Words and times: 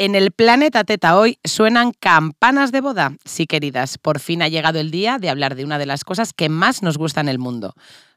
En 0.00 0.14
el 0.14 0.30
planeta 0.30 0.82
Teta 0.82 1.18
hoy 1.18 1.38
suenan 1.44 1.92
campanas 1.92 2.72
de 2.72 2.80
boda. 2.80 3.12
Sí, 3.26 3.46
queridas, 3.46 3.98
por 3.98 4.18
fin 4.18 4.40
ha 4.40 4.48
llegado 4.48 4.80
el 4.80 4.90
día 4.90 5.18
de 5.18 5.28
hablar 5.28 5.56
de 5.56 5.62
una 5.62 5.76
de 5.76 5.84
las 5.84 6.04
cosas 6.04 6.32
que 6.32 6.48
más 6.48 6.82
nos 6.82 6.96
gusta 6.96 7.20
en 7.20 7.28
el 7.28 7.38
mundo. 7.38 7.74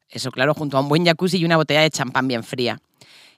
Eso, 0.08 0.32
claro, 0.32 0.54
junto 0.54 0.78
a 0.78 0.80
un 0.80 0.88
buen 0.88 1.04
jacuzzi 1.06 1.40
y 1.40 1.44
una 1.44 1.58
botella 1.58 1.82
de 1.82 1.90
champán 1.90 2.30
bien 2.30 2.46
fría. 2.46 2.80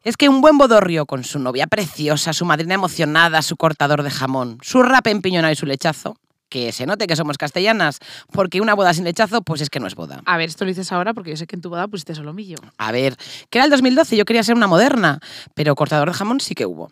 Es 0.03 0.15
que 0.15 0.29
un 0.29 0.41
buen 0.41 0.59
bodorrio 0.59 1.07
con 1.07 1.23
su 1.23 1.39
novia 1.39 1.65
preciosa, 1.65 2.33
su 2.33 2.45
madrina 2.45 2.75
emocionada, 2.75 3.41
su 3.41 3.57
cortador 3.57 4.03
de 4.03 4.11
jamón, 4.11 4.59
su 4.61 4.83
rap 4.83 5.07
empiñonado 5.07 5.51
y 5.51 5.55
su 5.55 5.65
lechazo, 5.65 6.15
que 6.47 6.71
se 6.71 6.85
note 6.85 7.07
que 7.07 7.15
somos 7.15 7.39
castellanas, 7.39 7.97
porque 8.31 8.61
una 8.61 8.75
boda 8.75 8.93
sin 8.93 9.05
lechazo, 9.05 9.41
pues 9.41 9.61
es 9.61 9.71
que 9.71 9.79
no 9.79 9.87
es 9.87 9.95
boda. 9.95 10.21
A 10.27 10.37
ver, 10.37 10.49
esto 10.49 10.65
lo 10.65 10.69
dices 10.69 10.91
ahora 10.91 11.15
porque 11.15 11.31
yo 11.31 11.37
sé 11.37 11.47
que 11.47 11.55
en 11.55 11.63
tu 11.63 11.69
boda 11.69 11.87
pusiste 11.87 12.13
solomillo. 12.13 12.57
A 12.77 12.91
ver, 12.91 13.17
que 13.49 13.57
era 13.57 13.65
el 13.65 13.71
2012, 13.71 14.15
yo 14.15 14.25
quería 14.25 14.43
ser 14.43 14.53
una 14.53 14.67
moderna, 14.67 15.19
pero 15.55 15.73
cortador 15.73 16.09
de 16.09 16.13
jamón 16.13 16.39
sí 16.39 16.53
que 16.53 16.67
hubo. 16.67 16.91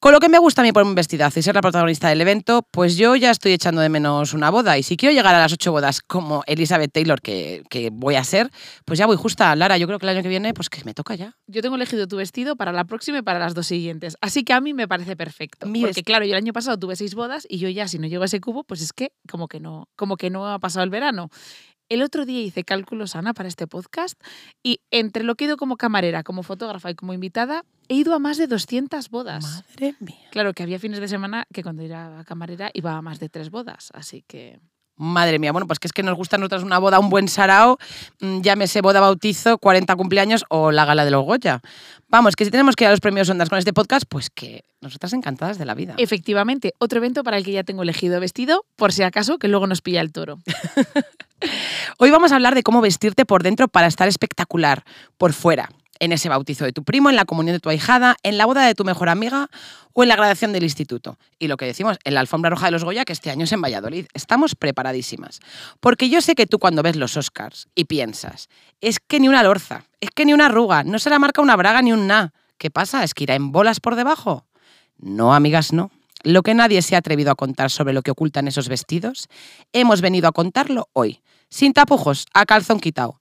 Con 0.00 0.12
lo 0.12 0.20
que 0.20 0.28
me 0.28 0.38
gusta 0.38 0.62
a 0.62 0.64
mí 0.64 0.70
por 0.70 0.84
un 0.84 0.94
vestidazo 0.94 1.40
y 1.40 1.42
ser 1.42 1.56
la 1.56 1.60
protagonista 1.60 2.08
del 2.08 2.20
evento, 2.20 2.64
pues 2.70 2.96
yo 2.96 3.16
ya 3.16 3.32
estoy 3.32 3.52
echando 3.52 3.80
de 3.80 3.88
menos 3.88 4.32
una 4.32 4.48
boda. 4.48 4.78
Y 4.78 4.84
si 4.84 4.96
quiero 4.96 5.12
llegar 5.12 5.34
a 5.34 5.40
las 5.40 5.52
ocho 5.52 5.72
bodas 5.72 6.02
como 6.02 6.44
Elizabeth 6.46 6.92
Taylor, 6.92 7.20
que, 7.20 7.64
que 7.68 7.90
voy 7.90 8.14
a 8.14 8.22
ser, 8.22 8.48
pues 8.84 8.96
ya 9.00 9.06
voy 9.06 9.16
justa. 9.16 9.56
Lara, 9.56 9.76
yo 9.76 9.88
creo 9.88 9.98
que 9.98 10.06
el 10.06 10.10
año 10.10 10.22
que 10.22 10.28
viene, 10.28 10.54
pues 10.54 10.70
que 10.70 10.84
me 10.84 10.94
toca 10.94 11.16
ya. 11.16 11.36
Yo 11.48 11.62
tengo 11.62 11.74
elegido 11.74 12.06
tu 12.06 12.16
vestido 12.16 12.54
para 12.54 12.70
la 12.70 12.84
próxima 12.84 13.18
y 13.18 13.22
para 13.22 13.40
las 13.40 13.54
dos 13.54 13.66
siguientes. 13.66 14.16
Así 14.20 14.44
que 14.44 14.52
a 14.52 14.60
mí 14.60 14.72
me 14.72 14.86
parece 14.86 15.16
perfecto. 15.16 15.66
Mi 15.66 15.80
porque 15.80 16.04
claro, 16.04 16.24
yo 16.24 16.30
el 16.30 16.38
año 16.38 16.52
pasado 16.52 16.78
tuve 16.78 16.94
seis 16.94 17.16
bodas 17.16 17.44
y 17.48 17.58
yo 17.58 17.68
ya, 17.68 17.88
si 17.88 17.98
no 17.98 18.06
llego 18.06 18.22
a 18.22 18.26
ese 18.26 18.40
cubo, 18.40 18.62
pues 18.62 18.82
es 18.82 18.92
que 18.92 19.10
como 19.28 19.48
que 19.48 19.58
no, 19.58 19.88
como 19.96 20.16
que 20.16 20.30
no 20.30 20.46
ha 20.46 20.60
pasado 20.60 20.84
el 20.84 20.90
verano. 20.90 21.28
El 21.88 22.02
otro 22.02 22.26
día 22.26 22.42
hice 22.42 22.64
cálculos, 22.64 23.16
Ana, 23.16 23.32
para 23.32 23.48
este 23.48 23.66
podcast 23.66 24.20
y 24.62 24.80
entre 24.90 25.24
lo 25.24 25.36
que 25.36 25.44
he 25.44 25.46
ido 25.46 25.56
como 25.56 25.78
camarera, 25.78 26.22
como 26.22 26.42
fotógrafa 26.42 26.90
y 26.90 26.94
como 26.94 27.14
invitada, 27.14 27.64
he 27.88 27.94
ido 27.94 28.14
a 28.14 28.18
más 28.18 28.36
de 28.36 28.46
200 28.46 29.08
bodas. 29.08 29.42
Madre 29.42 29.94
mía. 29.98 30.28
Claro 30.30 30.52
que 30.52 30.62
había 30.62 30.78
fines 30.78 31.00
de 31.00 31.08
semana 31.08 31.46
que 31.50 31.62
cuando 31.62 31.82
era 31.82 32.22
camarera 32.26 32.70
iba 32.74 32.92
a 32.92 33.00
más 33.00 33.20
de 33.20 33.30
tres 33.30 33.50
bodas, 33.50 33.90
así 33.94 34.22
que... 34.26 34.60
Madre 35.00 35.38
mía, 35.38 35.52
bueno, 35.52 35.68
pues 35.68 35.78
que 35.78 35.86
es 35.86 35.92
que 35.92 36.02
nos 36.02 36.16
gusta 36.16 36.36
a 36.36 36.38
nosotras 36.40 36.64
una 36.64 36.78
boda, 36.78 36.98
un 36.98 37.08
buen 37.08 37.28
sarao, 37.28 37.78
mm, 38.20 38.40
llámese 38.40 38.80
boda, 38.80 39.00
bautizo, 39.00 39.56
40 39.56 39.94
cumpleaños 39.94 40.44
o 40.50 40.72
la 40.72 40.84
gala 40.84 41.04
de 41.04 41.12
los 41.12 41.24
Goya. 41.24 41.60
Vamos, 42.08 42.34
que 42.34 42.44
si 42.44 42.50
tenemos 42.50 42.74
que 42.74 42.84
ir 42.84 42.88
a 42.88 42.90
los 42.90 43.00
premios 43.00 43.30
Ondas 43.30 43.48
con 43.48 43.58
este 43.58 43.72
podcast, 43.72 44.06
pues 44.08 44.28
que 44.28 44.64
nosotras 44.80 45.12
encantadas 45.12 45.56
de 45.56 45.64
la 45.64 45.74
vida. 45.74 45.94
Efectivamente, 45.98 46.74
otro 46.78 46.98
evento 46.98 47.22
para 47.22 47.38
el 47.38 47.44
que 47.44 47.52
ya 47.52 47.62
tengo 47.62 47.82
elegido 47.82 48.18
vestido, 48.18 48.66
por 48.74 48.92
si 48.92 49.04
acaso, 49.04 49.38
que 49.38 49.46
luego 49.46 49.68
nos 49.68 49.82
pilla 49.82 50.00
el 50.00 50.10
toro. 50.10 50.40
Hoy 51.98 52.10
vamos 52.10 52.32
a 52.32 52.36
hablar 52.36 52.54
de 52.54 52.62
cómo 52.62 52.80
vestirte 52.80 53.24
por 53.24 53.42
dentro 53.42 53.68
para 53.68 53.86
estar 53.86 54.08
espectacular 54.08 54.84
por 55.16 55.32
fuera. 55.32 55.68
En 56.00 56.12
ese 56.12 56.28
bautizo 56.28 56.64
de 56.64 56.72
tu 56.72 56.84
primo, 56.84 57.10
en 57.10 57.16
la 57.16 57.24
comunión 57.24 57.54
de 57.54 57.60
tu 57.60 57.70
ahijada, 57.70 58.16
en 58.22 58.38
la 58.38 58.46
boda 58.46 58.64
de 58.64 58.74
tu 58.74 58.84
mejor 58.84 59.08
amiga 59.08 59.50
o 59.94 60.04
en 60.04 60.08
la 60.08 60.14
graduación 60.14 60.52
del 60.52 60.62
instituto. 60.62 61.18
Y 61.40 61.48
lo 61.48 61.56
que 61.56 61.66
decimos, 61.66 61.98
en 62.04 62.14
la 62.14 62.20
alfombra 62.20 62.50
roja 62.50 62.66
de 62.66 62.70
los 62.70 62.84
Goya, 62.84 63.04
que 63.04 63.12
este 63.12 63.30
año 63.30 63.44
es 63.44 63.52
en 63.52 63.60
Valladolid. 63.60 64.06
Estamos 64.14 64.54
preparadísimas. 64.54 65.40
Porque 65.80 66.08
yo 66.08 66.20
sé 66.20 66.36
que 66.36 66.46
tú 66.46 66.60
cuando 66.60 66.84
ves 66.84 66.94
los 66.94 67.16
Oscars 67.16 67.66
y 67.74 67.86
piensas, 67.86 68.48
es 68.80 69.00
que 69.00 69.18
ni 69.18 69.28
una 69.28 69.42
lorza, 69.42 69.86
es 70.00 70.10
que 70.10 70.24
ni 70.24 70.32
una 70.32 70.46
arruga, 70.46 70.84
no 70.84 71.00
se 71.00 71.10
la 71.10 71.18
marca 71.18 71.42
una 71.42 71.56
braga 71.56 71.82
ni 71.82 71.92
un 71.92 72.06
na. 72.06 72.32
¿Qué 72.58 72.70
pasa? 72.70 73.02
¿Es 73.02 73.12
que 73.12 73.24
irá 73.24 73.34
en 73.34 73.50
bolas 73.50 73.80
por 73.80 73.96
debajo? 73.96 74.46
No, 74.98 75.34
amigas, 75.34 75.72
no. 75.72 75.90
Lo 76.22 76.42
que 76.42 76.54
nadie 76.54 76.82
se 76.82 76.94
ha 76.94 76.98
atrevido 76.98 77.30
a 77.30 77.36
contar 77.36 77.70
sobre 77.70 77.92
lo 77.92 78.02
que 78.02 78.10
ocultan 78.10 78.48
esos 78.48 78.68
vestidos, 78.68 79.28
hemos 79.72 80.00
venido 80.00 80.28
a 80.28 80.32
contarlo 80.32 80.88
hoy. 80.92 81.20
Sin 81.50 81.72
tapujos, 81.72 82.26
a 82.34 82.44
calzón 82.46 82.80
quitado. 82.80 83.18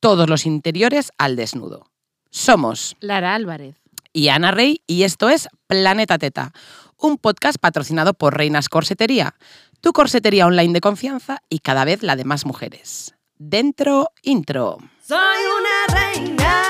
Todos 0.00 0.28
los 0.28 0.46
interiores 0.46 1.10
al 1.18 1.36
desnudo. 1.36 1.86
Somos 2.30 2.96
Lara 3.00 3.34
Álvarez. 3.34 3.76
y 4.12 4.28
Ana 4.28 4.50
Rey 4.50 4.80
y 4.86 5.04
esto 5.04 5.28
es 5.28 5.48
Planeta 5.66 6.18
Teta, 6.18 6.52
un 6.96 7.18
podcast 7.18 7.58
patrocinado 7.58 8.14
por 8.14 8.36
Reinas 8.36 8.68
Corsetería, 8.68 9.34
tu 9.80 9.92
corsetería 9.92 10.46
online 10.46 10.72
de 10.72 10.80
confianza 10.80 11.38
y 11.48 11.60
cada 11.60 11.84
vez 11.84 12.02
la 12.02 12.16
de 12.16 12.24
más 12.24 12.44
mujeres. 12.44 13.14
Dentro, 13.38 14.08
intro. 14.22 14.78
Soy 15.06 15.18
una 15.60 16.00
reina 16.00 16.64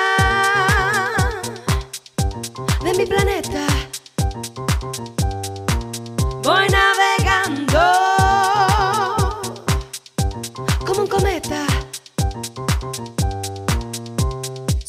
de 2.85 2.95
mi 2.99 3.07
planeta. 3.07 3.38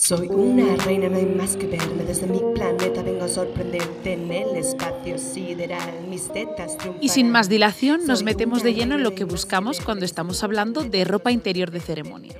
Soy 0.09 0.27
una 0.27 0.75
reina, 0.85 1.07
no 1.07 1.17
hay 1.17 1.27
más 1.27 1.55
que 1.55 1.67
verme 1.67 2.03
desde 2.03 2.25
mi 2.25 2.39
planeta. 2.55 3.03
Vengo 3.03 3.25
a 3.25 3.27
sorprenderte 3.27 4.13
en 4.13 4.31
el 4.31 4.55
espacio 4.55 5.19
sideral. 5.19 6.07
Mis 6.09 6.33
tetas 6.33 6.75
Y 6.99 7.09
sin 7.09 7.29
más 7.29 7.47
dilación, 7.47 8.07
nos 8.07 8.23
metemos 8.23 8.63
de 8.63 8.73
lleno 8.73 8.95
en 8.95 9.03
lo 9.03 9.13
que 9.13 9.23
buscamos 9.23 9.79
cuando 9.79 10.05
estamos 10.05 10.43
hablando 10.43 10.83
de 10.83 11.05
ropa 11.05 11.31
interior 11.31 11.69
de 11.69 11.79
ceremonia. 11.79 12.33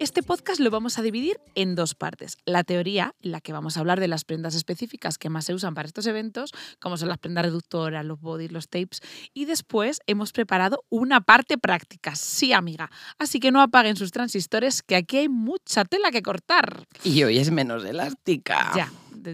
Este 0.00 0.22
podcast 0.22 0.60
lo 0.60 0.70
vamos 0.70 0.98
a 0.98 1.02
dividir 1.02 1.38
en 1.54 1.74
dos 1.74 1.94
partes. 1.94 2.38
La 2.46 2.64
teoría, 2.64 3.14
en 3.20 3.32
la 3.32 3.42
que 3.42 3.52
vamos 3.52 3.76
a 3.76 3.80
hablar 3.80 4.00
de 4.00 4.08
las 4.08 4.24
prendas 4.24 4.54
específicas 4.54 5.18
que 5.18 5.28
más 5.28 5.44
se 5.44 5.52
usan 5.52 5.74
para 5.74 5.86
estos 5.86 6.06
eventos, 6.06 6.52
como 6.78 6.96
son 6.96 7.10
las 7.10 7.18
prendas 7.18 7.44
reductoras, 7.44 8.02
los 8.02 8.18
bodies, 8.18 8.50
los 8.50 8.70
tapes. 8.70 9.02
Y 9.34 9.44
después 9.44 10.00
hemos 10.06 10.32
preparado 10.32 10.86
una 10.88 11.20
parte 11.20 11.58
práctica. 11.58 12.16
Sí, 12.16 12.54
amiga. 12.54 12.90
Así 13.18 13.40
que 13.40 13.52
no 13.52 13.60
apaguen 13.60 13.96
sus 13.96 14.10
transistores, 14.10 14.82
que 14.82 14.96
aquí 14.96 15.18
hay 15.18 15.28
mucha 15.28 15.84
tela 15.84 16.10
que 16.10 16.22
cortar. 16.22 16.86
Y 17.04 17.22
hoy 17.22 17.36
es 17.36 17.50
menos 17.50 17.84
elástica. 17.84 18.72
Ya, 18.74 18.90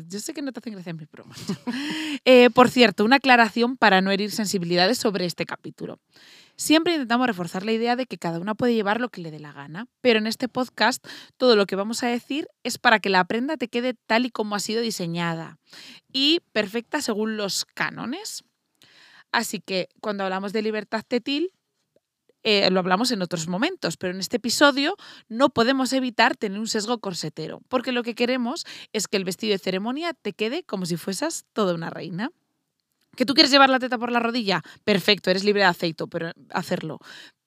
yo 0.08 0.18
sé 0.18 0.34
que 0.34 0.42
no 0.42 0.52
te 0.52 0.58
hacen 0.58 0.72
gracia 0.72 0.92
mis 0.92 1.08
bromas. 1.08 1.38
Eh, 2.24 2.50
por 2.50 2.70
cierto, 2.70 3.04
una 3.04 3.16
aclaración 3.16 3.76
para 3.76 4.00
no 4.00 4.10
herir 4.10 4.32
sensibilidades 4.32 4.98
sobre 4.98 5.26
este 5.26 5.46
capítulo. 5.46 6.00
Siempre 6.56 6.94
intentamos 6.94 7.26
reforzar 7.26 7.64
la 7.64 7.72
idea 7.72 7.96
de 7.96 8.06
que 8.06 8.16
cada 8.16 8.40
una 8.40 8.54
puede 8.54 8.74
llevar 8.74 9.00
lo 9.00 9.10
que 9.10 9.20
le 9.20 9.30
dé 9.30 9.38
la 9.38 9.52
gana, 9.52 9.86
pero 10.00 10.18
en 10.18 10.26
este 10.26 10.48
podcast 10.48 11.06
todo 11.36 11.54
lo 11.54 11.66
que 11.66 11.76
vamos 11.76 12.02
a 12.02 12.08
decir 12.08 12.48
es 12.64 12.78
para 12.78 12.98
que 12.98 13.10
la 13.10 13.24
prenda 13.24 13.56
te 13.58 13.68
quede 13.68 13.94
tal 14.06 14.24
y 14.24 14.30
como 14.30 14.56
ha 14.56 14.60
sido 14.60 14.80
diseñada 14.80 15.58
y 16.12 16.40
perfecta 16.52 17.02
según 17.02 17.36
los 17.36 17.66
cánones. 17.66 18.42
Así 19.32 19.60
que 19.60 19.88
cuando 20.00 20.24
hablamos 20.24 20.54
de 20.54 20.62
libertad 20.62 21.04
tetil, 21.06 21.52
eh, 22.42 22.70
lo 22.70 22.78
hablamos 22.78 23.10
en 23.10 23.20
otros 23.20 23.48
momentos, 23.48 23.96
pero 23.96 24.14
en 24.14 24.20
este 24.20 24.36
episodio 24.36 24.96
no 25.28 25.50
podemos 25.50 25.92
evitar 25.92 26.36
tener 26.36 26.58
un 26.58 26.68
sesgo 26.68 27.00
corsetero, 27.00 27.60
porque 27.68 27.92
lo 27.92 28.02
que 28.02 28.14
queremos 28.14 28.64
es 28.92 29.08
que 29.08 29.16
el 29.18 29.24
vestido 29.24 29.52
de 29.52 29.58
ceremonia 29.58 30.14
te 30.14 30.32
quede 30.32 30.62
como 30.62 30.86
si 30.86 30.96
fueses 30.96 31.44
toda 31.52 31.74
una 31.74 31.90
reina. 31.90 32.30
¿Que 33.16 33.24
tú 33.24 33.34
quieres 33.34 33.50
llevar 33.50 33.70
la 33.70 33.78
teta 33.78 33.98
por 33.98 34.12
la 34.12 34.20
rodilla? 34.20 34.62
Perfecto, 34.84 35.30
eres 35.30 35.42
libre 35.42 35.62
de 35.62 35.68
aceito, 35.68 36.06
pero 36.06 36.32
hacerlo. 36.50 36.98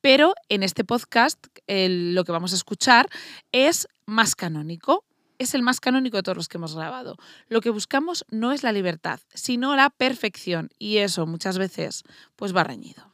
Pero 0.01 0.33
en 0.49 0.63
este 0.63 0.83
podcast 0.83 1.37
lo 1.67 2.23
que 2.23 2.31
vamos 2.31 2.53
a 2.53 2.55
escuchar 2.55 3.07
es 3.51 3.87
más 4.05 4.35
canónico. 4.35 5.05
Es 5.37 5.53
el 5.53 5.61
más 5.61 5.79
canónico 5.79 6.17
de 6.17 6.23
todos 6.23 6.35
los 6.35 6.49
que 6.49 6.57
hemos 6.57 6.75
grabado. 6.75 7.15
Lo 7.47 7.61
que 7.61 7.69
buscamos 7.69 8.25
no 8.29 8.51
es 8.51 8.63
la 8.63 8.73
libertad, 8.73 9.21
sino 9.33 9.75
la 9.75 9.89
perfección. 9.89 10.69
Y 10.79 10.97
eso 10.97 11.25
muchas 11.25 11.57
veces 11.57 12.03
pues 12.35 12.53
va 12.53 12.65
reñido. 12.65 13.13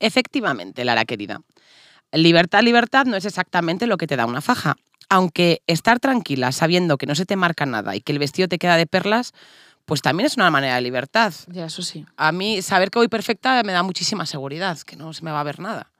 Efectivamente, 0.00 0.84
Lara 0.84 1.06
querida. 1.06 1.40
Libertad, 2.12 2.62
libertad 2.62 3.06
no 3.06 3.16
es 3.16 3.24
exactamente 3.24 3.86
lo 3.86 3.96
que 3.96 4.06
te 4.06 4.16
da 4.16 4.26
una 4.26 4.42
faja. 4.42 4.76
Aunque 5.08 5.62
estar 5.66 6.00
tranquila 6.00 6.52
sabiendo 6.52 6.98
que 6.98 7.06
no 7.06 7.14
se 7.14 7.26
te 7.26 7.36
marca 7.36 7.64
nada 7.64 7.96
y 7.96 8.00
que 8.00 8.12
el 8.12 8.18
vestido 8.18 8.48
te 8.48 8.58
queda 8.58 8.76
de 8.76 8.86
perlas, 8.86 9.32
pues 9.84 10.02
también 10.02 10.26
es 10.26 10.36
una 10.36 10.50
manera 10.50 10.76
de 10.76 10.80
libertad. 10.80 11.32
Ya, 11.48 11.66
eso 11.66 11.82
sí. 11.82 12.06
A 12.16 12.32
mí 12.32 12.62
saber 12.62 12.90
que 12.90 12.98
voy 12.98 13.08
perfecta 13.08 13.62
me 13.64 13.72
da 13.72 13.82
muchísima 13.82 14.26
seguridad, 14.26 14.78
que 14.80 14.96
no 14.96 15.12
se 15.12 15.22
me 15.22 15.30
va 15.30 15.40
a 15.40 15.44
ver 15.44 15.60
nada. 15.60 15.90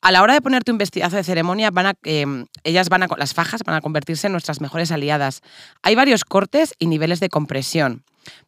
A 0.00 0.10
la 0.10 0.22
hora 0.22 0.34
de 0.34 0.42
ponerte 0.42 0.72
un 0.72 0.78
vestidazo 0.78 1.14
de 1.16 1.22
ceremonia, 1.22 1.70
van 1.70 1.86
a, 1.86 1.94
eh, 2.02 2.26
ellas 2.64 2.88
van 2.88 3.04
a, 3.04 3.08
las 3.16 3.34
fajas 3.34 3.62
van 3.64 3.76
a 3.76 3.80
convertirse 3.80 4.26
en 4.26 4.32
nuestras 4.32 4.60
mejores 4.60 4.90
aliadas. 4.90 5.42
Hay 5.82 5.94
varios 5.94 6.24
cortes 6.24 6.74
y 6.80 6.86
niveles 6.86 7.20
de 7.20 7.28
compresión, 7.28 8.04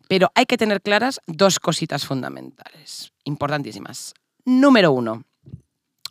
pero 0.08 0.32
hay 0.34 0.47
que 0.47 0.56
tener 0.56 0.82
claras 0.82 1.21
dos 1.27 1.60
cositas 1.60 2.06
fundamentales, 2.06 3.12
importantísimas. 3.22 4.15
Número 4.44 4.91
uno, 4.91 5.22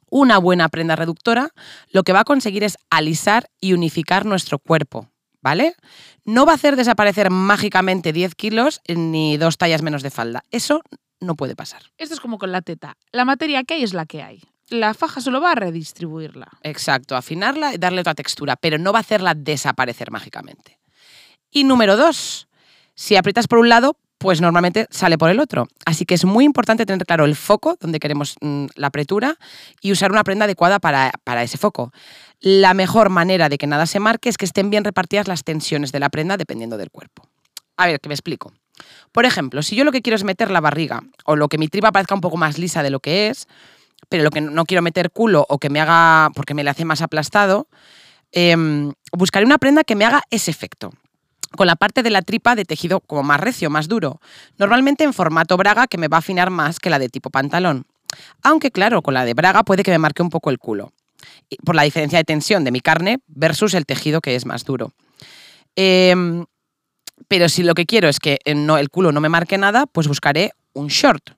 una 0.10 0.38
buena 0.38 0.70
prenda 0.70 0.96
reductora 0.96 1.50
lo 1.90 2.04
que 2.04 2.14
va 2.14 2.22
a 2.22 2.24
conseguir 2.24 2.64
es 2.64 2.78
alisar 2.90 3.50
y 3.60 3.74
unificar 3.74 4.26
nuestro 4.26 4.60
cuerpo, 4.60 5.10
¿vale? 5.44 5.76
No 6.26 6.46
va 6.46 6.54
a 6.54 6.56
hacer 6.56 6.76
desaparecer 6.76 7.30
mágicamente 7.30 8.14
10 8.14 8.34
kilos 8.34 8.82
ni 8.88 9.38
dos 9.38 9.58
tallas 9.58 9.84
menos 9.84 10.02
de 10.02 10.10
falda. 10.10 10.44
Eso 10.50 10.82
no 11.20 11.36
puede 11.36 11.56
pasar. 11.56 11.84
Esto 11.98 12.16
es 12.16 12.20
como 12.20 12.40
con 12.40 12.52
la 12.52 12.62
teta. 12.62 12.98
La 13.12 13.26
materia 13.26 13.64
que 13.64 13.76
hay 13.76 13.84
es 13.84 13.94
la 13.94 14.06
que 14.06 14.24
hay. 14.24 14.42
La 14.70 14.94
faja 14.94 15.22
solo 15.22 15.42
va 15.42 15.52
a 15.52 15.56
redistribuirla. 15.56 16.48
Exacto, 16.64 17.16
afinarla 17.16 17.74
y 17.74 17.78
darle 17.78 18.02
otra 18.02 18.16
textura, 18.16 18.56
pero 18.56 18.78
no 18.78 18.94
va 18.94 19.00
a 19.00 19.02
hacerla 19.02 19.36
desaparecer 19.36 20.10
mágicamente. 20.10 20.80
Y 21.52 21.66
número 21.66 21.98
dos, 21.98 22.48
si 22.96 23.18
aprietas 23.18 23.48
por 23.48 23.60
un 23.60 23.70
lado, 23.70 23.98
pues 24.18 24.40
normalmente 24.40 24.88
sale 24.90 25.18
por 25.18 25.30
el 25.30 25.42
otro. 25.42 25.68
Así 25.86 26.06
que 26.06 26.14
es 26.14 26.24
muy 26.24 26.46
importante 26.46 26.86
tener 26.86 27.06
claro 27.06 27.26
el 27.26 27.36
foco 27.36 27.76
donde 27.82 28.00
queremos 28.00 28.38
mm, 28.40 28.68
la 28.76 28.88
apretura 28.88 29.38
y 29.82 29.92
usar 29.92 30.14
una 30.14 30.24
prenda 30.24 30.46
adecuada 30.46 30.80
para, 30.80 31.12
para 31.26 31.44
ese 31.44 31.58
foco. 31.58 31.92
La 32.46 32.74
mejor 32.74 33.10
manera 33.10 33.48
de 33.48 33.58
que 33.58 33.68
nada 33.68 33.86
se 33.86 34.02
marque 34.02 34.28
es 34.28 34.36
que 34.36 34.44
estén 34.44 34.70
bien 34.70 34.84
repartidas 34.84 35.30
las 35.30 35.46
tensiones 35.46 35.94
de 35.94 36.02
la 36.02 36.10
prenda 36.10 36.36
dependiendo 36.36 36.76
del 36.76 36.92
cuerpo. 36.92 37.26
A 37.78 37.88
ver, 37.88 38.02
que 38.02 38.10
me 38.10 38.16
explico. 38.16 38.52
Por 39.14 39.24
ejemplo, 39.24 39.64
si 39.64 39.78
yo 39.78 39.86
lo 39.86 39.94
que 39.94 40.02
quiero 40.02 40.18
es 40.18 40.26
meter 40.26 40.52
la 40.52 40.60
barriga 40.60 41.04
o 41.24 41.38
lo 41.38 41.48
que 41.48 41.58
mi 41.58 41.70
tripa 41.70 41.94
parezca 41.94 42.16
un 42.16 42.20
poco 42.20 42.36
más 42.36 42.58
lisa 42.58 42.84
de 42.84 42.90
lo 42.90 43.00
que 43.00 43.30
es, 43.30 43.48
pero 44.10 44.26
lo 44.26 44.30
que 44.30 44.42
no 44.42 44.66
quiero 44.66 44.82
meter 44.82 45.10
culo 45.10 45.46
o 45.48 45.58
que 45.58 45.70
me 45.70 45.80
haga, 45.80 46.32
porque 46.36 46.54
me 46.54 46.66
le 46.66 46.70
hace 46.70 46.84
más 46.84 47.02
aplastado, 47.02 47.70
em, 48.34 48.92
buscaré 49.14 49.46
una 49.46 49.58
prenda 49.58 49.86
que 49.86 49.96
me 49.96 50.04
haga 50.04 50.24
ese 50.30 50.52
efecto 50.52 50.92
con 51.56 51.68
la 51.68 51.78
parte 51.78 52.04
de 52.04 52.10
la 52.10 52.24
tripa 52.24 52.56
de 52.56 52.66
tejido 52.66 53.00
como 53.00 53.24
más 53.24 53.40
recio, 53.40 53.70
más 53.70 53.88
duro, 53.88 54.20
normalmente 54.58 55.06
en 55.06 55.14
formato 55.14 55.56
braga 55.56 55.88
que 55.88 55.98
me 55.98 56.10
va 56.10 56.18
a 56.18 56.20
afinar 56.20 56.50
más 56.50 56.80
que 56.80 56.90
la 56.90 57.00
de 57.00 57.08
tipo 57.08 57.30
pantalón. 57.30 57.86
Aunque 58.42 58.70
claro, 58.70 59.02
con 59.02 59.14
la 59.14 59.24
de 59.24 59.34
braga 59.34 59.64
puede 59.64 59.84
que 59.84 59.92
me 59.92 60.00
marque 60.00 60.24
un 60.24 60.30
poco 60.30 60.50
el 60.50 60.60
culo, 60.60 60.92
por 61.64 61.76
la 61.76 61.84
diferencia 61.84 62.18
de 62.18 62.24
tensión 62.24 62.64
de 62.64 62.72
mi 62.72 62.82
carne 62.82 63.20
versus 63.28 63.74
el 63.74 63.86
tejido 63.86 64.22
que 64.22 64.36
es 64.36 64.46
más 64.46 64.66
duro. 64.66 64.94
Em, 65.76 66.46
pero 67.28 67.50
si 67.50 67.64
lo 67.64 67.74
que 67.74 67.86
quiero 67.86 68.10
es 68.10 68.20
que 68.20 68.40
eh, 68.46 68.56
no, 68.56 68.78
el 68.78 68.90
culo 68.90 69.12
no 69.12 69.22
me 69.22 69.30
marque 69.30 69.58
nada, 69.58 69.86
pues 69.86 70.08
buscaré 70.08 70.52
un 70.74 70.88
short. 70.88 71.32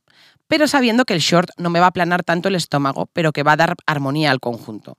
Pero 0.48 0.68
sabiendo 0.68 1.06
que 1.06 1.14
el 1.14 1.20
short 1.20 1.50
no 1.58 1.70
me 1.70 1.80
va 1.80 1.86
a 1.86 1.90
aplanar 1.90 2.24
tanto 2.24 2.50
el 2.50 2.56
estómago, 2.56 3.08
pero 3.14 3.32
que 3.32 3.44
va 3.44 3.54
a 3.54 3.58
dar 3.58 3.76
armonía 3.86 4.32
al 4.32 4.40
conjunto. 4.40 4.98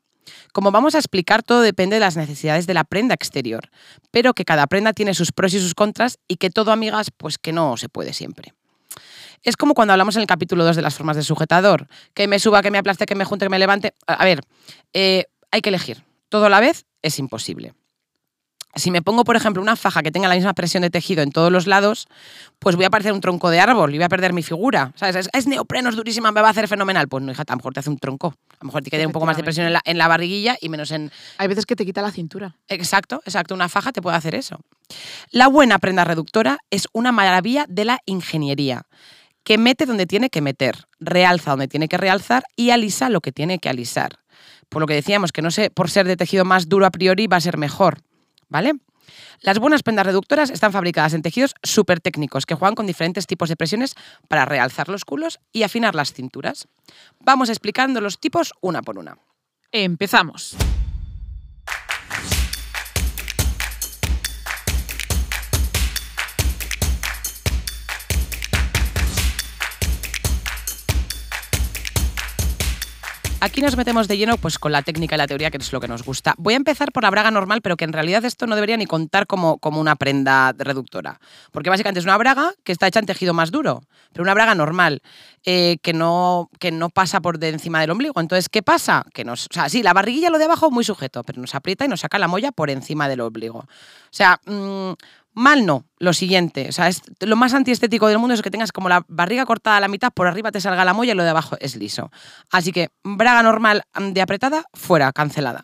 Como 0.53 0.73
vamos 0.73 0.95
a 0.97 0.99
explicar, 0.99 1.43
todo 1.43 1.61
depende 1.61 1.97
de 1.97 2.01
las 2.01 2.17
necesidades 2.17 2.67
de 2.67 2.75
la 2.75 2.83
prenda 2.83 3.15
exterior, 3.15 3.71
pero 4.11 4.35
que 4.35 4.45
cada 4.45 4.67
prenda 4.67 4.93
tiene 4.93 5.15
sus 5.15 5.31
pros 5.31 5.55
y 5.55 5.61
sus 5.61 5.75
contras 5.75 6.19
y 6.27 6.37
que 6.37 6.51
todo, 6.51 6.73
amigas, 6.73 7.13
pues 7.17 7.39
que 7.39 7.53
no 7.53 7.77
se 7.77 7.89
puede 7.89 8.13
siempre. 8.13 8.56
Es 9.46 9.56
como 9.56 9.75
cuando 9.75 9.93
hablamos 9.93 10.16
en 10.16 10.22
el 10.22 10.26
capítulo 10.26 10.64
2 10.64 10.75
de 10.75 10.82
las 10.82 10.96
formas 10.96 11.14
de 11.14 11.22
sujetador, 11.22 11.87
que 12.14 12.26
me 12.26 12.40
suba, 12.40 12.62
que 12.62 12.72
me 12.72 12.78
aplaste, 12.78 13.06
que 13.06 13.14
me 13.14 13.25
junte, 13.25 13.44
que 13.44 13.48
me 13.48 13.60
levante. 13.60 13.94
A 14.08 14.25
ver, 14.25 14.40
eh, 14.93 15.26
hay 15.52 15.60
que 15.60 15.69
elegir. 15.69 16.02
Todo 16.28 16.46
a 16.46 16.48
la 16.48 16.58
vez 16.58 16.84
es 17.00 17.20
imposible 17.20 17.72
si 18.76 18.90
me 18.90 19.02
pongo, 19.02 19.25
por 19.25 19.37
ejemplo, 19.37 19.62
una 19.62 19.75
faja 19.75 20.02
que 20.02 20.12
tenga 20.12 20.28
la 20.28 20.34
misma 20.34 20.54
presión 20.54 20.82
de 20.82 20.90
tejido 20.90 21.22
en 21.22 21.32
todos 21.32 21.50
los 21.50 21.66
lados, 21.66 22.06
pues 22.58 22.76
voy 22.76 22.84
a 22.84 22.90
parecer 22.90 23.12
un 23.12 23.20
tronco 23.20 23.50
de 23.50 23.58
árbol 23.58 23.94
y 23.94 23.98
voy 23.98 24.04
a 24.04 24.08
perder 24.08 24.32
mi 24.32 24.43
figura. 24.43 24.93
¿Sabes? 24.96 25.28
Es, 25.32 25.46
neopreno, 25.46 25.88
es 25.88 25.96
durísima, 25.96 26.31
me 26.31 26.43
va 26.43 26.48
a 26.48 26.50
hacer 26.50 26.69
fenomenal. 26.69 27.08
Pues 27.08 27.25
no, 27.25 27.32
hija, 27.32 27.43
a 27.46 27.52
lo 27.52 27.56
mejor 27.56 27.72
te 27.72 27.81
hace 27.81 27.90
un 27.90 27.98
tronco. 27.98 28.34
A 28.50 28.58
lo 28.60 28.66
mejor 28.66 28.82
te 28.82 28.90
queda 28.90 29.06
un 29.06 29.12
poco 29.12 29.26
más 29.26 29.37
de 29.37 29.43
presión 29.43 29.66
en 29.66 29.98
la, 29.98 30.08
barriguilla 30.08 30.56
y 30.60 30.69
menos 30.69 30.90
en... 30.90 31.10
Hay 31.38 31.48
veces 31.48 31.66
que 31.66 31.75
te 31.75 31.84
quita 31.84 32.02
la 32.02 32.10
cintura. 32.10 32.54
Exacto, 32.69 33.22
exacto. 33.25 33.54
Una 33.54 33.69
faja 33.69 33.93
te 33.93 34.02
puede 34.02 34.16
hacer 34.16 34.34
eso. 34.34 34.60
La 35.31 35.48
buena 35.48 35.78
prenda 35.78 36.04
reductora 36.04 36.58
es 36.70 36.87
una 36.93 37.12
maravilla 37.12 37.64
de 37.69 37.87
la 37.87 37.98
ingeniería 38.04 38.87
que 39.46 39.58
mete 39.58 39.87
donde 39.87 40.06
tiene 40.06 40.28
que 40.28 40.43
meter, 40.43 40.88
realza 40.98 41.52
donde 41.52 41.69
tiene 41.69 41.87
que 41.87 41.96
realzar 41.96 42.43
y 42.56 42.70
alisa 42.70 43.08
lo 43.08 43.20
que 43.20 43.31
tiene 43.31 43.60
que 43.60 43.69
alisar. 43.69 44.19
Por 44.69 44.81
lo 44.81 44.88
que 44.88 44.94
decíamos, 44.94 45.31
que 45.31 45.40
no 45.40 45.52
sé, 45.52 45.70
por 45.70 45.88
ser 45.88 46.08
de 46.08 46.16
tejido 46.16 46.44
más 46.44 46.69
duro 46.69 46.84
a 46.84 46.90
priori 46.90 47.28
va 47.28 47.37
a 47.37 47.40
ser 47.40 47.56
mejor. 47.56 48.02
¿vale? 48.48 48.72
Las 49.40 49.58
buenas 49.58 49.82
prendas 49.82 50.06
reductoras 50.06 50.50
están 50.50 50.72
fabricadas 50.72 51.14
en 51.14 51.22
tejidos 51.22 51.54
súper 51.62 52.00
técnicos 52.00 52.44
que 52.44 52.54
juegan 52.54 52.75
con 52.75 52.87
diferentes 52.87 53.26
tipos 53.26 53.48
de 53.48 53.56
presiones 53.56 53.94
para 54.28 54.44
realzar 54.44 54.88
los 54.88 55.04
culos 55.04 55.38
y 55.52 55.62
afinar 55.62 55.94
las 55.94 56.12
cinturas. 56.12 56.66
Vamos 57.20 57.48
explicando 57.48 58.00
los 58.00 58.19
tipos 58.19 58.52
una 58.60 58.82
por 58.82 58.98
una. 58.98 59.16
Empezamos. 59.70 60.56
Aquí 73.46 73.62
nos 73.62 73.76
metemos 73.76 74.08
de 74.08 74.19
lleno 74.19 74.38
pues, 74.38 74.58
con 74.58 74.72
la 74.72 74.82
técnica 74.82 75.14
y 75.14 75.19
la 75.19 75.28
teoría, 75.28 75.52
que 75.52 75.58
es 75.58 75.72
lo 75.72 75.78
que 75.78 75.87
nos 75.87 76.02
gusta. 76.02 76.34
Voy 76.37 76.54
a 76.54 76.56
empezar 76.56 76.90
por 76.90 77.04
la 77.04 77.10
braga 77.10 77.31
normal, 77.31 77.62
pero 77.62 77.76
que 77.76 77.84
en 77.84 77.93
realidad 77.93 78.25
esto 78.25 78.48
no 78.48 78.56
debería 78.56 78.76
ni 78.76 78.87
contar 78.87 79.28
como, 79.28 79.58
como 79.58 79.81
una 79.81 79.94
prenda 79.94 80.52
reductora. 80.58 81.20
Porque 81.52 81.70
básicamente 81.70 82.00
es 82.00 82.06
una 82.06 82.16
braga 82.16 82.54
que 82.64 82.72
está 82.72 82.88
hecha 82.88 82.98
en 82.98 83.06
tejido 83.06 83.34
más 83.34 83.52
duro, 83.52 83.84
pero 84.12 84.25
una 84.25 84.34
braga 84.34 84.56
normal, 84.56 85.00
eh, 85.44 85.78
que, 85.81 85.93
no, 85.93 86.50
que 86.58 86.72
no 86.72 86.88
pasa 86.88 87.20
por 87.20 87.38
de 87.38 87.50
encima 87.50 87.81
del 87.81 87.90
ombligo. 87.90 88.20
Entonces, 88.20 88.48
¿qué 88.48 88.64
pasa? 88.64 89.04
Que 89.14 89.25
nos, 89.25 89.44
o 89.44 89.52
sea, 89.52 89.69
sí, 89.69 89.84
la 89.84 89.93
barriguilla 89.93 90.28
lo 90.28 90.38
de 90.38 90.46
abajo 90.46 90.72
muy 90.72 90.82
sujeto, 90.82 91.22
pero 91.22 91.40
nos 91.40 91.54
aprieta 91.54 91.84
y 91.84 91.88
nos 91.88 92.00
saca 92.00 92.19
la 92.19 92.26
molla 92.26 92.50
por 92.50 92.69
encima 92.69 93.08
del 93.08 93.20
ombligo. 93.20 93.60
O 93.60 93.69
sea, 94.10 94.40
mm, 94.44 94.94
Mal 95.37 95.67
no, 95.67 95.85
lo 95.99 96.15
siguiente, 96.15 96.67
o 96.71 96.73
sea, 96.73 96.88
es, 96.88 97.03
lo 97.21 97.37
más 97.37 97.53
antiestético 97.53 98.09
del 98.09 98.19
mundo 98.19 98.33
es 98.33 98.41
que 98.41 98.50
tengas 98.50 98.73
como 98.73 98.88
la 98.88 99.05
barriga 99.06 99.44
cortada 99.44 99.77
a 99.77 99.81
la 99.81 99.87
mitad, 99.87 100.11
por 100.11 100.27
arriba 100.27 100.50
te 100.50 100.62
salga 100.62 100.83
la 100.83 100.94
molla 100.94 101.12
y 101.12 101.15
lo 101.15 101.25
de 101.25 101.29
abajo 101.29 101.59
es 101.61 101.77
liso. 101.77 102.11
Así 102.50 102.73
que 102.73 102.88
braga 103.05 103.43
normal 103.43 103.83
de 104.00 104.23
apretada, 104.23 104.65
fuera, 104.73 105.12
cancelada. 105.12 105.62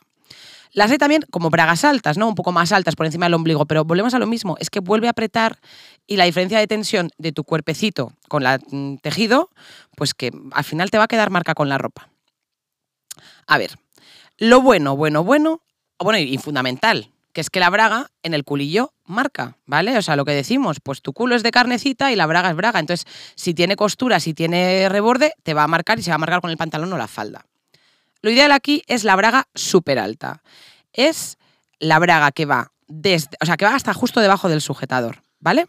Las 0.74 0.90
hay 0.90 0.98
también 0.98 1.24
como 1.30 1.48
bragas 1.48 1.86
altas, 1.86 2.18
¿no? 2.18 2.28
Un 2.28 2.34
poco 2.34 2.52
más 2.52 2.70
altas 2.70 2.96
por 2.96 3.06
encima 3.06 3.24
del 3.24 3.32
ombligo, 3.32 3.64
pero 3.64 3.86
volvemos 3.86 4.12
a 4.12 4.18
lo 4.18 4.26
mismo, 4.26 4.56
es 4.60 4.68
que 4.68 4.80
vuelve 4.80 5.06
a 5.06 5.12
apretar 5.12 5.58
y 6.06 6.18
la 6.18 6.26
diferencia 6.26 6.58
de 6.58 6.66
tensión 6.66 7.08
de 7.16 7.32
tu 7.32 7.42
cuerpecito 7.42 8.12
con 8.28 8.46
el 8.46 8.60
mm, 8.70 8.96
tejido, 8.96 9.48
pues 9.96 10.12
que 10.12 10.32
al 10.52 10.64
final 10.64 10.90
te 10.90 10.98
va 10.98 11.04
a 11.04 11.08
quedar 11.08 11.30
marca 11.30 11.54
con 11.54 11.70
la 11.70 11.78
ropa. 11.78 12.10
A 13.46 13.56
ver, 13.56 13.78
lo 14.36 14.60
bueno, 14.60 14.96
bueno, 14.96 15.24
bueno, 15.24 15.62
bueno 15.98 16.18
y 16.18 16.36
fundamental, 16.36 17.08
que 17.32 17.40
es 17.40 17.50
que 17.50 17.60
la 17.60 17.70
braga 17.70 18.10
en 18.22 18.34
el 18.34 18.44
culillo 18.44 18.92
marca, 19.04 19.56
¿vale? 19.66 19.96
O 19.96 20.02
sea, 20.02 20.16
lo 20.16 20.24
que 20.24 20.32
decimos, 20.32 20.78
pues 20.82 21.02
tu 21.02 21.12
culo 21.12 21.34
es 21.34 21.42
de 21.42 21.50
carnecita 21.50 22.12
y 22.12 22.16
la 22.16 22.26
braga 22.26 22.50
es 22.50 22.56
braga. 22.56 22.80
Entonces, 22.80 23.06
si 23.34 23.54
tiene 23.54 23.76
costura, 23.76 24.20
si 24.20 24.34
tiene 24.34 24.88
reborde, 24.88 25.32
te 25.42 25.54
va 25.54 25.64
a 25.64 25.68
marcar 25.68 25.98
y 25.98 26.02
se 26.02 26.10
va 26.10 26.16
a 26.16 26.18
marcar 26.18 26.40
con 26.40 26.50
el 26.50 26.56
pantalón 26.56 26.92
o 26.92 26.98
la 26.98 27.08
falda. 27.08 27.46
Lo 28.20 28.30
ideal 28.30 28.52
aquí 28.52 28.82
es 28.86 29.04
la 29.04 29.16
braga 29.16 29.48
súper 29.54 29.98
alta. 29.98 30.42
Es 30.92 31.38
la 31.78 31.98
braga 31.98 32.30
que 32.32 32.46
va 32.46 32.72
desde, 32.86 33.36
o 33.40 33.46
sea, 33.46 33.56
que 33.56 33.64
va 33.64 33.74
hasta 33.74 33.94
justo 33.94 34.20
debajo 34.20 34.48
del 34.48 34.60
sujetador, 34.60 35.22
¿vale? 35.40 35.66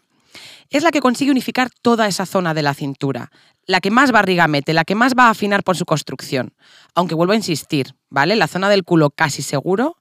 Es 0.70 0.82
la 0.82 0.90
que 0.90 1.00
consigue 1.00 1.30
unificar 1.30 1.70
toda 1.82 2.06
esa 2.06 2.26
zona 2.26 2.54
de 2.54 2.62
la 2.62 2.74
cintura, 2.74 3.30
la 3.66 3.80
que 3.80 3.90
más 3.90 4.12
barriga 4.12 4.46
mete, 4.46 4.72
la 4.72 4.84
que 4.84 4.94
más 4.94 5.14
va 5.18 5.26
a 5.26 5.30
afinar 5.30 5.62
por 5.62 5.76
su 5.76 5.84
construcción. 5.84 6.54
Aunque 6.94 7.14
vuelvo 7.14 7.32
a 7.32 7.36
insistir, 7.36 7.94
¿vale? 8.10 8.36
La 8.36 8.46
zona 8.46 8.68
del 8.68 8.84
culo 8.84 9.10
casi 9.10 9.42
seguro 9.42 9.96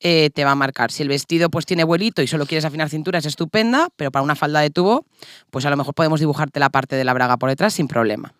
eh, 0.00 0.30
te 0.34 0.44
va 0.44 0.52
a 0.52 0.54
marcar. 0.54 0.90
Si 0.90 1.02
el 1.02 1.08
vestido 1.08 1.50
pues 1.50 1.66
tiene 1.66 1.84
vuelito 1.84 2.22
y 2.22 2.26
solo 2.26 2.46
quieres 2.46 2.64
afinar 2.64 2.88
cintura, 2.88 3.18
es 3.18 3.26
estupenda, 3.26 3.88
pero 3.96 4.10
para 4.10 4.22
una 4.22 4.34
falda 4.34 4.60
de 4.60 4.70
tubo, 4.70 5.06
pues 5.50 5.64
a 5.64 5.70
lo 5.70 5.76
mejor 5.76 5.94
podemos 5.94 6.20
dibujarte 6.20 6.60
la 6.60 6.70
parte 6.70 6.96
de 6.96 7.04
la 7.04 7.14
braga 7.14 7.36
por 7.36 7.48
detrás 7.48 7.74
sin 7.74 7.88
problema. 7.88 8.34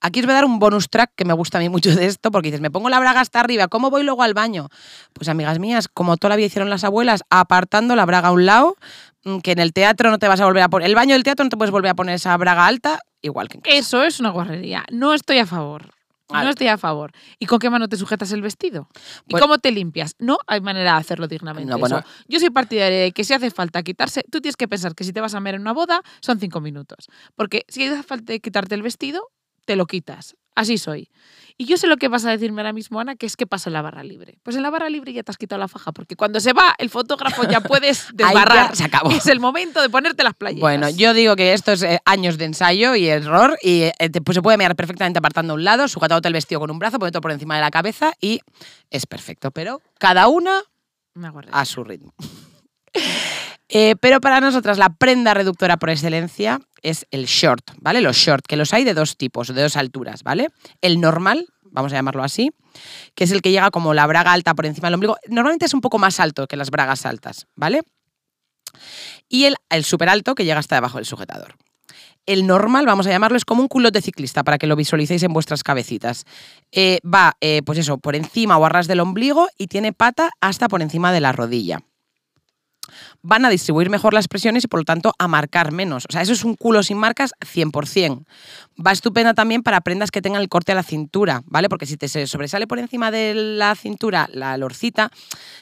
Aquí 0.00 0.20
os 0.20 0.26
voy 0.26 0.32
a 0.32 0.34
dar 0.34 0.44
un 0.44 0.58
bonus 0.58 0.90
track 0.90 1.12
que 1.16 1.24
me 1.24 1.32
gusta 1.32 1.56
a 1.56 1.60
mí 1.60 1.70
mucho 1.70 1.94
de 1.94 2.04
esto, 2.04 2.30
porque 2.30 2.48
dices, 2.48 2.60
me 2.60 2.70
pongo 2.70 2.90
la 2.90 3.00
braga 3.00 3.20
hasta 3.20 3.40
arriba, 3.40 3.68
¿cómo 3.68 3.88
voy 3.88 4.02
luego 4.02 4.22
al 4.22 4.34
baño? 4.34 4.68
Pues 5.14 5.28
amigas 5.28 5.58
mías, 5.58 5.88
como 5.88 6.18
toda 6.18 6.30
la 6.30 6.36
vida 6.36 6.46
hicieron 6.46 6.68
las 6.68 6.84
abuelas, 6.84 7.22
apartando 7.30 7.96
la 7.96 8.04
braga 8.04 8.28
a 8.28 8.32
un 8.32 8.44
lado, 8.44 8.76
mm, 9.24 9.38
que 9.38 9.52
en 9.52 9.60
el 9.60 9.72
teatro 9.72 10.10
no 10.10 10.18
te 10.18 10.28
vas 10.28 10.40
a 10.40 10.44
volver 10.44 10.62
a 10.62 10.68
poner, 10.68 10.88
el 10.88 10.94
baño 10.94 11.14
del 11.14 11.22
teatro 11.22 11.44
no 11.44 11.48
te 11.48 11.56
puedes 11.56 11.70
volver 11.70 11.92
a 11.92 11.94
poner 11.94 12.16
esa 12.16 12.36
braga 12.36 12.66
alta, 12.66 13.00
igual 13.22 13.48
que 13.48 13.56
en 13.56 13.60
casa. 13.62 13.76
Eso 13.76 14.02
es 14.02 14.20
una 14.20 14.30
guarrería, 14.30 14.84
no 14.90 15.14
estoy 15.14 15.38
a 15.38 15.46
favor. 15.46 15.93
No 16.30 16.48
estoy 16.48 16.68
a 16.68 16.78
favor. 16.78 17.12
¿Y 17.38 17.46
con 17.46 17.58
qué 17.58 17.70
mano 17.70 17.88
te 17.88 17.96
sujetas 17.96 18.32
el 18.32 18.42
vestido? 18.42 18.88
¿Y 19.26 19.32
Pues- 19.32 19.42
cómo 19.42 19.58
te 19.58 19.70
limpias? 19.70 20.14
No 20.18 20.38
hay 20.46 20.60
manera 20.60 20.92
de 20.94 20.98
hacerlo 21.00 21.28
dignamente. 21.28 21.70
No, 21.70 21.78
bueno. 21.78 22.02
Yo 22.28 22.40
soy 22.40 22.50
partidaria 22.50 22.98
de 23.00 23.12
que 23.12 23.24
si 23.24 23.34
hace 23.34 23.50
falta 23.50 23.82
quitarse, 23.82 24.22
tú 24.30 24.40
tienes 24.40 24.56
que 24.56 24.66
pensar 24.68 24.94
que 24.94 25.04
si 25.04 25.12
te 25.12 25.20
vas 25.20 25.34
a 25.34 25.40
ver 25.40 25.54
en 25.56 25.60
una 25.60 25.72
boda 25.72 26.02
son 26.20 26.40
cinco 26.40 26.60
minutos. 26.60 27.08
Porque 27.34 27.64
si 27.68 27.86
hace 27.86 28.02
falta 28.02 28.38
quitarte 28.38 28.74
el 28.74 28.82
vestido, 28.82 29.30
te 29.64 29.76
lo 29.76 29.86
quitas. 29.86 30.36
Así 30.54 30.78
soy. 30.78 31.10
Y 31.56 31.66
yo 31.66 31.76
sé 31.76 31.86
lo 31.86 31.96
que 31.98 32.08
vas 32.08 32.24
a 32.24 32.30
decirme 32.30 32.62
ahora 32.62 32.72
mismo, 32.72 32.98
Ana, 32.98 33.14
que 33.14 33.26
es 33.26 33.36
que 33.36 33.46
pasa 33.46 33.70
en 33.70 33.74
la 33.74 33.82
barra 33.82 34.02
libre. 34.02 34.38
Pues 34.42 34.56
en 34.56 34.62
la 34.62 34.70
barra 34.70 34.88
libre 34.90 35.12
ya 35.12 35.22
te 35.22 35.30
has 35.30 35.36
quitado 35.36 35.60
la 35.60 35.68
faja, 35.68 35.92
porque 35.92 36.16
cuando 36.16 36.40
se 36.40 36.52
va 36.52 36.74
el 36.78 36.90
fotógrafo 36.90 37.44
ya 37.48 37.60
puedes 37.60 38.08
ya 38.16 38.26
desbarrar. 38.26 38.74
se 38.74 38.82
acabó. 38.82 39.12
Es 39.12 39.26
el 39.26 39.38
momento 39.38 39.80
de 39.80 39.88
ponerte 39.88 40.24
las 40.24 40.34
playas. 40.34 40.58
Bueno, 40.58 40.88
yo 40.90 41.14
digo 41.14 41.36
que 41.36 41.52
esto 41.52 41.70
es 41.72 41.82
eh, 41.84 42.00
años 42.06 42.38
de 42.38 42.46
ensayo 42.46 42.96
y 42.96 43.06
error 43.06 43.56
y 43.62 43.82
eh, 43.82 43.92
te- 44.10 44.20
pues 44.20 44.34
se 44.34 44.42
puede 44.42 44.58
mirar 44.58 44.74
perfectamente 44.74 45.18
apartando 45.18 45.52
a 45.52 45.56
un 45.56 45.62
lado, 45.62 45.86
sujetándote 45.86 46.26
el 46.26 46.34
vestido 46.34 46.60
con 46.60 46.72
un 46.72 46.80
brazo, 46.80 46.98
poniéndolo 46.98 47.20
por 47.20 47.30
encima 47.30 47.54
de 47.54 47.60
la 47.60 47.70
cabeza 47.70 48.12
y 48.20 48.40
es 48.90 49.06
perfecto. 49.06 49.52
Pero 49.52 49.80
cada 50.00 50.26
una 50.26 50.60
a 51.52 51.64
su 51.64 51.84
ritmo. 51.84 52.14
Eh, 53.76 53.96
pero 54.00 54.20
para 54.20 54.40
nosotras 54.40 54.78
la 54.78 54.88
prenda 54.88 55.34
reductora 55.34 55.78
por 55.78 55.90
excelencia 55.90 56.60
es 56.82 57.06
el 57.10 57.26
short, 57.26 57.72
¿vale? 57.80 58.00
Los 58.00 58.16
short, 58.16 58.46
que 58.46 58.56
los 58.56 58.72
hay 58.72 58.84
de 58.84 58.94
dos 58.94 59.16
tipos, 59.16 59.52
de 59.52 59.60
dos 59.60 59.76
alturas, 59.76 60.22
¿vale? 60.22 60.50
El 60.80 61.00
normal, 61.00 61.48
vamos 61.72 61.92
a 61.92 61.96
llamarlo 61.96 62.22
así, 62.22 62.52
que 63.16 63.24
es 63.24 63.32
el 63.32 63.42
que 63.42 63.50
llega 63.50 63.72
como 63.72 63.92
la 63.92 64.06
braga 64.06 64.32
alta 64.32 64.54
por 64.54 64.64
encima 64.64 64.86
del 64.86 64.94
ombligo. 64.94 65.16
Normalmente 65.28 65.66
es 65.66 65.74
un 65.74 65.80
poco 65.80 65.98
más 65.98 66.20
alto 66.20 66.46
que 66.46 66.56
las 66.56 66.70
bragas 66.70 67.04
altas, 67.04 67.48
¿vale? 67.56 67.82
Y 69.28 69.46
el, 69.46 69.84
súper 69.84 70.08
alto 70.08 70.36
que 70.36 70.44
llega 70.44 70.60
hasta 70.60 70.76
debajo 70.76 70.98
del 70.98 71.06
sujetador. 71.06 71.56
El 72.26 72.46
normal, 72.46 72.86
vamos 72.86 73.08
a 73.08 73.10
llamarlo, 73.10 73.36
es 73.36 73.44
como 73.44 73.60
un 73.60 73.68
culote 73.68 74.00
ciclista 74.00 74.44
para 74.44 74.56
que 74.56 74.68
lo 74.68 74.76
visualicéis 74.76 75.24
en 75.24 75.32
vuestras 75.32 75.64
cabecitas. 75.64 76.26
Eh, 76.70 77.00
va, 77.04 77.36
eh, 77.40 77.62
pues 77.66 77.80
eso, 77.80 77.98
por 77.98 78.14
encima 78.14 78.56
o 78.56 78.64
a 78.64 78.68
ras 78.68 78.86
del 78.86 79.00
ombligo 79.00 79.48
y 79.58 79.66
tiene 79.66 79.92
pata 79.92 80.30
hasta 80.40 80.68
por 80.68 80.80
encima 80.80 81.10
de 81.10 81.20
la 81.20 81.32
rodilla 81.32 81.80
van 83.22 83.44
a 83.44 83.50
distribuir 83.50 83.90
mejor 83.90 84.14
las 84.14 84.28
presiones 84.28 84.64
y 84.64 84.68
por 84.68 84.80
lo 84.80 84.84
tanto 84.84 85.12
a 85.18 85.28
marcar 85.28 85.72
menos. 85.72 86.04
O 86.08 86.12
sea, 86.12 86.22
eso 86.22 86.32
es 86.32 86.44
un 86.44 86.54
culo 86.54 86.82
sin 86.82 86.98
marcas 86.98 87.32
100%. 87.40 88.24
Va 88.84 88.92
estupenda 88.92 89.34
también 89.34 89.62
para 89.62 89.80
prendas 89.80 90.10
que 90.10 90.22
tengan 90.22 90.42
el 90.42 90.48
corte 90.48 90.72
a 90.72 90.74
la 90.74 90.82
cintura, 90.82 91.42
¿vale? 91.46 91.68
Porque 91.68 91.86
si 91.86 91.96
te 91.96 92.08
sobresale 92.26 92.66
por 92.66 92.78
encima 92.78 93.10
de 93.10 93.34
la 93.34 93.74
cintura 93.74 94.28
la 94.32 94.56
lorcita, 94.56 95.10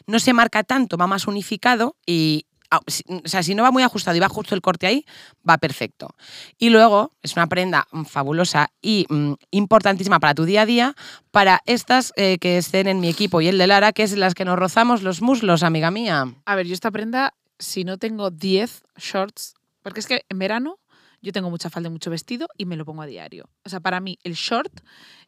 no 0.07 0.19
se 0.19 0.33
marca 0.33 0.63
tanto, 0.65 0.97
va 0.97 1.07
más 1.07 1.27
unificado 1.27 1.97
y 2.07 2.47
o 2.81 3.29
sea, 3.29 3.43
si 3.43 3.55
no 3.55 3.63
va 3.63 3.71
muy 3.71 3.83
ajustado 3.83 4.17
y 4.17 4.21
va 4.21 4.29
justo 4.29 4.55
el 4.55 4.61
corte 4.61 4.87
ahí, 4.87 5.05
va 5.49 5.59
perfecto. 5.59 6.15
Y 6.59 6.71
luego 6.71 7.13
es 7.23 7.35
una 7.37 7.47
prenda 7.47 7.87
mm, 7.93 8.05
fabulosa 8.05 8.71
y 8.81 9.07
mm, 9.09 9.35
importantísima 9.51 10.21
para 10.21 10.35
tu 10.35 10.45
día 10.45 10.63
a 10.63 10.67
día, 10.67 10.95
para 11.31 11.61
estas 11.67 12.13
eh, 12.17 12.39
que 12.39 12.59
estén 12.59 12.87
en 12.89 13.01
mi 13.01 13.09
equipo 13.09 13.41
y 13.41 13.49
el 13.49 13.59
de 13.59 13.67
Lara, 13.67 13.93
que 13.93 14.03
es 14.03 14.17
las 14.17 14.35
que 14.35 14.45
nos 14.45 14.59
rozamos 14.59 15.03
los 15.03 15.23
muslos, 15.23 15.63
amiga 15.63 15.91
mía. 15.91 16.33
A 16.45 16.55
ver, 16.55 16.67
yo 16.67 16.75
esta 16.75 16.91
prenda, 16.91 17.35
si 17.59 17.85
no 17.85 17.99
tengo 17.99 18.31
10 18.31 18.83
shorts, 18.97 19.55
porque 19.83 20.01
es 20.01 20.07
que 20.07 20.25
en 20.29 20.39
verano 20.39 20.79
yo 21.23 21.33
tengo 21.33 21.49
mucha 21.51 21.71
falda 21.71 21.89
y 21.89 21.93
mucho 21.93 22.11
vestido 22.11 22.49
y 22.59 22.67
me 22.67 22.77
lo 22.77 22.85
pongo 22.85 23.03
a 23.03 23.07
diario. 23.07 23.49
O 23.65 23.69
sea, 23.69 23.81
para 23.81 24.01
mí 24.01 24.19
el 24.25 24.35
short 24.35 24.81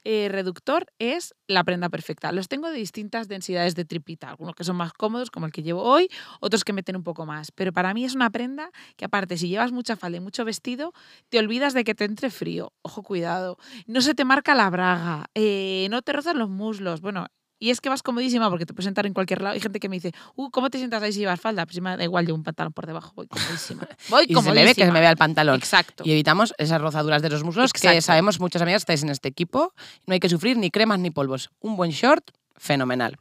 eh, 0.02 0.28
reductor 0.30 0.86
es 0.98 1.34
la 1.46 1.64
prenda 1.64 1.88
perfecta. 1.88 2.32
Los 2.32 2.48
tengo 2.48 2.70
de 2.70 2.76
distintas 2.76 3.28
densidades 3.28 3.74
de 3.74 3.84
tripita, 3.84 4.28
algunos 4.28 4.54
que 4.54 4.64
son 4.64 4.76
más 4.76 4.92
cómodos, 4.92 5.30
como 5.30 5.46
el 5.46 5.52
que 5.52 5.62
llevo 5.62 5.82
hoy, 5.82 6.08
otros 6.40 6.64
que 6.64 6.72
meten 6.72 6.96
un 6.96 7.04
poco 7.04 7.24
más. 7.24 7.52
Pero 7.52 7.72
para 7.72 7.94
mí 7.94 8.04
es 8.04 8.14
una 8.14 8.30
prenda 8.30 8.70
que 8.96 9.04
aparte, 9.04 9.38
si 9.38 9.48
llevas 9.48 9.72
mucha 9.72 9.96
falda 9.96 10.18
y 10.18 10.20
mucho 10.20 10.44
vestido, 10.44 10.92
te 11.28 11.38
olvidas 11.38 11.72
de 11.74 11.84
que 11.84 11.94
te 11.94 12.04
entre 12.04 12.30
frío. 12.30 12.72
Ojo, 12.82 13.02
cuidado. 13.02 13.56
No 13.86 14.00
se 14.00 14.14
te 14.14 14.24
marca 14.24 14.54
la 14.54 14.68
braga, 14.70 15.26
eh, 15.34 15.86
no 15.90 16.02
te 16.02 16.12
rozan 16.12 16.38
los 16.38 16.50
muslos. 16.50 17.00
Bueno, 17.00 17.28
y 17.64 17.70
es 17.70 17.80
que 17.80 17.88
vas 17.88 18.02
comodísima 18.02 18.50
porque 18.50 18.66
te 18.66 18.74
puedes 18.74 18.84
sentar 18.84 19.06
en 19.06 19.14
cualquier 19.14 19.40
lado. 19.40 19.54
Hay 19.54 19.60
gente 19.60 19.80
que 19.80 19.88
me 19.88 19.96
dice, 19.96 20.12
uh, 20.36 20.50
¿cómo 20.50 20.68
te 20.68 20.76
sientas 20.76 21.02
ahí 21.02 21.14
si 21.14 21.20
llevas 21.20 21.40
falda? 21.40 21.64
Pues 21.64 21.76
si 21.76 21.80
me 21.80 21.96
da 21.96 22.04
igual, 22.04 22.26
llevo 22.26 22.36
un 22.36 22.44
pantalón 22.44 22.74
por 22.74 22.86
debajo, 22.86 23.12
voy 23.16 23.26
comodísima. 23.26 23.88
Voy 24.10 24.26
Y 24.28 24.34
se 24.34 24.52
me 24.52 24.64
ve 24.66 24.74
que 24.74 24.84
se 24.84 24.92
me 24.92 25.00
vea 25.00 25.10
el 25.10 25.16
pantalón. 25.16 25.56
Exacto. 25.56 26.04
Y 26.04 26.12
evitamos 26.12 26.52
esas 26.58 26.78
rozaduras 26.78 27.22
de 27.22 27.30
los 27.30 27.42
muslos 27.42 27.72
que 27.72 28.02
sabemos 28.02 28.38
muchas 28.38 28.60
amigas 28.60 28.82
estáis 28.82 29.02
en 29.02 29.08
este 29.08 29.28
equipo. 29.28 29.72
No 30.06 30.12
hay 30.12 30.20
que 30.20 30.28
sufrir 30.28 30.58
ni 30.58 30.70
cremas 30.70 30.98
ni 30.98 31.10
polvos. 31.10 31.52
Un 31.60 31.76
buen 31.76 31.90
short, 31.90 32.32
fenomenal. 32.54 33.16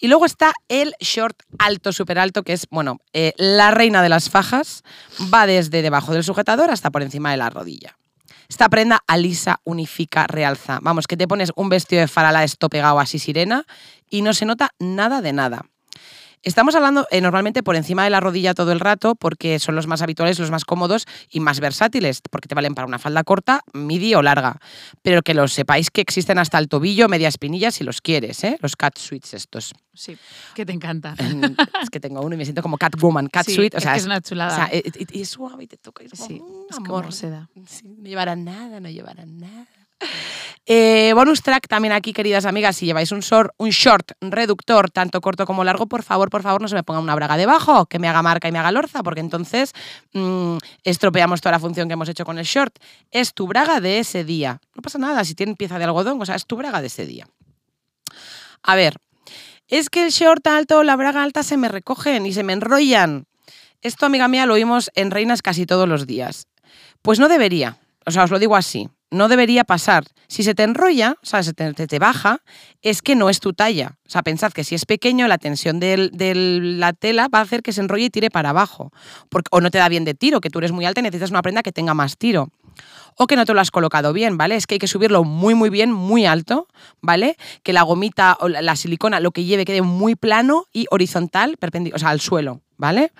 Y 0.00 0.08
luego 0.08 0.26
está 0.26 0.52
el 0.66 0.96
short 0.98 1.44
alto, 1.60 1.92
súper 1.92 2.18
alto, 2.18 2.42
que 2.42 2.54
es, 2.54 2.66
bueno, 2.68 2.98
eh, 3.12 3.32
la 3.36 3.70
reina 3.70 4.02
de 4.02 4.08
las 4.08 4.28
fajas. 4.28 4.82
Va 5.32 5.46
desde 5.46 5.82
debajo 5.82 6.12
del 6.12 6.24
sujetador 6.24 6.70
hasta 6.70 6.90
por 6.90 7.02
encima 7.02 7.30
de 7.30 7.36
la 7.36 7.48
rodilla. 7.48 7.96
Esta 8.52 8.68
prenda 8.68 9.02
alisa, 9.06 9.62
unifica, 9.64 10.26
realza. 10.26 10.78
Vamos, 10.82 11.06
que 11.06 11.16
te 11.16 11.26
pones 11.26 11.52
un 11.56 11.70
vestido 11.70 12.02
de 12.02 12.06
farala 12.06 12.44
esto 12.44 12.68
pegado 12.68 13.00
así 13.00 13.18
sirena 13.18 13.64
y 14.10 14.20
no 14.20 14.34
se 14.34 14.44
nota 14.44 14.74
nada 14.78 15.22
de 15.22 15.32
nada. 15.32 15.64
Estamos 16.44 16.74
hablando 16.74 17.06
eh, 17.12 17.20
normalmente 17.20 17.62
por 17.62 17.76
encima 17.76 18.02
de 18.02 18.10
la 18.10 18.18
rodilla 18.18 18.52
todo 18.52 18.72
el 18.72 18.80
rato 18.80 19.14
porque 19.14 19.60
son 19.60 19.76
los 19.76 19.86
más 19.86 20.02
habituales, 20.02 20.40
los 20.40 20.50
más 20.50 20.64
cómodos 20.64 21.06
y 21.30 21.38
más 21.38 21.60
versátiles, 21.60 22.20
porque 22.30 22.48
te 22.48 22.56
valen 22.56 22.74
para 22.74 22.86
una 22.86 22.98
falda 22.98 23.22
corta, 23.22 23.60
midi 23.72 24.14
o 24.16 24.22
larga. 24.22 24.58
Pero 25.02 25.22
que 25.22 25.34
lo 25.34 25.46
sepáis 25.46 25.90
que 25.90 26.00
existen 26.00 26.38
hasta 26.38 26.58
el 26.58 26.68
tobillo, 26.68 27.08
media 27.08 27.28
espinilla 27.28 27.70
si 27.70 27.84
los 27.84 28.00
quieres, 28.00 28.42
¿eh? 28.42 28.58
los 28.60 28.74
cat 28.74 28.98
suits 28.98 29.34
estos. 29.34 29.72
Sí, 29.94 30.16
que 30.56 30.66
te 30.66 30.72
encanta. 30.72 31.14
es 31.82 31.90
que 31.90 32.00
tengo 32.00 32.20
uno 32.22 32.34
y 32.34 32.38
me 32.38 32.44
siento 32.44 32.62
como 32.62 32.76
Catwoman, 32.76 33.28
cat 33.28 33.46
Sí, 33.46 33.54
suite. 33.54 33.76
O 33.76 33.78
es 33.78 33.84
sea, 33.84 33.92
que 33.92 33.98
es 34.00 34.06
una 34.06 34.20
chulada. 34.20 34.52
o 34.52 34.56
sea, 34.56 34.68
eh, 34.72 34.82
y- 34.98 35.18
y 35.18 35.22
es 35.22 35.28
suave 35.28 35.62
y 35.62 35.66
te 35.68 35.76
toca 35.76 36.02
y 36.02 36.06
es 36.06 36.12
como, 36.12 36.26
Sí, 36.26 36.40
mm, 36.40 36.66
es 36.70 36.76
amor. 36.78 36.88
como 37.02 37.12
seda. 37.12 37.50
Sí, 37.66 37.86
no 37.98 38.08
llevará 38.08 38.34
nada, 38.34 38.80
no 38.80 38.88
llevará 38.88 39.24
nada. 39.26 39.66
Eh, 40.64 41.12
bonus 41.14 41.42
track 41.42 41.66
también 41.66 41.92
aquí, 41.92 42.12
queridas 42.12 42.44
amigas, 42.44 42.76
si 42.76 42.86
lleváis 42.86 43.10
un 43.10 43.18
short, 43.18 43.52
un 43.58 43.70
short 43.70 44.12
reductor, 44.20 44.90
tanto 44.90 45.20
corto 45.20 45.44
como 45.44 45.64
largo, 45.64 45.86
por 45.86 46.04
favor, 46.04 46.30
por 46.30 46.42
favor, 46.42 46.62
no 46.62 46.68
se 46.68 46.76
me 46.76 46.84
ponga 46.84 47.00
una 47.00 47.16
braga 47.16 47.36
debajo, 47.36 47.86
que 47.86 47.98
me 47.98 48.08
haga 48.08 48.22
marca 48.22 48.46
y 48.46 48.52
me 48.52 48.60
haga 48.60 48.70
lorza, 48.70 49.02
porque 49.02 49.20
entonces 49.20 49.72
mm, 50.12 50.58
estropeamos 50.84 51.40
toda 51.40 51.52
la 51.52 51.58
función 51.58 51.88
que 51.88 51.94
hemos 51.94 52.08
hecho 52.08 52.24
con 52.24 52.38
el 52.38 52.44
short. 52.44 52.78
Es 53.10 53.34
tu 53.34 53.48
braga 53.48 53.80
de 53.80 53.98
ese 53.98 54.22
día. 54.22 54.60
No 54.76 54.82
pasa 54.82 54.98
nada 54.98 55.24
si 55.24 55.34
tiene 55.34 55.56
pieza 55.56 55.78
de 55.78 55.84
algodón, 55.84 56.22
o 56.22 56.26
sea, 56.26 56.36
es 56.36 56.46
tu 56.46 56.56
braga 56.56 56.80
de 56.80 56.86
ese 56.86 57.06
día. 57.06 57.26
A 58.62 58.76
ver, 58.76 58.94
es 59.66 59.90
que 59.90 60.04
el 60.04 60.12
short 60.12 60.46
alto 60.46 60.78
o 60.78 60.82
la 60.84 60.94
braga 60.94 61.24
alta 61.24 61.42
se 61.42 61.56
me 61.56 61.68
recogen 61.68 62.24
y 62.24 62.32
se 62.32 62.44
me 62.44 62.52
enrollan. 62.52 63.26
Esto, 63.80 64.06
amiga 64.06 64.28
mía, 64.28 64.46
lo 64.46 64.54
oímos 64.54 64.92
en 64.94 65.10
Reinas 65.10 65.42
casi 65.42 65.66
todos 65.66 65.88
los 65.88 66.06
días. 66.06 66.46
Pues 67.02 67.18
no 67.18 67.28
debería. 67.28 67.78
O 68.06 68.12
sea, 68.12 68.22
os 68.22 68.30
lo 68.30 68.38
digo 68.38 68.54
así. 68.54 68.88
No 69.12 69.28
debería 69.28 69.64
pasar. 69.64 70.04
Si 70.26 70.42
se 70.42 70.54
te 70.54 70.62
enrolla, 70.62 71.18
o 71.22 71.26
sea, 71.26 71.42
se 71.42 71.52
te, 71.52 71.98
baja, 71.98 72.40
es 72.80 73.02
que 73.02 73.14
no 73.14 73.28
es 73.28 73.40
tu 73.40 73.52
talla. 73.52 73.98
O 74.06 74.10
sea, 74.10 74.22
pensad 74.22 74.52
que 74.52 74.64
si 74.64 74.74
es 74.74 74.86
pequeño, 74.86 75.28
la 75.28 75.36
tensión 75.36 75.80
de 75.80 76.10
la 76.78 76.94
tela 76.94 77.28
va 77.28 77.40
a 77.40 77.42
hacer 77.42 77.62
que 77.62 77.72
se 77.72 77.82
enrolle 77.82 78.06
y 78.06 78.10
tire 78.10 78.30
para 78.30 78.48
abajo. 78.48 78.90
O 79.50 79.60
no 79.60 79.70
te 79.70 79.76
da 79.76 79.90
bien 79.90 80.06
de 80.06 80.14
tiro, 80.14 80.40
que 80.40 80.48
tú 80.48 80.60
eres 80.60 80.72
muy 80.72 80.86
alta 80.86 81.00
y 81.00 81.02
necesitas 81.02 81.30
una 81.30 81.42
prenda 81.42 81.62
que 81.62 81.72
tenga 81.72 81.92
más 81.92 82.16
tiro. 82.16 82.48
O 83.18 83.26
que 83.26 83.36
no 83.36 83.44
te 83.44 83.52
lo 83.52 83.60
has 83.60 83.70
colocado 83.70 84.14
bien, 84.14 84.38
¿vale? 84.38 84.56
Es 84.56 84.66
que 84.66 84.76
hay 84.76 84.78
que 84.78 84.88
subirlo 84.88 85.24
muy, 85.24 85.54
muy 85.54 85.68
bien, 85.68 85.92
muy 85.92 86.24
alto, 86.24 86.66
¿vale? 87.02 87.36
Que 87.62 87.74
la 87.74 87.82
gomita 87.82 88.38
o 88.40 88.48
la, 88.48 88.62
la 88.62 88.76
silicona, 88.76 89.20
lo 89.20 89.32
que 89.32 89.44
lleve, 89.44 89.66
quede 89.66 89.82
muy 89.82 90.14
plano 90.14 90.64
y 90.72 90.86
horizontal, 90.90 91.58
perpendicular, 91.58 91.96
o 91.96 92.00
sea, 92.00 92.08
al 92.08 92.20
suelo, 92.22 92.62
¿vale? 92.76 93.12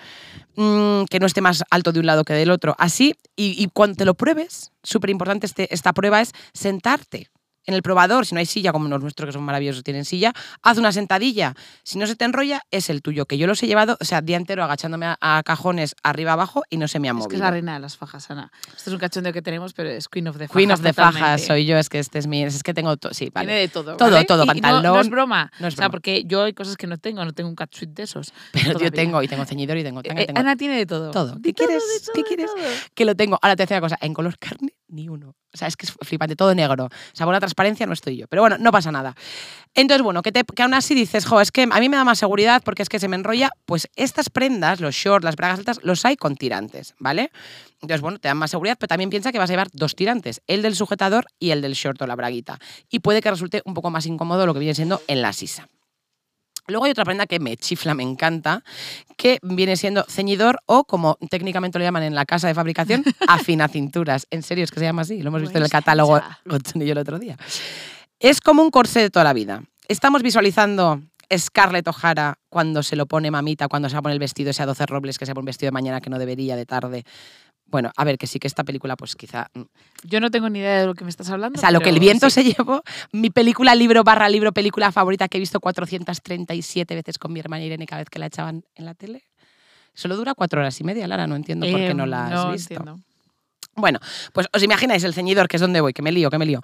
Mm, 0.57 1.05
que 1.05 1.19
no 1.21 1.27
esté 1.27 1.41
más 1.41 1.63
alto 1.71 1.93
de 1.93 2.01
un 2.01 2.07
lado 2.07 2.25
que 2.25 2.35
del 2.35 2.51
otro. 2.51 2.75
Así, 2.79 3.15
y, 3.37 3.69
cuando 3.73 3.97
te 3.97 4.05
lo 4.05 4.15
pruebes, 4.15 4.73
súper 4.83 5.11
importante 5.11 5.47
este, 5.47 5.73
esta 5.73 5.93
prueba 5.93 6.21
es 6.21 6.33
sentarte 6.53 7.29
en 7.67 7.75
el 7.75 7.83
probador. 7.83 8.27
Si 8.27 8.35
no 8.35 8.39
hay 8.39 8.47
silla, 8.47 8.73
como 8.73 8.89
los 8.89 9.01
nuestros 9.03 9.27
que 9.29 9.33
son 9.33 9.43
maravillosos, 9.45 9.83
tienen 9.85 10.05
silla, 10.05 10.33
haz 10.63 10.79
una 10.79 10.93
sentadilla. 10.93 11.55
Si 11.83 11.99
no 11.99 12.07
se 12.07 12.17
te 12.17 12.25
enrolla, 12.25 12.63
es 12.71 12.91
el 12.91 13.03
tuyo, 13.03 13.27
que 13.27 13.39
yo 13.39 13.47
los 13.47 13.63
he 13.63 13.67
llevado, 13.67 13.97
o 14.01 14.05
sea, 14.05 14.21
día 14.21 14.37
entero 14.37 14.65
agachándome 14.65 15.07
a, 15.07 15.17
a 15.21 15.43
cajones 15.43 15.95
arriba 16.03 16.33
abajo 16.33 16.63
y 16.71 16.77
no 16.77 16.89
se 16.89 16.99
me 16.99 17.09
ha 17.09 17.13
Es 17.13 17.15
movido. 17.15 17.29
que 17.29 17.37
es 17.37 17.41
la 17.41 17.51
reina 17.51 17.75
de 17.75 17.81
las 17.81 17.97
fajas, 17.97 18.31
Ana. 18.31 18.51
Esto 18.77 18.91
es 18.91 18.95
un 18.95 18.99
cachondeo 18.99 19.33
que 19.33 19.43
tenemos, 19.43 19.73
pero 19.73 19.89
es 19.91 20.09
Queen 20.09 20.29
of 20.29 20.37
the 20.39 20.49
Fajas. 20.49 20.57
Queen 20.57 20.73
of 20.73 20.83
the 20.83 20.93
fajas 20.93 21.13
totalmente. 21.15 21.47
soy 21.47 21.67
yo, 21.67 21.77
es 21.79 21.89
que 21.89 21.99
este 21.99 22.19
es 22.19 22.27
mi, 22.27 22.43
es 22.43 22.63
que 22.63 22.75
tengo, 22.75 22.97
to- 22.97 23.13
sí, 23.15 23.31
vale. 23.33 23.47
Tiene 23.47 23.61
de 23.61 23.69
todo. 23.69 23.97
Todo, 23.97 24.11
¿vale? 24.11 24.25
todo, 24.25 24.45
Y 24.45 24.47
no- 24.47 24.53
No, 24.55 24.61
pantalón. 24.63 25.01
es 25.01 25.09
broma. 25.11 25.53
No 25.61 25.69
es 25.69 25.75
o 25.75 25.77
sea, 25.77 25.85
broma. 25.87 25.91
porque 25.93 26.25
yo 26.27 26.43
hay 26.45 26.53
cosas 26.55 26.77
que 26.77 26.87
no 26.87 26.99
tengo, 26.99 27.25
no 27.25 27.33
tengo 27.33 27.49
un 27.49 27.57
catsuit 27.57 27.91
de 27.91 28.03
esos. 28.05 28.33
Pero 28.53 28.65
yo 28.67 28.73
todavía. 28.73 28.91
tengo, 28.91 29.23
y 29.23 29.29
tengo 29.29 29.45
ceñidor 29.45 29.77
y 29.79 29.83
tengo 29.83 30.03
tanga, 30.03 30.21
y 30.21 30.25
Eh, 30.25 30.27
tengo 30.27 30.41
Ana 30.41 30.57
tiene 30.57 30.77
de 30.77 30.87
todo. 30.87 31.11
todo. 31.11 31.39
¿Qué 31.43 31.53
todo, 31.53 31.67
quieres? 31.67 31.83
todo, 32.05 32.13
¿Qué 32.15 32.23
quieres? 32.25 32.47
todo. 32.55 32.65
que 32.95 33.05
lo 33.05 33.15
tengo. 33.15 33.39
Ahora 33.41 33.57
te 33.57 33.63
una 33.73 33.81
cosa, 33.81 33.99
en 34.01 34.13
color 34.15 34.37
carne, 34.39 34.75
ni 34.93 35.09
uno. 35.09 35.35
O 35.53 35.57
sea, 35.57 35.69
es 35.69 35.77
que 35.77 35.87
es 35.87 35.93
flipante, 36.01 36.37
todo 36.37 36.55
negro. 36.55 36.89
Sabor 37.13 37.35
a 37.35 37.41
transparencia 37.41 37.87
no 37.87 37.93
estoy 37.93 38.17
yo. 38.17 38.27
Pero 38.29 38.43
bueno, 38.43 38.57
no 38.59 38.71
pasa 38.71 38.93
nada. 38.93 39.15
Entonces, 39.75 40.03
bueno, 40.03 40.23
que, 40.23 40.33
te, 40.33 40.45
que 40.45 40.63
aún 40.63 40.75
así 40.75 40.95
dices, 40.95 41.27
jo, 41.27 41.41
es 41.41 41.51
que 41.51 41.63
a 41.71 41.81
mí 41.81 41.89
me 41.89 41.97
da 41.97 42.05
más 42.05 42.19
seguridad 42.19 42.63
porque 42.65 42.83
es 42.83 42.89
que 42.89 42.99
se 42.99 43.09
me 43.09 43.17
enrolla. 43.17 43.51
Pues 43.67 43.89
estas 43.97 44.31
prendas, 44.31 44.81
los 44.81 44.95
shorts, 44.95 45.25
las 45.25 45.37
bragas 45.37 45.59
altas, 45.59 45.81
los 45.83 46.05
hay 46.05 46.17
con 46.17 46.37
tirantes, 46.37 46.95
¿vale? 46.99 47.31
Entonces, 47.81 48.01
bueno, 48.01 48.19
te 48.19 48.29
dan 48.29 48.37
más 48.37 48.51
seguridad, 48.51 48.77
pero 48.79 48.89
también 48.89 49.11
piensa 49.11 49.33
que 49.33 49.39
vas 49.39 49.51
a 49.51 49.53
llevar 49.53 49.69
dos 49.73 49.97
tirantes, 49.97 50.41
el 50.47 50.63
del 50.63 50.77
sujetador 50.77 51.27
y 51.39 51.51
el 51.51 51.63
del 51.63 51.73
short 51.73 52.01
o 52.01 52.07
la 52.07 52.15
braguita. 52.15 52.59
Y 52.89 53.01
puede 53.01 53.21
que 53.21 53.31
resulte 53.31 53.63
un 53.65 53.75
poco 53.75 53.91
más 53.91 54.07
incómodo 54.07 54.47
lo 54.47 54.55
que 54.55 54.61
viene 54.61 54.75
siendo 54.75 55.03
en 55.09 55.21
la 55.23 55.33
sisa. 55.33 55.69
Luego 56.69 56.85
hay 56.85 56.93
otra 56.93 57.05
prenda 57.05 57.27
que 57.27 57.41
me 57.41 57.57
chifla, 57.57 57.95
me 57.95 58.03
encanta, 58.03 58.63
que 59.17 59.39
viene 59.43 59.77
siendo 59.77 60.05
ceñidor 60.09 60.61
o, 60.67 60.85
como 60.85 61.17
técnicamente 61.29 61.79
lo 61.79 61.85
llaman 61.85 62.05
en 62.05 62.15
la 62.15 62.25
casa 62.25 62.49
de 62.49 62.55
fabricación, 62.55 63.05
afinacinturas. 63.29 64.27
En 64.31 64.43
serio, 64.43 64.65
es 64.65 64.71
que 64.71 64.79
se 64.79 64.87
llama 64.87 65.03
así. 65.03 65.23
Lo 65.23 65.29
hemos 65.29 65.43
visto 65.43 65.59
en 65.59 65.65
el 65.65 65.71
Pues 65.71 65.73
catálogo 65.73 66.21
y 66.75 66.87
yo 66.87 66.93
el 66.93 66.99
otro 66.99 67.19
día. 67.19 67.37
Es 68.21 68.41
como 68.41 68.63
un 68.63 68.71
corsé 68.71 69.01
de 69.01 69.11
toda 69.11 69.25
la 69.25 69.33
vida. 69.33 69.65
Estamos 69.89 70.23
visualizando 70.23 71.03
Scarlett 71.37 71.89
O'Hara 71.89 72.39
cuando 72.49 72.83
se 72.83 72.97
lo 72.97 73.07
pone 73.07 73.31
mamita, 73.31 73.69
cuando 73.69 73.89
se 73.89 73.95
va 73.95 74.01
a 74.01 74.03
poner 74.03 74.15
el 74.15 74.21
vestido 74.21 74.51
ese 74.51 74.63
a 74.63 74.67
12 74.67 74.87
robles, 74.87 75.19
que 75.19 75.27
se 75.27 75.35
pone 75.35 75.43
un 75.43 75.47
vestido 75.47 75.69
de 75.69 75.73
mañana 75.73 76.01
que 76.01 76.11
no 76.11 76.19
debería, 76.19 76.57
de 76.57 76.67
tarde. 76.67 77.05
Bueno, 77.73 77.91
a 77.97 78.05
ver, 78.05 78.19
que 78.19 78.29
sí 78.29 78.39
que 78.39 78.47
esta 78.47 78.63
película, 78.63 78.95
pues 78.97 79.17
quizá 79.17 79.49
mm, 79.55 79.63
Yo 80.05 80.21
no 80.21 80.31
tengo 80.31 80.49
ni 80.49 80.61
idea 80.61 80.81
de 80.83 80.87
lo 80.87 80.95
que 80.95 81.03
me 81.05 81.11
estás 81.11 81.29
hablando. 81.31 81.59
o 81.59 81.61
sea, 81.61 81.71
lo 81.73 81.81
que 81.81 81.89
el 81.89 81.99
viento 81.99 82.31
sí. 82.31 82.43
se 82.43 82.45
llevó, 82.45 82.83
mi 83.13 83.31
película, 83.31 83.75
libro, 83.75 84.05
barra 84.05 84.29
libro, 84.29 84.53
película 84.53 84.93
favorita 84.93 85.27
que 85.27 85.39
he 85.39 85.41
visto 85.41 85.59
437 85.59 86.95
veces 86.95 87.19
con 87.19 87.33
mi 87.33 87.41
hermana 87.41 87.65
Irene 87.65 87.87
cada 87.87 88.03
vez 88.03 88.11
que 88.11 88.19
la 88.19 88.27
echaban 88.27 88.63
en 88.77 88.85
la 88.85 88.95
tele. 88.95 89.25
Solo 89.95 90.17
dura 90.17 90.35
cuatro 90.35 90.61
horas 90.61 90.81
y 90.81 90.85
media, 90.85 91.07
Lara, 91.09 91.27
no 91.27 91.35
entiendo 91.37 91.67
por 91.67 91.81
qué 91.81 91.95
no 91.95 92.05
Em, 92.05 92.11
la 92.11 92.25
has 92.27 92.31
no 92.31 92.53
visto. 92.53 92.75
entiendo. 92.75 93.01
Bueno, 93.75 94.01
pues 94.35 94.49
os 94.53 94.63
imagináis 94.63 95.03
el 95.05 95.15
ceñidor, 95.15 95.49
que 95.49 95.57
es 95.57 95.61
donde 95.63 95.81
voy, 95.81 95.95
que 95.95 96.03
me 96.03 96.13
lío, 96.13 96.31
que 96.31 96.39
me 96.39 96.45
lío. 96.45 96.61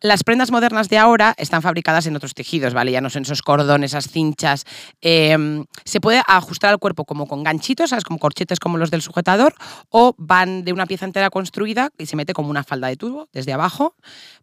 Las 0.00 0.22
prendas 0.22 0.52
modernas 0.52 0.88
de 0.88 0.96
ahora 0.96 1.34
están 1.36 1.60
fabricadas 1.60 2.06
en 2.06 2.14
otros 2.14 2.34
tejidos, 2.34 2.72
¿vale? 2.72 2.92
Ya 2.92 3.00
no 3.00 3.10
son 3.10 3.22
esos 3.22 3.42
cordones, 3.42 3.90
esas 3.90 4.08
cinchas. 4.08 4.64
Eh, 5.00 5.64
se 5.84 6.00
puede 6.00 6.22
ajustar 6.26 6.70
al 6.70 6.78
cuerpo 6.78 7.04
como 7.04 7.26
con 7.26 7.42
ganchitos, 7.42 7.90
¿sabes? 7.90 8.04
Como 8.04 8.20
corchetes 8.20 8.60
como 8.60 8.78
los 8.78 8.92
del 8.92 9.02
sujetador, 9.02 9.54
o 9.90 10.14
van 10.18 10.64
de 10.64 10.72
una 10.72 10.86
pieza 10.86 11.04
entera 11.04 11.30
construida 11.30 11.90
y 11.98 12.06
se 12.06 12.14
mete 12.14 12.32
como 12.32 12.48
una 12.48 12.62
falda 12.62 12.86
de 12.86 12.96
tubo 12.96 13.28
desde 13.32 13.52
abajo. 13.52 13.96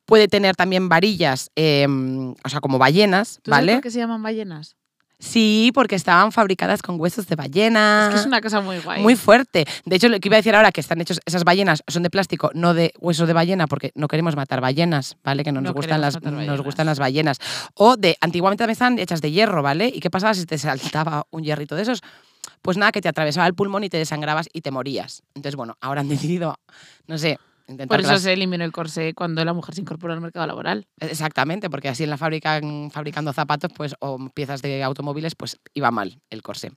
Puede 0.05 0.27
tener 0.27 0.57
también 0.57 0.89
varillas, 0.89 1.51
eh, 1.55 1.87
o 1.87 2.49
sea, 2.49 2.59
como 2.59 2.79
ballenas, 2.79 3.39
¿Tú 3.43 3.51
sabes 3.51 3.65
¿vale? 3.65 3.73
por 3.75 3.83
qué 3.83 3.91
se 3.91 3.99
llaman 3.99 4.21
ballenas? 4.23 4.75
Sí, 5.21 5.71
porque 5.73 5.95
estaban 5.95 6.31
fabricadas 6.31 6.81
con 6.81 6.99
huesos 6.99 7.27
de 7.27 7.35
ballena. 7.35 8.05
Es 8.07 8.13
que 8.15 8.19
es 8.21 8.25
una 8.25 8.39
cosa 8.39 8.61
muy 8.61 8.79
guay. 8.79 9.01
Muy 9.01 9.17
fuerte. 9.17 9.65
De 9.83 9.97
hecho, 9.97 10.07
lo 10.07 10.17
que 10.19 10.29
iba 10.29 10.37
a 10.37 10.39
decir 10.39 10.55
ahora, 10.55 10.71
que 10.71 10.79
están 10.79 11.01
hechos, 11.01 11.19
esas 11.25 11.43
ballenas 11.43 11.83
son 11.87 12.03
de 12.03 12.09
plástico, 12.09 12.51
no 12.53 12.73
de 12.73 12.93
huesos 12.99 13.27
de 13.27 13.33
ballena, 13.33 13.67
porque 13.67 13.91
no 13.95 14.07
queremos 14.07 14.37
matar 14.37 14.61
ballenas, 14.61 15.17
¿vale? 15.23 15.43
Que 15.43 15.51
no 15.51 15.59
nos, 15.59 15.71
No 15.71 15.73
gustan, 15.73 15.99
las, 15.99 16.21
nos 16.21 16.33
ballenas. 16.33 16.61
gustan 16.61 16.85
las 16.85 16.99
ballenas. 16.99 17.37
O 17.73 17.97
de, 17.97 18.17
antiguamente 18.21 18.61
también 18.61 18.73
estaban 18.73 18.97
hechas 18.97 19.19
de 19.21 19.31
hierro, 19.31 19.61
¿vale? 19.61 19.91
¿Y 19.93 19.99
qué 19.99 20.09
pasaba 20.09 20.33
si 20.33 20.45
te 20.45 20.57
saltaba 20.57 21.25
un 21.31 21.43
hierrito 21.43 21.75
de 21.75 21.81
esos? 21.81 22.01
Pues 22.61 22.77
nada, 22.77 22.93
que 22.93 23.01
te 23.01 23.09
atravesaba 23.09 23.45
el 23.45 23.53
pulmón 23.53 23.83
y 23.83 23.89
te 23.89 23.97
desangrabas 23.97 24.47
y 24.53 24.61
te 24.61 24.71
morías. 24.71 25.23
Entonces, 25.35 25.57
bueno, 25.57 25.75
ahora 25.81 25.99
han 25.99 26.07
decidido, 26.09 26.55
no 27.07 27.17
sé. 27.17 27.39
Por 27.87 27.99
eso 28.01 28.17
se 28.19 28.33
eliminó 28.33 28.63
el 28.63 28.71
corsé 28.71 29.13
cuando 29.13 29.43
la 29.45 29.53
mujer 29.53 29.75
se 29.75 29.81
incorporó 29.81 30.13
al 30.13 30.21
mercado 30.21 30.45
laboral. 30.47 30.87
Exactamente, 30.99 31.69
porque 31.69 31.89
así 31.89 32.03
en 32.03 32.09
la 32.09 32.17
fábrica 32.17 32.59
fabricando 32.91 33.33
zapatos 33.33 33.71
pues, 33.75 33.95
o 33.99 34.17
piezas 34.33 34.61
de 34.61 34.83
automóviles, 34.83 35.35
pues 35.35 35.57
iba 35.73 35.91
mal 35.91 36.19
el 36.29 36.41
corsé. 36.41 36.71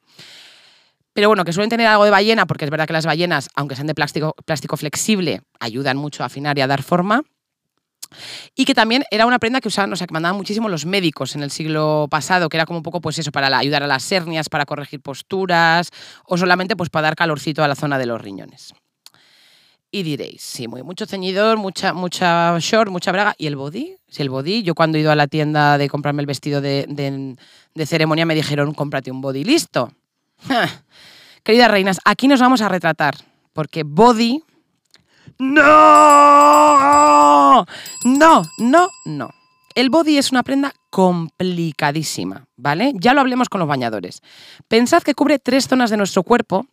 Pero 1.15 1.29
bueno, 1.29 1.45
que 1.45 1.53
suelen 1.53 1.69
tener 1.71 1.87
algo 1.87 2.05
de 2.05 2.11
ballena, 2.11 2.47
porque 2.47 2.65
es 2.65 2.71
verdad 2.71 2.87
que 2.87 2.95
las 2.95 3.05
ballenas, 3.05 3.51
aunque 3.55 3.75
sean 3.77 3.87
de 3.87 3.95
plástico, 3.95 4.35
plástico 4.47 4.77
flexible, 4.77 5.43
ayudan 5.61 5.97
mucho 5.99 6.23
a 6.23 6.27
afinar 6.27 6.57
y 6.57 6.63
a 6.63 6.67
dar 6.67 6.83
forma. 6.83 7.23
Y 8.55 8.65
que 8.65 8.75
también 8.75 9.05
era 9.11 9.27
una 9.27 9.39
prenda 9.39 9.61
que 9.61 9.69
usaban, 9.69 9.93
o 9.93 9.97
sea, 9.97 10.07
que 10.07 10.13
mandaban 10.13 10.37
muchísimo 10.37 10.69
los 10.69 10.85
médicos 10.85 11.35
en 11.35 11.43
el 11.43 11.51
siglo 11.51 12.09
pasado, 12.11 12.49
que 12.49 12.57
era 12.59 12.67
como 12.67 12.79
un 12.79 12.83
poco, 12.83 13.01
pues 13.01 13.19
eso, 13.19 13.31
para 13.33 13.49
la- 13.49 13.59
ayudar 13.59 13.83
a 13.83 13.87
las 13.87 14.11
hernias, 14.13 14.49
para 14.49 14.67
corregir 14.67 15.01
posturas, 15.01 15.91
o 16.27 16.37
solamente 16.37 16.77
pues 16.77 16.91
para 16.91 17.09
dar 17.09 17.15
calorcito 17.17 17.63
a 17.65 17.69
la 17.69 17.75
zona 17.75 17.99
de 17.99 18.07
los 18.07 18.21
riñones. 18.21 18.75
Y 19.95 20.05
diréis, 20.05 20.41
sí, 20.41 20.69
muy, 20.69 20.83
mucho 20.83 21.05
ceñidor, 21.05 21.59
mucha, 21.59 21.93
mucha 21.93 22.59
short, 22.61 22.91
mucha 22.91 23.13
braga. 23.13 23.35
¿Y 23.37 23.47
el 23.47 23.57
body? 23.57 23.95
Si 24.09 24.23
el 24.23 24.31
body, 24.31 24.63
yo 24.63 24.75
cuando 24.75 24.97
he 24.97 25.03
ido 25.03 25.11
a 25.13 25.15
la 25.17 25.27
tienda 25.27 25.77
de 25.77 25.91
comprarme 25.91 26.23
el 26.23 26.27
vestido 26.27 26.63
de, 26.63 26.87
de- 26.89 27.37
de 27.75 27.87
ceremonia 27.87 28.25
me 28.25 28.35
dijeron, 28.35 28.73
cómprate 28.73 29.11
un 29.11 29.21
body, 29.21 29.45
listo. 29.45 29.93
Queridas 31.43 31.71
reinas, 31.71 32.01
aquí 32.07 32.27
nos 32.27 32.41
vamos 32.41 32.63
a 32.63 32.69
retratar, 32.71 33.17
porque 33.53 33.83
body... 33.85 34.43
¡No! 36.33 37.67
No, 38.05 38.43
no, 38.59 38.89
no. 39.05 39.31
El 39.75 39.91
body 39.91 40.17
es 40.19 40.31
una 40.33 40.43
prenda 40.43 40.73
complicadísima, 40.91 42.47
¿vale? 42.57 42.93
Ya 42.95 43.13
lo 43.15 43.21
hablemos 43.21 43.49
con 43.49 43.59
los 43.59 43.69
bañadores. 43.69 44.23
Pensad 44.69 45.03
que 45.03 45.15
cubre 45.15 45.39
tres 45.39 45.69
zonas 45.69 45.91
de 45.91 45.97
nuestro 45.97 46.23
cuerpo 46.23 46.67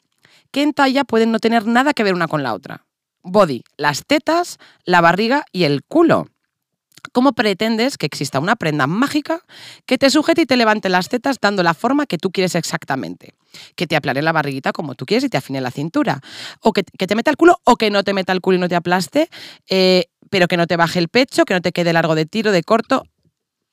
que 0.52 0.62
en 0.64 0.74
talla 0.74 1.04
pueden 1.04 1.32
no 1.32 1.40
tener 1.40 1.66
nada 1.68 1.94
que 1.94 2.04
ver 2.04 2.14
una 2.14 2.28
con 2.28 2.44
la 2.44 2.54
otra. 2.54 2.86
Body, 3.24 3.64
las 3.78 4.06
tetas, 4.06 4.58
la 4.86 5.02
barriga 5.02 5.46
y 5.52 5.64
el 5.64 5.84
culo. 5.84 6.28
¿Cómo 7.12 7.34
pretendes 7.34 7.98
que 7.98 8.06
exista 8.06 8.40
una 8.40 8.56
prenda 8.56 8.88
mágica 8.88 9.42
que 9.86 9.98
te 9.98 10.10
sujete 10.10 10.42
y 10.42 10.46
te 10.46 10.58
levante 10.58 10.90
las 10.90 11.10
tetas 11.10 11.38
dando 11.42 11.64
la 11.64 11.74
forma 11.74 12.06
que 12.06 12.18
tú 12.18 12.32
quieres 12.32 12.56
exactamente? 12.56 13.34
Que 13.76 13.88
te 13.88 13.96
aplane 13.96 14.22
la 14.22 14.32
barriguita 14.32 14.74
como 14.74 14.96
tú 14.96 15.06
quieres 15.06 15.24
y 15.24 15.30
te 15.30 15.38
afine 15.38 15.62
la 15.62 15.72
cintura. 15.72 16.22
O 16.62 16.74
que, 16.74 16.84
te 16.84 17.16
meta 17.16 17.32
el 17.32 17.38
culo 17.38 17.60
o 17.64 17.76
que 17.76 17.90
no 17.90 18.04
te 18.04 18.14
meta 18.14 18.34
el 18.34 18.42
culo 18.42 18.58
y 18.58 18.60
no 18.60 18.70
te 18.70 18.76
aplaste, 18.76 19.30
eh, 19.70 20.06
pero 20.30 20.48
que 20.48 20.58
no 20.58 20.68
te 20.68 20.78
baje 20.78 21.00
el 21.00 21.10
pecho, 21.10 21.46
que 21.46 21.54
no 21.54 21.62
te 21.62 21.72
quede 21.72 21.94
largo 21.94 22.16
de 22.16 22.26
tiro, 22.26 22.52
de 22.52 22.64
corto. 22.64 23.04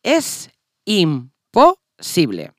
Es 0.03 0.50
imposible. 0.85 2.53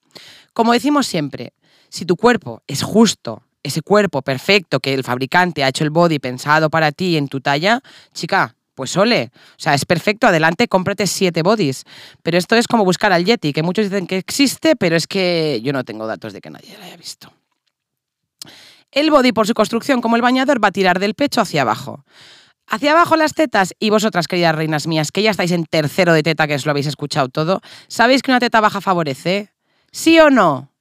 Como 0.53 0.73
decimos 0.73 1.07
siempre, 1.07 1.53
si 1.89 2.05
tu 2.05 2.15
cuerpo 2.17 2.61
es 2.67 2.83
justo, 2.83 3.43
ese 3.67 3.81
cuerpo 3.81 4.21
perfecto 4.21 4.79
que 4.79 4.93
el 4.93 5.03
fabricante 5.03 5.63
ha 5.63 5.69
hecho 5.69 5.83
el 5.83 5.89
body 5.89 6.19
pensado 6.19 6.69
para 6.69 6.91
ti 6.91 7.17
en 7.17 7.27
tu 7.27 7.41
talla, 7.41 7.81
chica, 8.13 8.55
pues 8.77 8.95
ole, 8.95 9.31
o 9.33 9.59
sea, 9.59 9.73
es 9.73 9.85
perfecto, 9.85 10.27
adelante, 10.27 10.67
cómprate 10.67 11.07
siete 11.07 11.41
bodies. 11.41 11.83
Pero 12.21 12.37
esto 12.37 12.55
es 12.55 12.67
como 12.67 12.85
buscar 12.85 13.11
al 13.11 13.25
Yeti, 13.25 13.51
que 13.51 13.63
muchos 13.63 13.89
dicen 13.89 14.05
que 14.05 14.17
existe, 14.17 14.75
pero 14.75 14.95
es 14.95 15.07
que 15.07 15.59
yo 15.63 15.73
no 15.73 15.83
tengo 15.83 16.05
datos 16.05 16.31
de 16.31 16.41
que 16.41 16.51
nadie 16.51 16.77
lo 16.77 16.83
haya 16.83 16.95
visto. 16.95 17.33
El 18.91 19.09
body, 19.09 19.31
por 19.31 19.47
su 19.47 19.55
construcción 19.55 19.99
como 19.99 20.15
el 20.15 20.21
bañador, 20.21 20.63
va 20.63 20.67
a 20.67 20.71
tirar 20.71 20.99
del 20.99 21.15
pecho 21.15 21.41
hacia 21.41 21.63
abajo. 21.63 22.05
Hacia 22.67 22.91
abajo 22.91 23.15
las 23.15 23.33
tetas 23.33 23.73
y 23.79 23.89
vosotras, 23.89 24.27
queridas 24.27 24.53
reinas 24.53 24.87
mías, 24.87 25.11
que 25.11 25.23
ya 25.23 25.31
estáis 25.31 25.51
en 25.51 25.65
tercero 25.65 26.13
de 26.13 26.21
teta, 26.21 26.47
que 26.47 26.55
os 26.55 26.65
lo 26.65 26.71
habéis 26.71 26.87
escuchado 26.87 27.29
todo, 27.29 27.61
¿sabéis 27.87 28.21
que 28.21 28.29
una 28.29 28.39
teta 28.39 28.61
baja 28.61 28.81
favorece? 28.81 29.53
¿Sí 29.91 30.19
o 30.19 30.29
no? 30.29 30.71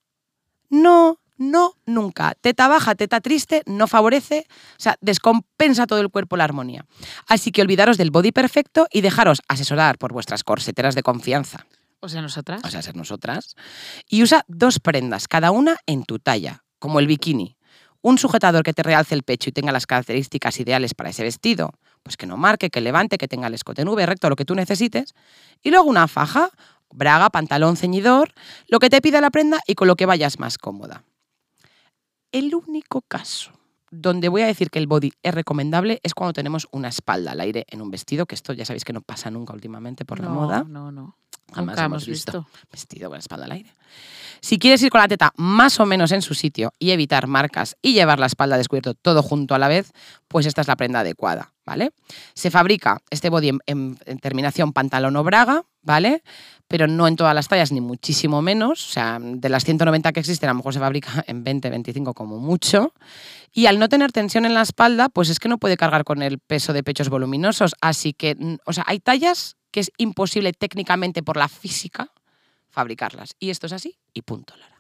No, 0.69 1.19
no, 1.39 1.75
nunca. 1.87 2.35
Teta 2.41 2.69
baja, 2.69 2.95
teta 2.95 3.21
triste, 3.21 3.63
no 3.67 3.87
favorece, 3.87 4.47
o 4.49 4.81
sea, 4.81 4.97
descompensa 5.01 5.87
todo 5.87 6.01
el 6.01 6.11
cuerpo 6.11 6.37
la 6.37 6.45
armonía. 6.45 6.87
Así 7.27 7.53
que 7.53 7.63
olvidaros 7.63 7.99
del 7.99 8.11
body 8.11 8.33
perfecto 8.33 8.87
y 8.91 9.01
dejaros 9.01 9.43
asesorar 9.49 9.99
por 9.99 10.13
vuestras 10.13 10.45
corseteras 10.45 10.95
de 10.95 11.03
confianza, 11.03 11.67
O 12.01 12.09
sea, 12.09 12.23
nosotras. 12.23 12.63
o 12.65 12.69
sea, 12.69 12.83
ser 12.83 12.97
nosotras, 12.97 13.57
y 14.09 14.23
usa 14.23 14.45
dos 14.49 14.79
prendas, 14.81 15.29
cada 15.29 15.51
una 15.51 15.77
en 15.87 16.05
tu 16.05 16.19
talla, 16.19 16.65
como 16.79 17.01
el 17.01 17.07
bikini. 17.07 17.57
Un 18.03 18.19
sujetador 18.19 18.63
que 18.63 18.73
te 18.73 18.83
realce 18.83 19.15
el 19.15 19.25
pecho 19.25 19.51
y 19.51 19.53
tenga 19.53 19.73
las 19.73 19.87
características 19.87 20.61
ideales 20.61 20.95
para 20.95 21.11
ese 21.11 21.25
vestido, 21.25 21.73
pues 22.03 22.17
que 22.17 22.27
no 22.27 22.37
marque, 22.37 22.71
que 22.71 22.81
levante, 22.81 23.19
que 23.19 23.27
tenga 23.27 23.49
el 23.49 23.55
escote 23.55 23.83
en 23.83 23.89
V 23.89 24.07
recto, 24.07 24.29
lo 24.29 24.37
que 24.37 24.45
tú 24.45 24.55
necesites. 24.55 25.15
Y 25.61 25.71
luego 25.71 25.89
una 25.89 26.07
faja, 26.07 26.51
braga, 26.93 27.31
pantalón, 27.31 27.77
ceñidor, 27.77 28.33
lo 28.69 28.79
que 28.79 28.91
te 28.91 29.01
pida 29.01 29.21
la 29.21 29.31
prenda 29.31 29.61
y 29.67 29.75
con 29.75 29.89
lo 29.89 29.97
que 29.97 30.07
vayas 30.07 30.39
más 30.39 30.57
cómoda. 30.57 31.03
El 32.33 32.55
único 32.55 33.03
caso 33.03 33.53
donde 33.91 34.29
voy 34.29 34.43
a 34.43 34.47
decir 34.47 34.69
que 34.71 34.79
el 34.79 34.87
body 34.89 35.13
es 35.23 35.33
recomendable 35.35 36.01
es 36.03 36.13
cuando 36.13 36.33
tenemos 36.33 36.67
una 36.73 36.89
espalda 36.89 37.33
al 37.33 37.41
aire 37.41 37.65
en 37.69 37.81
un 37.81 37.91
vestido, 37.91 38.27
que 38.27 38.35
esto 38.35 38.53
ya 38.53 38.65
sabéis 38.65 38.85
que 38.85 38.93
no 38.93 39.01
pasa 39.01 39.31
nunca 39.31 39.53
últimamente 39.55 40.05
por 40.05 40.21
la 40.21 40.29
moda. 40.29 40.65
No, 40.69 40.91
no. 40.93 41.17
Jamás 41.55 41.77
Nunca 41.77 41.85
hemos 41.85 42.07
visto. 42.07 42.47
Vestido 42.73 43.09
con 43.09 43.21
espalda 43.21 43.45
al 43.45 43.53
aire. 43.53 43.73
Si 44.41 44.59
quieres 44.59 44.83
ir 44.83 44.91
con 44.91 45.01
la 45.01 45.07
teta 45.07 45.33
más 45.37 45.79
o 45.79 45.87
menos 45.87 46.11
en 46.11 46.21
su 46.21 46.35
sitio 46.35 46.73
y 46.81 46.91
evitar 46.91 47.29
marcas 47.29 47.77
y 47.81 47.93
llevar 47.95 48.19
la 48.19 48.27
espalda 48.27 48.59
descubierto 48.59 48.95
todo 48.95 49.23
junto 49.23 49.55
a 49.55 49.59
la 49.61 49.69
vez, 49.69 49.93
pues 50.27 50.45
esta 50.47 50.61
es 50.63 50.67
la 50.67 50.75
prenda 50.77 51.01
adecuada, 51.01 51.55
¿vale? 51.65 51.93
Se 52.35 52.51
fabrica 52.51 53.01
este 53.11 53.31
body 53.31 53.51
en, 53.51 53.59
en- 53.67 53.99
en 54.05 54.19
terminación 54.19 54.73
pantalón 54.73 55.15
o 55.15 55.23
braga, 55.23 55.65
¿vale? 55.83 56.25
Pero 56.69 56.87
no 56.87 57.07
en 57.07 57.17
todas 57.17 57.35
las 57.35 57.49
tallas, 57.49 57.73
ni 57.73 57.81
muchísimo 57.81 58.43
menos. 58.43 58.89
O 58.89 58.93
sea, 58.93 59.19
de 59.21 59.49
las 59.49 59.65
190 59.65 60.13
que 60.13 60.21
existen, 60.21 60.49
a 60.49 60.53
lo 60.53 60.59
mejor 60.59 60.75
se 60.75 60.81
fabrica 60.81 61.25
en 61.27 61.45
20, 61.45 61.71
25 61.71 62.15
como 62.15 62.39
mucho. 62.39 62.93
Y 63.53 63.67
al 63.67 63.79
no 63.79 63.89
tener 63.89 64.13
tensión 64.13 64.45
en 64.45 64.55
la 64.55 64.63
espalda, 64.63 65.09
pues 65.09 65.31
es 65.31 65.39
que 65.39 65.49
no 65.49 65.59
puede 65.59 65.77
cargar 65.77 66.05
con 66.05 66.23
el 66.23 66.39
peso 66.39 66.73
de 66.73 66.83
pechos 66.83 67.09
voluminosos. 67.09 67.75
Así 67.81 68.13
que, 68.13 68.35
mm, 68.35 68.57
o 68.65 68.73
sea, 68.73 68.85
hay 68.87 68.99
tallas 69.01 69.57
que 69.71 69.81
es 69.81 69.93
imposible 69.99 70.53
técnicamente 70.53 71.23
por 71.23 71.37
la 71.37 71.49
física 71.49 72.11
fabricarlas. 72.69 73.35
Y 73.39 73.51
esto 73.51 73.67
es 73.67 73.73
así 73.73 73.97
y 74.13 74.23
punto, 74.23 74.55
Lara. 74.57 74.76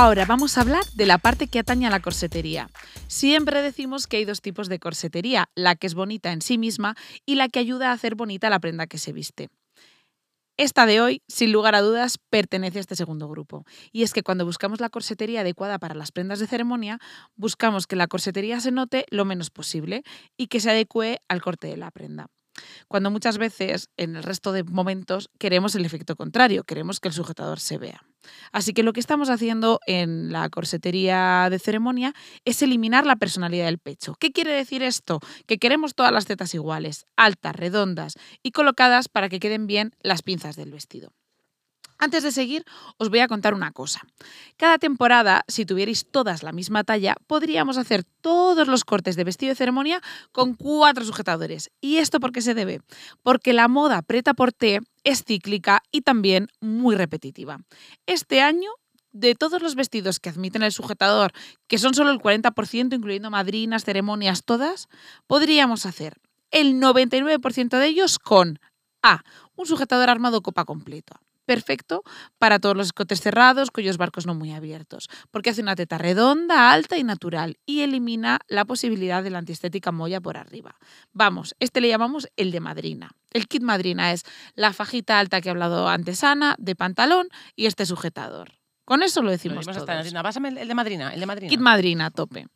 Ahora 0.00 0.26
vamos 0.26 0.56
a 0.56 0.60
hablar 0.60 0.84
de 0.94 1.06
la 1.06 1.18
parte 1.18 1.48
que 1.48 1.58
atañe 1.58 1.88
a 1.88 1.90
la 1.90 1.98
corsetería. 1.98 2.70
Siempre 3.08 3.62
decimos 3.62 4.06
que 4.06 4.18
hay 4.18 4.24
dos 4.24 4.40
tipos 4.40 4.68
de 4.68 4.78
corsetería, 4.78 5.50
la 5.56 5.74
que 5.74 5.88
es 5.88 5.94
bonita 5.94 6.30
en 6.30 6.40
sí 6.40 6.56
misma 6.56 6.94
y 7.26 7.34
la 7.34 7.48
que 7.48 7.58
ayuda 7.58 7.90
a 7.90 7.94
hacer 7.94 8.14
bonita 8.14 8.48
la 8.48 8.60
prenda 8.60 8.86
que 8.86 8.96
se 8.96 9.12
viste. 9.12 9.48
Esta 10.56 10.86
de 10.86 11.00
hoy, 11.00 11.22
sin 11.26 11.50
lugar 11.50 11.74
a 11.74 11.80
dudas, 11.80 12.18
pertenece 12.30 12.78
a 12.78 12.80
este 12.82 12.94
segundo 12.94 13.28
grupo. 13.28 13.64
Y 13.90 14.04
es 14.04 14.12
que 14.12 14.22
cuando 14.22 14.44
buscamos 14.44 14.80
la 14.80 14.88
corsetería 14.88 15.40
adecuada 15.40 15.80
para 15.80 15.96
las 15.96 16.12
prendas 16.12 16.38
de 16.38 16.46
ceremonia, 16.46 17.00
buscamos 17.34 17.88
que 17.88 17.96
la 17.96 18.06
corsetería 18.06 18.60
se 18.60 18.70
note 18.70 19.04
lo 19.10 19.24
menos 19.24 19.50
posible 19.50 20.04
y 20.36 20.46
que 20.46 20.60
se 20.60 20.70
adecue 20.70 21.18
al 21.26 21.42
corte 21.42 21.66
de 21.66 21.76
la 21.76 21.90
prenda. 21.90 22.28
Cuando 22.88 23.10
muchas 23.10 23.38
veces, 23.38 23.90
en 23.96 24.16
el 24.16 24.22
resto 24.22 24.52
de 24.52 24.64
momentos, 24.64 25.30
queremos 25.38 25.74
el 25.74 25.84
efecto 25.84 26.16
contrario, 26.16 26.64
queremos 26.64 27.00
que 27.00 27.08
el 27.08 27.14
sujetador 27.14 27.60
se 27.60 27.78
vea. 27.78 28.02
Así 28.52 28.72
que 28.72 28.82
lo 28.82 28.92
que 28.92 29.00
estamos 29.00 29.30
haciendo 29.30 29.80
en 29.86 30.32
la 30.32 30.48
corsetería 30.50 31.48
de 31.50 31.58
ceremonia 31.58 32.14
es 32.44 32.62
eliminar 32.62 33.06
la 33.06 33.16
personalidad 33.16 33.66
del 33.66 33.78
pecho. 33.78 34.14
¿Qué 34.18 34.32
quiere 34.32 34.52
decir 34.52 34.82
esto? 34.82 35.20
Que 35.46 35.58
queremos 35.58 35.94
todas 35.94 36.12
las 36.12 36.26
tetas 36.26 36.54
iguales, 36.54 37.06
altas, 37.16 37.54
redondas 37.54 38.14
y 38.42 38.52
colocadas 38.52 39.08
para 39.08 39.28
que 39.28 39.40
queden 39.40 39.66
bien 39.66 39.94
las 40.00 40.22
pinzas 40.22 40.56
del 40.56 40.72
vestido. 40.72 41.12
Antes 41.98 42.22
de 42.22 42.30
seguir, 42.30 42.64
os 42.96 43.10
voy 43.10 43.18
a 43.18 43.28
contar 43.28 43.54
una 43.54 43.72
cosa. 43.72 44.00
Cada 44.56 44.78
temporada, 44.78 45.44
si 45.48 45.66
tuvierais 45.66 46.06
todas 46.08 46.44
la 46.44 46.52
misma 46.52 46.84
talla, 46.84 47.16
podríamos 47.26 47.76
hacer 47.76 48.04
todos 48.20 48.68
los 48.68 48.84
cortes 48.84 49.16
de 49.16 49.24
vestido 49.24 49.50
de 49.50 49.56
ceremonia 49.56 50.00
con 50.30 50.54
cuatro 50.54 51.04
sujetadores. 51.04 51.70
¿Y 51.80 51.96
esto 51.96 52.20
por 52.20 52.30
qué 52.30 52.40
se 52.40 52.54
debe? 52.54 52.80
Porque 53.22 53.52
la 53.52 53.66
moda 53.66 54.02
preta 54.02 54.34
por 54.34 54.52
té 54.52 54.78
es 55.02 55.24
cíclica 55.24 55.82
y 55.90 56.02
también 56.02 56.48
muy 56.60 56.94
repetitiva. 56.94 57.58
Este 58.06 58.42
año 58.42 58.70
de 59.10 59.34
todos 59.34 59.60
los 59.60 59.74
vestidos 59.74 60.20
que 60.20 60.28
admiten 60.28 60.62
el 60.62 60.70
sujetador, 60.70 61.32
que 61.66 61.78
son 61.78 61.94
solo 61.94 62.10
el 62.10 62.20
40%, 62.20 62.94
incluyendo 62.94 63.30
madrinas, 63.30 63.84
ceremonias, 63.84 64.44
todas, 64.44 64.88
podríamos 65.26 65.86
hacer 65.86 66.18
el 66.52 66.74
99% 66.80 67.78
de 67.78 67.86
ellos 67.86 68.18
con 68.18 68.60
A. 69.02 69.22
Un 69.56 69.66
sujetador 69.66 70.10
armado 70.10 70.42
copa 70.42 70.64
completo. 70.64 71.16
Perfecto 71.48 72.02
para 72.36 72.58
todos 72.58 72.76
los 72.76 72.88
escotes 72.88 73.22
cerrados, 73.22 73.70
cuyos 73.70 73.96
barcos 73.96 74.26
no 74.26 74.34
muy 74.34 74.52
abiertos, 74.52 75.08
porque 75.30 75.48
hace 75.48 75.62
una 75.62 75.76
teta 75.76 75.96
redonda, 75.96 76.72
alta 76.72 76.98
y 76.98 77.04
natural 77.04 77.56
y 77.64 77.80
elimina 77.80 78.40
la 78.48 78.66
posibilidad 78.66 79.22
de 79.22 79.30
la 79.30 79.38
antiestética 79.38 79.90
molla 79.90 80.20
por 80.20 80.36
arriba. 80.36 80.76
Vamos, 81.14 81.54
este 81.58 81.80
le 81.80 81.88
llamamos 81.88 82.28
el 82.36 82.50
de 82.50 82.60
madrina. 82.60 83.12
El 83.30 83.48
kit 83.48 83.62
madrina 83.62 84.12
es 84.12 84.24
la 84.56 84.74
fajita 84.74 85.18
alta 85.18 85.40
que 85.40 85.48
ha 85.48 85.52
hablado 85.52 85.88
antes 85.88 86.22
Ana, 86.22 86.54
de 86.58 86.76
pantalón 86.76 87.28
y 87.56 87.64
este 87.64 87.86
sujetador. 87.86 88.52
Con 88.84 89.02
eso 89.02 89.22
lo 89.22 89.30
decimos 89.30 89.64
Venimos 89.64 89.78
hasta 89.78 89.86
todos. 89.86 90.04
Madrina. 90.04 90.22
Pásame 90.22 90.48
el, 90.50 90.58
el 90.58 90.68
de 90.68 90.74
madrina, 90.74 91.14
el 91.14 91.20
de 91.20 91.26
madrina. 91.26 91.48
Kit 91.48 91.60
madrina 91.60 92.06
a 92.06 92.10
tope. 92.10 92.46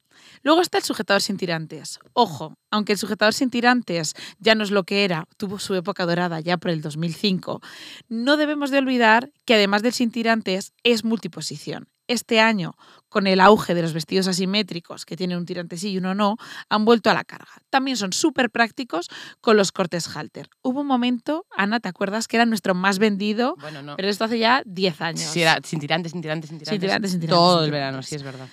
Luego 0.42 0.60
está 0.60 0.78
el 0.78 0.84
sujetador 0.84 1.22
sin 1.22 1.36
tirantes. 1.36 1.98
Ojo, 2.12 2.54
aunque 2.70 2.92
el 2.92 2.98
sujetador 2.98 3.34
sin 3.34 3.50
tirantes 3.50 4.14
ya 4.38 4.54
no 4.54 4.64
es 4.64 4.70
lo 4.70 4.84
que 4.84 5.04
era, 5.04 5.26
tuvo 5.36 5.58
su 5.58 5.74
época 5.74 6.06
dorada 6.06 6.40
ya 6.40 6.56
por 6.56 6.70
el 6.70 6.82
2005, 6.82 7.60
no 8.08 8.36
debemos 8.36 8.70
de 8.70 8.78
olvidar 8.78 9.30
que 9.44 9.54
además 9.54 9.82
del 9.82 9.92
sin 9.92 10.10
tirantes 10.10 10.72
es 10.82 11.04
multiposición. 11.04 11.88
este 12.08 12.40
año, 12.40 12.74
con 13.08 13.26
el 13.26 13.40
auge 13.40 13.74
de 13.74 13.80
los 13.80 13.94
vestidos 13.94 14.26
asimétricos, 14.26 15.06
que 15.06 15.16
tienen 15.16 15.38
un 15.38 15.46
tirante 15.46 15.78
sí 15.78 15.92
y 15.92 15.98
uno 15.98 16.14
no, 16.14 16.36
han 16.68 16.84
vuelto 16.84 17.08
a 17.08 17.14
la 17.14 17.24
carga. 17.24 17.52
También 17.70 17.96
son 17.96 18.12
súper 18.12 18.50
prácticos 18.50 19.08
con 19.40 19.56
los 19.56 19.72
cortes 19.72 20.14
halter. 20.14 20.50
Hubo 20.62 20.80
un 20.80 20.86
momento, 20.88 21.46
Ana, 21.56 21.80
¿te 21.80 21.88
acuerdas? 21.88 22.26
Que 22.28 22.36
era 22.36 22.44
nuestro 22.44 22.74
más 22.74 22.98
vendido, 22.98 23.54
Bueno, 23.60 23.80
no. 23.82 23.96
pero 23.96 24.08
esto 24.08 24.24
hace 24.24 24.38
ya 24.40 24.62
10 24.66 25.00
años. 25.00 25.20
Sí, 25.20 25.40
era 25.40 25.58
sin 25.64 25.78
tirantes, 25.80 26.12
sin 26.12 26.20
tirantes, 26.20 26.50
sin 26.50 26.58
tirantes. 26.58 26.80
tirantes, 26.80 27.10
sin 27.12 27.20
tirantes, 27.20 27.38
Todo 27.38 27.58
sin 27.60 27.64
el 27.66 27.70
verano, 27.70 28.02
sí, 28.02 28.14
es 28.16 28.22
verdad. 28.24 28.48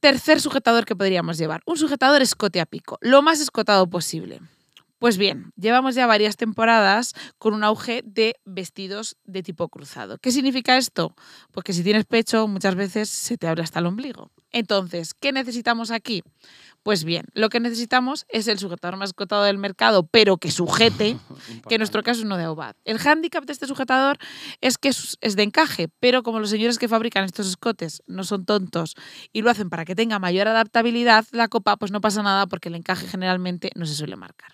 Tercer 0.00 0.40
sujetador 0.40 0.84
que 0.84 0.94
podríamos 0.94 1.38
llevar, 1.38 1.62
un 1.64 1.78
sujetador 1.78 2.20
escote 2.20 2.60
a 2.60 2.66
pico, 2.66 2.98
lo 3.00 3.22
más 3.22 3.40
escotado 3.40 3.88
posible. 3.88 4.40
Pues 4.98 5.16
bien, 5.16 5.52
llevamos 5.56 5.94
ya 5.94 6.06
varias 6.06 6.36
temporadas 6.36 7.14
con 7.38 7.54
un 7.54 7.64
auge 7.64 8.02
de 8.04 8.36
vestidos 8.44 9.16
de 9.24 9.42
tipo 9.42 9.68
cruzado. 9.68 10.18
¿Qué 10.18 10.32
significa 10.32 10.76
esto? 10.76 11.14
Pues 11.50 11.64
que 11.64 11.72
si 11.72 11.82
tienes 11.82 12.04
pecho 12.04 12.46
muchas 12.46 12.74
veces 12.74 13.08
se 13.08 13.36
te 13.38 13.46
abre 13.46 13.62
hasta 13.62 13.80
el 13.80 13.86
ombligo. 13.86 14.30
Entonces, 14.52 15.12
¿qué 15.14 15.32
necesitamos 15.32 15.90
aquí? 15.90 16.22
Pues 16.86 17.02
bien, 17.02 17.26
lo 17.34 17.48
que 17.48 17.58
necesitamos 17.58 18.26
es 18.28 18.46
el 18.46 18.60
sujetador 18.60 18.96
más 18.96 19.08
escotado 19.08 19.42
del 19.42 19.58
mercado, 19.58 20.06
pero 20.06 20.36
que 20.36 20.52
sujete, 20.52 21.18
que 21.68 21.74
en 21.74 21.80
nuestro 21.80 22.04
caso 22.04 22.20
es 22.20 22.24
uno 22.24 22.36
de 22.36 22.44
Aubad. 22.44 22.76
El 22.84 23.00
hándicap 23.00 23.44
de 23.44 23.52
este 23.52 23.66
sujetador 23.66 24.18
es 24.60 24.78
que 24.78 24.90
es 24.90 25.34
de 25.34 25.42
encaje, 25.42 25.88
pero 25.98 26.22
como 26.22 26.38
los 26.38 26.48
señores 26.48 26.78
que 26.78 26.86
fabrican 26.86 27.24
estos 27.24 27.48
escotes 27.48 28.04
no 28.06 28.22
son 28.22 28.44
tontos 28.44 28.94
y 29.32 29.42
lo 29.42 29.50
hacen 29.50 29.68
para 29.68 29.84
que 29.84 29.96
tenga 29.96 30.20
mayor 30.20 30.46
adaptabilidad, 30.46 31.26
la 31.32 31.48
copa 31.48 31.76
pues 31.76 31.90
no 31.90 32.00
pasa 32.00 32.22
nada 32.22 32.46
porque 32.46 32.68
el 32.68 32.76
encaje 32.76 33.08
generalmente 33.08 33.72
no 33.74 33.84
se 33.84 33.96
suele 33.96 34.14
marcar. 34.14 34.52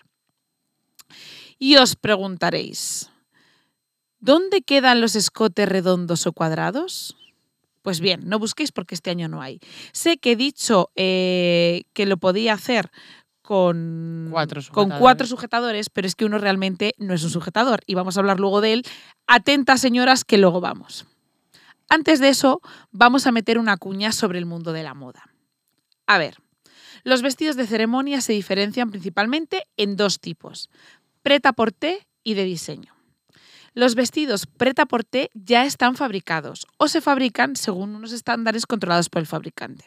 Y 1.59 1.75
os 1.75 1.95
preguntaréis, 1.95 3.11
¿dónde 4.17 4.63
quedan 4.63 5.01
los 5.01 5.15
escotes 5.15 5.69
redondos 5.69 6.25
o 6.25 6.33
cuadrados? 6.33 7.15
Pues 7.83 7.99
bien, 7.99 8.21
no 8.25 8.39
busquéis 8.39 8.71
porque 8.71 8.95
este 8.95 9.11
año 9.11 9.27
no 9.27 9.41
hay. 9.41 9.59
Sé 9.91 10.17
que 10.17 10.31
he 10.31 10.35
dicho 10.35 10.89
eh, 10.95 11.83
que 11.93 12.05
lo 12.07 12.17
podía 12.17 12.53
hacer 12.53 12.89
con 13.41 14.29
Cuatro 14.31 14.61
con 14.61 14.63
sujetadores. 14.63 14.99
cuatro 15.01 15.27
sujetadores, 15.27 15.89
pero 15.89 16.07
es 16.07 16.15
que 16.15 16.23
uno 16.23 16.37
realmente 16.37 16.95
no 16.97 17.13
es 17.13 17.23
un 17.25 17.29
sujetador 17.29 17.81
y 17.85 17.93
vamos 17.93 18.15
a 18.15 18.21
hablar 18.21 18.39
luego 18.39 18.61
de 18.61 18.71
él. 18.73 18.83
Atentas, 19.27 19.81
señoras, 19.81 20.23
que 20.23 20.37
luego 20.37 20.61
vamos. 20.61 21.05
Antes 21.89 22.21
de 22.21 22.29
eso, 22.29 22.61
vamos 22.91 23.27
a 23.27 23.33
meter 23.33 23.59
una 23.59 23.75
cuña 23.75 24.13
sobre 24.13 24.39
el 24.39 24.45
mundo 24.45 24.71
de 24.71 24.83
la 24.83 24.93
moda. 24.93 25.29
A 26.07 26.17
ver, 26.17 26.37
los 27.03 27.21
vestidos 27.21 27.57
de 27.57 27.67
ceremonia 27.67 28.21
se 28.21 28.31
diferencian 28.31 28.91
principalmente 28.91 29.67
en 29.75 29.97
dos 29.97 30.21
tipos, 30.21 30.69
prêt-à-porter 31.21 32.07
y 32.23 32.35
de 32.35 32.45
diseño. 32.45 32.92
Los 33.73 33.95
vestidos 33.95 34.45
prêt-à-porter 34.45 35.29
ya 35.33 35.65
están 35.65 35.95
fabricados 35.95 36.67
o 36.77 36.87
se 36.87 37.01
fabrican 37.01 37.55
según 37.55 37.95
unos 37.95 38.11
estándares 38.11 38.65
controlados 38.65 39.09
por 39.09 39.19
el 39.19 39.27
fabricante. 39.27 39.85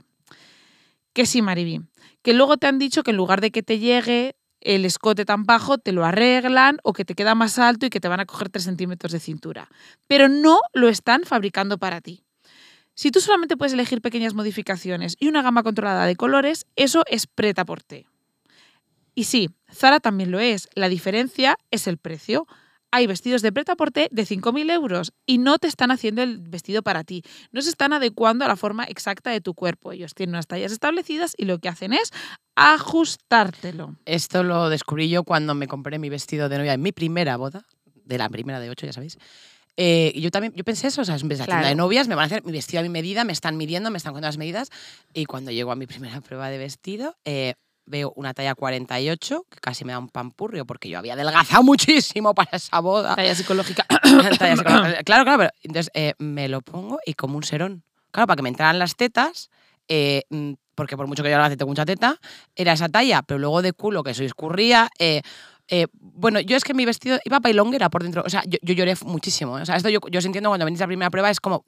Que 1.13 1.25
sí, 1.25 1.41
Mariby, 1.41 1.83
que 2.23 2.35
luego 2.35 2.57
te 2.57 2.67
han 2.67 2.79
dicho 2.79 3.03
que 3.03 3.13
en 3.13 3.17
lugar 3.17 3.41
de 3.41 3.51
que 3.51 3.63
te 3.63 3.79
llegue 3.79 4.37
el 4.61 4.85
escote 4.85 5.25
tan 5.25 5.45
bajo, 5.45 5.79
te 5.79 5.93
lo 5.93 6.05
arreglan 6.05 6.79
o 6.83 6.93
que 6.93 7.05
te 7.05 7.15
queda 7.15 7.35
más 7.37 7.59
alto 7.59 7.87
y 7.87 7.91
que 7.91 8.01
te 8.01 8.09
van 8.09 8.21
a 8.21 8.27
coger 8.27 8.49
3 8.49 8.65
centímetros 8.65 9.13
de 9.13 9.21
cintura. 9.21 9.69
Pero 10.09 10.29
no 10.29 10.59
lo 10.73 10.89
están 10.89 11.23
fabricando 11.25 11.79
para 11.79 12.01
ti. 12.01 12.25
Si 12.95 13.11
tú 13.11 13.21
solamente 13.21 13.57
puedes 13.57 13.75
elegir 13.75 14.01
pequeñas 14.01 14.35
modificaciones 14.35 15.17
y 15.21 15.29
una 15.29 15.43
gama 15.43 15.63
controlada 15.63 16.07
de 16.07 16.17
colores, 16.17 16.67
eso 16.75 17.05
es 17.07 17.27
prêt-à-porter. 17.29 18.07
Y 19.15 19.25
sí, 19.25 19.51
Zara 19.73 20.01
también 20.01 20.31
lo 20.31 20.41
es. 20.41 20.69
La 20.75 20.89
diferencia 20.89 21.59
es 21.71 21.87
el 21.87 21.99
precio. 21.99 22.47
Hay 22.97 23.07
vestidos 23.07 23.43
de 23.43 23.53
prêt-à-porter 23.53 24.09
de 24.11 24.23
5.000 24.25 24.71
euros 24.73 25.13
y 25.27 25.37
no 25.37 25.59
te 25.59 25.69
están 25.69 25.91
haciendo 25.91 26.23
el 26.23 26.39
vestido 26.39 26.81
para 26.83 27.05
ti. 27.05 27.23
No 27.53 27.61
se 27.61 27.69
están 27.69 27.93
adecuando 27.93 28.47
a 28.47 28.49
la 28.49 28.57
forma 28.57 28.85
exacta 28.85 29.29
de 29.31 29.43
tu 29.43 29.53
cuerpo. 29.53 29.93
Ellos 29.93 30.15
tienen 30.15 30.35
unas 30.35 30.47
tallas 30.47 30.73
establecidas 30.73 31.35
y 31.37 31.45
lo 31.45 31.59
que 31.59 31.69
hacen 31.69 31.93
es 31.93 32.11
ajustártelo. 32.55 33.97
Esto 34.07 34.43
lo 34.43 34.71
descubrí 34.71 35.11
yo 35.11 35.25
cuando 35.25 35.55
me 35.55 35.69
compré 35.69 35.99
mi 35.99 36.09
vestido 36.09 36.49
de 36.49 36.57
novia 36.57 36.73
en 36.73 36.81
mi 36.81 36.93
primera 36.93 37.37
boda, 37.37 37.67
de 38.07 38.17
la 38.17 38.31
primera 38.31 38.61
de 38.61 38.71
ocho, 38.71 38.87
ya 38.87 38.95
sabéis. 38.95 39.19
Eh, 39.77 40.19
yo 40.19 40.31
también, 40.31 40.55
yo 40.55 40.65
pensé 40.65 40.87
eso, 40.87 41.03
o 41.03 41.05
sea, 41.05 41.17
es 41.17 41.21
tienda 41.21 41.45
Claro. 41.45 41.67
de 41.69 41.75
novias, 41.75 42.09
me 42.09 42.15
van 42.15 42.23
a 42.23 42.27
hacer 42.27 42.45
mi 42.47 42.53
vestido 42.53 42.81
a 42.81 42.83
mi 42.83 42.89
medida, 42.89 43.25
me 43.25 43.33
están 43.35 43.59
midiendo, 43.59 43.91
me 43.91 43.99
están 43.99 44.15
contando 44.15 44.29
las 44.29 44.39
medidas. 44.39 44.71
Y 45.13 45.27
cuando 45.27 45.51
llego 45.51 45.71
a 45.71 45.77
mi 45.77 45.87
primera 45.87 46.19
prueba 46.23 46.49
de 46.49 46.57
vestido, 46.57 47.15
eh, 47.27 47.57
veo 47.87 48.13
una 48.17 48.35
talla 48.35 48.55
48, 48.55 49.47
que 49.51 49.59
casi 49.61 49.85
me 49.85 49.93
da 49.93 49.99
un 49.99 50.09
pampurrio, 50.09 50.67
porque 50.67 50.89
yo 50.89 50.99
había 50.99 51.15
adelgazado 51.15 51.63
muchísimo 51.65 52.35
para 52.35 52.51
esa 52.57 52.81
boda. 52.81 53.17
Talla 53.17 53.35
psicológica. 53.35 53.85
Talla 54.39 54.57
psicológica. 54.57 55.03
claro, 55.05 55.25
claro, 55.25 55.39
pero 55.39 55.51
entonces 55.63 55.91
eh, 55.95 56.15
me 56.19 56.49
lo 56.49 56.61
pongo 56.63 56.99
y 57.07 57.15
como 57.15 57.37
un 57.37 57.43
serón. 57.45 57.83
Claro, 58.11 58.27
para 58.27 58.37
que 58.37 58.43
me 58.43 58.49
entraran 58.49 58.79
las 58.79 58.97
tetas, 58.97 59.51
eh, 59.89 60.23
mm, 60.31 60.53
porque 60.75 60.97
por 60.97 61.07
mucho 61.07 61.23
que 61.23 61.31
yo 61.31 61.37
ahora 61.37 61.51
tengo 61.51 61.69
mucha 61.69 61.85
teta, 61.87 62.19
era 62.55 62.73
esa 62.73 62.89
talla, 62.89 63.23
pero 63.23 63.39
luego 63.39 63.63
de 63.63 63.73
culo 63.73 64.03
que 64.03 64.11
eso 64.11 64.25
escurría. 64.25 64.89
eh, 64.99 65.23
eh, 65.69 65.87
bueno, 65.93 66.41
yo 66.41 66.57
es 66.57 66.65
que 66.65 66.75
mi 66.75 66.85
vestido 66.85 67.19
iba 67.25 67.41
pailonguera 67.41 67.91
por 67.91 68.03
dentro. 68.03 68.23
O 68.25 68.31
sea, 68.31 68.43
yo, 68.47 68.59
yo 68.63 68.75
lloré 68.75 68.95
muchísimo. 69.05 69.59
¿eh? 69.59 69.63
O 69.63 69.67
sea, 69.67 69.77
esto 69.77 69.89
yo, 69.89 70.01
yo 70.11 70.19
os 70.19 70.25
entiendo 70.25 70.51
cuando 70.51 70.65
venís 70.65 70.81
a 70.81 70.85
la 70.85 70.89
primera 70.89 71.11
prueba, 71.11 71.31
es 71.31 71.41
como. 71.41 71.65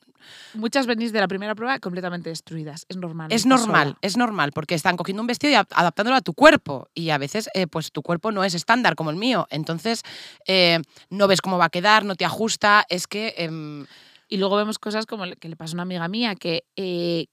Muchas 0.55 0.87
venís 0.87 1.13
de 1.13 1.21
la 1.21 1.29
primera 1.29 1.55
prueba 1.55 1.79
completamente 1.79 2.29
destruidas. 2.31 2.85
Es 2.89 2.97
normal. 2.97 3.29
Es 3.33 3.47
normal, 3.47 3.89
sola. 3.89 3.99
es 4.03 4.17
normal, 4.17 4.53
porque 4.53 4.75
están 4.75 4.97
cogiendo 4.97 5.23
un 5.23 5.27
vestido 5.27 5.53
y 5.53 5.55
a- 5.57 5.67
adaptándolo 5.75 6.17
a 6.17 6.21
tu 6.21 6.35
cuerpo. 6.35 6.89
Y 6.95 7.11
a 7.11 7.19
veces, 7.19 7.49
eh, 7.55 7.67
pues 7.67 7.93
tu 7.93 8.03
cuerpo 8.03 8.31
no 8.33 8.45
es 8.45 8.55
estándar 8.55 8.95
como 8.95 9.11
el 9.11 9.17
mío. 9.17 9.47
Entonces, 9.51 10.03
eh, 10.47 10.81
no 11.11 11.27
ves 11.29 11.41
cómo 11.41 11.59
va 11.59 11.67
a 11.67 11.71
quedar, 11.71 12.05
no 12.05 12.15
te 12.15 12.25
ajusta. 12.25 12.85
Es 12.89 13.07
que. 13.07 13.35
em, 13.39 13.87
Y 14.31 14.37
luego 14.37 14.57
vemos 14.57 14.79
cosas 14.79 15.07
como 15.07 15.25
que 15.41 15.49
le 15.49 15.57
pasó 15.57 15.73
a 15.73 15.77
una 15.77 15.83
amiga 15.85 16.07
mía, 16.07 16.35
que 16.35 16.65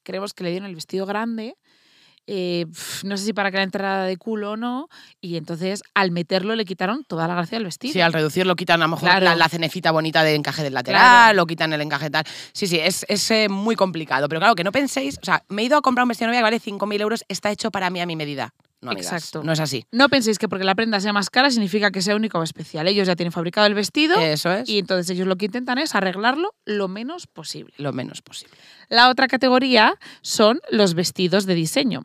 creemos 0.02 0.32
que 0.32 0.44
le 0.44 0.50
dieron 0.50 0.66
el 0.68 0.74
vestido 0.74 1.04
grande, 1.04 1.54
eh, 2.26 2.66
no 3.04 3.16
sé 3.16 3.24
si 3.26 3.32
para 3.32 3.50
que 3.50 3.56
la 3.58 3.62
entrada 3.62 4.04
de 4.04 4.16
culo 4.16 4.52
o 4.52 4.56
no, 4.56 4.88
y 5.20 5.36
entonces 5.36 5.82
al 5.94 6.10
meterlo 6.10 6.56
le 6.56 6.64
quitaron 6.64 7.04
toda 7.04 7.28
la 7.28 7.34
gracia 7.34 7.56
del 7.58 7.64
vestido. 7.64 7.92
Sí, 7.92 8.00
al 8.00 8.12
reducirlo 8.12 8.56
quitan 8.56 8.82
a 8.82 8.86
lo 8.86 8.90
mejor 8.90 9.08
Claro. 9.08 9.24
la, 9.24 9.34
la 9.36 9.48
cenefita 9.48 9.90
bonita 9.92 10.22
del 10.22 10.36
encaje 10.36 10.62
del 10.62 10.74
lateral, 10.74 11.00
Claro. 11.00 11.42
o 11.42 11.46
quitan 11.46 11.72
el 11.72 11.80
encaje 11.80 12.10
tal. 12.10 12.24
Sí, 12.52 12.66
sí, 12.66 12.78
es, 12.78 13.04
es, 13.08 13.30
eh, 13.30 13.48
muy 13.48 13.76
complicado. 13.76 14.28
Pero 14.28 14.40
claro, 14.40 14.54
que 14.54 14.64
no 14.64 14.72
penséis, 14.72 15.18
o 15.22 15.24
sea, 15.24 15.44
me 15.48 15.62
he 15.62 15.64
ido 15.66 15.76
a 15.78 15.82
comprar 15.82 16.04
un 16.04 16.08
vestido 16.08 16.28
novia 16.28 16.40
que 16.40 16.44
vale 16.44 16.60
5.000 16.60 17.00
euros, 17.00 17.24
está 17.28 17.50
hecho 17.50 17.70
para 17.70 17.90
mí 17.90 18.00
a 18.00 18.06
mi 18.06 18.16
medida. 18.16 18.52
No, 18.82 18.90
amigas, 18.90 19.06
Exacto. 19.12 19.42
No 19.42 19.52
es 19.52 19.60
así. 19.60 19.84
No 19.90 20.08
penséis 20.10 20.38
que 20.38 20.48
porque 20.48 20.64
la 20.64 20.74
prenda 20.74 21.00
sea 21.00 21.12
más 21.12 21.30
cara 21.30 21.50
significa 21.50 21.90
que 21.90 22.02
sea 22.02 22.14
único 22.14 22.38
o 22.38 22.42
especial. 22.42 22.86
Ellos 22.86 23.06
ya 23.06 23.16
tienen 23.16 23.32
fabricado 23.32 23.66
el 23.66 23.74
vestido 23.74 24.18
Eso 24.20 24.52
es 24.52 24.68
y 24.68 24.78
entonces 24.78 25.08
ellos 25.10 25.26
lo 25.26 25.36
que 25.36 25.46
intentan 25.46 25.78
es 25.78 25.94
arreglarlo 25.94 26.54
lo 26.66 26.86
menos 26.86 27.26
posible. 27.26 27.72
lo 27.78 27.92
menos 27.94 28.20
posible. 28.20 28.54
La 28.88 29.08
otra 29.08 29.28
categoría 29.28 29.94
son 30.20 30.60
los 30.70 30.92
vestidos 30.94 31.46
de 31.46 31.54
diseño. 31.54 32.04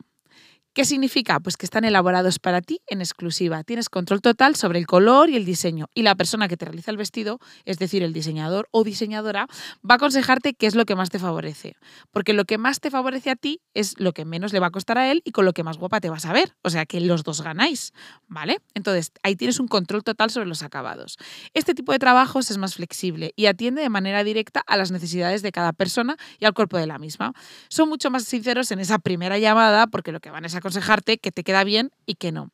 ¿Qué 0.74 0.86
significa? 0.86 1.38
Pues 1.38 1.58
que 1.58 1.66
están 1.66 1.84
elaborados 1.84 2.38
para 2.38 2.62
ti 2.62 2.80
en 2.86 3.02
exclusiva. 3.02 3.62
Tienes 3.62 3.90
control 3.90 4.22
total 4.22 4.56
sobre 4.56 4.78
el 4.78 4.86
color 4.86 5.28
y 5.28 5.36
el 5.36 5.44
diseño. 5.44 5.90
Y 5.92 6.00
la 6.00 6.14
persona 6.14 6.48
que 6.48 6.56
te 6.56 6.64
realiza 6.64 6.90
el 6.90 6.96
vestido, 6.96 7.40
es 7.66 7.78
decir, 7.78 8.02
el 8.02 8.14
diseñador 8.14 8.68
o 8.70 8.82
diseñadora, 8.82 9.48
va 9.88 9.94
a 9.94 9.94
aconsejarte 9.96 10.54
qué 10.54 10.66
es 10.66 10.74
lo 10.74 10.86
que 10.86 10.96
más 10.96 11.10
te 11.10 11.18
favorece. 11.18 11.76
Porque 12.10 12.32
lo 12.32 12.46
que 12.46 12.56
más 12.56 12.80
te 12.80 12.90
favorece 12.90 13.28
a 13.28 13.36
ti 13.36 13.60
es 13.74 14.00
lo 14.00 14.12
que 14.12 14.24
menos 14.24 14.54
le 14.54 14.60
va 14.60 14.68
a 14.68 14.70
costar 14.70 14.96
a 14.96 15.12
él 15.12 15.20
y 15.26 15.32
con 15.32 15.44
lo 15.44 15.52
que 15.52 15.62
más 15.62 15.76
guapa 15.76 16.00
te 16.00 16.08
vas 16.08 16.24
a 16.24 16.32
ver. 16.32 16.56
O 16.62 16.70
sea 16.70 16.86
que 16.86 17.02
los 17.02 17.22
dos 17.22 17.42
ganáis, 17.42 17.92
¿vale? 18.26 18.62
Entonces, 18.72 19.12
ahí 19.22 19.36
tienes 19.36 19.60
un 19.60 19.68
control 19.68 20.02
total 20.02 20.30
sobre 20.30 20.46
los 20.46 20.62
acabados. 20.62 21.18
Este 21.52 21.74
tipo 21.74 21.92
de 21.92 21.98
trabajos 21.98 22.50
es 22.50 22.56
más 22.56 22.76
flexible 22.76 23.34
y 23.36 23.44
atiende 23.44 23.82
de 23.82 23.90
manera 23.90 24.24
directa 24.24 24.62
a 24.66 24.78
las 24.78 24.90
necesidades 24.90 25.42
de 25.42 25.52
cada 25.52 25.74
persona 25.74 26.16
y 26.38 26.46
al 26.46 26.54
cuerpo 26.54 26.78
de 26.78 26.86
la 26.86 26.98
misma. 26.98 27.34
Son 27.68 27.90
mucho 27.90 28.10
más 28.10 28.24
sinceros 28.24 28.70
en 28.70 28.78
esa 28.78 28.98
primera 28.98 29.36
llamada 29.36 29.86
porque 29.86 30.12
lo 30.12 30.20
que 30.20 30.30
van 30.30 30.46
es 30.46 30.61
aconsejarte 30.62 31.18
que 31.18 31.32
te 31.32 31.44
queda 31.44 31.64
bien 31.64 31.90
y 32.06 32.14
que 32.14 32.32
no. 32.32 32.50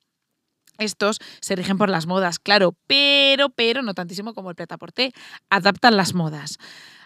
Estos 0.79 1.18
se 1.40 1.57
rigen 1.57 1.77
por 1.77 1.90
las 1.90 2.07
modas, 2.07 2.38
claro, 2.38 2.77
pero, 2.87 3.51
pero 3.51 3.83
no 3.83 3.94
tantísimo 3.94 4.33
como 4.33 4.51
el 4.51 4.57
prêt-à-porter. 4.57 5.12
Adaptan 5.51 5.97
las 5.97 6.14
modas. 6.14 6.59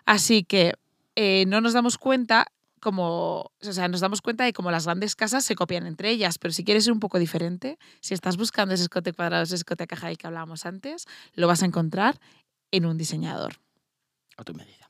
Así 0.04 0.44
que 0.44 0.74
eh, 1.16 1.44
no 1.46 1.60
nos 1.60 1.72
damos 1.72 1.96
cuenta 1.98 2.46
como, 2.80 3.52
o 3.62 3.72
sea, 3.72 3.88
nos 3.88 4.00
damos 4.00 4.20
cuenta 4.20 4.44
de 4.44 4.52
cómo 4.52 4.70
las 4.70 4.84
grandes 4.86 5.14
casas 5.14 5.44
se 5.44 5.54
copian 5.54 5.86
entre 5.86 6.10
ellas, 6.10 6.38
pero 6.38 6.52
si 6.52 6.64
quieres 6.64 6.84
ser 6.84 6.92
un 6.92 7.00
poco 7.00 7.18
diferente, 7.18 7.78
si 8.00 8.12
estás 8.12 8.36
buscando 8.36 8.74
ese 8.74 8.82
escote 8.82 9.12
cuadrado, 9.12 9.44
ese 9.44 9.54
escote 9.54 9.84
a 9.84 9.86
caja 9.86 10.08
del 10.08 10.18
que 10.18 10.26
hablábamos 10.26 10.66
antes, 10.66 11.06
lo 11.34 11.46
vas 11.46 11.62
a 11.62 11.66
encontrar 11.66 12.18
en 12.72 12.84
un 12.84 12.98
diseñador. 12.98 13.54
A 14.36 14.42
tu 14.44 14.52
medida. 14.52 14.81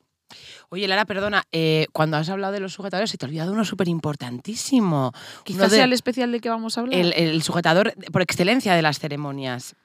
Oye, 0.69 0.87
Lara, 0.87 1.05
perdona, 1.05 1.43
eh, 1.51 1.87
cuando 1.91 2.17
has 2.17 2.29
hablado 2.29 2.53
de 2.53 2.59
los 2.59 2.73
sujetadores, 2.73 3.09
se 3.09 3.17
te 3.17 3.25
ha 3.25 3.27
olvidado 3.27 3.53
uno 3.53 3.65
súper 3.65 3.87
importantísimo. 3.87 5.11
Quizás 5.43 5.71
sea 5.71 5.85
el 5.85 5.93
especial 5.93 6.31
del 6.31 6.41
que 6.41 6.49
vamos 6.49 6.77
a 6.77 6.81
hablar. 6.81 6.99
el, 6.99 7.13
el 7.13 7.43
sujetador 7.43 7.93
por 8.11 8.21
excelencia 8.21 8.73
de 8.73 8.81
las 8.81 8.99
ceremonias. 8.99 9.75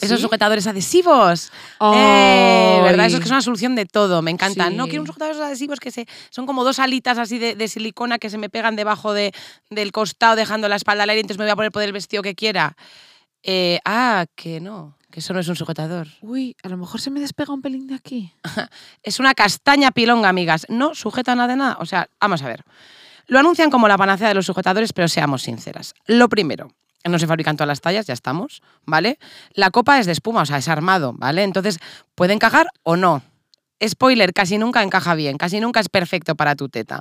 Esos 0.00 0.20
sujetadores 0.20 0.66
adhesivos. 0.66 1.52
Eh, 1.80 2.80
¿Verdad? 2.82 3.06
Eso 3.06 3.16
es 3.16 3.20
que 3.20 3.26
es 3.26 3.30
una 3.30 3.42
solución 3.42 3.74
de 3.74 3.86
todo. 3.86 4.22
Me 4.22 4.30
encantan. 4.30 4.76
No 4.76 4.86
quiero 4.86 5.02
unos 5.02 5.14
sujetadores 5.14 5.40
adhesivos 5.40 5.78
que 5.78 5.90
se, 5.90 6.06
son 6.30 6.46
como 6.46 6.64
dos 6.64 6.78
alitas 6.78 7.18
así 7.18 7.38
de, 7.38 7.54
de 7.54 7.68
silicona 7.68 8.18
que 8.18 8.30
se 8.30 8.38
me 8.38 8.48
pegan 8.48 8.76
debajo 8.76 9.12
de, 9.12 9.32
del 9.68 9.92
costado 9.92 10.36
dejando 10.36 10.68
la 10.68 10.76
espalda 10.76 11.04
al 11.04 11.10
aire, 11.10 11.20
entonces 11.20 11.38
me 11.38 11.44
voy 11.44 11.52
a 11.52 11.56
poner 11.56 11.72
por 11.72 11.82
el 11.82 11.92
vestido 11.92 12.22
que 12.22 12.34
quiera. 12.34 12.76
Eh, 13.42 13.80
ah, 13.84 14.26
que 14.34 14.60
no, 14.60 14.96
que 15.10 15.20
eso 15.20 15.32
no 15.32 15.40
es 15.40 15.48
un 15.48 15.56
sujetador. 15.56 16.08
Uy, 16.20 16.56
a 16.62 16.68
lo 16.68 16.76
mejor 16.76 17.00
se 17.00 17.10
me 17.10 17.20
despega 17.20 17.52
un 17.52 17.62
pelín 17.62 17.86
de 17.86 17.94
aquí. 17.94 18.32
Es 19.02 19.18
una 19.20 19.34
castaña 19.34 19.90
pilonga, 19.90 20.28
amigas. 20.28 20.66
No 20.68 20.94
sujeta 20.94 21.34
nada 21.34 21.48
de 21.48 21.56
nada. 21.56 21.76
O 21.80 21.86
sea, 21.86 22.08
vamos 22.20 22.42
a 22.42 22.48
ver. 22.48 22.64
Lo 23.26 23.38
anuncian 23.38 23.70
como 23.70 23.88
la 23.88 23.96
panacea 23.96 24.28
de 24.28 24.34
los 24.34 24.46
sujetadores, 24.46 24.92
pero 24.92 25.08
seamos 25.08 25.42
sinceras. 25.42 25.94
Lo 26.06 26.28
primero, 26.28 26.72
no 27.04 27.18
se 27.18 27.26
fabrican 27.26 27.56
todas 27.56 27.68
las 27.68 27.80
tallas, 27.80 28.06
ya 28.06 28.12
estamos, 28.12 28.62
¿vale? 28.84 29.18
La 29.54 29.70
copa 29.70 29.98
es 29.98 30.06
de 30.06 30.12
espuma, 30.12 30.42
o 30.42 30.46
sea, 30.46 30.58
es 30.58 30.68
armado, 30.68 31.14
¿vale? 31.14 31.44
Entonces, 31.44 31.78
puede 32.14 32.34
encajar 32.34 32.66
o 32.82 32.96
no. 32.96 33.22
Spoiler, 33.86 34.32
casi 34.32 34.58
nunca 34.58 34.82
encaja 34.82 35.14
bien, 35.14 35.36
casi 35.38 35.60
nunca 35.60 35.80
es 35.80 35.88
perfecto 35.88 36.34
para 36.34 36.54
tu 36.54 36.68
teta. 36.68 37.00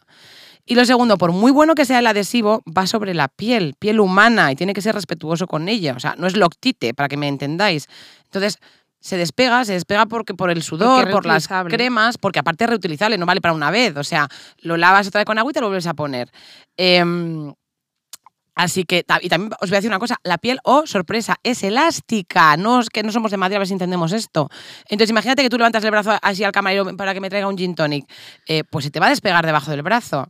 Y 0.65 0.75
lo 0.75 0.85
segundo, 0.85 1.17
por 1.17 1.31
muy 1.31 1.51
bueno 1.51 1.75
que 1.75 1.85
sea 1.85 1.99
el 1.99 2.07
adhesivo, 2.07 2.61
va 2.65 2.85
sobre 2.85 3.13
la 3.13 3.27
piel, 3.27 3.73
piel 3.79 3.99
humana, 3.99 4.51
y 4.51 4.55
tiene 4.55 4.73
que 4.73 4.81
ser 4.81 4.93
respetuoso 4.93 5.47
con 5.47 5.67
ella. 5.67 5.93
O 5.95 5.99
sea, 5.99 6.15
no 6.17 6.27
es 6.27 6.35
loctite, 6.37 6.93
para 6.93 7.09
que 7.09 7.17
me 7.17 7.27
entendáis. 7.27 7.87
Entonces, 8.25 8.59
se 8.99 9.17
despega, 9.17 9.63
se 9.65 9.73
despega 9.73 10.05
porque 10.05 10.33
por 10.33 10.51
el 10.51 10.61
sudor, 10.61 11.09
por 11.09 11.25
las 11.25 11.47
cremas, 11.47 12.17
porque 12.17 12.39
aparte 12.39 12.65
es 12.65 12.69
reutilizable, 12.69 13.17
no 13.17 13.25
vale 13.25 13.41
para 13.41 13.53
una 13.53 13.71
vez. 13.71 13.95
O 13.95 14.03
sea, 14.03 14.27
lo 14.59 14.77
lavas 14.77 15.07
otra 15.07 15.19
vez 15.19 15.25
con 15.25 15.37
agua 15.37 15.51
y 15.51 15.53
te 15.53 15.61
lo 15.61 15.67
vuelves 15.67 15.87
a 15.87 15.93
poner. 15.93 16.29
Em, 16.77 17.53
así 18.59 18.83
que, 18.83 19.05
y 19.21 19.29
también 19.29 19.53
os 19.61 19.69
voy 19.69 19.75
a 19.75 19.79
decir 19.79 19.89
una 19.89 19.99
cosa, 19.99 20.17
la 20.23 20.37
piel, 20.37 20.59
oh, 20.63 20.85
sorpresa, 20.85 21.37
es 21.43 21.63
elástica, 21.63 22.57
no 22.57 22.81
es 22.81 22.89
que 22.89 23.03
no 23.03 23.11
somos 23.13 23.31
de 23.31 23.37
Madrid, 23.37 23.55
a 23.55 23.59
ver 23.59 23.67
si 23.67 23.73
entendemos 23.73 24.11
esto. 24.11 24.49
Entonces, 24.89 25.09
imagínate 25.11 25.43
que 25.43 25.49
tú 25.49 25.57
levantas 25.57 25.81
el 25.85 25.91
brazo 25.91 26.17
así 26.21 26.43
al 26.43 26.51
camarero 26.51 26.97
para 26.97 27.13
que 27.13 27.21
me 27.21 27.29
traiga 27.29 27.47
un 27.47 27.57
gin 27.57 27.73
tonic, 27.73 28.05
eh, 28.47 28.65
pues 28.69 28.83
se 28.83 28.91
te 28.91 28.99
va 28.99 29.05
a 29.05 29.09
despegar 29.09 29.45
debajo 29.45 29.71
del 29.71 29.81
brazo. 29.81 30.29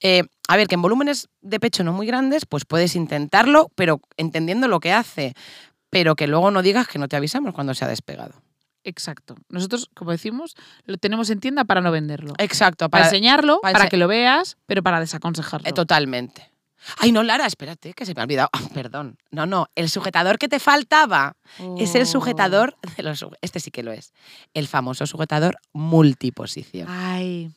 Eh, 0.00 0.22
a 0.48 0.56
ver, 0.56 0.68
que 0.68 0.76
en 0.76 0.82
volúmenes 0.82 1.28
de 1.42 1.60
pecho 1.60 1.84
no 1.84 1.92
muy 1.92 2.06
grandes, 2.06 2.46
pues 2.46 2.64
puedes 2.64 2.96
intentarlo, 2.96 3.70
pero 3.74 4.00
entendiendo 4.16 4.68
lo 4.68 4.80
que 4.80 4.92
hace. 4.92 5.34
Pero 5.90 6.16
que 6.16 6.26
luego 6.26 6.50
no 6.50 6.62
digas 6.62 6.88
que 6.88 6.98
no 6.98 7.08
te 7.08 7.16
avisamos 7.16 7.54
cuando 7.54 7.74
se 7.74 7.84
ha 7.84 7.88
despegado. 7.88 8.42
Exacto. 8.84 9.36
Nosotros, 9.50 9.90
como 9.94 10.12
decimos, 10.12 10.56
lo 10.84 10.96
tenemos 10.96 11.28
en 11.28 11.40
tienda 11.40 11.64
para 11.64 11.80
no 11.80 11.90
venderlo. 11.90 12.34
Exacto, 12.38 12.88
para, 12.88 13.02
para, 13.02 13.04
enseñarlo, 13.06 13.60
para 13.60 13.88
que 13.88 13.96
lo 13.96 14.08
veas, 14.08 14.56
pero 14.66 14.82
para 14.82 15.00
desaconsejarlo. 15.00 15.68
Eh, 15.68 15.72
totalmente. 15.72 16.55
Ay, 16.98 17.10
no, 17.12 17.22
Lara, 17.22 17.46
espérate, 17.46 17.94
que 17.94 18.06
se 18.06 18.14
me 18.14 18.20
ha 18.20 18.24
olvidado. 18.24 18.48
Ah, 18.52 18.60
perdón. 18.74 19.18
No, 19.30 19.46
no, 19.46 19.66
el 19.74 19.88
sujetador 19.88 20.38
que 20.38 20.48
te 20.48 20.58
faltaba 20.60 21.36
es 21.78 21.94
el 21.94 22.02
Oh. 22.02 22.06
sujetador 22.06 22.76
de 22.96 23.02
los. 23.02 23.24
Este 23.40 23.60
sí 23.60 23.70
que 23.70 23.82
lo 23.82 23.92
es. 23.92 24.12
El 24.54 24.68
famoso 24.68 25.06
sujetador 25.06 25.56
multiposición. 25.72 26.86
Ay. 26.88 27.50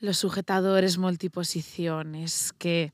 Los 0.00 0.18
sujetadores 0.18 0.98
multiposiciones 0.98 2.52
que. 2.58 2.92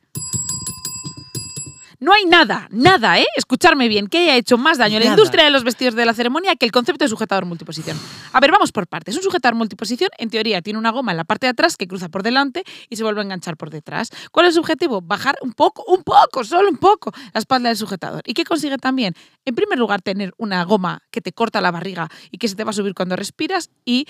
No 2.00 2.12
hay 2.12 2.26
nada, 2.26 2.68
nada, 2.70 3.18
¿eh? 3.18 3.26
Escucharme 3.36 3.88
bien, 3.88 4.06
que 4.06 4.18
haya 4.18 4.36
hecho 4.36 4.56
más 4.56 4.78
daño 4.78 4.98
a 4.98 5.00
la 5.00 5.06
Nada. 5.06 5.16
industria 5.16 5.44
de 5.44 5.50
los 5.50 5.64
vestidos 5.64 5.96
de 5.96 6.06
la 6.06 6.14
ceremonia 6.14 6.54
que 6.54 6.64
el 6.64 6.70
concepto 6.70 7.04
de 7.04 7.08
sujetador 7.08 7.44
multiposición. 7.44 7.98
A 8.32 8.38
ver, 8.38 8.52
vamos 8.52 8.70
por 8.70 8.86
partes. 8.86 9.16
Un 9.16 9.22
sujetador 9.24 9.56
multiposición, 9.56 10.08
en 10.16 10.30
teoría, 10.30 10.62
tiene 10.62 10.78
una 10.78 10.90
goma 10.90 11.10
en 11.10 11.16
la 11.16 11.24
parte 11.24 11.46
de 11.46 11.50
atrás 11.50 11.76
que 11.76 11.88
cruza 11.88 12.08
por 12.08 12.22
delante 12.22 12.62
y 12.88 12.94
se 12.94 13.02
vuelve 13.02 13.20
a 13.20 13.24
enganchar 13.24 13.56
por 13.56 13.70
detrás. 13.70 14.10
¿Cuál 14.30 14.46
es 14.46 14.54
su 14.54 14.60
objetivo? 14.60 15.00
Bajar 15.00 15.38
un 15.42 15.52
poco, 15.54 15.84
un 15.88 16.04
poco, 16.04 16.44
solo 16.44 16.68
un 16.70 16.76
poco, 16.76 17.12
la 17.34 17.40
espalda 17.40 17.68
del 17.68 17.76
sujetador. 17.76 18.22
¿Y 18.26 18.34
qué 18.34 18.44
consigue 18.44 18.78
también? 18.78 19.14
En 19.44 19.56
primer 19.56 19.76
lugar, 19.76 20.00
tener 20.00 20.32
una 20.36 20.62
goma 20.62 21.02
que 21.10 21.20
te 21.20 21.32
corta 21.32 21.60
la 21.60 21.72
barriga 21.72 22.08
y 22.30 22.38
que 22.38 22.46
se 22.46 22.54
te 22.54 22.62
va 22.62 22.70
a 22.70 22.74
subir 22.74 22.94
cuando 22.94 23.16
respiras 23.16 23.70
y 23.84 24.06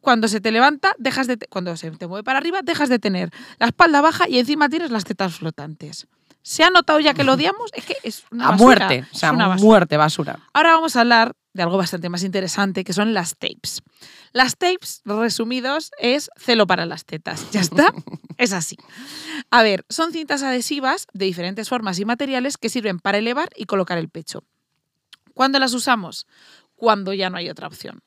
cuando 0.00 0.28
se 0.28 0.40
te 0.40 0.52
levanta, 0.52 0.94
dejas 0.98 1.26
de 1.26 1.38
cuando 1.50 1.76
se 1.76 1.90
te 1.90 2.06
mueve 2.06 2.22
para 2.22 2.38
arriba, 2.38 2.60
dejas 2.62 2.88
de 2.88 3.00
tener 3.00 3.30
la 3.58 3.66
espalda 3.66 4.00
baja 4.00 4.28
y 4.28 4.38
encima 4.38 4.68
tienes 4.68 4.92
las 4.92 5.02
tetas 5.02 5.34
flotantes. 5.34 6.06
¿Se 6.46 6.62
ha 6.62 6.70
notado 6.70 7.00
ya 7.00 7.12
que 7.12 7.24
lo 7.24 7.32
odiamos? 7.32 7.72
Es 7.74 7.84
que 7.84 7.96
es 8.04 8.22
una 8.30 8.46
a 8.46 8.50
basura, 8.52 8.86
muerte. 8.86 9.08
O 9.10 9.18
sea, 9.18 9.32
una 9.32 9.48
basura. 9.48 9.66
muerte, 9.66 9.96
basura. 9.96 10.38
Ahora 10.52 10.74
vamos 10.74 10.94
a 10.94 11.00
hablar 11.00 11.32
de 11.52 11.64
algo 11.64 11.76
bastante 11.76 12.08
más 12.08 12.22
interesante, 12.22 12.84
que 12.84 12.92
son 12.92 13.14
las 13.14 13.36
tapes. 13.36 13.82
Las 14.32 14.56
tapes, 14.56 15.02
resumidos, 15.04 15.90
es 15.98 16.30
celo 16.36 16.68
para 16.68 16.86
las 16.86 17.04
tetas. 17.04 17.50
¿Ya 17.50 17.60
está? 17.60 17.92
es 18.38 18.52
así. 18.52 18.76
A 19.50 19.64
ver, 19.64 19.84
son 19.88 20.12
cintas 20.12 20.44
adhesivas 20.44 21.08
de 21.12 21.24
diferentes 21.24 21.68
formas 21.68 21.98
y 21.98 22.04
materiales 22.04 22.58
que 22.58 22.68
sirven 22.68 23.00
para 23.00 23.18
elevar 23.18 23.48
y 23.56 23.64
colocar 23.64 23.98
el 23.98 24.08
pecho. 24.08 24.44
¿Cuándo 25.34 25.58
las 25.58 25.74
usamos? 25.74 26.28
Cuando 26.76 27.12
ya 27.12 27.28
no 27.28 27.38
hay 27.38 27.50
otra 27.50 27.66
opción. 27.66 28.04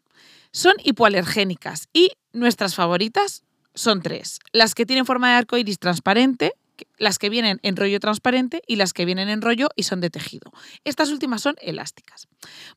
Son 0.54 0.76
hipoalergénicas 0.82 1.90
y 1.92 2.14
nuestras 2.32 2.74
favoritas 2.74 3.44
son 3.74 4.02
tres. 4.02 4.40
Las 4.54 4.76
que 4.76 4.86
tienen 4.86 5.06
forma 5.06 5.28
de 5.28 5.36
arco 5.36 5.58
iris 5.58 5.78
transparente, 5.78 6.54
las 6.98 7.18
que 7.20 7.30
vienen 7.30 7.60
en 7.64 7.76
rollo 7.76 8.00
transparente 8.00 8.62
y 8.68 8.76
las 8.76 8.94
que 8.94 9.06
vienen 9.06 9.30
en 9.30 9.42
rollo 9.42 9.70
y 9.76 9.84
son 9.84 10.02
de 10.02 10.10
tejido. 10.10 10.52
Estas 10.84 11.10
últimas 11.10 11.42
son 11.42 11.56
elásticas. 11.62 12.28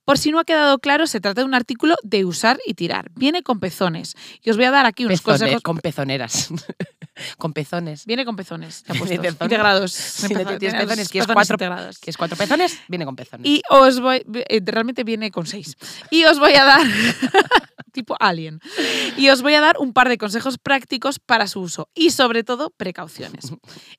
Por 0.05 0.19
si 0.19 0.31
no 0.31 0.38
ha 0.38 0.45
quedado 0.45 0.79
claro, 0.79 1.07
se 1.07 1.21
trata 1.21 1.41
de 1.43 1.45
un 1.47 1.55
artículo 1.55 1.97
de 2.03 2.25
usar 2.25 2.59
y 2.67 2.75
tirar. 2.75 3.11
Viene 3.15 3.43
con 3.43 3.61
pezones. 3.61 4.15
Y 4.43 4.51
os 4.51 4.57
voy 4.57 4.67
a 4.67 4.71
dar 4.71 4.87
aquí 4.87 5.05
unos 5.05 5.21
Pezone- 5.21 5.38
consejos. 5.38 5.62
con 5.62 5.79
pezoneras. 5.79 6.49
con 7.38 7.53
pezones. 7.53 8.07
Viene 8.07 8.25
con 8.25 8.37
pezones. 8.37 8.85
Viene 8.87 9.01
pezones. 9.07 9.37
integrados. 9.40 9.92
Si 9.92 10.22
Pezo- 10.29 10.37
tienes 10.44 10.59
tienes 10.59 10.81
pezones, 10.83 11.09
quieres 11.09 11.27
pezones 11.27 11.35
cuatro- 11.35 11.55
integrados. 11.55 11.98
¿Quieres 11.98 12.16
cuatro 12.16 12.37
pezones? 12.37 12.79
Viene 12.88 13.05
con 13.05 13.16
pezones. 13.16 13.46
Y 13.46 13.62
os 13.70 14.01
voy, 14.01 14.22
eh, 14.48 14.61
realmente 14.64 15.05
viene 15.05 15.31
con 15.31 15.46
seis. 15.46 15.77
Y 16.11 16.25
os 16.25 16.38
voy 16.38 16.55
a 16.55 16.64
dar, 16.64 16.81
tipo 17.92 18.16
alien, 18.20 18.59
y 19.18 19.29
os 19.29 19.42
voy 19.42 19.55
a 19.55 19.61
dar 19.61 19.77
un 19.79 19.92
par 19.92 20.09
de 20.09 20.16
consejos 20.16 20.57
prácticos 20.59 21.18
para 21.18 21.46
su 21.46 21.61
uso 21.61 21.88
y 21.94 22.11
sobre 22.11 22.42
todo 22.42 22.70
precauciones. 22.70 23.53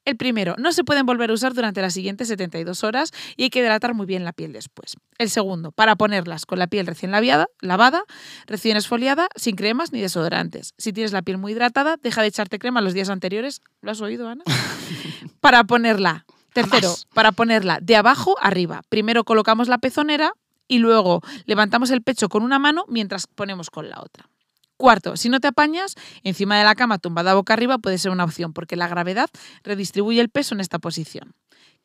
El 0.06 0.18
primero, 0.18 0.56
no 0.58 0.72
se 0.72 0.84
pueden 0.84 1.06
volver 1.06 1.30
a 1.30 1.34
usar 1.34 1.54
durante 1.54 1.82
las 1.82 1.94
siguientes 1.94 2.28
72 2.28 2.84
horas 2.84 3.12
y 3.38 3.44
hay 3.44 3.50
que 3.52 3.60
hidratar 3.60 3.94
muy 3.94 4.06
bien 4.08 4.24
la 4.24 4.34
piel 4.34 4.52
después. 4.52 4.96
El 5.20 5.30
segundo, 5.30 5.72
para 5.72 5.96
ponerlas 5.96 6.46
con 6.48 6.58
la 6.58 6.66
piel 6.68 6.88
recién 6.88 7.12
laviada, 7.12 7.46
lavada, 7.62 8.04
recién 8.48 8.78
esfoliada, 8.78 9.28
sin 9.36 9.56
cremas 9.56 9.92
ni 9.92 10.02
desodorantes. 10.02 10.74
Si 10.80 10.92
tienes 10.92 11.12
la 11.14 11.22
piel 11.22 11.38
muy 11.38 11.52
hidratada, 11.52 11.98
deja 12.02 12.22
de 12.24 12.28
echarte 12.30 12.58
crema 12.58 12.82
los 12.82 12.94
días 12.96 13.03
anteriores. 13.10 13.62
¿Lo 13.82 13.92
has 13.92 14.02
oído, 14.02 14.28
Ana? 14.28 14.44
para 15.40 15.64
ponerla. 15.64 16.26
Tercero, 16.54 16.90
Jamás. 16.90 17.08
para 17.14 17.32
ponerla 17.32 17.80
de 17.82 17.96
abajo 17.96 18.36
arriba. 18.40 18.82
Primero 18.90 19.24
colocamos 19.24 19.68
la 19.68 19.80
pezonera 19.80 20.34
y 20.68 20.80
luego 20.80 21.22
levantamos 21.46 21.90
el 21.90 22.02
pecho 22.02 22.30
con 22.30 22.44
una 22.44 22.60
mano 22.60 22.86
mientras 22.88 23.28
ponemos 23.28 23.70
con 23.70 23.90
la 23.90 24.00
otra. 24.02 24.30
Cuarto, 24.78 25.18
si 25.18 25.30
no 25.30 25.40
te 25.40 25.48
apañas, 25.48 25.96
encima 26.24 26.58
de 26.58 26.64
la 26.64 26.76
cama 26.76 26.98
tumbada 26.98 27.36
boca 27.36 27.54
arriba 27.54 27.78
puede 27.78 27.98
ser 27.98 28.12
una 28.12 28.24
opción 28.24 28.54
porque 28.54 28.76
la 28.76 28.88
gravedad 28.88 29.30
redistribuye 29.64 30.20
el 30.20 30.30
peso 30.30 30.56
en 30.56 30.62
esta 30.62 30.80
posición. 30.80 31.34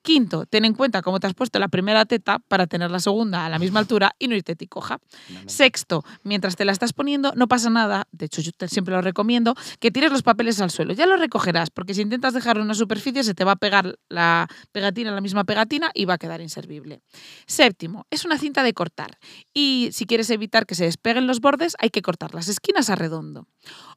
Quinto, 0.02 0.46
ten 0.46 0.64
en 0.64 0.74
cuenta 0.74 1.02
cómo 1.02 1.20
te 1.20 1.26
has 1.26 1.34
puesto 1.34 1.58
la 1.58 1.68
primera 1.68 2.06
teta 2.06 2.38
para 2.38 2.66
tener 2.66 2.90
la 2.90 3.00
segunda 3.00 3.44
a 3.44 3.48
la 3.50 3.58
misma 3.58 3.80
altura 3.80 4.14
y 4.18 4.28
no 4.28 4.34
irte 4.36 4.56
ticoja. 4.56 5.00
Sexto, 5.46 6.04
mientras 6.22 6.56
te 6.56 6.64
la 6.64 6.72
estás 6.72 6.92
poniendo, 6.92 7.32
no 7.36 7.46
pasa 7.48 7.68
nada, 7.68 8.06
de 8.12 8.26
hecho 8.26 8.40
yo 8.40 8.52
te- 8.52 8.68
siempre 8.68 8.94
lo 8.94 9.02
recomiendo, 9.02 9.54
que 9.80 9.90
tires 9.90 10.10
los 10.10 10.22
papeles 10.22 10.60
al 10.60 10.70
suelo. 10.70 10.92
Ya 10.94 11.06
los 11.06 11.18
recogerás, 11.20 11.70
porque 11.70 11.94
si 11.94 12.02
intentas 12.02 12.32
dejarlo 12.32 12.62
en 12.62 12.66
una 12.66 12.74
superficie 12.74 13.22
se 13.24 13.34
te 13.34 13.44
va 13.44 13.52
a 13.52 13.56
pegar 13.56 13.98
la 14.08 14.48
pegatina, 14.72 15.10
la 15.10 15.20
misma 15.20 15.44
pegatina, 15.44 15.90
y 15.92 16.04
va 16.06 16.14
a 16.14 16.18
quedar 16.18 16.40
inservible. 16.40 17.02
Séptimo, 17.46 18.06
es 18.10 18.24
una 18.24 18.38
cinta 18.38 18.62
de 18.62 18.72
cortar. 18.72 19.18
Y 19.52 19.90
si 19.92 20.06
quieres 20.06 20.30
evitar 20.30 20.64
que 20.66 20.74
se 20.74 20.84
despeguen 20.84 21.26
los 21.26 21.40
bordes, 21.40 21.74
hay 21.80 21.90
que 21.90 22.02
cortar 22.02 22.34
las 22.34 22.48
esquinas 22.48 22.88
a 22.88 22.94
redondo. 22.94 23.46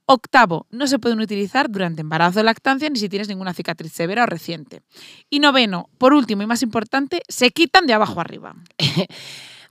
Octavo, 0.06 0.68
no 0.72 0.88
se 0.88 1.00
pueden 1.00 1.22
utilizar 1.22 1.70
durante 1.70 2.02
embarazo 2.02 2.42
o 2.42 2.44
lactancia 2.44 2.90
ni 2.90 3.00
si 3.00 3.08
tienes 3.10 3.28
ninguna 3.30 3.54
cicatriz 3.54 3.94
severa 3.94 4.24
o 4.24 4.26
reciente. 4.26 4.82
Y 5.30 5.40
noveno, 5.40 5.90
por 5.98 6.14
último 6.14 6.42
y 6.44 6.48
más 6.48 6.64
importante, 6.64 7.22
se 7.30 7.52
quitan 7.52 7.88
de 7.88 7.94
abajo 7.94 8.20
arriba. 8.20 8.56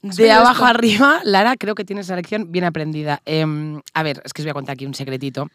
¿Has 0.08 0.16
De 0.16 0.32
abajo 0.32 0.64
esto? 0.64 0.66
arriba, 0.66 1.20
Lara, 1.24 1.56
creo 1.56 1.74
que 1.74 1.84
tienes 1.84 2.08
la 2.08 2.16
lección 2.16 2.50
bien 2.50 2.64
aprendida. 2.64 3.20
Em, 3.26 3.80
a 3.92 4.02
ver, 4.02 4.22
es 4.24 4.32
que 4.32 4.40
os 4.42 4.46
voy 4.46 4.50
a 4.50 4.54
contar 4.54 4.72
aquí 4.74 4.86
un 4.86 4.94
secretito. 4.94 5.48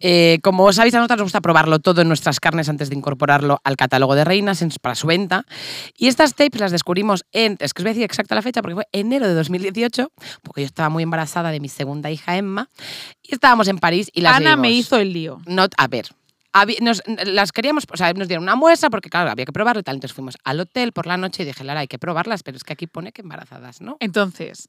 Eh, 0.00 0.38
como 0.42 0.72
sabéis, 0.72 0.94
a 0.94 0.98
nosotros 0.98 1.18
nos 1.18 1.24
gusta 1.26 1.40
probarlo 1.40 1.78
todo 1.78 2.02
en 2.02 2.08
nuestras 2.08 2.40
carnes 2.40 2.68
antes 2.68 2.90
de 2.90 2.96
incorporarlo 2.96 3.60
al 3.64 3.76
catálogo 3.76 4.14
de 4.14 4.24
reinas 4.24 4.62
en- 4.62 4.70
para 4.82 4.94
su 4.94 5.06
venta. 5.06 5.44
Y 5.96 6.08
estas 6.08 6.34
tapes 6.34 6.60
las 6.60 6.72
descubrimos 6.72 7.24
en, 7.32 7.56
es 7.60 7.72
que 7.72 7.82
os 7.82 7.84
voy 7.84 7.90
a 7.90 7.94
decir 7.94 8.04
exacta 8.04 8.34
la 8.34 8.42
fecha 8.42 8.62
porque 8.62 8.74
fue 8.74 8.86
enero 8.92 9.26
de 9.28 9.34
2018, 9.34 10.10
porque 10.42 10.62
yo 10.62 10.66
estaba 10.66 10.88
muy 10.88 11.02
embarazada 11.02 11.50
de 11.50 11.60
mi 11.60 11.68
segunda 11.68 12.10
hija 12.10 12.36
Emma, 12.36 12.68
y 13.22 13.34
estábamos 13.34 13.68
en 13.68 13.78
París 13.78 14.10
y 14.12 14.20
las 14.20 14.36
Ana 14.36 14.56
me 14.56 14.70
hizo 14.70 14.96
el 14.98 15.12
lío. 15.12 15.40
No, 15.46 15.66
a 15.76 15.86
ver. 15.88 16.06
Nos- 16.80 17.02
las 17.24 17.52
queríamos, 17.52 17.84
o 17.92 17.96
sea, 17.96 18.12
nos 18.12 18.28
dieron 18.28 18.42
una 18.44 18.54
muestra 18.56 18.90
porque, 18.90 19.08
claro, 19.10 19.30
había 19.30 19.44
que 19.44 19.52
probarlo 19.52 19.80
y 19.80 19.82
tal. 19.82 19.96
Entonces 19.96 20.14
fuimos 20.14 20.36
al 20.44 20.60
hotel 20.60 20.92
por 20.92 21.06
la 21.06 21.16
noche 21.16 21.42
y 21.42 21.46
dije, 21.46 21.64
Lara, 21.64 21.80
hay 21.80 21.88
que 21.88 21.98
probarlas, 21.98 22.42
pero 22.42 22.56
es 22.56 22.64
que 22.64 22.72
aquí 22.72 22.86
pone 22.86 23.12
que 23.12 23.22
embarazadas, 23.22 23.80
¿no? 23.80 23.96
Entonces, 24.00 24.68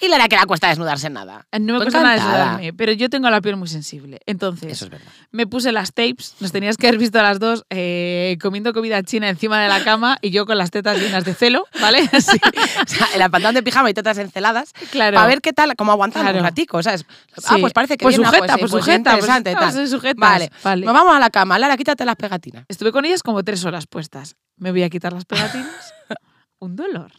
Y 0.00 0.08
Lara, 0.08 0.28
que 0.28 0.36
la 0.36 0.46
cuesta 0.46 0.68
desnudarse 0.68 1.10
nada. 1.10 1.46
no 1.58 1.74
me 1.74 1.80
cuesta 1.80 2.02
nada 2.02 2.14
desnudarme, 2.14 2.72
pero 2.72 2.92
yo 2.92 3.08
tengo 3.10 3.28
la 3.30 3.40
piel 3.40 3.56
muy 3.56 3.68
sensible. 3.68 4.20
Entonces, 4.26 4.72
Eso 4.72 4.84
es 4.86 4.90
verdad. 4.92 5.06
me 5.32 5.46
puse 5.46 5.72
las 5.72 5.92
tapes, 5.92 6.34
nos 6.40 6.52
tenías 6.52 6.76
que 6.76 6.88
haber 6.88 6.98
visto 6.98 7.18
a 7.18 7.22
las 7.22 7.38
dos 7.38 7.64
eh, 7.70 8.36
comiendo 8.40 8.72
comida 8.72 9.02
china 9.02 9.28
encima 9.28 9.60
de 9.60 9.68
la 9.68 9.82
cama 9.84 10.18
y 10.22 10.30
yo 10.30 10.46
con 10.46 10.58
las 10.58 10.70
tetas 10.70 10.98
llenas 10.98 11.24
de 11.24 11.34
celo, 11.34 11.64
¿vale? 11.80 11.98
Así, 12.12 12.38
O 12.38 12.86
sea, 12.88 13.06
el 13.14 13.20
pantalón 13.30 13.54
de 13.54 13.62
pijama 13.62 13.90
y 13.90 13.94
tetas 13.94 14.18
enceladas 14.18 14.72
claro. 14.90 15.14
para 15.16 15.26
ver 15.26 15.40
qué 15.40 15.52
tal, 15.52 15.74
cómo 15.76 15.92
aguantan 15.92 16.22
Claro. 16.22 16.38
un 16.38 16.44
ratico, 16.44 16.82
¿sabes? 16.82 17.04
Ah, 17.44 17.54
Sí. 17.54 17.60
pues 17.60 17.72
parece 17.72 17.96
que 17.96 18.04
Pues 18.04 18.16
bien, 18.16 18.26
ah, 18.26 18.30
sujeta, 18.30 18.58
pues 18.58 18.70
pues 18.70 18.84
sujeta, 18.84 19.10
pues 19.12 19.24
interesante, 19.24 19.52
tal. 19.54 19.72
pues. 19.72 20.16
Vale, 20.16 20.50
Vale. 20.62 20.84
nos 20.86 20.94
vamos 20.94 21.14
a 21.14 21.18
la 21.18 21.27
cama. 21.30 21.58
Lara, 21.58 21.76
quítate 21.76 22.04
las 22.04 22.16
pegatinas. 22.16 22.64
Estuve 22.68 22.92
con 22.92 23.04
ellas 23.04 23.22
como 23.22 23.42
tres 23.42 23.64
horas 23.64 23.86
puestas. 23.86 24.36
Me 24.56 24.70
voy 24.70 24.82
a 24.82 24.90
quitar 24.90 25.12
las 25.12 25.24
pegatinas. 25.24 25.94
un 26.58 26.76
dolor. 26.76 27.12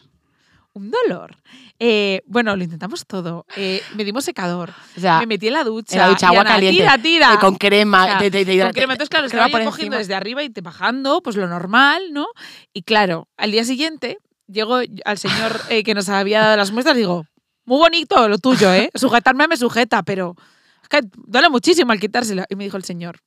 Un 0.72 0.90
dolor. 0.92 1.36
Eh, 1.80 2.22
bueno, 2.26 2.54
lo 2.54 2.62
intentamos 2.62 3.04
todo. 3.06 3.44
Eh, 3.56 3.82
me 3.96 4.04
dimos 4.04 4.24
secador. 4.24 4.70
O 4.96 5.00
sea, 5.00 5.18
me 5.18 5.26
metí 5.26 5.48
en 5.48 5.54
la 5.54 5.64
ducha. 5.64 5.96
en 5.96 6.00
la 6.02 6.08
ducha, 6.08 6.26
y 6.26 6.28
agua 6.28 6.40
Ana, 6.42 6.50
caliente. 6.50 6.78
Tira, 6.80 6.98
tira. 6.98 7.34
eh, 7.34 7.38
con 7.40 7.56
crema. 7.56 8.04
O 8.04 8.06
sea, 8.06 8.18
te- 8.18 8.30
te- 8.30 8.44
te 8.44 8.60
con 8.62 8.70
crema. 8.72 8.92
Entonces, 8.94 9.08
claro, 9.10 9.28
crema 9.28 9.46
estaba 9.46 9.64
cogiendo 9.64 9.96
encima. 9.96 9.98
desde 9.98 10.14
arriba 10.14 10.42
y 10.44 10.50
te 10.50 10.60
bajando, 10.60 11.22
pues 11.22 11.34
lo 11.36 11.48
normal, 11.48 12.12
¿no? 12.12 12.26
Y 12.72 12.82
claro, 12.82 13.26
al 13.36 13.50
día 13.50 13.64
siguiente 13.64 14.18
llego 14.46 14.78
al 15.04 15.18
señor 15.18 15.60
eh, 15.70 15.82
que 15.82 15.94
nos 15.94 16.08
había 16.08 16.40
dado 16.40 16.56
las 16.56 16.70
muestras 16.70 16.94
y 16.96 17.00
digo, 17.00 17.26
muy 17.64 17.78
bonito 17.78 18.28
lo 18.28 18.38
tuyo, 18.38 18.72
¿eh? 18.72 18.90
Sujetarme 18.94 19.48
me 19.48 19.56
sujeta, 19.56 20.04
pero 20.04 20.36
es 20.84 20.88
que 20.88 21.00
duele 21.26 21.48
muchísimo 21.48 21.90
al 21.90 21.98
quitárselo. 21.98 22.44
Y 22.48 22.54
me 22.54 22.62
dijo 22.64 22.76
el 22.76 22.84
señor, 22.84 23.18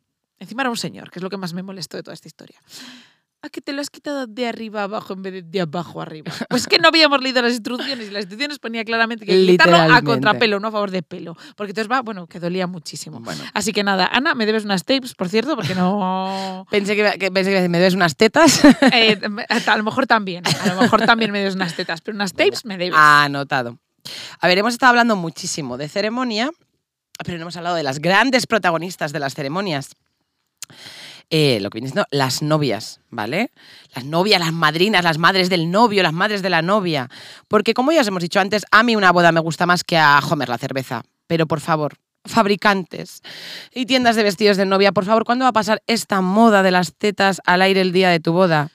encima 0.44 0.62
era 0.64 0.70
un 0.70 0.78
señor, 0.78 1.10
que 1.12 1.20
es 1.20 1.24
lo 1.24 1.30
que 1.30 1.38
más 1.38 1.54
me 1.54 1.64
molestó 1.64 1.98
de 1.98 2.04
toda 2.04 2.14
esta 2.14 2.28
historia. 2.28 2.60
¿A 3.46 3.50
que 3.50 3.60
te 3.60 3.74
lo 3.74 3.82
has 3.82 3.90
quitado 3.90 4.26
de 4.26 4.48
arriba 4.48 4.84
abajo 4.84 5.12
en 5.12 5.22
vez 5.22 5.34
de 5.34 5.42
de 5.42 5.60
abajo 5.60 6.02
arriba? 6.02 6.32
Pues 6.50 6.62
es 6.62 6.68
que 6.70 6.78
no 6.80 6.88
habíamos 6.88 7.22
leído 7.22 7.42
las 7.42 7.52
instrucciones 7.52 8.08
y 8.08 8.12
las 8.12 8.22
instrucciones 8.22 8.58
ponía 8.58 8.86
claramente 8.86 9.26
que 9.26 9.34
quitarlo 9.46 9.76
a 9.76 10.02
contrapelo, 10.02 10.62
no 10.62 10.70
a 10.70 10.72
favor 10.72 10.92
de 10.92 11.04
pelo. 11.04 11.36
Porque 11.58 11.72
entonces 11.72 11.92
va, 11.92 12.02
bueno, 12.02 12.26
que 12.26 12.40
dolía 12.40 12.68
muchísimo. 12.68 13.20
Bueno. 13.20 13.44
Así 13.54 13.74
que 13.74 13.84
nada, 13.84 14.08
Ana, 14.14 14.34
me 14.34 14.46
debes 14.46 14.64
unas 14.64 14.86
tapes, 14.86 15.14
por 15.14 15.28
cierto, 15.28 15.58
porque 15.58 15.76
no. 15.76 16.66
Pensé 16.72 16.96
que, 16.96 17.18
que- 17.20 17.32
pensé 17.32 17.52
que 17.52 17.68
me 17.68 17.80
debes 17.80 17.96
unas 17.96 18.16
tetas. 18.16 18.62
Eh, 18.94 19.20
a 19.68 19.78
lo 19.78 19.84
mejor 19.84 20.08
también, 20.08 20.44
a 20.48 20.68
lo 20.74 20.82
mejor 20.82 21.06
también 21.06 21.32
me 21.32 21.40
debes 21.40 21.56
unas 21.56 21.76
tetas, 21.76 22.00
pero 22.00 22.16
unas 22.16 22.32
tapes 22.32 22.64
me 22.64 22.78
debes. 22.78 22.96
Anotado. 22.98 23.78
A 24.40 24.48
ver, 24.48 24.58
hemos 24.58 24.72
estado 24.74 24.92
hablando 24.92 25.18
muchísimo 25.18 25.78
de 25.78 25.90
ceremonia, 25.90 26.50
pero 27.26 27.38
no 27.38 27.42
hemos 27.44 27.58
hablado 27.58 27.76
de 27.76 27.84
las 27.84 28.00
grandes 28.00 28.48
protagonistas 28.48 29.12
de 29.12 29.20
las 29.20 29.34
ceremonias. 29.34 29.90
Eh, 31.30 31.60
lo 31.62 31.70
que 31.70 31.78
viene 31.78 31.88
siendo 31.88 32.06
las 32.12 32.42
novias, 32.42 33.00
¿vale? 33.10 33.52
Las 33.96 34.06
novias, 34.06 34.40
las 34.40 34.54
madrinas, 34.54 35.04
las 35.04 35.18
madres 35.18 35.50
del 35.50 35.72
novio, 35.72 36.04
las 36.04 36.14
madres 36.14 36.42
de 36.42 36.50
la 36.50 36.62
novia. 36.62 37.10
Porque 37.48 37.74
como 37.74 37.92
ya 37.92 38.02
os 38.02 38.08
hemos 38.08 38.22
dicho 38.22 38.40
antes, 38.40 38.66
a 38.72 38.84
mí 38.84 38.96
una 38.96 39.12
boda 39.12 39.32
me 39.32 39.40
gusta 39.40 39.66
más 39.66 39.84
que 39.84 39.98
a 39.98 40.20
Homer 40.20 40.50
la 40.50 40.58
cerveza. 40.58 41.04
Pero 41.26 41.48
por 41.48 41.60
favor, 41.60 41.96
fabricantes 42.26 43.22
y 43.74 43.86
tiendas 43.86 44.16
de 44.16 44.24
vestidos 44.24 44.58
de 44.58 44.66
novia, 44.66 44.92
por 44.92 45.06
favor, 45.06 45.26
¿cuándo 45.26 45.46
va 45.46 45.50
a 45.50 45.54
pasar 45.54 45.82
esta 45.88 46.22
moda 46.22 46.64
de 46.64 46.72
las 46.72 46.94
tetas 46.94 47.42
al 47.46 47.62
aire 47.62 47.82
el 47.82 47.94
día 47.94 48.10
de 48.10 48.20
tu 48.20 48.34
boda? 48.34 48.70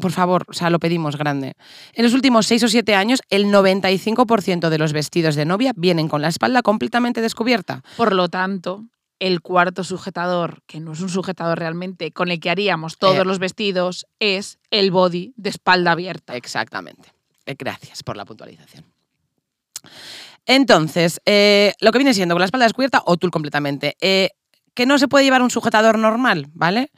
Por 0.00 0.12
favor, 0.12 0.44
o 0.48 0.52
sea, 0.52 0.68
lo 0.68 0.78
pedimos 0.78 1.16
grande. 1.16 1.54
En 1.94 2.04
los 2.04 2.12
últimos 2.12 2.46
seis 2.46 2.62
o 2.62 2.68
siete 2.68 2.94
años, 2.94 3.20
el 3.30 3.46
95% 3.46 4.68
de 4.68 4.78
los 4.78 4.92
vestidos 4.92 5.36
de 5.36 5.46
novia 5.46 5.72
vienen 5.74 6.08
con 6.08 6.20
la 6.20 6.28
espalda 6.28 6.60
completamente 6.62 7.22
descubierta. 7.22 7.82
Por 7.96 8.14
lo 8.14 8.28
tanto, 8.28 8.84
el 9.18 9.40
cuarto 9.40 9.82
sujetador, 9.84 10.62
que 10.66 10.80
no 10.80 10.92
es 10.92 11.00
un 11.00 11.08
sujetador 11.08 11.58
realmente, 11.58 12.12
con 12.12 12.30
el 12.30 12.38
que 12.40 12.50
haríamos 12.50 12.98
todos 12.98 13.18
Eh. 13.18 13.24
los 13.24 13.38
vestidos, 13.38 14.06
es 14.20 14.58
el 14.70 14.90
body 14.90 15.32
de 15.36 15.50
espalda 15.50 15.92
abierta. 15.92 16.36
Exactamente. 16.36 17.12
Eh, 17.46 17.54
Gracias 17.58 18.02
por 18.02 18.16
la 18.16 18.24
puntualización. 18.24 18.84
Entonces, 20.46 21.20
eh, 21.26 21.72
lo 21.80 21.90
que 21.92 21.98
viene 21.98 22.14
siendo 22.14 22.34
con 22.34 22.40
la 22.40 22.44
espalda 22.46 22.66
descubierta 22.66 23.02
o 23.06 23.16
tul 23.16 23.30
completamente. 23.30 23.96
eh, 24.00 24.30
que 24.76 24.86
no 24.86 24.98
se 24.98 25.08
puede 25.08 25.24
llevar 25.24 25.42
un 25.42 25.50
sujetador 25.50 25.98
normal, 25.98 26.46
¿vale? 26.52 26.92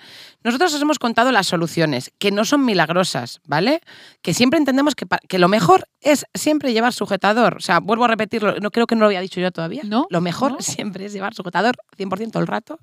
Nosotros 0.44 0.74
os 0.74 0.82
hemos 0.82 0.98
contado 0.98 1.32
las 1.32 1.46
soluciones, 1.46 2.12
que 2.18 2.30
no 2.30 2.44
son 2.44 2.64
milagrosas, 2.64 3.40
¿vale? 3.46 3.80
Que 4.20 4.34
siempre 4.34 4.58
entendemos 4.58 4.94
que, 4.94 5.06
que 5.28 5.38
lo 5.38 5.48
mejor 5.48 5.88
es 6.00 6.26
siempre 6.34 6.72
llevar 6.74 6.92
sujetador. 6.92 7.56
O 7.56 7.60
sea, 7.60 7.78
vuelvo 7.80 8.04
a 8.04 8.08
repetirlo, 8.08 8.56
no 8.60 8.70
creo 8.70 8.86
que 8.86 8.96
no 8.96 9.00
lo 9.02 9.06
había 9.06 9.20
dicho 9.20 9.40
yo 9.40 9.50
todavía. 9.52 9.82
No, 9.86 10.06
Lo 10.10 10.20
mejor 10.20 10.52
no. 10.52 10.60
siempre 10.60 11.06
es 11.06 11.12
llevar 11.12 11.32
sujetador 11.34 11.76
100% 11.96 12.38
el 12.38 12.46
rato. 12.46 12.78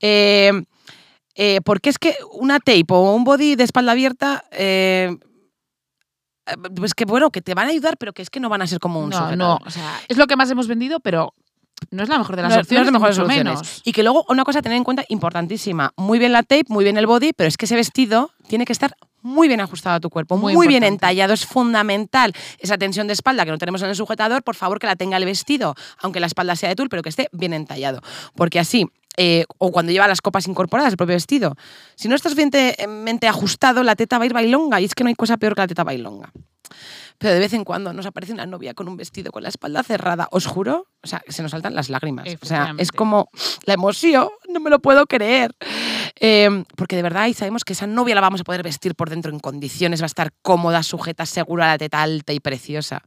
Eh, 0.00 0.52
eh, 1.34 1.60
porque 1.64 1.88
es 1.90 1.98
que 1.98 2.14
una 2.32 2.58
tape 2.58 2.84
o 2.90 3.14
un 3.14 3.24
body 3.24 3.56
de 3.56 3.64
espalda 3.64 3.92
abierta, 3.92 4.44
eh, 4.52 5.16
pues 6.76 6.94
que 6.94 7.04
bueno, 7.04 7.30
que 7.30 7.40
te 7.42 7.54
van 7.54 7.66
a 7.68 7.70
ayudar, 7.70 7.96
pero 7.96 8.12
que 8.12 8.22
es 8.22 8.30
que 8.30 8.40
no 8.40 8.48
van 8.48 8.62
a 8.62 8.66
ser 8.66 8.80
como 8.80 9.00
un 9.00 9.10
No, 9.10 9.16
sujetador. 9.16 9.38
no, 9.38 9.58
o 9.64 9.70
sea, 9.70 9.98
es 10.08 10.16
lo 10.16 10.26
que 10.26 10.36
más 10.36 10.50
hemos 10.50 10.66
vendido, 10.68 11.00
pero 11.00 11.32
no 11.90 12.02
es 12.02 12.08
la 12.08 12.18
mejor 12.18 12.36
de 12.36 12.42
las 12.42 12.50
No- 12.50 12.56
no 12.56 12.60
opciones. 12.62 12.86
es 12.86 12.92
ni 12.92 12.92
mejores 12.92 13.16
mucho 13.18 13.26
soluciones. 13.26 13.54
menos. 13.60 13.82
Y 13.84 13.92
que 13.92 14.02
luego 14.02 14.24
una 14.28 14.44
cosa 14.44 14.58
a 14.60 14.62
tener 14.62 14.76
en 14.76 14.84
cuenta 14.84 15.04
importantísima, 15.08 15.92
muy 15.96 16.18
bien 16.18 16.32
la 16.32 16.42
tape, 16.42 16.64
muy 16.68 16.84
bien 16.84 16.96
el 16.98 17.06
body, 17.06 17.32
pero 17.32 17.48
es 17.48 17.56
que 17.56 17.64
ese 17.66 17.74
vestido 17.76 18.30
tiene 18.48 18.64
que 18.64 18.72
estar 18.72 18.94
muy 19.22 19.48
bien 19.48 19.60
ajustado 19.60 19.96
a 19.96 20.00
tu 20.00 20.08
cuerpo, 20.08 20.38
muy, 20.38 20.54
Muy 20.54 20.66
bien 20.66 20.82
entallado, 20.82 21.34
es 21.34 21.44
fundamental. 21.44 22.32
Esa 22.58 22.78
tensión 22.78 23.06
de 23.06 23.12
espalda 23.12 23.44
que 23.44 23.50
no 23.50 23.58
tenemos 23.58 23.82
en 23.82 23.88
el 23.90 23.96
sujetador, 23.96 24.42
por 24.42 24.54
favor 24.56 24.78
que 24.78 24.86
la 24.86 24.96
tenga 24.96 25.16
el 25.18 25.26
vestido, 25.26 25.74
aunque 25.98 26.20
la 26.20 26.26
espalda 26.26 26.56
sea 26.56 26.70
de 26.70 26.74
tul, 26.76 26.88
pero 26.88 27.02
que 27.02 27.10
esté 27.10 27.28
bien 27.32 27.52
entallado. 27.52 28.00
Porque 28.34 28.58
así, 28.58 28.86
eh, 29.18 29.44
o 29.58 29.72
cuando 29.72 29.92
lleva 29.92 30.08
las 30.08 30.22
copas 30.22 30.48
incorporadas, 30.48 30.92
el 30.94 30.96
propio 30.96 31.16
vestido, 31.16 31.54
si 31.96 32.08
no 32.08 32.14
está 32.14 32.30
suficientemente 32.30 33.28
ajustado, 33.28 33.82
la 33.82 33.94
teta 33.94 34.16
va 34.16 34.22
a 34.24 34.26
ir 34.26 34.32
bailonga, 34.32 34.80
y 34.80 34.86
es 34.86 34.94
que 34.94 35.04
no 35.04 35.08
hay 35.08 35.14
cosa 35.14 35.36
peor 35.36 35.54
que 35.54 35.60
la 35.60 35.68
teta 35.68 35.84
bailonga. 35.84 36.30
Pero 37.20 37.34
de 37.34 37.40
vez 37.40 37.52
en 37.52 37.64
cuando 37.64 37.92
nos 37.92 38.06
aparece 38.06 38.32
una 38.32 38.46
novia 38.46 38.72
con 38.72 38.88
un 38.88 38.96
vestido 38.96 39.30
con 39.30 39.42
la 39.42 39.50
espalda 39.50 39.82
cerrada, 39.82 40.26
os 40.30 40.46
juro, 40.46 40.86
o 41.02 41.06
sea, 41.06 41.22
se 41.28 41.42
nos 41.42 41.50
saltan 41.50 41.74
las 41.74 41.90
lágrimas. 41.90 42.26
O 42.40 42.46
sea, 42.46 42.74
es 42.78 42.92
como 42.92 43.28
la 43.66 43.74
emoción, 43.74 44.30
no 44.48 44.58
me 44.58 44.70
lo 44.70 44.78
puedo 44.78 45.04
creer. 45.04 45.54
Eh, 46.18 46.64
porque 46.76 46.96
de 46.96 47.02
verdad 47.02 47.24
ahí 47.24 47.34
sabemos 47.34 47.64
que 47.64 47.72
esa 47.72 47.86
novia 47.86 48.14
la 48.14 48.20
vamos 48.20 48.40
a 48.40 48.44
poder 48.44 48.62
vestir 48.62 48.94
por 48.94 49.10
dentro 49.10 49.32
en 49.32 49.38
condiciones, 49.38 50.00
va 50.00 50.04
a 50.04 50.06
estar 50.06 50.32
cómoda, 50.42 50.82
sujeta, 50.82 51.26
segura, 51.26 51.66
la 51.66 51.78
teta 51.78 52.02
alta 52.02 52.32
y 52.32 52.40
preciosa. 52.40 53.02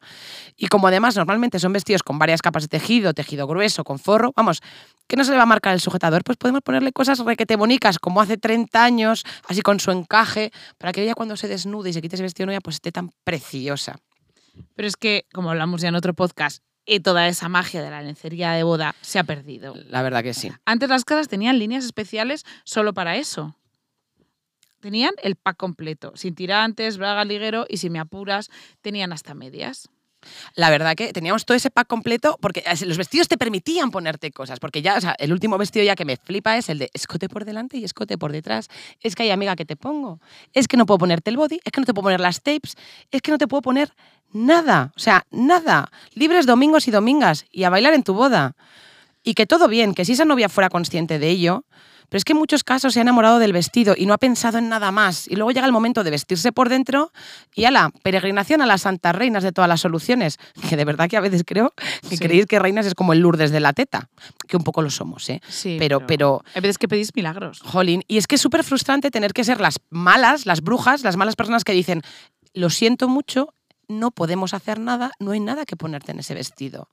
Y 0.55 0.67
como 0.67 0.87
además 0.87 1.15
normalmente 1.15 1.59
son 1.59 1.73
vestidos 1.73 2.03
con 2.03 2.19
varias 2.19 2.41
capas 2.41 2.63
de 2.63 2.67
tejido, 2.69 3.13
tejido 3.13 3.47
grueso, 3.47 3.83
con 3.83 3.99
forro, 3.99 4.31
vamos, 4.35 4.61
que 5.07 5.15
no 5.15 5.23
se 5.23 5.31
le 5.31 5.37
va 5.37 5.43
a 5.43 5.47
marcar 5.47 5.73
el 5.73 5.81
sujetador, 5.81 6.23
pues 6.23 6.37
podemos 6.37 6.61
ponerle 6.61 6.91
cosas 6.91 7.19
requete 7.19 7.55
bonicas, 7.55 7.99
como 7.99 8.21
hace 8.21 8.37
30 8.37 8.83
años, 8.83 9.23
así 9.47 9.61
con 9.61 9.79
su 9.79 9.91
encaje, 9.91 10.51
para 10.77 10.91
que 10.91 11.03
ella 11.03 11.13
cuando 11.15 11.35
se 11.37 11.47
desnude 11.47 11.89
y 11.89 11.93
se 11.93 12.01
quite 12.01 12.15
ese 12.15 12.23
vestido 12.23 12.47
novia, 12.47 12.61
pues 12.61 12.75
esté 12.75 12.91
tan 12.91 13.11
preciosa. 13.23 13.97
Pero 14.75 14.87
es 14.87 14.95
que, 14.95 15.25
como 15.33 15.49
hablamos 15.49 15.81
ya 15.81 15.89
en 15.89 15.95
otro 15.95 16.13
podcast, 16.13 16.63
y 16.85 16.99
toda 16.99 17.27
esa 17.27 17.49
magia 17.49 17.81
de 17.81 17.89
la 17.89 18.01
lencería 18.01 18.51
de 18.51 18.63
boda 18.63 18.95
se 19.01 19.19
ha 19.19 19.23
perdido. 19.23 19.73
La 19.89 20.01
verdad 20.01 20.23
que 20.23 20.33
sí. 20.33 20.51
Antes 20.65 20.89
las 20.89 21.05
casas 21.05 21.27
tenían 21.27 21.59
líneas 21.59 21.85
especiales 21.85 22.45
solo 22.63 22.93
para 22.93 23.17
eso. 23.17 23.55
Tenían 24.79 25.13
el 25.23 25.35
pack 25.35 25.55
completo, 25.55 26.11
sin 26.15 26.35
tirantes, 26.35 26.97
braga 26.97 27.23
liguero 27.23 27.65
y 27.69 27.77
si 27.77 27.89
me 27.89 27.99
apuras, 27.99 28.49
tenían 28.81 29.13
hasta 29.13 29.33
medias. 29.33 29.89
La 30.55 30.69
verdad 30.69 30.95
que 30.95 31.13
teníamos 31.13 31.45
todo 31.45 31.55
ese 31.55 31.69
pack 31.69 31.87
completo 31.87 32.37
porque 32.41 32.63
los 32.85 32.97
vestidos 32.97 33.27
te 33.27 33.37
permitían 33.37 33.91
ponerte 33.91 34.31
cosas. 34.31 34.59
Porque 34.59 34.81
ya, 34.81 34.97
o 34.97 35.01
sea, 35.01 35.15
el 35.19 35.31
último 35.31 35.57
vestido 35.57 35.85
ya 35.85 35.95
que 35.95 36.05
me 36.05 36.17
flipa 36.17 36.57
es 36.57 36.69
el 36.69 36.79
de 36.79 36.89
escote 36.93 37.29
por 37.29 37.45
delante 37.45 37.77
y 37.77 37.83
escote 37.83 38.17
por 38.17 38.31
detrás. 38.31 38.69
Es 39.01 39.15
que 39.15 39.23
hay 39.23 39.31
amiga 39.31 39.55
que 39.55 39.65
te 39.65 39.75
pongo. 39.75 40.19
Es 40.53 40.67
que 40.67 40.77
no 40.77 40.85
puedo 40.85 40.97
ponerte 40.97 41.29
el 41.29 41.37
body, 41.37 41.59
es 41.63 41.71
que 41.71 41.81
no 41.81 41.85
te 41.85 41.93
puedo 41.93 42.03
poner 42.03 42.19
las 42.19 42.41
tapes, 42.41 42.75
es 43.11 43.21
que 43.21 43.31
no 43.31 43.37
te 43.37 43.47
puedo 43.47 43.61
poner 43.61 43.93
nada. 44.33 44.91
O 44.95 44.99
sea, 44.99 45.25
nada. 45.31 45.89
Libres 46.13 46.45
domingos 46.45 46.87
y 46.87 46.91
domingas 46.91 47.45
y 47.51 47.63
a 47.63 47.69
bailar 47.69 47.93
en 47.93 48.03
tu 48.03 48.13
boda. 48.13 48.55
Y 49.23 49.35
que 49.35 49.45
todo 49.45 49.67
bien, 49.67 49.93
que 49.93 50.03
si 50.05 50.13
esa 50.13 50.25
novia 50.25 50.49
fuera 50.49 50.69
consciente 50.69 51.17
de 51.19 51.29
ello, 51.29 51.63
pero 52.09 52.17
es 52.19 52.25
que 52.25 52.33
en 52.33 52.37
muchos 52.39 52.63
casos 52.63 52.93
se 52.93 52.99
ha 52.99 53.01
enamorado 53.01 53.39
del 53.39 53.53
vestido 53.53 53.95
y 53.97 54.05
no 54.05 54.13
ha 54.13 54.17
pensado 54.19 54.59
en 54.59 54.69
nada 54.69 54.91
más. 54.91 55.27
Y 55.27 55.35
luego 55.35 55.49
llega 55.51 55.65
el 55.65 55.71
momento 55.71 56.03
de 56.03 56.11
vestirse 56.11 56.51
por 56.51 56.69
dentro 56.69 57.11
y 57.55 57.63
a 57.65 57.71
la 57.71 57.89
peregrinación 58.03 58.61
a 58.61 58.67
las 58.67 58.81
santas 58.81 59.15
reinas 59.15 59.41
de 59.41 59.51
todas 59.51 59.67
las 59.69 59.81
soluciones. 59.81 60.37
Que 60.69 60.75
de 60.77 60.85
verdad 60.85 61.09
que 61.09 61.17
a 61.17 61.21
veces 61.21 61.43
creo 61.45 61.73
que 62.07 62.17
Sí. 62.17 62.19
creéis 62.19 62.45
que 62.45 62.59
reinas 62.59 62.85
es 62.85 62.93
como 62.93 63.13
el 63.13 63.19
Lourdes 63.19 63.49
de 63.51 63.61
la 63.61 63.73
teta, 63.73 64.09
que 64.47 64.57
un 64.57 64.63
poco 64.63 64.81
lo 64.83 64.91
somos, 64.91 65.27
¿eh? 65.29 65.41
Sí, 65.47 65.77
Pero, 65.79 66.05
pero, 66.05 66.43
Hay 66.53 66.61
veces 66.61 66.77
que 66.77 66.87
pedís 66.87 67.15
milagros. 67.15 67.61
jolín, 67.63 68.03
y 68.07 68.17
es 68.17 68.27
que 68.27 68.35
es 68.35 68.41
súper 68.41 68.63
frustrante 68.63 69.09
tener 69.09 69.33
que 69.33 69.43
ser 69.43 69.59
las 69.61 69.79
malas, 69.89 70.45
las 70.45 70.61
brujas, 70.61 71.03
las 71.03 71.15
malas 71.17 71.35
personas 71.35 71.63
que 71.63 71.71
dicen, 71.73 72.01
lo 72.53 72.69
siento 72.69 73.07
mucho, 73.07 73.53
no 73.87 74.11
podemos 74.11 74.53
hacer 74.53 74.79
nada, 74.79 75.11
no 75.19 75.31
hay 75.31 75.39
nada 75.39 75.65
que 75.65 75.75
ponerte 75.75 76.11
en 76.11 76.19
ese 76.19 76.33
vestido. 76.33 76.89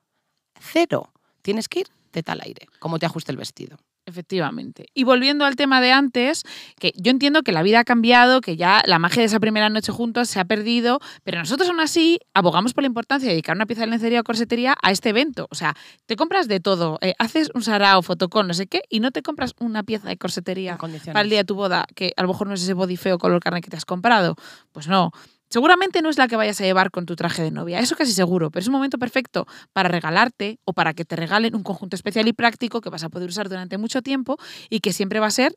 Cero. 0.58 1.12
Tienes 1.42 1.68
que 1.68 1.80
ir 1.80 1.86
teta 2.10 2.32
al 2.32 2.42
aire, 2.42 2.66
como 2.80 2.98
te 2.98 3.06
ajuste 3.06 3.32
el 3.32 3.38
vestido. 3.38 3.78
Efectivamente. 4.06 4.86
Y 4.92 5.04
volviendo 5.04 5.44
al 5.44 5.56
tema 5.56 5.80
de 5.80 5.92
antes, 5.92 6.42
que 6.80 6.92
yo 6.96 7.10
entiendo 7.10 7.42
que 7.42 7.52
la 7.52 7.62
vida 7.62 7.80
ha 7.80 7.84
cambiado, 7.84 8.40
que 8.40 8.56
ya 8.56 8.82
la 8.86 8.98
magia 8.98 9.20
de 9.20 9.26
esa 9.26 9.38
primera 9.38 9.68
noche 9.68 9.92
juntos 9.92 10.28
se 10.28 10.40
ha 10.40 10.44
perdido, 10.44 11.00
pero 11.22 11.38
nosotros 11.38 11.68
aún 11.68 11.80
así 11.80 12.18
abogamos 12.34 12.74
por 12.74 12.82
la 12.82 12.88
importancia 12.88 13.28
de 13.28 13.34
dedicar 13.34 13.54
una 13.54 13.66
pieza 13.66 13.82
de 13.82 13.88
lencería 13.88 14.20
o 14.20 14.24
corsetería 14.24 14.74
a 14.82 14.90
este 14.90 15.10
evento. 15.10 15.46
O 15.50 15.54
sea, 15.54 15.74
te 16.06 16.16
compras 16.16 16.48
de 16.48 16.60
todo, 16.60 16.98
eh, 17.02 17.14
haces 17.18 17.50
un 17.54 17.62
sarao, 17.62 18.02
fotocón, 18.02 18.48
no 18.48 18.54
sé 18.54 18.66
qué, 18.66 18.82
y 18.88 19.00
no 19.00 19.12
te 19.12 19.22
compras 19.22 19.54
una 19.60 19.84
pieza 19.84 20.08
de 20.08 20.16
corsetería 20.16 20.76
para 20.76 21.20
el 21.20 21.30
día 21.30 21.40
de 21.40 21.44
tu 21.44 21.54
boda, 21.54 21.86
que 21.94 22.12
a 22.16 22.22
lo 22.22 22.28
mejor 22.28 22.48
no 22.48 22.54
es 22.54 22.62
ese 22.62 22.74
body 22.74 22.96
feo 22.96 23.18
color 23.18 23.40
carne 23.40 23.60
que 23.60 23.70
te 23.70 23.76
has 23.76 23.84
comprado. 23.84 24.34
Pues 24.72 24.88
no. 24.88 25.12
Seguramente 25.50 26.00
no 26.00 26.10
es 26.10 26.16
la 26.16 26.28
que 26.28 26.36
vayas 26.36 26.60
a 26.60 26.64
llevar 26.64 26.92
con 26.92 27.06
tu 27.06 27.16
traje 27.16 27.42
de 27.42 27.50
novia, 27.50 27.80
eso 27.80 27.96
casi 27.96 28.12
seguro, 28.12 28.50
pero 28.50 28.62
es 28.62 28.68
un 28.68 28.72
momento 28.72 28.98
perfecto 28.98 29.46
para 29.72 29.88
regalarte 29.88 30.60
o 30.64 30.72
para 30.72 30.94
que 30.94 31.04
te 31.04 31.16
regalen 31.16 31.56
un 31.56 31.64
conjunto 31.64 31.96
especial 31.96 32.28
y 32.28 32.32
práctico 32.32 32.80
que 32.80 32.88
vas 32.88 33.02
a 33.02 33.08
poder 33.08 33.28
usar 33.28 33.48
durante 33.48 33.76
mucho 33.76 34.00
tiempo 34.00 34.38
y 34.68 34.78
que 34.78 34.92
siempre 34.92 35.18
va 35.18 35.26
a 35.26 35.32
ser 35.32 35.56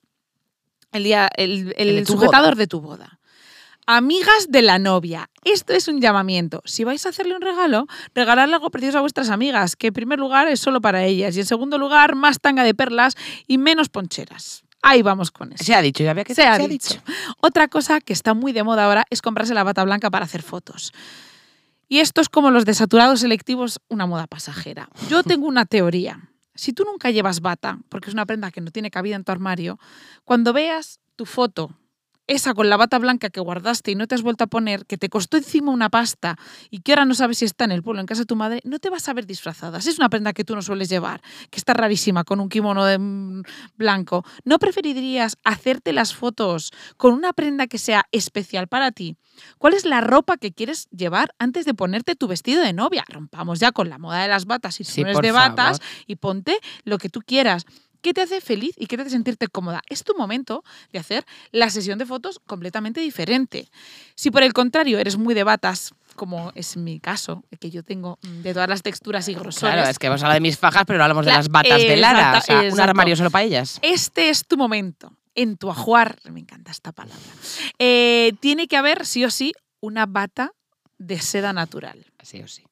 el, 0.92 1.04
día, 1.04 1.30
el, 1.38 1.74
el 1.78 1.90
El 1.90 1.96
de 1.98 2.06
sujetador 2.06 2.56
de 2.56 2.66
tu 2.66 2.82
boda. 2.82 3.20
Amigas 3.86 4.48
de 4.50 4.62
la 4.62 4.80
novia, 4.80 5.30
esto 5.44 5.74
es 5.74 5.88
un 5.88 6.00
llamamiento. 6.02 6.62
Si 6.66 6.86
vais 6.86 7.06
a 7.06 7.10
hacerle 7.10 7.36
un 7.36 7.42
regalo, 7.42 7.86
regalarle 8.16 8.56
algo 8.56 8.72
precioso 8.72 8.98
a 8.98 9.02
vuestras 9.02 9.30
amigas, 9.30 9.76
que 9.76 9.88
en 9.88 9.94
primer 9.94 10.20
lugar 10.20 10.48
es 10.48 10.60
solo 10.60 10.80
para 10.82 11.04
ellas 11.04 11.36
y 11.36 11.42
en 11.42 11.46
segundo 11.46 11.78
lugar 11.78 12.16
más 12.16 12.40
tanga 12.40 12.64
de 12.64 12.74
perlas 12.74 13.16
y 13.46 13.58
menos 13.58 13.90
poncheras. 13.90 14.64
Ahí 14.86 15.02
vamos 15.02 15.32
con 15.32 15.54
eso. 15.54 15.64
Se 15.64 15.74
ha 15.74 15.82
dicho, 15.82 16.04
ya 16.04 16.12
había 16.12 16.26
que 16.26 16.36
Se 16.36 16.46
ha 16.46 16.58
dicho. 16.58 17.02
Otra 17.40 17.70
cosa 17.70 18.02
que 18.02 18.12
está 18.12 18.34
muy 18.34 18.52
de 18.52 18.64
moda 18.64 18.86
ahora 18.86 19.06
es 19.10 19.22
comprarse 19.22 19.54
la 19.54 19.64
bata 19.64 19.84
blanca 19.86 20.12
para 20.12 20.26
hacer 20.26 20.44
fotos. 20.44 20.92
Y 21.88 22.00
esto 22.00 22.20
es 22.20 22.28
como 22.28 22.52
los 22.52 22.66
desaturados 22.66 23.22
selectivos, 23.22 23.80
una 23.88 24.06
moda 24.06 24.28
pasajera. 24.28 24.90
Yo 25.10 25.24
tengo 25.24 25.48
una 25.48 25.66
teoría. 25.66 26.30
Si 26.54 26.74
tú 26.74 26.84
nunca 26.84 27.12
llevas 27.12 27.40
bata, 27.40 27.80
porque 27.88 28.10
es 28.10 28.14
una 28.14 28.26
prenda 28.26 28.52
que 28.52 28.60
no 28.60 28.72
tiene 28.72 28.92
cabida 28.92 29.16
en 29.16 29.24
tu 29.24 29.32
armario, 29.32 29.80
cuando 30.26 30.52
veas 30.52 31.00
tu 31.16 31.26
foto 31.26 31.72
esa 32.28 32.54
con 32.54 32.70
la 32.70 32.78
bata 32.78 33.00
blanca 33.00 33.30
que 33.30 33.40
guardaste 33.40 33.92
y 33.92 33.96
no 33.96 34.08
te 34.08 34.16
has 34.16 34.22
vuelto 34.22 34.44
a 34.44 34.48
poner, 34.48 34.86
que 34.86 34.98
te 34.98 35.10
costó 35.10 35.38
encima 35.38 35.72
una 35.72 35.90
pasta 35.90 36.38
y 36.70 36.80
que 36.80 36.94
ahora 36.94 37.06
no 37.06 37.14
sabes 37.16 37.40
si 37.40 37.46
está 37.46 37.66
en 37.66 37.72
el 37.72 37.84
pueblo, 37.84 38.00
en 38.00 38.06
casa 38.08 38.22
de 38.22 38.26
tu 38.26 38.36
madre, 38.36 38.62
no 38.64 38.80
te 38.80 38.90
vas 38.90 39.08
a 39.10 39.14
ver 39.14 39.26
disfrazada. 39.26 39.82
Si 39.82 39.90
es 39.90 39.98
una 39.98 40.10
prenda 40.10 40.34
que 40.34 40.44
tú 40.44 40.56
no 40.56 40.62
sueles 40.62 40.90
llevar, 40.90 41.22
que 41.50 41.58
está 41.60 41.74
rarísima, 41.74 42.24
con 42.24 42.40
un 42.40 42.50
kimono 42.50 42.86
de 42.86 42.98
mm, 42.98 43.44
blanco, 43.76 44.24
¿no 44.46 44.60
preferirías 44.60 45.38
hacerte 45.44 45.92
las 45.94 46.14
fotos 46.16 46.72
con 46.98 47.14
una 47.14 47.34
prenda 47.34 47.68
que 47.68 47.78
sea 47.78 48.06
especial 48.12 48.68
para 48.68 48.92
ti? 48.92 49.18
¿Cuál 49.58 49.74
es 49.74 49.86
la 49.86 50.00
ropa 50.00 50.38
que 50.38 50.54
quieres 50.54 50.88
llevar 50.92 51.34
antes 51.40 51.66
de 51.66 51.74
ponerte 51.74 52.16
tu 52.16 52.28
vestido 52.28 52.62
de 52.62 52.72
novia? 52.74 53.04
Rompamos 53.08 53.60
ya 53.60 53.72
con 53.72 53.90
la 53.90 53.98
moda 53.98 54.22
de 54.22 54.28
las 54.28 54.46
batas 54.46 54.80
y 54.80 54.84
Sí, 54.84 55.02
tú 55.02 55.02
no 55.02 55.08
eres 55.10 55.22
de 55.22 55.32
batas 55.32 55.80
favor. 55.80 55.94
y 56.08 56.16
ponte 56.18 56.60
lo 56.84 56.98
que 57.00 57.10
tú 57.10 57.20
quieras. 57.26 57.66
¿Qué 58.04 58.14
te 58.14 58.22
hace 58.22 58.42
feliz 58.42 58.76
y 58.78 58.86
qué 58.88 58.98
te 58.98 59.02
hace 59.04 59.12
sentirte 59.12 59.48
cómoda? 59.48 59.82
Es 59.90 60.04
tu 60.04 60.14
momento 60.16 60.64
de 60.92 61.00
hacer 61.00 61.26
la 61.52 61.70
sesión 61.70 61.98
de 61.98 62.06
fotos 62.06 62.40
completamente 62.46 63.00
diferente. 63.00 63.70
Si 64.16 64.30
por 64.30 64.44
el 64.44 64.52
contrario 64.52 65.00
eres 65.00 65.18
muy 65.18 65.34
de 65.34 65.44
batas, 65.46 65.94
como 66.18 66.52
es 66.54 66.76
mi 66.76 67.00
caso, 67.00 67.44
que 67.62 67.72
yo 67.72 67.82
tengo 67.82 68.20
mm, 68.22 68.42
de 68.42 68.54
todas 68.54 68.68
las 68.68 68.82
texturas 68.84 69.28
y 69.30 69.34
grosores, 69.34 69.74
Claro, 69.76 69.90
es 69.90 69.98
que 69.98 70.08
hemos 70.08 70.22
hablado 70.22 70.36
de 70.36 70.42
mis 70.42 70.58
fajas, 70.58 70.84
pero 70.86 70.98
no 71.00 71.06
hablamos 71.06 71.26
de 71.26 71.32
las 71.32 71.48
batas 71.48 71.80
de 71.82 71.96
Lara. 71.96 72.38
exacta- 72.38 72.40
o 72.58 72.62
sea, 72.62 72.74
un 72.74 72.80
armario 72.82 73.16
solo 73.16 73.32
para 73.32 73.46
ellas. 73.46 73.80
este 73.82 74.30
es 74.30 74.46
tu 74.46 74.58
momento. 74.58 75.16
En 75.36 75.58
tu 75.58 75.72
ajuar, 75.72 76.20
me 76.30 76.42
encanta 76.42 76.72
esta 76.72 76.92
palabra, 76.92 77.18
eh, 77.80 78.34
tiene 78.42 78.68
que 78.68 78.78
haber 78.78 79.06
sí 79.08 79.26
o 79.26 79.32
sí 79.32 79.54
una 79.80 80.06
bata 80.06 80.52
de 81.00 81.20
seda 81.20 81.54
natural. 81.54 82.06
Sí 82.22 82.42
o 82.44 82.48
sí. 82.48 82.64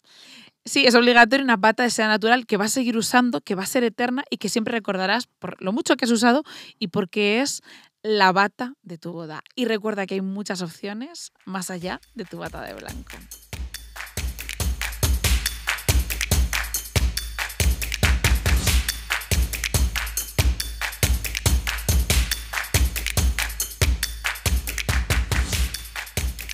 Sí, 0.63 0.85
es 0.85 0.93
obligatorio 0.93 1.43
una 1.43 1.57
bata 1.57 1.83
de 1.83 1.89
seda 1.89 2.07
natural 2.07 2.45
que 2.45 2.57
vas 2.57 2.71
a 2.71 2.75
seguir 2.75 2.95
usando, 2.95 3.41
que 3.41 3.55
va 3.55 3.63
a 3.63 3.67
ser 3.67 3.83
eterna 3.83 4.23
y 4.29 4.37
que 4.37 4.47
siempre 4.47 4.71
recordarás 4.71 5.27
por 5.39 5.61
lo 5.61 5.73
mucho 5.73 5.95
que 5.95 6.05
has 6.05 6.11
usado 6.11 6.43
y 6.77 6.89
porque 6.89 7.41
es 7.41 7.61
la 8.03 8.31
bata 8.31 8.73
de 8.83 8.97
tu 8.97 9.11
boda. 9.11 9.41
Y 9.55 9.65
recuerda 9.65 10.05
que 10.05 10.15
hay 10.15 10.21
muchas 10.21 10.61
opciones 10.61 11.31
más 11.45 11.71
allá 11.71 11.99
de 12.13 12.25
tu 12.25 12.37
bata 12.37 12.61
de 12.61 12.75
blanco. 12.75 13.17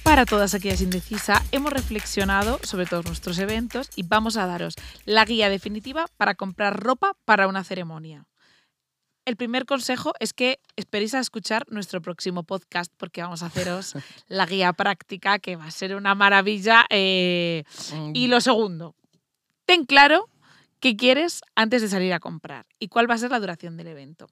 Para 0.08 0.26
todas 0.26 0.53
aquellas 0.53 0.80
indecisas, 0.82 1.43
hemos 1.51 1.74
reflexionado 1.74 2.62
sobre 2.64 2.86
todos 2.86 3.05
nuestros 3.05 3.38
eventos 3.39 3.89
y 3.97 4.03
vamos 4.03 4.38
a 4.38 4.47
daros 4.47 4.76
la 5.03 5.26
guía 5.26 5.49
definitiva 5.49 6.05
para 6.16 6.36
comprar 6.36 6.82
ropa 6.82 7.18
para 7.26 7.45
una 7.45 7.66
ceremonia. 7.66 8.26
El 9.26 9.36
primer 9.36 9.66
consejo 9.66 10.14
es 10.22 10.32
que 10.32 10.60
esperéis 10.78 11.14
a 11.14 11.20
escuchar 11.20 11.66
nuestro 11.70 12.01
próximo 12.01 12.43
podcast 12.43 12.93
porque 12.95 13.22
vamos 13.22 13.43
a 13.43 13.47
haceros 13.47 13.95
la 14.30 14.45
guía 14.45 14.72
práctica 14.72 15.39
que 15.39 15.58
va 15.58 15.66
a 15.66 15.72
ser 15.72 15.93
una 15.93 16.16
maravilla. 16.16 16.86
eh, 16.89 17.66
y 18.14 18.28
lo 18.28 18.39
segundo, 18.39 18.95
ten 19.66 19.86
claro 19.86 20.30
qué 20.80 20.95
quieres 20.95 21.41
antes 21.53 21.82
de 21.82 21.89
salir 21.89 22.14
a 22.14 22.22
comprar 22.22 22.66
y 22.80 22.88
cuál 22.88 23.10
va 23.10 23.16
a 23.16 23.20
ser 23.20 23.32
la 23.32 23.41
duración 23.41 23.76
del 23.76 23.88
evento. 23.88 24.30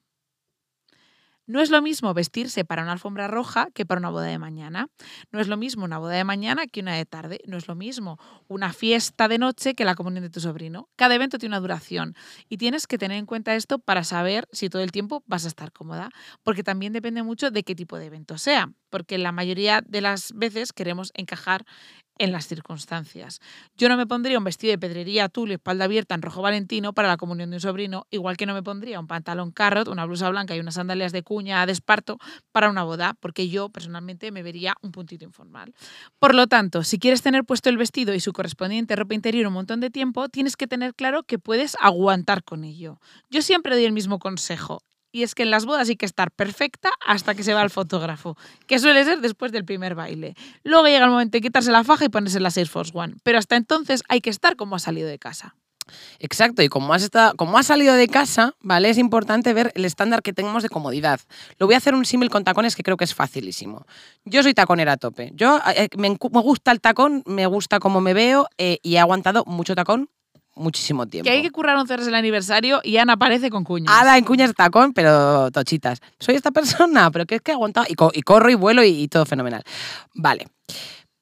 No 1.48 1.60
es 1.60 1.70
lo 1.70 1.80
mismo 1.80 2.12
vestirse 2.12 2.64
para 2.64 2.82
una 2.82 2.90
alfombra 2.90 3.28
roja 3.28 3.68
que 3.72 3.86
para 3.86 4.00
una 4.00 4.10
boda 4.10 4.26
de 4.26 4.38
mañana. 4.38 4.88
No 5.30 5.40
es 5.40 5.46
lo 5.46 5.56
mismo 5.56 5.84
una 5.84 5.98
boda 5.98 6.14
de 6.14 6.24
mañana 6.24 6.66
que 6.66 6.80
una 6.80 6.96
de 6.96 7.06
tarde. 7.06 7.40
No 7.46 7.56
es 7.56 7.68
lo 7.68 7.76
mismo 7.76 8.18
una 8.48 8.72
fiesta 8.72 9.28
de 9.28 9.38
noche 9.38 9.74
que 9.74 9.84
la 9.84 9.94
comunión 9.94 10.24
de 10.24 10.30
tu 10.30 10.40
sobrino. 10.40 10.88
Cada 10.96 11.14
evento 11.14 11.38
tiene 11.38 11.54
una 11.54 11.60
duración 11.60 12.16
y 12.48 12.56
tienes 12.56 12.88
que 12.88 12.98
tener 12.98 13.18
en 13.18 13.26
cuenta 13.26 13.54
esto 13.54 13.78
para 13.78 14.02
saber 14.02 14.48
si 14.50 14.68
todo 14.68 14.82
el 14.82 14.90
tiempo 14.90 15.22
vas 15.26 15.44
a 15.44 15.48
estar 15.48 15.70
cómoda, 15.70 16.10
porque 16.42 16.64
también 16.64 16.92
depende 16.92 17.22
mucho 17.22 17.52
de 17.52 17.62
qué 17.62 17.76
tipo 17.76 17.96
de 17.96 18.06
evento 18.06 18.38
sea, 18.38 18.72
porque 18.90 19.16
la 19.16 19.30
mayoría 19.30 19.82
de 19.86 20.00
las 20.00 20.32
veces 20.32 20.72
queremos 20.72 21.12
encajar 21.14 21.64
en 22.18 22.32
las 22.32 22.46
circunstancias. 22.46 23.40
Yo 23.76 23.88
no 23.88 23.96
me 23.96 24.06
pondría 24.06 24.38
un 24.38 24.44
vestido 24.44 24.70
de 24.70 24.78
pedrería 24.78 25.28
tul 25.28 25.50
y 25.50 25.54
espalda 25.54 25.84
abierta 25.84 26.14
en 26.14 26.22
rojo 26.22 26.42
valentino 26.42 26.92
para 26.92 27.08
la 27.08 27.16
comunión 27.16 27.50
de 27.50 27.56
un 27.56 27.60
sobrino, 27.60 28.06
igual 28.10 28.36
que 28.36 28.46
no 28.46 28.54
me 28.54 28.62
pondría 28.62 29.00
un 29.00 29.06
pantalón 29.06 29.50
carrot, 29.50 29.88
una 29.88 30.06
blusa 30.06 30.30
blanca 30.30 30.56
y 30.56 30.60
unas 30.60 30.74
sandalias 30.74 31.12
de 31.12 31.22
cuña 31.36 31.66
de 31.66 31.72
esparto 31.72 32.16
para 32.50 32.70
una 32.70 32.82
boda, 32.82 33.14
porque 33.20 33.50
yo 33.50 33.68
personalmente 33.68 34.32
me 34.32 34.42
vería 34.42 34.74
un 34.80 34.90
puntito 34.90 35.22
informal. 35.26 35.74
Por 36.18 36.34
lo 36.34 36.46
tanto, 36.46 36.82
si 36.82 36.98
quieres 36.98 37.20
tener 37.20 37.44
puesto 37.44 37.68
el 37.68 37.76
vestido 37.76 38.14
y 38.14 38.20
su 38.20 38.32
correspondiente 38.32 38.96
ropa 38.96 39.14
interior 39.14 39.46
un 39.46 39.52
montón 39.52 39.80
de 39.80 39.90
tiempo, 39.90 40.30
tienes 40.30 40.56
que 40.56 40.66
tener 40.66 40.94
claro 40.94 41.24
que 41.24 41.38
puedes 41.38 41.76
aguantar 41.78 42.42
con 42.42 42.64
ello. 42.64 42.98
Yo 43.28 43.42
siempre 43.42 43.74
doy 43.74 43.84
el 43.84 43.92
mismo 43.92 44.18
consejo. 44.18 44.80
Y 45.12 45.22
es 45.22 45.34
que 45.34 45.42
en 45.42 45.50
las 45.50 45.66
bodas 45.66 45.90
hay 45.90 45.96
que 45.96 46.06
estar 46.06 46.30
perfecta 46.30 46.90
hasta 47.06 47.34
que 47.34 47.42
se 47.42 47.52
va 47.52 47.62
el 47.62 47.70
fotógrafo, 47.78 48.38
que 48.66 48.78
suele 48.78 49.04
ser 49.04 49.20
después 49.20 49.52
del 49.52 49.66
primer 49.66 49.94
baile. 49.94 50.34
Luego 50.62 50.86
llega 50.86 51.04
el 51.04 51.10
momento 51.10 51.36
de 51.36 51.42
quitarse 51.42 51.70
la 51.70 51.84
faja 51.84 52.06
y 52.06 52.08
ponerse 52.08 52.40
la 52.40 52.50
Air 52.54 52.68
Force 52.68 52.92
One. 52.94 53.16
Pero 53.22 53.38
hasta 53.38 53.56
entonces 53.56 54.02
hay 54.08 54.22
que 54.22 54.30
estar 54.30 54.56
como 54.56 54.76
ha 54.76 54.78
salido 54.78 55.06
de 55.06 55.18
casa. 55.18 55.54
Exacto, 56.18 56.62
y 56.62 56.68
como 56.68 56.92
has, 56.94 57.02
estado, 57.02 57.34
como 57.36 57.58
has 57.58 57.66
salido 57.66 57.94
de 57.94 58.08
casa, 58.08 58.54
¿vale? 58.60 58.90
Es 58.90 58.98
importante 58.98 59.52
ver 59.54 59.72
el 59.74 59.84
estándar 59.84 60.22
que 60.22 60.32
tenemos 60.32 60.62
de 60.62 60.68
comodidad. 60.68 61.20
Lo 61.58 61.66
voy 61.66 61.74
a 61.74 61.78
hacer 61.78 61.94
un 61.94 62.04
símil 62.04 62.30
con 62.30 62.44
tacones 62.44 62.74
que 62.76 62.82
creo 62.82 62.96
que 62.96 63.04
es 63.04 63.14
facilísimo. 63.14 63.86
Yo 64.24 64.42
soy 64.42 64.54
taconera 64.54 64.92
a 64.92 64.96
tope. 64.96 65.30
Yo 65.34 65.60
eh, 65.76 65.88
me, 65.96 66.10
encu- 66.10 66.30
me 66.32 66.40
gusta 66.40 66.72
el 66.72 66.80
tacón, 66.80 67.22
me 67.26 67.46
gusta 67.46 67.78
cómo 67.78 68.00
me 68.00 68.14
veo 68.14 68.46
eh, 68.58 68.78
y 68.82 68.96
he 68.96 68.98
aguantado 68.98 69.44
mucho 69.46 69.74
tacón 69.74 70.08
muchísimo 70.58 71.06
tiempo. 71.06 71.24
Que 71.24 71.32
hay 71.36 71.42
que 71.42 71.50
currar 71.50 71.76
11 71.76 71.92
horas 71.92 72.06
el 72.06 72.14
aniversario 72.14 72.80
y 72.82 72.96
Ana 72.96 73.12
aparece 73.12 73.50
con 73.50 73.62
cuñas. 73.62 73.94
Ala 73.94 74.16
en 74.16 74.24
cuñas 74.24 74.54
tacón, 74.54 74.94
pero 74.94 75.50
tochitas. 75.50 75.98
Soy 76.18 76.34
esta 76.34 76.50
persona, 76.50 77.10
pero 77.10 77.26
que 77.26 77.34
es 77.36 77.42
que 77.42 77.50
he 77.50 77.54
aguantado 77.54 77.86
y, 77.88 77.94
co- 77.94 78.10
y 78.14 78.22
corro 78.22 78.48
y 78.50 78.54
vuelo 78.54 78.82
y, 78.82 78.88
y 79.02 79.08
todo 79.08 79.26
fenomenal. 79.26 79.62
Vale. 80.14 80.46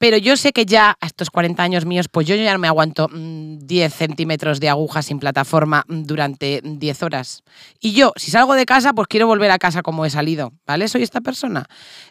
Pero 0.05 0.19
yo 0.19 0.37
sé 0.37 0.53
que 0.53 0.67
ya 0.67 0.99
a 1.01 1.07
estos 1.07 1.31
40 1.31 1.63
años 1.63 1.87
míos, 1.87 2.09
pues 2.11 2.27
yo 2.27 2.37
ya 2.37 2.53
no 2.53 2.59
me 2.59 2.69
aguanto 2.69 3.09
mm, 3.11 3.61
10 3.61 3.95
centímetros 3.95 4.61
de 4.61 4.69
aguja 4.69 5.01
sin 5.01 5.19
plataforma 5.19 5.83
mm, 5.89 6.03
durante 6.03 6.61
10 6.63 7.03
horas. 7.05 7.43
Y 7.81 7.95
yo, 7.95 8.13
si 8.17 8.31
salgo 8.31 8.53
de 8.53 8.67
casa, 8.67 8.93
pues 8.93 9.09
quiero 9.09 9.27
volver 9.27 9.51
a 9.51 9.57
casa 9.57 9.81
como 9.81 10.05
he 10.05 10.11
salido, 10.11 10.53
¿vale? 10.67 10.89
Soy 10.89 11.05
esta 11.05 11.23
persona. 11.23 11.65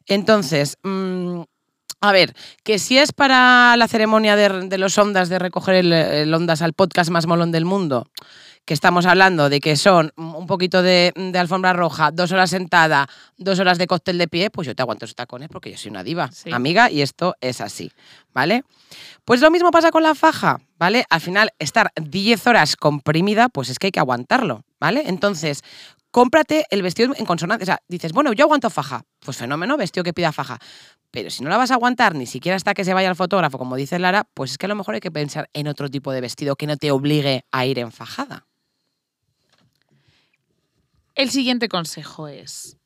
Entonces, 0.07 0.79
mm, 0.81 1.41
a 2.01 2.11
ver, 2.11 2.33
que 2.63 2.79
si 2.79 2.97
es 2.97 3.11
para 3.11 3.77
la 3.77 3.87
ceremonia 3.87 4.35
de, 4.35 4.69
de 4.69 4.77
los 4.79 4.97
ondas, 4.97 5.29
de 5.29 5.37
recoger 5.37 5.75
el, 5.75 5.93
el 5.93 6.33
ondas 6.33 6.63
al 6.63 6.73
podcast 6.73 7.11
más 7.11 7.27
molón 7.27 7.51
del 7.51 7.65
mundo, 7.65 8.07
que 8.65 8.73
estamos 8.73 9.05
hablando 9.05 9.49
de 9.49 9.59
que 9.59 9.75
son 9.75 10.11
un 10.15 10.47
poquito 10.47 10.81
de, 10.81 11.11
de 11.15 11.37
alfombra 11.39 11.73
roja, 11.73 12.11
dos 12.11 12.31
horas 12.31 12.49
sentada, 12.49 13.07
dos 13.37 13.59
horas 13.59 13.77
de 13.77 13.87
cóctel 13.87 14.17
de 14.17 14.27
pie, 14.27 14.49
pues 14.49 14.65
yo 14.67 14.75
te 14.75 14.81
aguanto 14.81 15.05
esos 15.05 15.15
tacones 15.15 15.49
porque 15.49 15.71
yo 15.71 15.77
soy 15.77 15.91
una 15.91 16.03
diva, 16.03 16.31
Sí. 16.31 16.51
amiga, 16.51 16.89
y 16.89 17.01
esto 17.01 17.35
es 17.41 17.59
así, 17.61 17.91
¿vale? 18.33 18.63
Pues 19.25 19.41
lo 19.41 19.51
mismo 19.51 19.69
pasa 19.71 19.91
con 19.91 20.03
la 20.03 20.15
faja, 20.15 20.61
¿vale? 20.77 21.05
Al 21.09 21.19
final, 21.21 21.51
estar 21.59 21.91
10 22.01 22.47
horas 22.47 22.75
comprimida, 22.75 23.49
pues 23.49 23.69
es 23.69 23.79
que 23.79 23.87
hay 23.87 23.91
que 23.91 23.99
aguantarlo, 23.99 24.63
¿vale? 24.79 25.03
Entonces, 25.07 25.61
cómprate 26.11 26.65
el 26.69 26.81
vestido 26.83 27.13
en 27.17 27.25
consonancia. 27.25 27.63
O 27.63 27.65
sea, 27.65 27.79
dices, 27.87 28.13
bueno, 28.13 28.33
yo 28.33 28.45
aguanto 28.45 28.69
faja. 28.69 29.03
Pues 29.25 29.35
fenómeno, 29.37 29.77
vestido 29.77 30.03
que 30.03 30.13
pida 30.13 30.31
faja. 30.31 30.59
Pero 31.09 31.29
si 31.29 31.43
no 31.43 31.49
la 31.49 31.57
vas 31.57 31.71
a 31.71 31.75
aguantar 31.75 32.15
ni 32.15 32.25
siquiera 32.27 32.55
hasta 32.55 32.73
que 32.73 32.83
se 32.83 32.93
vaya 32.93 33.09
el 33.09 33.15
fotógrafo, 33.15 33.57
como 33.57 33.75
dice 33.75 33.97
Lara, 33.99 34.25
pues 34.33 34.51
es 34.51 34.57
que 34.57 34.65
a 34.67 34.69
lo 34.69 34.75
mejor 34.75 34.95
hay 34.95 35.01
que 35.01 35.11
pensar 35.11 35.49
en 35.53 35.67
otro 35.67 35.89
tipo 35.89 36.11
de 36.11 36.21
vestido 36.21 36.55
que 36.55 36.67
no 36.67 36.77
te 36.77 36.91
obligue 36.91 37.45
a 37.51 37.65
ir 37.65 37.79
en 37.79 37.91
fajada. 37.91 38.45
El 41.15 41.29
siguiente 41.29 41.69
consejo 41.69 42.27
es, 42.27 42.77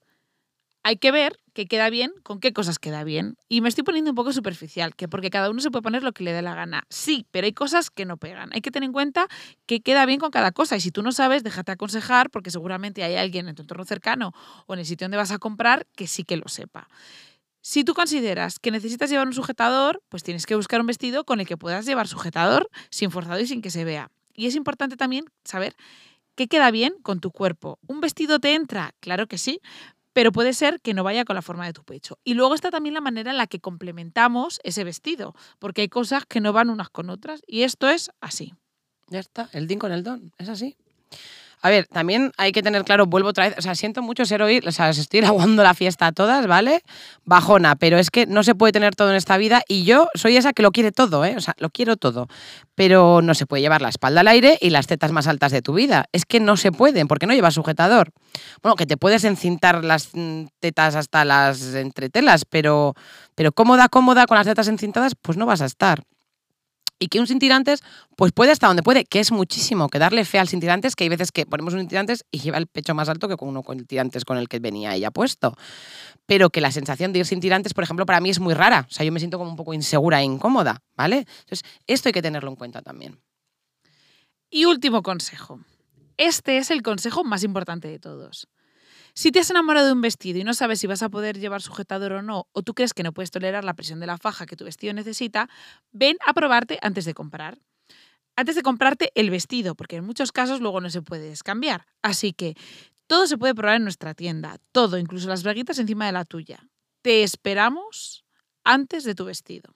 hay 0.84 0.98
que 0.98 1.12
ver 1.12 1.40
qué 1.54 1.66
queda 1.66 1.90
bien, 1.90 2.12
con 2.24 2.42
qué 2.42 2.52
cosas 2.52 2.78
queda 2.78 3.06
bien. 3.06 3.38
Y 3.48 3.62
me 3.62 3.70
estoy 3.70 3.86
poniendo 3.86 4.12
un 4.12 4.16
poco 4.16 4.34
superficial, 4.34 4.96
que 4.96 5.08
porque 5.08 5.30
cada 5.30 5.50
uno 5.50 5.62
se 5.62 5.72
puede 5.72 5.82
poner 5.82 6.04
lo 6.04 6.12
que 6.12 6.26
le 6.26 6.34
dé 6.34 6.42
la 6.42 6.54
gana. 6.54 6.84
Sí, 6.90 7.26
pero 7.32 7.46
hay 7.46 7.54
cosas 7.54 7.90
que 7.90 8.04
no 8.04 8.18
pegan. 8.18 8.50
Hay 8.54 8.60
que 8.60 8.70
tener 8.70 8.88
en 8.88 8.94
cuenta 8.94 9.28
que 9.66 9.80
queda 9.80 10.06
bien 10.06 10.20
con 10.20 10.30
cada 10.30 10.52
cosa. 10.52 10.76
Y 10.76 10.82
si 10.82 10.92
tú 10.92 11.04
no 11.04 11.14
sabes, 11.14 11.42
déjate 11.44 11.72
aconsejar, 11.72 12.30
porque 12.30 12.52
seguramente 12.52 13.04
hay 13.04 13.16
alguien 13.16 13.48
en 13.48 13.56
tu 13.56 13.62
entorno 13.62 13.86
cercano 13.86 14.34
o 14.66 14.74
en 14.74 14.80
el 14.82 14.86
sitio 14.86 15.06
donde 15.06 15.18
vas 15.18 15.32
a 15.32 15.40
comprar 15.40 15.88
que 15.96 16.08
sí 16.08 16.26
que 16.26 16.36
lo 16.36 16.50
sepa. 16.50 16.90
Si 17.62 17.86
tú 17.86 17.94
consideras 17.94 18.60
que 18.60 18.72
necesitas 18.72 19.10
llevar 19.10 19.28
un 19.28 19.34
sujetador, 19.34 20.02
pues 20.10 20.24
tienes 20.24 20.46
que 20.46 20.56
buscar 20.56 20.82
un 20.82 20.88
vestido 20.88 21.24
con 21.24 21.40
el 21.40 21.48
que 21.48 21.58
puedas 21.58 21.86
llevar 21.86 22.08
sujetador 22.08 22.70
sin 22.90 23.10
forzado 23.10 23.40
y 23.40 23.48
sin 23.48 23.62
que 23.62 23.72
se 23.72 23.86
vea. 23.86 24.12
Y 24.34 24.48
es 24.48 24.56
importante 24.56 24.96
también 24.96 25.26
saber 25.44 25.76
qué 26.38 26.48
queda 26.48 26.72
bien 26.72 26.94
con 27.02 27.20
tu 27.20 27.32
cuerpo. 27.32 27.80
¿Un 27.88 28.00
vestido 28.00 28.40
te 28.40 28.54
entra? 28.54 28.94
Claro 29.02 29.28
que 29.28 29.38
sí, 29.38 29.60
pero 30.14 30.32
puede 30.32 30.54
ser 30.54 30.80
que 30.80 30.94
no 30.94 31.04
vaya 31.04 31.26
con 31.26 31.36
la 31.36 31.42
forma 31.42 31.66
de 31.66 31.74
tu 31.74 31.84
pecho. 31.84 32.20
Y 32.24 32.36
luego 32.36 32.54
está 32.54 32.70
también 32.70 32.94
la 32.94 33.02
manera 33.02 33.32
en 33.32 33.38
la 33.38 33.48
que 33.48 33.60
complementamos 33.60 34.60
ese 34.64 34.84
vestido, 34.84 35.36
porque 35.60 35.82
hay 35.82 35.90
cosas 35.90 36.26
que 36.26 36.40
no 36.40 36.54
van 36.54 36.70
unas 36.70 36.90
con 36.90 37.10
otras 37.10 37.42
y 37.48 37.64
esto 37.64 37.90
es 37.90 38.12
así. 38.22 38.54
Ya 39.10 39.20
está, 39.20 39.50
el 39.52 39.68
din 39.68 39.80
con 39.80 39.92
el 39.92 40.04
don, 40.04 40.32
es 40.38 40.48
así. 40.48 40.78
A 41.62 41.70
ver, 41.70 41.88
también 41.88 42.32
hay 42.38 42.52
que 42.52 42.62
tener 42.62 42.84
claro, 42.84 43.08
vuelvo 43.08 43.30
otra 43.30 43.48
vez, 43.50 43.58
o 43.58 43.62
sea, 43.62 43.74
siento 43.74 44.04
mucho 44.04 44.26
ser 44.26 44.44
hoy, 44.44 44.62
o 44.66 44.72
sea, 44.72 44.90
estoy 44.90 45.20
aguando 45.26 45.64
la 45.64 45.74
fiesta 45.74 46.08
a 46.08 46.12
todas, 46.12 46.46
¿vale? 46.46 46.84
Bajona, 47.26 47.76
pero 47.76 47.98
es 47.98 48.12
que 48.12 48.28
no 48.28 48.44
se 48.44 48.54
puede 48.54 48.74
tener 48.74 48.96
todo 48.96 49.10
en 49.10 49.16
esta 49.16 49.38
vida 49.38 49.64
y 49.68 49.84
yo 49.84 50.08
soy 50.14 50.38
esa 50.38 50.54
que 50.54 50.62
lo 50.62 50.72
quiere 50.72 50.92
todo, 50.92 51.26
¿eh? 51.26 51.36
O 51.36 51.42
sea, 51.42 51.56
lo 51.58 51.70
quiero 51.72 51.98
todo, 51.98 52.28
pero 52.76 53.22
no 53.24 53.34
se 53.34 53.48
puede 53.48 53.62
llevar 53.62 53.82
la 53.82 53.90
espalda 53.90 54.22
al 54.22 54.28
aire 54.28 54.58
y 54.62 54.70
las 54.70 54.86
tetas 54.86 55.12
más 55.12 55.28
altas 55.28 55.52
de 55.52 55.64
tu 55.64 55.74
vida. 55.74 56.06
Es 56.12 56.26
que 56.26 56.40
no 56.40 56.58
se 56.58 56.72
pueden, 56.72 57.08
porque 57.08 57.26
no 57.26 57.34
llevas 57.34 57.56
sujetador. 57.56 58.12
Bueno, 58.62 58.76
que 58.76 58.86
te 58.86 58.98
puedes 58.98 59.24
encintar 59.24 59.84
las 59.84 60.10
mm, 60.14 60.46
tetas 60.60 60.96
hasta 60.96 61.26
las 61.26 61.74
entretelas, 61.74 62.46
pero, 62.46 62.94
pero 63.34 63.52
cómoda, 63.52 63.90
cómoda 63.90 64.28
con 64.28 64.38
las 64.38 64.46
tetas 64.46 64.68
encintadas, 64.68 65.14
pues 65.20 65.38
no 65.38 65.48
vas 65.48 65.62
a 65.62 65.66
estar. 65.66 66.04
Y 67.00 67.08
que 67.10 67.20
un 67.20 67.28
sin 67.28 67.38
tirantes, 67.38 67.84
pues 68.16 68.32
puede 68.32 68.52
hasta 68.52 68.68
donde 68.68 68.82
puede, 68.82 69.06
que 69.06 69.20
es 69.20 69.32
muchísimo, 69.32 69.88
que 69.88 70.00
darle 70.00 70.26
fe 70.26 70.40
al 70.40 70.48
sin 70.48 70.60
tirantes, 70.60 70.96
que 70.96 71.04
hay 71.04 71.10
veces 71.10 71.32
que 71.32 71.46
ponemos 71.46 71.74
un 71.74 71.82
sin 71.82 71.90
tirantes 71.90 72.26
y 72.32 72.40
lleva 72.40 72.58
el 72.58 72.68
pecho 72.68 72.96
más 72.96 73.08
alto 73.08 73.28
que 73.28 73.38
con 73.38 73.50
uno 73.50 73.62
con 73.62 73.78
el 73.78 73.86
tirantes 73.86 74.26
con 74.26 74.38
el 74.38 74.48
que 74.48 74.60
venía 74.60 74.96
ella 74.96 75.12
puesto. 75.12 75.56
Pero 76.26 76.50
que 76.50 76.60
la 76.60 76.72
sensación 76.72 77.14
de 77.14 77.20
ir 77.20 77.26
sin 77.26 77.40
tirantes, 77.40 77.74
por 77.74 77.84
ejemplo, 77.84 78.06
para 78.06 78.20
mí 78.20 78.30
es 78.30 78.40
muy 78.40 78.54
rara. 78.54 78.88
O 78.90 78.92
sea, 78.92 79.06
yo 79.06 79.12
me 79.12 79.20
siento 79.20 79.38
como 79.38 79.52
un 79.52 79.56
poco 79.56 79.74
insegura 79.74 80.22
e 80.22 80.24
incómoda, 80.24 80.82
¿vale? 80.96 81.26
Entonces, 81.42 81.64
esto 81.86 82.10
hay 82.10 82.14
que 82.14 82.22
tenerlo 82.22 82.50
en 82.50 82.56
cuenta 82.56 82.82
también. 82.82 83.20
Y 84.50 84.66
último 84.66 85.04
consejo. 85.04 85.60
Este 86.18 86.58
es 86.58 86.72
el 86.72 86.82
consejo 86.82 87.24
más 87.24 87.44
importante 87.44 87.88
de 87.88 88.00
todos. 88.00 88.48
Si 89.18 89.32
te 89.32 89.40
has 89.40 89.50
enamorado 89.50 89.88
de 89.88 89.94
un 89.94 90.02
vestido 90.02 90.38
y 90.38 90.44
no 90.44 90.54
sabes 90.54 90.80
si 90.80 90.86
vas 90.86 91.02
a 91.02 91.10
poder 91.10 91.40
llevar 91.40 91.64
sujetador 91.64 92.12
o 92.12 92.22
no, 92.22 92.48
o 92.52 92.62
tú 92.62 92.76
crees 92.76 92.94
que 92.94 93.02
no 93.02 93.14
puedes 93.14 93.32
tolerar 93.32 93.64
la 93.64 93.74
presión 93.74 94.00
de 94.00 94.06
la 94.06 94.20
faja 94.20 94.46
que 94.46 94.56
tu 94.56 94.64
vestido 94.64 94.94
necesita, 94.94 95.50
ven 95.92 96.18
a 96.24 96.34
probarte 96.34 96.78
antes 96.84 97.04
de 97.04 97.16
comprar. 97.16 97.58
Antes 98.36 98.56
de 98.56 98.62
comprarte 98.62 99.12
el 99.16 99.32
vestido, 99.32 99.74
porque 99.74 99.96
en 99.96 100.06
muchos 100.06 100.32
casos 100.32 100.62
luego 100.62 100.82
no 100.82 100.92
se 100.92 101.02
puede 101.02 101.34
cambiar. 101.44 101.88
Así 102.04 102.32
que 102.32 102.54
todo 103.08 103.26
se 103.26 103.40
puede 103.40 103.56
probar 103.56 103.78
en 103.78 103.86
nuestra 103.86 104.14
tienda, 104.14 104.60
todo, 104.72 105.00
incluso 105.00 105.28
las 105.28 105.42
braguitas 105.42 105.80
encima 105.80 106.06
de 106.06 106.12
la 106.12 106.24
tuya. 106.24 106.70
Te 107.02 107.24
esperamos 107.24 108.24
antes 108.64 109.04
de 109.04 109.16
tu 109.16 109.26
vestido. 109.26 109.74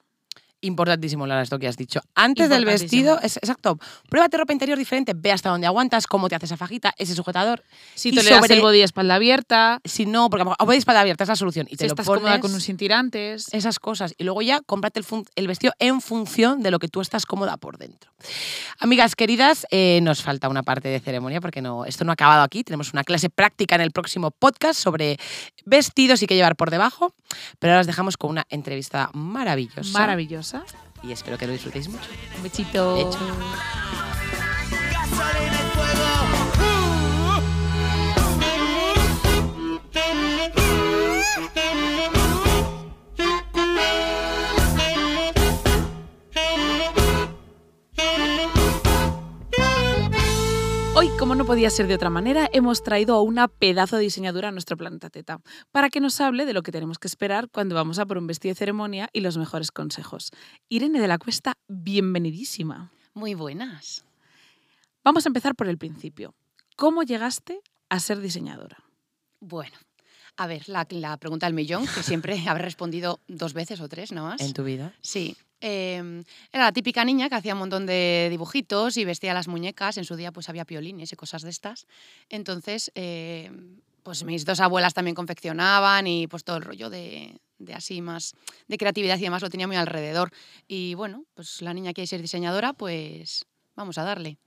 Importantísimo, 0.61 1.25
Lara, 1.27 1.41
esto 1.41 1.57
que 1.59 1.67
has 1.67 1.75
dicho. 1.75 2.01
Antes 2.15 2.49
del 2.49 2.65
vestido, 2.65 3.19
es, 3.21 3.37
exacto, 3.37 3.79
pruébate 4.09 4.37
ropa 4.37 4.53
interior 4.53 4.77
diferente, 4.77 5.13
ve 5.15 5.31
hasta 5.31 5.49
dónde 5.49 5.65
aguantas, 5.67 6.05
cómo 6.07 6.29
te 6.29 6.35
hace 6.35 6.45
esa 6.45 6.57
fajita, 6.57 6.93
ese 6.97 7.15
sujetador. 7.15 7.63
Si 7.95 8.11
te 8.11 8.21
sobre- 8.21 8.53
el 8.53 8.61
body 8.61 8.81
espalda 8.81 9.15
abierta, 9.15 9.79
Si 9.83 10.05
no, 10.05 10.29
porque 10.29 10.45
a 10.57 10.63
body 10.63 10.77
espalda 10.77 11.01
abierta 11.01 11.23
es 11.23 11.29
la 11.29 11.35
solución. 11.35 11.67
Y 11.69 11.77
te 11.77 11.85
si 11.85 11.87
lo 11.87 11.93
estás 11.93 12.05
pones, 12.05 12.21
cómoda 12.23 12.39
con 12.39 12.53
un 12.53 12.61
sin 12.61 12.77
tirantes. 12.77 13.47
esas 13.53 13.79
cosas. 13.79 14.13
Y 14.17 14.23
luego 14.23 14.41
ya 14.41 14.61
cómprate 14.61 14.99
el, 14.99 15.05
el 15.35 15.47
vestido 15.47 15.73
en 15.79 15.99
función 16.01 16.61
de 16.61 16.71
lo 16.71 16.79
que 16.79 16.87
tú 16.87 17.01
estás 17.01 17.25
cómoda 17.25 17.57
por 17.57 17.77
dentro. 17.77 18.11
Amigas 18.79 19.15
queridas, 19.15 19.65
eh, 19.71 19.99
nos 20.03 20.21
falta 20.21 20.47
una 20.47 20.61
parte 20.63 20.89
de 20.89 20.99
ceremonia 20.99 21.41
porque 21.41 21.61
no, 21.61 21.85
esto 21.85 22.03
no 22.03 22.11
ha 22.11 22.13
acabado 22.13 22.43
aquí. 22.43 22.63
Tenemos 22.63 22.93
una 22.93 23.03
clase 23.03 23.29
práctica 23.29 23.75
en 23.75 23.81
el 23.81 23.91
próximo 23.91 24.29
podcast 24.31 24.79
sobre 24.79 25.17
vestidos 25.65 26.21
y 26.21 26.27
qué 26.27 26.35
llevar 26.35 26.55
por 26.55 26.69
debajo. 26.69 27.13
Pero 27.59 27.73
ahora 27.73 27.81
os 27.81 27.87
dejamos 27.87 28.17
con 28.17 28.29
una 28.29 28.45
entrevista 28.49 29.09
maravillosa. 29.13 29.97
Maravillosa. 29.97 30.50
Y 31.03 31.11
espero 31.11 31.37
que 31.37 31.47
lo 31.47 31.53
disfrutéis 31.53 31.87
mucho. 31.89 32.07
Un. 32.41 32.97
Hecho. 32.97 33.19
Hoy, 51.01 51.09
como 51.17 51.33
no 51.33 51.45
podía 51.45 51.71
ser 51.71 51.87
de 51.87 51.95
otra 51.95 52.11
manera, 52.11 52.47
hemos 52.53 52.83
traído 52.83 53.15
a 53.15 53.23
una 53.23 53.47
pedazo 53.47 53.95
de 53.95 54.03
diseñadora 54.03 54.49
a 54.49 54.51
nuestro 54.51 54.77
planeta 54.77 55.09
Teta 55.09 55.41
para 55.71 55.89
que 55.89 55.99
nos 55.99 56.21
hable 56.21 56.45
de 56.45 56.53
lo 56.53 56.61
que 56.61 56.71
tenemos 56.71 56.99
que 56.99 57.07
esperar 57.07 57.49
cuando 57.49 57.73
vamos 57.73 57.97
a 57.97 58.05
por 58.05 58.19
un 58.19 58.27
vestido 58.27 58.51
de 58.51 58.59
ceremonia 58.59 59.09
y 59.11 59.21
los 59.21 59.35
mejores 59.35 59.71
consejos. 59.71 60.29
Irene 60.69 61.01
de 61.01 61.07
la 61.07 61.17
Cuesta, 61.17 61.55
bienvenidísima. 61.67 62.91
Muy 63.15 63.33
buenas. 63.33 64.05
Vamos 65.03 65.25
a 65.25 65.29
empezar 65.29 65.55
por 65.55 65.67
el 65.67 65.79
principio. 65.79 66.35
¿Cómo 66.75 67.01
llegaste 67.01 67.61
a 67.89 67.99
ser 67.99 68.19
diseñadora? 68.19 68.77
Bueno, 69.39 69.75
a 70.43 70.47
ver, 70.47 70.67
la, 70.69 70.87
la 70.89 71.17
pregunta 71.17 71.45
del 71.45 71.53
millón, 71.53 71.85
que 71.93 72.03
siempre 72.03 72.35
habré 72.47 72.63
respondido 72.63 73.19
dos 73.27 73.53
veces 73.53 73.79
o 73.81 73.87
tres, 73.87 74.11
¿no 74.11 74.23
más? 74.23 74.41
En 74.41 74.53
tu 74.53 74.63
vida. 74.63 74.93
Sí. 75.01 75.35
eh, 75.61 76.23
era 76.51 76.63
la 76.65 76.71
típica 76.71 77.05
niña 77.05 77.29
que 77.29 77.35
hacía 77.35 77.53
un 77.53 77.59
montón 77.59 77.85
de 77.85 78.27
dibujitos 78.29 78.97
y 78.97 79.05
vestía 79.05 79.33
las 79.33 79.47
muñecas. 79.47 79.97
En 79.97 80.05
su 80.05 80.15
día 80.15 80.31
pues 80.31 80.49
había 80.49 80.65
piolines 80.65 81.13
y 81.13 81.15
cosas 81.15 81.43
de 81.43 81.49
estas. 81.51 81.85
Entonces, 82.29 82.91
eh, 82.95 83.51
pues 84.03 84.23
mis 84.23 84.45
dos 84.45 84.59
abuelas 84.59 84.93
también 84.95 85.13
confeccionaban 85.15 86.07
y 86.07 86.25
pues 86.27 86.43
todo 86.43 86.57
el 86.57 86.63
rollo 86.63 86.89
de, 86.89 87.39
de 87.59 87.73
así 87.75 88.01
más, 88.01 88.33
de 88.67 88.77
creatividad 88.79 89.17
y 89.19 89.21
demás 89.21 89.43
lo 89.43 89.49
tenía 89.51 89.67
muy 89.67 89.75
alrededor. 89.75 90.31
Y 90.67 90.95
bueno, 90.95 91.25
pues 91.35 91.61
la 91.61 91.73
niña 91.75 91.93
quiere 91.93 92.07
ser 92.07 92.21
diseñadora, 92.21 92.73
pues 92.73 93.45
vamos 93.75 93.99
a 93.99 94.03
darle. 94.03 94.39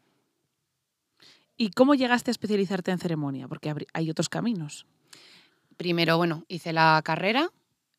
¿Y 1.56 1.70
cómo 1.70 1.94
llegaste 1.94 2.30
a 2.30 2.32
especializarte 2.32 2.90
en 2.90 2.98
ceremonia? 2.98 3.46
Porque 3.46 3.72
hay 3.92 4.10
otros 4.10 4.28
caminos. 4.28 4.86
Primero, 5.76 6.16
bueno, 6.16 6.44
hice 6.48 6.72
la 6.72 7.00
carrera 7.04 7.50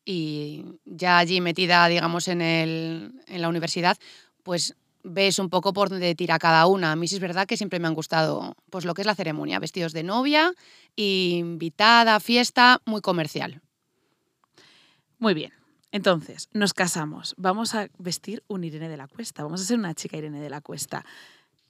y 0.04 0.64
ya 0.84 1.18
allí 1.18 1.40
metida, 1.40 1.86
digamos, 1.88 2.28
en, 2.28 2.40
el, 2.40 3.20
en 3.26 3.42
la 3.42 3.48
universidad, 3.48 3.96
pues 4.42 4.76
ves 5.02 5.38
un 5.38 5.50
poco 5.50 5.72
por 5.72 5.88
dónde 5.88 6.14
tira 6.14 6.38
cada 6.38 6.66
una. 6.66 6.92
A 6.92 6.96
mí 6.96 7.08
sí 7.08 7.16
es 7.16 7.20
verdad 7.20 7.46
que 7.46 7.56
siempre 7.56 7.78
me 7.78 7.88
han 7.88 7.94
gustado 7.94 8.54
pues 8.70 8.84
lo 8.84 8.94
que 8.94 9.02
es 9.02 9.06
la 9.06 9.14
ceremonia, 9.14 9.58
vestidos 9.58 9.92
de 9.92 10.02
novia, 10.02 10.52
invitada, 10.96 12.20
fiesta, 12.20 12.80
muy 12.84 13.00
comercial. 13.00 13.62
Muy 15.18 15.34
bien. 15.34 15.52
Entonces, 15.92 16.48
nos 16.52 16.74
casamos. 16.74 17.34
Vamos 17.38 17.74
a 17.74 17.88
vestir 17.98 18.42
un 18.48 18.64
Irene 18.64 18.88
de 18.88 18.96
la 18.96 19.08
Cuesta. 19.08 19.42
Vamos 19.42 19.60
a 19.60 19.64
ser 19.64 19.78
una 19.78 19.94
chica 19.94 20.16
Irene 20.16 20.40
de 20.40 20.50
la 20.50 20.60
Cuesta. 20.60 21.04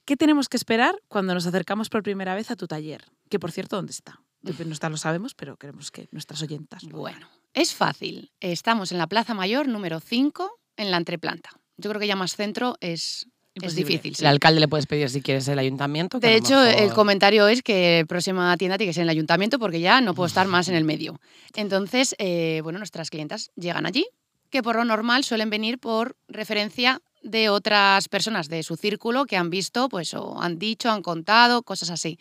¿Qué 0.04 0.16
tenemos 0.16 0.48
que 0.48 0.56
esperar 0.56 0.96
cuando 1.08 1.34
nos 1.34 1.46
acercamos 1.46 1.88
por 1.88 2.02
primera 2.02 2.34
vez 2.34 2.50
a 2.50 2.56
tu 2.56 2.66
taller? 2.66 3.04
Que, 3.28 3.38
por 3.38 3.52
cierto, 3.52 3.76
¿dónde 3.76 3.92
está? 3.92 4.20
No 4.64 4.72
está, 4.72 4.88
lo 4.88 4.96
sabemos, 4.96 5.34
pero 5.34 5.56
queremos 5.56 5.90
que 5.90 6.08
nuestras 6.12 6.42
oyentas 6.42 6.82
lo 6.84 6.98
Bueno, 6.98 7.28
es 7.52 7.74
fácil. 7.74 8.30
Estamos 8.40 8.92
en 8.92 8.98
la 8.98 9.06
Plaza 9.06 9.34
Mayor 9.34 9.68
número 9.68 10.00
5, 10.00 10.50
en 10.76 10.90
la 10.90 10.96
entreplanta. 10.96 11.50
Yo 11.76 11.90
creo 11.90 12.00
que 12.00 12.06
ya 12.06 12.16
más 12.16 12.36
centro 12.36 12.76
es, 12.80 13.26
es 13.54 13.74
difícil. 13.74 14.14
sí. 14.14 14.22
El 14.22 14.28
alcalde 14.28 14.60
le 14.60 14.68
puedes 14.68 14.86
pedir 14.86 15.10
si 15.10 15.20
quieres 15.20 15.48
el 15.48 15.58
ayuntamiento. 15.58 16.20
que 16.20 16.26
De 16.28 16.36
hecho, 16.36 16.62
el 16.62 16.92
comentario 16.92 17.48
es 17.48 17.62
que 17.62 18.04
próxima 18.08 18.56
tienda 18.56 18.78
tiene 18.78 18.90
que 18.90 18.94
ser 18.94 19.02
en 19.02 19.06
el 19.06 19.16
ayuntamiento 19.16 19.58
porque 19.58 19.80
ya 19.80 20.00
no 20.00 20.14
puedo 20.14 20.26
estar 20.26 20.46
más 20.46 20.68
en 20.68 20.74
el 20.74 20.84
medio. 20.92 21.20
Entonces, 21.54 22.14
eh, 22.18 22.60
bueno, 22.62 22.78
nuestras 22.78 23.10
clientas 23.10 23.50
llegan 23.56 23.86
allí, 23.86 24.06
que 24.50 24.62
por 24.62 24.76
lo 24.76 24.84
normal 24.84 25.24
suelen 25.24 25.50
venir 25.50 25.78
por 25.78 26.16
referencia 26.28 27.00
de 27.22 27.48
otras 27.48 28.08
personas 28.08 28.48
de 28.48 28.62
su 28.62 28.76
círculo 28.76 29.26
que 29.26 29.36
han 29.36 29.50
visto, 29.50 29.88
pues, 29.88 30.14
o 30.14 30.40
han 30.40 30.58
dicho, 30.58 30.90
han 30.90 31.02
contado, 31.02 31.62
cosas 31.62 31.90
así. 31.90 32.18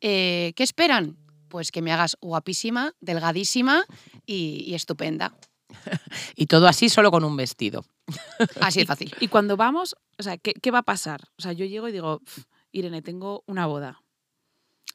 Eh, 0.00 0.52
¿Qué 0.56 0.62
esperan? 0.62 1.16
Pues 1.50 1.70
que 1.70 1.82
me 1.82 1.92
hagas 1.92 2.16
guapísima, 2.22 2.94
delgadísima 3.00 3.84
y, 4.24 4.64
y 4.66 4.74
estupenda. 4.74 5.34
Y 6.36 6.46
todo 6.46 6.66
así 6.66 6.88
solo 6.88 7.10
con 7.10 7.22
un 7.22 7.36
vestido. 7.36 7.84
Así 8.60 8.80
de 8.80 8.86
fácil. 8.86 9.14
Y 9.20 9.28
cuando 9.28 9.56
vamos, 9.56 9.94
o 10.18 10.22
sea, 10.22 10.36
¿qué, 10.36 10.54
qué 10.54 10.70
va 10.70 10.78
a 10.78 10.82
pasar? 10.82 11.20
O 11.38 11.42
sea, 11.42 11.52
yo 11.52 11.64
llego 11.64 11.86
y 11.88 11.92
digo, 11.92 12.18
"Pf, 12.20 12.42
Irene, 12.72 13.02
tengo 13.02 13.44
una 13.46 13.66
boda. 13.66 14.02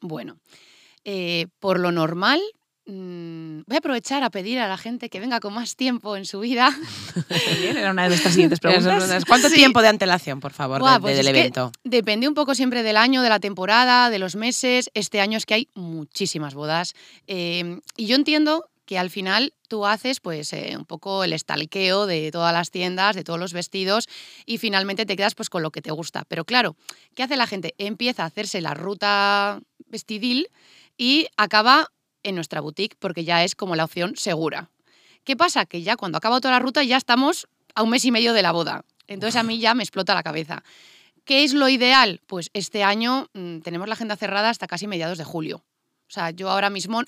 Bueno, 0.02 0.38
eh, 1.04 1.46
por 1.60 1.78
lo 1.78 1.92
normal, 1.92 2.40
mm, 2.86 3.60
voy 3.66 3.74
a 3.74 3.78
aprovechar 3.78 4.22
a 4.22 4.30
pedir 4.30 4.58
a 4.58 4.68
la 4.68 4.76
gente 4.76 5.08
que 5.08 5.20
venga 5.20 5.40
con 5.40 5.52
más 5.54 5.76
tiempo 5.76 6.16
en 6.16 6.24
su 6.24 6.40
vida. 6.40 6.76
Era 7.62 7.90
una 7.90 8.04
de 8.04 8.08
nuestras 8.10 8.34
siguientes 8.34 8.60
preguntas. 8.60 9.24
¿Cuánto 9.24 9.48
Sí. 9.48 9.56
tiempo 9.56 9.82
de 9.82 9.88
antelación, 9.88 10.40
por 10.40 10.52
favor, 10.52 10.80
Buah, 10.80 10.94
de- 10.94 11.00
pues 11.00 11.16
del 11.16 11.28
evento? 11.28 11.72
Depende 11.84 12.28
un 12.28 12.34
poco 12.34 12.54
siempre 12.54 12.82
del 12.82 12.96
año, 12.96 13.22
de 13.22 13.28
la 13.28 13.40
temporada, 13.40 14.10
de 14.10 14.18
los 14.18 14.36
meses. 14.36 14.90
Este 14.94 15.20
año 15.20 15.36
es 15.38 15.46
que 15.46 15.54
hay 15.54 15.68
muchísimas 15.74 16.54
bodas. 16.54 16.94
Eh, 17.26 17.80
y 17.96 18.06
yo 18.06 18.16
entiendo 18.16 18.68
que 18.84 18.98
al 19.00 19.10
final 19.10 19.52
tú 19.66 19.84
haces 19.84 20.20
pues 20.20 20.52
eh, 20.52 20.76
un 20.78 20.84
poco 20.84 21.24
el 21.24 21.32
estalqueo 21.32 22.06
de 22.06 22.30
todas 22.30 22.52
las 22.52 22.70
tiendas, 22.70 23.16
de 23.16 23.24
todos 23.24 23.40
los 23.40 23.52
vestidos 23.52 24.06
y 24.44 24.58
finalmente 24.58 25.04
te 25.06 25.16
quedas 25.16 25.34
pues 25.34 25.50
con 25.50 25.62
lo 25.64 25.72
que 25.72 25.82
te 25.82 25.90
gusta. 25.90 26.24
Pero 26.28 26.44
claro, 26.44 26.76
¿qué 27.16 27.24
hace 27.24 27.36
la 27.36 27.48
gente? 27.48 27.74
Empieza 27.78 28.22
a 28.22 28.26
hacerse 28.26 28.60
la 28.60 28.74
ruta 28.74 29.58
vestidil 29.88 30.50
y 30.96 31.26
acaba 31.36 31.88
en 32.26 32.34
nuestra 32.34 32.60
boutique 32.60 32.96
porque 32.98 33.24
ya 33.24 33.44
es 33.44 33.54
como 33.54 33.76
la 33.76 33.84
opción 33.84 34.16
segura. 34.16 34.70
¿Qué 35.24 35.36
pasa? 35.36 35.66
Que 35.66 35.82
ya 35.82 35.96
cuando 35.96 36.18
acaba 36.18 36.40
toda 36.40 36.52
la 36.52 36.60
ruta 36.60 36.82
ya 36.82 36.96
estamos 36.96 37.48
a 37.74 37.82
un 37.82 37.90
mes 37.90 38.04
y 38.04 38.10
medio 38.10 38.32
de 38.32 38.42
la 38.42 38.52
boda. 38.52 38.84
Entonces 39.06 39.36
a 39.36 39.42
mí 39.42 39.58
ya 39.58 39.74
me 39.74 39.82
explota 39.82 40.14
la 40.14 40.22
cabeza. 40.22 40.62
¿Qué 41.24 41.44
es 41.44 41.54
lo 41.54 41.68
ideal? 41.68 42.20
Pues 42.26 42.50
este 42.52 42.84
año 42.84 43.28
mm, 43.32 43.58
tenemos 43.60 43.88
la 43.88 43.94
agenda 43.94 44.16
cerrada 44.16 44.50
hasta 44.50 44.66
casi 44.66 44.86
mediados 44.86 45.18
de 45.18 45.24
julio. 45.24 45.64
O 46.08 46.10
sea, 46.10 46.30
yo 46.30 46.50
ahora 46.50 46.70
mismo, 46.70 47.02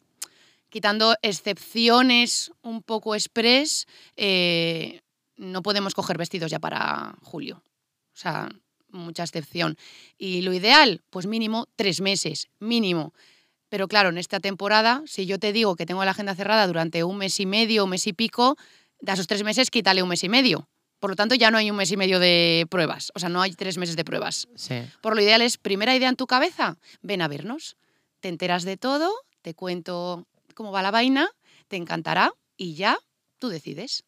quitando 0.70 1.14
excepciones 1.22 2.50
un 2.62 2.82
poco 2.82 3.14
express, 3.14 3.86
eh, 4.16 5.00
no 5.36 5.62
podemos 5.62 5.94
coger 5.94 6.18
vestidos 6.18 6.50
ya 6.50 6.58
para 6.58 7.16
julio. 7.22 7.62
O 8.12 8.20
sea, 8.20 8.48
mucha 8.90 9.22
excepción. 9.22 9.76
Y 10.18 10.42
lo 10.42 10.52
ideal, 10.52 11.02
pues 11.10 11.26
mínimo 11.26 11.68
tres 11.76 12.00
meses, 12.00 12.48
mínimo. 12.58 13.14
Pero 13.68 13.88
claro, 13.88 14.08
en 14.08 14.18
esta 14.18 14.40
temporada, 14.40 15.02
si 15.06 15.26
yo 15.26 15.38
te 15.38 15.52
digo 15.52 15.76
que 15.76 15.86
tengo 15.86 16.04
la 16.04 16.12
agenda 16.12 16.34
cerrada 16.34 16.66
durante 16.66 17.04
un 17.04 17.18
mes 17.18 17.38
y 17.40 17.46
medio, 17.46 17.84
un 17.84 17.90
mes 17.90 18.06
y 18.06 18.12
pico, 18.12 18.56
de 19.00 19.12
esos 19.12 19.26
tres 19.26 19.44
meses 19.44 19.70
quítale 19.70 20.02
un 20.02 20.08
mes 20.08 20.24
y 20.24 20.28
medio. 20.28 20.68
Por 20.98 21.10
lo 21.10 21.16
tanto, 21.16 21.34
ya 21.34 21.50
no 21.50 21.58
hay 21.58 21.70
un 21.70 21.76
mes 21.76 21.92
y 21.92 21.96
medio 21.96 22.18
de 22.18 22.66
pruebas, 22.70 23.12
o 23.14 23.20
sea, 23.20 23.28
no 23.28 23.40
hay 23.40 23.52
tres 23.52 23.78
meses 23.78 23.94
de 23.94 24.04
pruebas. 24.04 24.48
Sí. 24.56 24.82
Por 25.00 25.14
lo 25.14 25.22
ideal 25.22 25.42
es, 25.42 25.56
primera 25.56 25.94
idea 25.94 26.08
en 26.08 26.16
tu 26.16 26.26
cabeza, 26.26 26.76
ven 27.02 27.22
a 27.22 27.28
vernos. 27.28 27.76
Te 28.20 28.28
enteras 28.28 28.64
de 28.64 28.76
todo, 28.76 29.12
te 29.42 29.54
cuento 29.54 30.26
cómo 30.54 30.72
va 30.72 30.82
la 30.82 30.90
vaina, 30.90 31.30
te 31.68 31.76
encantará 31.76 32.32
y 32.56 32.74
ya 32.74 32.98
tú 33.38 33.48
decides. 33.48 34.02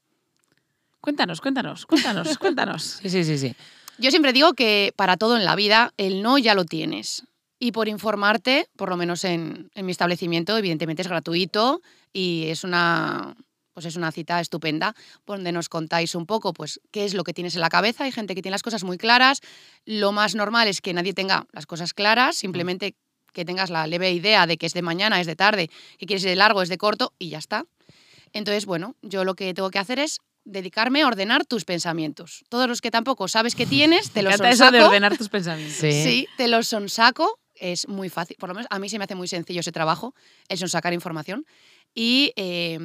Cuéntanos, 1.01 1.41
cuéntanos, 1.41 1.87
cuéntanos, 1.87 2.39
cuéntanos. 2.39 2.83
Sí, 3.03 3.09
sí, 3.09 3.25
sí, 3.25 3.39
sí. 3.39 3.55
Yo 3.99 4.11
siempre 4.11 4.33
digo 4.33 4.55
que 4.55 4.93
para 4.97 5.17
todo 5.17 5.37
en 5.37 5.45
la 5.45 5.55
vida, 5.55 5.93
el 5.97 6.23
no 6.23 6.39
ya 6.39 6.55
lo 6.55 6.65
tienes. 6.65 7.23
Y 7.61 7.73
por 7.73 7.89
informarte, 7.89 8.67
por 8.77 8.89
lo 8.89 8.97
menos 8.97 9.23
en, 9.25 9.71
en 9.75 9.87
mi 9.87 9.93
establecimiento, 9.93 10.57
evidentemente 10.57 11.03
es 11.03 11.09
gratuito 11.09 11.83
y 12.13 12.47
es 12.47 12.65
una, 12.65 13.37
pues 13.75 13.85
es 13.85 13.97
una 13.97 14.11
cita 14.13 14.41
estupenda 14.41 14.95
donde 15.27 15.53
nos 15.53 15.69
contáis 15.69 16.15
un 16.15 16.25
poco 16.25 16.55
pues, 16.55 16.81
qué 16.91 17.05
es 17.05 17.13
lo 17.13 17.23
que 17.23 17.35
tienes 17.35 17.55
en 17.55 17.61
la 17.61 17.69
cabeza. 17.69 18.05
Hay 18.05 18.13
gente 18.13 18.35
que 18.35 18.43
tiene 18.43 18.55
las 18.55 18.63
cosas 18.63 18.83
muy 18.83 18.97
claras. 18.97 19.41
Lo 19.85 20.11
más 20.11 20.35
normal 20.35 20.69
es 20.69 20.81
que 20.81 20.95
nadie 20.95 21.13
tenga 21.13 21.47
las 21.53 21.67
cosas 21.67 21.93
claras, 21.93 22.37
simplemente 22.37 22.95
que 23.33 23.45
tengas 23.45 23.71
la 23.71 23.87
leve 23.87 24.11
idea 24.11 24.47
de 24.47 24.57
que 24.57 24.67
es 24.67 24.73
de 24.73 24.83
mañana, 24.83 25.21
es 25.21 25.27
de 25.27 25.37
tarde, 25.37 25.71
que 25.99 26.07
quieres 26.07 26.23
de 26.23 26.35
largo, 26.37 26.63
es 26.63 26.69
de 26.69 26.79
corto 26.79 27.13
y 27.19 27.29
ya 27.29 27.39
está. 27.39 27.65
Entonces, 28.33 28.67
bueno, 28.67 28.97
yo 29.03 29.25
lo 29.25 29.35
que 29.35 29.53
tengo 29.55 29.71
que 29.71 29.79
hacer 29.79 29.99
es 29.99 30.19
dedicarme 30.45 31.03
a 31.03 31.07
ordenar 31.07 31.45
tus 31.45 31.65
pensamientos. 31.65 32.45
Todos 32.49 32.69
los 32.69 32.81
que 32.81 32.91
tampoco 32.91 33.29
sabes 33.29 33.55
que 33.55 33.67
tienes, 33.67 34.11
te 34.11 34.23
los 34.23 34.35
encanta 34.35 34.51
eso 34.51 34.65
de 34.65 34.71
sonsaco. 34.71 34.89
ordenar 34.89 35.17
tus 35.17 35.29
pensamientos. 35.29 35.77
Sí. 35.77 35.93
Sí, 35.93 36.29
te 36.37 36.49
los 36.49 36.67
sonsaco. 36.67 37.40
Es 37.61 37.87
muy 37.87 38.09
fácil, 38.09 38.37
por 38.39 38.49
lo 38.49 38.55
menos 38.55 38.67
a 38.71 38.79
mí 38.79 38.89
se 38.89 38.99
me 38.99 39.05
hace 39.05 39.15
muy 39.15 39.29
sencillo 39.29 39.61
ese 39.61 39.71
trabajo, 39.71 40.15
el 40.49 40.59
sonsacar 40.59 40.93
información. 40.93 41.47
Y 41.95 42.33
eh, 42.37 42.79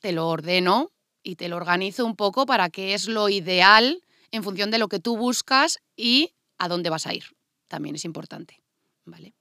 te 0.00 0.12
lo 0.12 0.28
ordeno 0.28 0.90
y 1.22 1.36
te 1.36 1.48
lo 1.48 1.56
organizo 1.56 2.04
un 2.06 2.16
poco 2.16 2.46
para 2.46 2.70
que 2.70 2.94
es 2.94 3.06
lo 3.06 3.28
ideal 3.28 4.02
en 4.30 4.42
función 4.42 4.70
de 4.70 4.78
lo 4.78 4.88
que 4.88 4.98
tú 4.98 5.16
buscas 5.16 5.78
y 5.96 6.32
a 6.58 6.68
dónde 6.68 6.90
vas 6.90 7.06
a 7.06 7.14
ir. 7.14 7.24
También 7.68 7.94
es 7.94 8.04
importante. 8.04 8.60
¿Vale? 9.04 9.34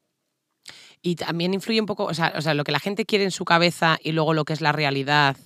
Y 1.01 1.15
también 1.15 1.53
influye 1.53 1.79
un 1.79 1.85
poco, 1.85 2.05
o 2.05 2.13
sea, 2.13 2.33
o 2.35 2.41
sea, 2.41 2.53
lo 2.53 2.63
que 2.63 2.71
la 2.71 2.79
gente 2.79 3.05
quiere 3.05 3.23
en 3.23 3.31
su 3.31 3.45
cabeza 3.45 3.97
y 4.03 4.11
luego 4.11 4.33
lo 4.33 4.45
que 4.45 4.53
es 4.53 4.61
la 4.61 4.71
realidad. 4.71 5.37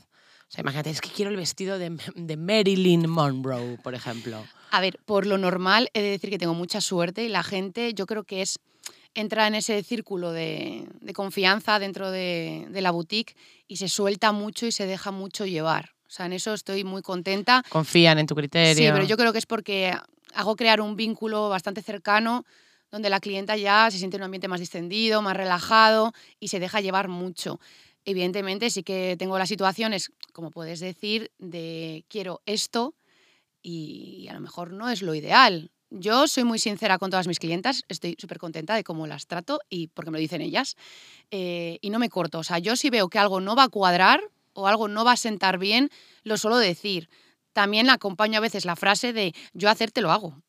O 0.48 0.52
sea, 0.52 0.62
imagínate, 0.62 0.90
es 0.90 1.02
que 1.02 1.10
quiero 1.10 1.32
el 1.32 1.38
vestido 1.38 1.78
de, 1.78 1.98
de 2.16 2.38
Marilyn 2.38 3.10
Monroe, 3.10 3.78
por 3.82 3.96
ejemplo. 3.96 4.44
A 4.72 4.82
ver, 4.82 5.00
por 5.06 5.26
lo 5.26 5.38
normal 5.38 5.90
he 5.94 6.02
de 6.02 6.10
decir 6.10 6.30
que 6.30 6.38
tengo 6.38 6.54
mucha 6.54 6.82
suerte 6.82 7.24
y 7.24 7.30
la 7.30 7.44
gente 7.44 7.94
yo 7.94 8.06
creo 8.06 8.24
que 8.24 8.42
es 8.42 8.60
entra 9.16 9.48
en 9.48 9.56
ese 9.56 9.82
círculo 9.82 10.32
de, 10.32 10.88
de 11.02 11.14
confianza 11.14 11.80
dentro 11.80 12.12
de, 12.12 12.68
de 12.70 12.82
la 12.82 12.92
boutique 12.92 13.36
y 13.68 13.78
se 13.78 13.90
suelta 13.90 14.32
mucho 14.32 14.68
y 14.68 14.72
se 14.72 14.86
deja 14.86 15.12
mucho 15.12 15.46
llevar. 15.46 15.92
O 16.08 16.12
sea, 16.12 16.28
en 16.28 16.34
eso 16.34 16.54
estoy 16.54 16.84
muy 16.84 17.02
contenta. 17.02 17.64
Confían 17.70 18.20
en 18.20 18.28
tu 18.28 18.36
criterio. 18.36 18.76
Sí, 18.76 18.90
pero 18.94 19.06
yo 19.06 19.18
creo 19.18 19.32
que 19.34 19.40
es 19.40 19.46
porque 19.46 19.94
hago 20.36 20.56
crear 20.56 20.82
un 20.82 20.96
vínculo 20.96 21.50
bastante 21.50 21.82
cercano 21.82 22.46
donde 22.92 23.10
la 23.10 23.20
clienta 23.20 23.58
ya 23.58 23.90
se 23.90 23.98
siente 23.98 24.18
en 24.18 24.22
un 24.22 24.26
ambiente 24.26 24.48
más 24.48 24.60
distendido, 24.60 25.22
más 25.22 25.36
relajado 25.36 26.14
y 26.40 26.50
se 26.50 26.60
deja 26.60 26.82
llevar 26.82 27.08
mucho. 27.08 27.60
Evidentemente 28.06 28.70
sí 28.70 28.84
que 28.84 29.16
tengo 29.18 29.40
las 29.40 29.50
situaciones, 29.50 30.12
como 30.32 30.52
puedes 30.52 30.80
decir, 30.80 31.32
de 31.40 32.06
quiero 32.08 32.42
esto 32.46 32.94
y 33.62 34.28
a 34.30 34.34
lo 34.34 34.40
mejor 34.40 34.72
no 34.72 34.90
es 34.90 35.02
lo 35.02 35.16
ideal. 35.16 35.72
Yo 35.98 36.28
soy 36.28 36.44
muy 36.44 36.60
sincera 36.60 36.98
con 37.00 37.10
todas 37.10 37.26
mis 37.26 37.40
clientas, 37.40 37.84
estoy 37.88 38.18
súper 38.20 38.38
contenta 38.38 38.76
de 38.76 38.84
cómo 38.84 39.08
las 39.08 39.28
trato 39.28 39.62
y 39.70 39.88
porque 39.88 40.12
me 40.12 40.18
lo 40.18 40.22
dicen 40.22 40.42
ellas. 40.42 40.76
eh, 41.32 41.80
y 41.82 41.90
no 41.90 42.00
me 42.00 42.10
corto. 42.10 42.40
O 42.40 42.44
sea, 42.44 42.60
yo 42.60 42.76
si 42.76 42.90
veo 42.90 43.08
que 43.08 43.18
algo 43.18 43.40
no 43.40 43.56
va 43.56 43.64
a 43.64 43.70
cuadrar 43.70 44.20
o 44.54 44.68
algo 44.68 44.88
no 44.90 45.06
va 45.06 45.14
a 45.14 45.18
sentar 45.18 45.58
bien, 45.58 45.90
lo 46.24 46.38
suelo 46.38 46.58
decir. 46.58 47.10
También 47.54 47.90
acompaño 47.90 48.38
a 48.38 48.42
veces 48.42 48.66
la 48.66 48.76
frase 48.76 49.14
de 49.14 49.34
yo 49.54 49.70
hacerte 49.70 50.02
lo 50.02 50.12
hago, 50.12 50.42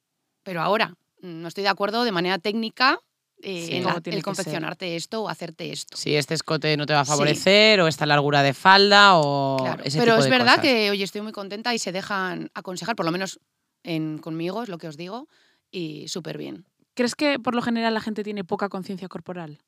pero 0.43 0.61
ahora 0.63 0.89
mm, 1.23 1.41
no 1.43 1.49
estoy 1.49 1.63
de 1.63 1.69
acuerdo 1.71 2.03
de 2.05 2.13
manera 2.13 2.39
técnica 2.39 3.01
eh, 3.43 3.67
Sí. 3.69 3.77
en 3.77 3.85
la- 3.85 3.97
el 3.97 4.03
ser. 4.03 4.23
confeccionarte 4.23 4.97
esto 4.97 5.23
o 5.23 5.29
hacerte 5.29 5.71
esto. 5.71 5.97
Si 5.97 6.17
este 6.17 6.35
escote 6.35 6.77
no 6.77 6.87
te 6.87 6.95
va 6.95 7.01
a 7.01 7.05
Sí. 7.05 7.11
favorecer, 7.13 7.81
o 7.81 7.87
esta 7.87 8.05
largura 8.07 8.43
de 8.43 8.53
falda, 8.55 9.17
o 9.19 9.59
Claro, 9.61 9.85
ese 9.85 9.99
Pero 9.99 10.13
tipo 10.15 10.19
es 10.21 10.25
de 10.25 10.31
verdad 10.31 10.47
cosas. 10.57 10.63
que, 10.63 10.91
oye, 10.91 11.05
estoy 11.05 11.21
muy 11.21 11.33
contenta 11.33 11.73
y 11.75 11.79
se 11.79 11.93
dejan 11.93 12.51
aconsejar, 12.55 12.97
por 12.97 13.05
lo 13.07 13.13
menos 13.13 13.39
en, 13.87 14.19
conmigo, 14.19 14.63
es 14.63 14.69
lo 14.69 14.79
que 14.79 14.89
os 14.89 14.97
digo, 14.97 15.29
y 15.71 16.09
súper 16.09 16.37
bien. 16.37 16.67
¿Crees 16.95 17.15
que 17.15 17.39
por 17.39 17.55
lo 17.55 17.63
general 17.63 17.95
la 17.95 18.01
gente 18.01 18.25
tiene 18.25 18.45
poca 18.45 18.69
conciencia 18.69 19.09
corporal? 19.09 19.59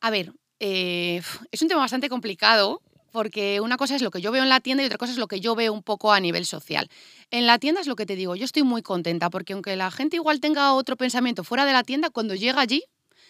A 0.00 0.10
ver, 0.10 0.32
eh, 0.60 1.22
es 1.50 1.62
un 1.62 1.68
tema 1.68 1.80
bastante 1.80 2.08
complicado 2.08 2.82
porque 3.12 3.60
una 3.60 3.76
cosa 3.76 3.94
es 3.94 4.02
lo 4.02 4.10
que 4.10 4.20
yo 4.20 4.32
veo 4.32 4.42
en 4.42 4.48
la 4.48 4.58
tienda 4.58 4.82
y 4.82 4.86
otra 4.86 4.98
cosa 4.98 5.12
es 5.12 5.18
lo 5.18 5.28
que 5.28 5.38
yo 5.38 5.54
veo 5.54 5.72
un 5.72 5.84
poco 5.84 6.12
a 6.12 6.18
nivel 6.18 6.44
social. 6.44 6.88
En 7.30 7.46
la 7.46 7.60
tienda 7.60 7.80
es 7.80 7.86
lo 7.86 7.94
que 7.94 8.06
te 8.06 8.16
digo, 8.16 8.34
yo 8.34 8.44
estoy 8.44 8.64
muy 8.64 8.82
contenta 8.82 9.30
porque 9.30 9.52
aunque 9.52 9.76
la 9.76 9.92
gente 9.92 10.16
igual 10.16 10.40
tenga 10.40 10.74
otro 10.74 10.96
pensamiento 10.96 11.44
fuera 11.44 11.64
de 11.64 11.72
la 11.72 11.84
tienda, 11.84 12.10
cuando 12.10 12.34
llega 12.34 12.60
allí, 12.60 12.82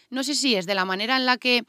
no 0.08 0.24
sé 0.24 0.34
si 0.34 0.54
es 0.54 0.64
de 0.64 0.74
la 0.74 0.86
manera 0.86 1.16
en 1.16 1.26
la 1.26 1.36
que 1.36 1.64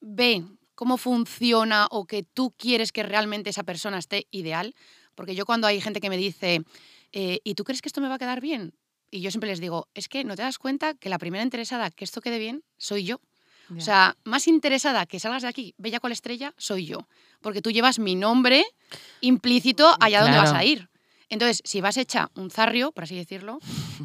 ve 0.00 0.44
cómo 0.74 0.98
funciona 0.98 1.86
o 1.90 2.04
que 2.04 2.22
tú 2.22 2.52
quieres 2.58 2.92
que 2.92 3.02
realmente 3.02 3.48
esa 3.48 3.62
persona 3.62 3.98
esté 3.98 4.26
ideal, 4.30 4.74
porque 5.14 5.34
yo 5.34 5.46
cuando 5.46 5.66
hay 5.66 5.80
gente 5.80 6.00
que 6.00 6.10
me 6.10 6.18
dice, 6.18 6.62
eh, 7.12 7.40
¿y 7.44 7.54
tú 7.54 7.64
crees 7.64 7.82
que 7.82 7.88
esto 7.88 8.00
me 8.00 8.08
va 8.08 8.14
a 8.14 8.18
quedar 8.18 8.40
bien? 8.40 8.74
Y 9.10 9.20
yo 9.20 9.30
siempre 9.30 9.48
les 9.50 9.60
digo, 9.60 9.88
es 9.94 10.08
que 10.08 10.24
no 10.24 10.34
te 10.36 10.42
das 10.42 10.58
cuenta 10.58 10.94
que 10.94 11.08
la 11.08 11.18
primera 11.18 11.44
interesada 11.44 11.90
que 11.90 12.04
esto 12.04 12.20
quede 12.20 12.38
bien 12.38 12.64
soy 12.76 13.04
yo. 13.04 13.20
O 13.76 13.80
sea, 13.80 14.16
más 14.22 14.46
interesada 14.46 15.06
que 15.06 15.18
salgas 15.18 15.42
de 15.42 15.48
aquí, 15.48 15.74
bella 15.76 15.98
cual 15.98 16.12
estrella, 16.12 16.54
soy 16.56 16.86
yo. 16.86 17.08
Porque 17.40 17.60
tú 17.62 17.72
llevas 17.72 17.98
mi 17.98 18.14
nombre 18.14 18.64
implícito 19.20 19.96
allá 20.00 20.22
donde 20.22 20.36
vas 20.38 20.50
Claro. 20.50 20.60
a 20.60 20.64
ir. 20.64 20.88
Entonces, 21.28 21.62
si 21.64 21.80
vas 21.80 21.96
hecha 21.96 22.30
un 22.36 22.50
zarrio, 22.50 22.92
por 22.92 23.04
así 23.04 23.16
decirlo, 23.16 23.58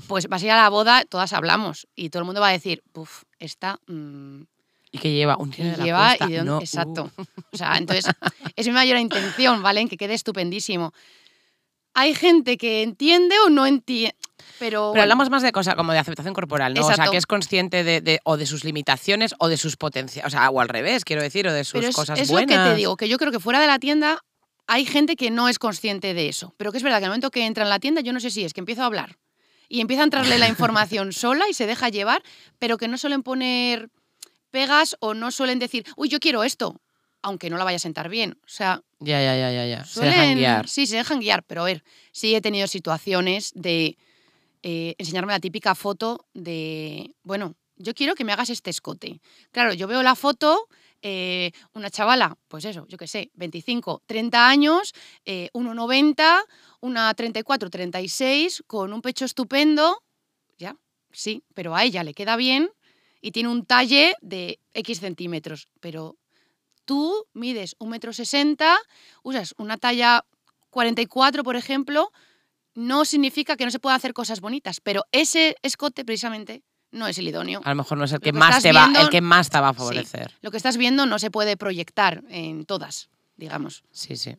pues 0.08 0.28
vas 0.28 0.41
a 0.41 0.45
ir 0.45 0.52
a 0.52 0.58
la 0.58 0.70
boda, 0.70 1.06
todas 1.06 1.34
hablamos. 1.34 1.88
Y 1.95 2.10
todo 2.10 2.22
el 2.22 2.26
mundo 2.26 2.41
va 2.41 2.47
a 2.49 2.52
decir, 2.54 2.82
puf, 2.91 3.24
esta 3.38 3.80
mm, 3.86 4.41
Y 4.91 4.97
que 4.97 5.14
lleva 5.14 5.38
un 5.38 5.52
¿qué 5.52 5.58
tiene 5.58 5.72
de 5.72 5.78
la 5.78 5.84
lleva 5.84 6.10
costa. 6.10 6.26
y 6.26 6.32
de 6.32 6.38
dónde. 6.38 6.52
No, 6.52 6.58
uh. 6.58 6.62
Exacto. 6.62 7.12
O 7.52 7.58
sea, 7.58 7.76
entonces, 7.78 8.06
es 8.56 8.66
mi 8.68 8.74
mayor 8.74 8.97
intención, 8.97 9.62
¿vale? 9.62 9.82
En 9.82 9.89
que 9.89 9.97
quede 9.97 10.16
estupendísimo. 10.16 10.91
Hay 11.94 12.14
gente 12.16 12.58
que 12.58 12.84
entiende 12.84 13.36
o 13.46 13.50
no 13.50 13.66
entiende. 13.66 14.16
Pero, 14.58 14.58
Pero 14.60 14.88
bueno, 14.89 15.02
hablamos 15.04 15.30
más 15.30 15.42
de 15.44 15.52
cosas 15.52 15.76
como 15.76 15.92
de 15.92 16.00
aceptación 16.00 16.34
corporal, 16.34 16.74
¿no? 16.74 16.86
O 16.86 16.94
sea, 16.94 17.08
que 17.10 17.18
es 17.18 17.26
consciente 17.26 17.84
de, 17.84 18.02
de- 18.02 18.20
o 18.24 18.38
de 18.38 18.46
sus 18.46 18.64
limitaciones 18.64 19.34
o 19.39 19.48
de 19.48 19.58
sus 19.58 19.76
potencias. 19.76 20.26
O 20.26 20.30
sea, 20.30 20.50
o 20.50 20.62
al 20.62 20.70
revés, 20.70 21.04
quiero 21.04 21.22
decir, 21.22 21.48
o 21.48 21.54
de 21.54 21.64
sus 21.64 21.74
Pero 21.74 21.88
es, 21.88 21.96
cosas 21.96 22.20
es 22.20 22.28
lo 22.30 22.34
buenas. 22.36 22.66
que 22.68 22.72
te 22.72 22.76
digo, 22.78 22.96
que 22.96 23.10
yo 23.10 23.18
creo 23.18 23.32
que 23.32 23.39
fuera 23.39 23.60
de 23.60 23.68
la 23.68 23.80
tienda 23.80 24.20
hay 24.68 24.86
gente 24.86 25.16
que 25.16 25.32
no 25.32 25.50
es 25.50 25.58
consciente 25.60 26.14
de 26.14 26.30
eso. 26.30 26.54
Pero 26.58 26.72
que 26.72 26.78
es 26.78 26.84
verdad 26.84 27.00
que 27.00 27.06
al 27.06 27.12
momento 27.12 27.32
que 27.32 27.46
entra 27.46 27.64
en 27.64 27.70
la 27.70 27.80
tienda, 27.80 28.02
yo 28.02 28.14
no 28.14 28.20
sé 28.20 28.30
si 28.30 28.44
es 28.44 28.54
que 28.54 28.62
empiezo 28.62 28.84
a 28.84 28.86
hablar 28.86 29.18
y 29.68 29.82
empieza 29.82 30.02
a 30.02 30.06
entrarle 30.06 30.38
la 30.38 30.48
información 30.48 31.12
sola 31.14 31.46
y 31.50 31.54
se 31.54 31.66
deja 31.66 31.89
llevar, 31.89 32.22
pero 32.60 32.78
que 32.78 32.88
no 32.88 32.98
suelen 32.98 33.24
poner 33.24 33.89
pegas 34.52 34.96
o 35.00 35.14
no 35.14 35.32
suelen 35.32 35.60
decir, 35.60 35.86
uy, 35.96 36.10
yo 36.10 36.20
quiero 36.20 36.44
esto, 36.44 36.80
aunque 37.22 37.49
no 37.49 37.57
la 37.57 37.63
vaya 37.63 37.78
a 37.78 37.80
sentar 37.80 38.09
bien. 38.09 38.38
O 38.43 38.49
sea, 38.49 38.82
Ya, 38.99 39.22
ya, 39.22 39.36
ya, 39.36 39.51
ya, 39.51 39.65
ya. 39.65 39.86
Se 39.86 39.93
suelen, 39.93 40.13
dejan 40.13 40.36
guiar. 40.38 40.67
Sí, 40.67 40.88
se 40.88 40.97
dejan 40.97 41.19
guiar, 41.19 41.43
pero 41.43 41.61
a 41.61 41.65
ver, 41.65 41.84
sí 42.11 42.36
he 42.36 42.41
tenido 42.41 42.67
situaciones 42.67 43.51
de 43.55 43.97
eh, 44.63 44.95
enseñarme 44.97 45.34
la 45.34 45.39
típica 45.39 45.74
foto 45.76 46.26
de, 46.34 47.15
bueno, 47.24 47.55
yo 47.78 47.93
quiero 47.93 48.15
que 48.15 48.24
me 48.24 48.32
hagas 48.32 48.49
este 48.49 48.69
escote. 48.69 49.22
Claro, 49.51 49.74
yo 49.74 49.88
veo 49.88 50.03
la 50.03 50.15
foto, 50.15 50.67
eh, 51.01 51.51
una 51.74 51.89
chavala, 51.89 52.38
pues 52.47 52.65
eso, 52.65 52.86
yo 52.88 52.97
qué 52.97 53.07
sé, 53.07 53.32
25, 53.34 54.03
30 54.05 54.47
años, 54.47 54.93
eh, 55.26 55.49
1,90, 55.53 56.43
una 56.82 57.11
34, 57.13 57.69
36, 57.72 58.63
con 58.67 58.93
un 58.93 59.01
pecho 59.01 59.26
estupendo, 59.26 60.03
ya, 60.59 60.76
sí, 61.11 61.43
pero 61.55 61.76
a 61.76 61.84
ella 61.84 62.03
le 62.03 62.13
queda 62.13 62.36
bien 62.36 62.69
y 63.19 63.32
tiene 63.32 63.49
un 63.49 63.65
talle 63.65 64.15
de 64.22 64.59
X 64.74 64.99
centímetros, 64.99 65.67
pero 65.80 66.17
tú 66.92 67.26
mides 67.34 67.78
un 67.80 67.88
metro 67.89 68.12
sesenta, 68.12 68.78
usas 69.24 69.56
una 69.58 69.78
talla 69.78 70.26
44, 70.72 71.42
por 71.46 71.56
ejemplo, 71.56 72.12
no 72.76 73.06
significa 73.06 73.56
que 73.56 73.64
no 73.64 73.72
se 73.72 73.80
pueda 73.80 73.96
hacer 73.96 74.14
cosas 74.14 74.42
bonitas, 74.42 74.82
pero 74.82 75.06
ese 75.14 75.56
escote 75.62 76.04
precisamente 76.04 76.64
no 76.92 77.08
es 77.08 77.18
el 77.18 77.30
idóneo. 77.30 77.62
A 77.64 77.70
lo 77.70 77.76
mejor 77.78 77.98
no 77.98 78.04
es 78.04 78.12
el 78.12 78.20
que 78.20 78.34
que 78.34 78.38
más 78.38 78.62
te 78.62 78.74
va, 78.74 78.84
viendo- 78.88 79.00
el 79.00 79.10
que 79.10 79.22
más 79.22 79.50
te 79.50 79.58
va 79.62 79.70
a 79.70 79.72
Sí. 79.74 79.78
favorecer. 79.78 80.34
Lo 80.42 80.52
que 80.52 80.58
estás 80.58 80.76
viendo 80.76 81.06
no 81.06 81.18
se 81.18 81.32
puede 81.32 81.56
proyectar 81.56 82.26
en 82.28 82.66
todas, 82.66 83.10
digamos. 83.38 83.84
Sí, 83.92 84.18
sí. 84.18 84.36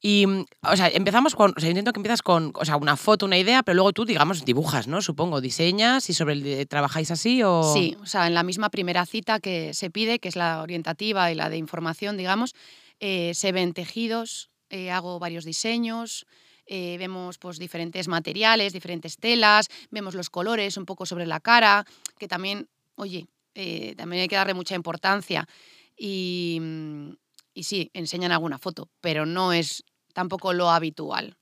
Y, 0.00 0.26
mm, 0.26 0.44
o 0.62 0.76
sea, 0.76 0.88
empezamos 0.88 1.34
con, 1.34 1.52
o 1.56 1.60
sea, 1.60 1.68
entiendo 1.68 1.92
que 1.92 1.98
empiezas 1.98 2.22
con, 2.22 2.52
o 2.54 2.64
sea, 2.64 2.76
una 2.76 2.96
foto, 2.96 3.26
una 3.26 3.38
idea, 3.38 3.62
pero 3.62 3.76
luego 3.76 3.92
tú, 3.92 4.04
digamos, 4.04 4.44
dibujas, 4.44 4.86
¿no? 4.86 5.02
Supongo, 5.02 5.40
diseñas 5.40 6.08
y 6.10 6.14
sobre 6.14 6.34
el, 6.34 6.68
trabajáis 6.68 7.10
así 7.10 7.42
o... 7.42 7.72
Sí, 7.74 7.96
o 8.00 8.06
sea, 8.06 8.26
en 8.26 8.34
la 8.34 8.42
misma 8.42 8.70
primera 8.70 9.06
cita 9.06 9.40
que 9.40 9.74
se 9.74 9.90
pide, 9.90 10.18
que 10.18 10.28
es 10.28 10.36
la 10.36 10.62
orientativa 10.62 11.30
y 11.32 11.34
la 11.34 11.50
de 11.50 11.56
información, 11.56 12.16
digamos, 12.16 12.54
eh, 13.00 13.32
se 13.34 13.52
ven 13.52 13.72
tejidos, 13.72 14.50
eh, 14.70 14.90
hago 14.90 15.18
varios 15.18 15.44
diseños, 15.44 16.26
eh, 16.70 16.96
vemos 16.98 17.38
pues, 17.38 17.58
diferentes 17.58 18.08
materiales, 18.08 18.74
diferentes 18.74 19.16
telas, 19.16 19.68
vemos 19.90 20.14
los 20.14 20.28
colores 20.28 20.76
un 20.76 20.84
poco 20.84 21.06
sobre 21.06 21.26
la 21.26 21.40
cara, 21.40 21.86
que 22.18 22.28
también, 22.28 22.68
oye, 22.96 23.26
eh, 23.54 23.94
también 23.96 24.22
hay 24.22 24.28
que 24.28 24.36
darle 24.36 24.52
mucha 24.52 24.74
importancia. 24.74 25.48
Y, 25.96 26.58
mm, 26.60 27.10
y 27.58 27.64
sí, 27.64 27.90
enseñan 27.92 28.30
alguna 28.32 28.58
foto, 28.58 28.88
pero 29.00 29.26
no 29.26 29.52
es 29.52 29.82
tampoco 30.12 30.52
lo 30.52 30.70
habitual. 30.70 31.36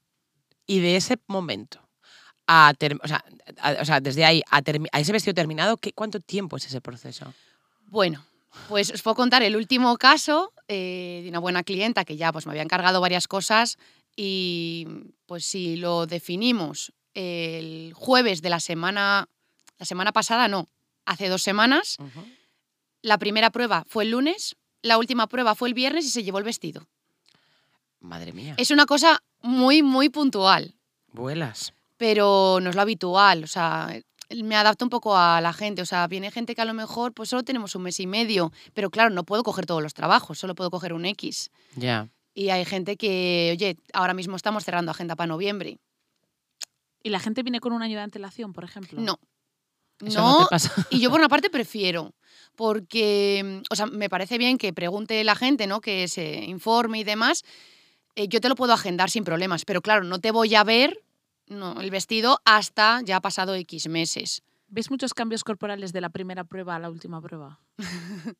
Y 0.67 0.81
de 0.81 0.97
ese 0.97 1.19
momento 1.27 1.87
a, 2.47 2.73
ter- 2.79 2.99
o 3.03 3.07
sea, 3.09 3.23
a- 3.61 3.77
o 3.83 3.85
sea, 3.85 4.01
desde 4.01 4.25
ahí 4.25 4.43
a 4.51 5.01
ese 5.01 5.13
vestido 5.13 5.35
terminado, 5.35 5.77
¿qué, 5.77 5.93
¿cuánto 5.93 6.21
tiempo 6.21 6.57
es 6.57 6.65
ese 6.67 6.81
proceso? 6.81 7.35
Bueno, 7.89 8.25
pues 8.69 8.91
os 8.91 9.03
puedo 9.03 9.15
contar 9.15 9.43
el 9.43 9.57
último 9.57 9.97
caso 9.99 10.53
eh, 10.69 11.21
de 11.23 11.29
una 11.29 11.39
buena 11.39 11.63
clienta 11.63 12.05
que 12.05 12.17
ya 12.17 12.33
pues, 12.33 12.47
me 12.47 12.53
había 12.53 12.63
encargado 12.63 13.01
varias 13.01 13.29
cosas 13.29 13.77
y 14.17 14.87
pues 15.27 15.45
si 15.45 15.77
lo 15.77 16.07
definimos 16.07 16.93
el 17.15 17.93
jueves 17.95 18.41
de 18.43 18.49
la 18.51 18.61
semana, 18.61 19.29
la 19.79 19.85
semana 19.87 20.13
pasada 20.13 20.49
no, 20.49 20.67
hace 21.05 21.29
dos 21.29 21.43
semanas, 21.43 21.97
la 23.03 23.19
primera 23.19 23.51
prueba 23.51 23.85
fue 23.87 24.05
el 24.05 24.11
lunes, 24.13 24.57
la 24.87 24.99
última 24.99 25.27
prueba 25.27 25.55
fue 25.55 25.69
el 25.69 25.75
viernes 25.75 26.07
y 26.07 26.11
se 26.11 26.23
llevó 26.23 26.39
el 26.39 26.45
vestido. 26.45 26.87
Madre 28.01 28.33
mía. 28.33 28.55
Es 28.57 28.71
una 28.71 28.87
cosa 28.87 29.23
muy, 29.43 29.83
muy 29.83 30.09
puntual. 30.09 30.75
Vuelas. 31.13 31.73
pero 31.97 32.59
no 32.61 32.71
es 32.71 32.77
lo 32.77 32.83
habitual. 32.83 33.43
O 33.45 33.47
sea, 33.47 33.89
me 34.45 34.55
adapto 34.55 34.85
un 34.85 34.91
poco 34.91 35.17
a 35.17 35.41
la 35.41 35.53
gente. 35.53 35.81
O 35.83 35.87
sea, 35.87 36.07
viene 36.07 36.31
gente 36.31 36.55
que 36.55 36.61
a 36.61 36.67
lo 36.67 36.75
mejor 36.75 37.13
pues 37.13 37.31
solo 37.31 37.43
tenemos 37.43 37.75
un 37.75 37.83
mes 37.83 37.99
y 38.01 38.07
medio, 38.07 38.53
pero 38.75 38.91
claro, 38.91 39.11
no 39.11 39.25
puedo 39.25 39.43
coger 39.43 39.65
todos 39.67 39.83
los 39.83 39.95
trabajos, 39.95 40.39
solo 40.39 40.55
puedo 40.55 40.71
coger 40.71 40.93
un 40.93 41.07
X. 41.07 41.51
Ya. 41.75 42.09
Y 42.35 42.51
hay 42.51 42.67
gente 42.67 42.97
que, 42.99 43.51
oye, 43.57 43.79
ahora 43.95 44.13
mismo 44.13 44.37
estamos 44.37 44.65
cerrando 44.65 44.91
agenda 44.91 45.17
para 45.17 45.29
noviembre. 45.29 45.79
¿Y 47.03 47.09
la 47.09 47.19
gente 47.19 47.43
viene 47.43 47.61
con 47.61 47.73
un 47.73 47.83
año 47.83 47.97
de 47.97 48.03
antelación, 48.03 48.53
por 48.53 48.65
ejemplo? 48.65 49.01
No. 49.01 49.19
Eso 50.05 50.21
no, 50.21 50.45
te 50.45 50.51
pasa. 50.51 50.87
Y 50.91 51.01
yo 51.01 51.11
por 51.11 51.19
una 51.19 51.29
parte 51.31 51.51
prefiero, 51.51 52.15
porque, 52.55 53.63
o 53.71 53.77
sea, 53.77 53.87
me 53.87 54.09
parece 54.09 54.39
bien 54.39 54.59
que 54.59 54.73
pregunte 54.73 55.23
la 55.25 55.35
gente, 55.35 55.67
¿no? 55.67 55.81
Que 55.81 56.09
se 56.09 56.45
informe 56.45 57.01
y 57.01 57.05
demás. 57.05 57.45
Eh, 58.15 58.29
yo 58.29 58.41
te 58.41 58.49
lo 58.49 58.55
puedo 58.55 58.73
agendar 58.73 59.11
sin 59.11 59.25
problemas, 59.25 59.65
pero 59.65 59.83
claro, 59.83 60.05
no 60.05 60.21
te 60.21 60.31
voy 60.31 60.55
a 60.55 60.65
ver 60.65 61.03
no, 61.49 61.81
el 61.81 61.91
vestido 61.91 62.41
hasta 62.45 63.01
ya 63.03 63.17
ha 63.17 63.21
pasado 63.21 63.55
X 63.55 63.89
meses. 63.89 64.43
¿Ves 64.69 64.91
muchos 64.91 65.15
cambios 65.15 65.45
corporales 65.45 65.93
de 65.93 66.01
la 66.01 66.11
primera 66.11 66.45
prueba 66.45 66.75
a 66.75 66.79
la 66.79 66.91
última 66.91 67.21
prueba? 67.21 67.61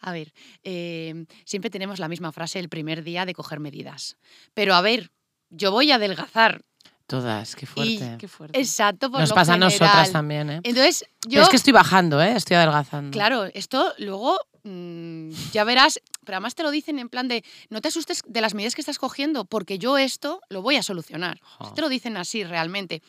A 0.00 0.12
ver, 0.12 0.32
eh, 0.62 1.26
siempre 1.44 1.68
tenemos 1.68 1.98
la 1.98 2.08
misma 2.08 2.32
frase 2.32 2.58
el 2.58 2.70
primer 2.70 3.04
día 3.04 3.26
de 3.26 3.34
coger 3.34 3.60
medidas. 3.60 4.16
Pero 4.54 4.74
a 4.74 4.80
ver, 4.80 5.10
yo 5.50 5.70
voy 5.70 5.90
a 5.90 5.96
adelgazar. 5.96 6.64
Todas, 7.08 7.56
qué 7.56 7.64
fuerte. 7.64 8.16
Qué 8.18 8.28
fuerte. 8.28 8.58
Exacto, 8.58 9.10
por 9.10 9.20
Nos 9.20 9.30
lo 9.30 9.34
pasa 9.34 9.54
a 9.54 9.56
nosotras 9.56 10.12
también, 10.12 10.50
¿eh? 10.50 10.60
Entonces, 10.62 11.06
Pero 11.22 11.36
yo, 11.36 11.42
es 11.42 11.48
que 11.48 11.56
estoy 11.56 11.72
bajando, 11.72 12.20
¿eh? 12.20 12.34
Estoy 12.36 12.56
adelgazando. 12.56 13.12
claro, 13.12 13.46
esto 13.54 13.94
luego 13.96 14.38
mm, 14.64 15.30
ya 15.50 15.64
verás, 15.64 16.02
pero 16.26 16.36
además 16.36 16.54
te 16.54 16.62
lo 16.62 16.70
dicen 16.70 16.98
en 16.98 17.08
plan 17.08 17.26
de, 17.26 17.42
no 17.70 17.80
te 17.80 17.88
asustes 17.88 18.20
de 18.26 18.42
las 18.42 18.52
medidas 18.52 18.74
que 18.74 18.82
estás 18.82 18.98
cogiendo, 18.98 19.46
porque 19.46 19.78
yo 19.78 19.96
esto 19.96 20.42
lo 20.50 20.60
voy 20.60 20.76
a 20.76 20.82
solucionar. 20.82 21.40
Te 21.74 21.80
lo 21.80 21.88
dicen 21.88 22.18
así 22.18 22.44
realmente. 22.44 23.02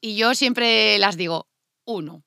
Y 0.00 0.14
yo 0.14 0.36
siempre 0.36 0.96
las 1.00 1.16
digo, 1.16 1.48
uno, 1.84 2.22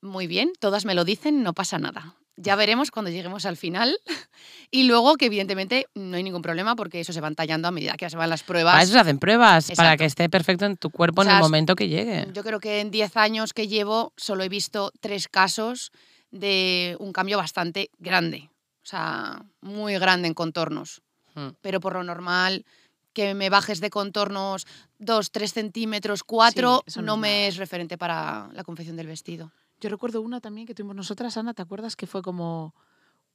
muy 0.00 0.26
bien, 0.26 0.52
todas 0.58 0.86
me 0.86 0.94
lo 0.94 1.04
dicen, 1.04 1.42
no 1.42 1.52
pasa 1.52 1.78
nada. 1.78 2.14
Ya 2.42 2.56
veremos 2.56 2.90
cuando 2.90 3.10
lleguemos 3.10 3.44
al 3.44 3.56
final. 3.56 3.98
Y 4.72 4.84
luego 4.84 5.16
que 5.16 5.26
evidentemente 5.26 5.88
no 5.96 6.16
hay 6.16 6.22
ningún 6.22 6.42
problema 6.42 6.76
porque 6.76 7.00
eso 7.00 7.12
se 7.12 7.20
van 7.20 7.34
tallando 7.34 7.66
a 7.66 7.72
medida 7.72 7.96
que 7.96 8.08
se 8.08 8.16
van 8.16 8.30
las 8.30 8.44
pruebas. 8.44 8.72
Para 8.72 8.84
eso 8.84 8.92
se 8.92 9.00
hacen 9.00 9.18
pruebas, 9.18 9.72
para 9.74 9.96
que 9.96 10.04
esté 10.04 10.28
perfecto 10.28 10.64
en 10.64 10.76
tu 10.76 10.90
cuerpo 10.90 11.22
O 11.22 11.24
en 11.24 11.30
el 11.30 11.40
momento 11.40 11.74
que 11.74 11.88
llegue. 11.88 12.28
Yo 12.32 12.44
creo 12.44 12.60
que 12.60 12.78
en 12.78 12.92
10 12.92 13.16
años 13.16 13.52
que 13.52 13.66
llevo 13.66 14.12
solo 14.16 14.44
he 14.44 14.48
visto 14.48 14.92
tres 15.00 15.26
casos 15.26 15.90
de 16.30 16.96
un 17.00 17.12
cambio 17.12 17.36
bastante 17.36 17.90
grande. 17.98 18.48
O 18.84 18.86
sea, 18.86 19.42
muy 19.60 19.98
grande 19.98 20.28
en 20.28 20.34
contornos. 20.34 21.02
Mm. 21.34 21.48
Pero 21.60 21.80
por 21.80 21.94
lo 21.94 22.04
normal, 22.04 22.64
que 23.12 23.34
me 23.34 23.50
bajes 23.50 23.80
de 23.80 23.90
contornos 23.90 24.68
2, 24.98 25.32
3 25.32 25.52
centímetros, 25.52 26.22
4, 26.22 26.84
eso 26.86 27.02
no 27.02 27.16
me 27.16 27.48
es 27.48 27.56
referente 27.56 27.98
para 27.98 28.48
la 28.52 28.62
confección 28.62 28.96
del 28.96 29.08
vestido. 29.08 29.52
Yo 29.80 29.88
recuerdo 29.88 30.20
una 30.20 30.40
también 30.40 30.66
que 30.66 30.74
tuvimos 30.74 30.94
nosotras, 30.96 31.36
Ana, 31.36 31.54
¿te 31.54 31.62
acuerdas? 31.62 31.96
Que 31.96 32.06
fue 32.06 32.22
como 32.22 32.74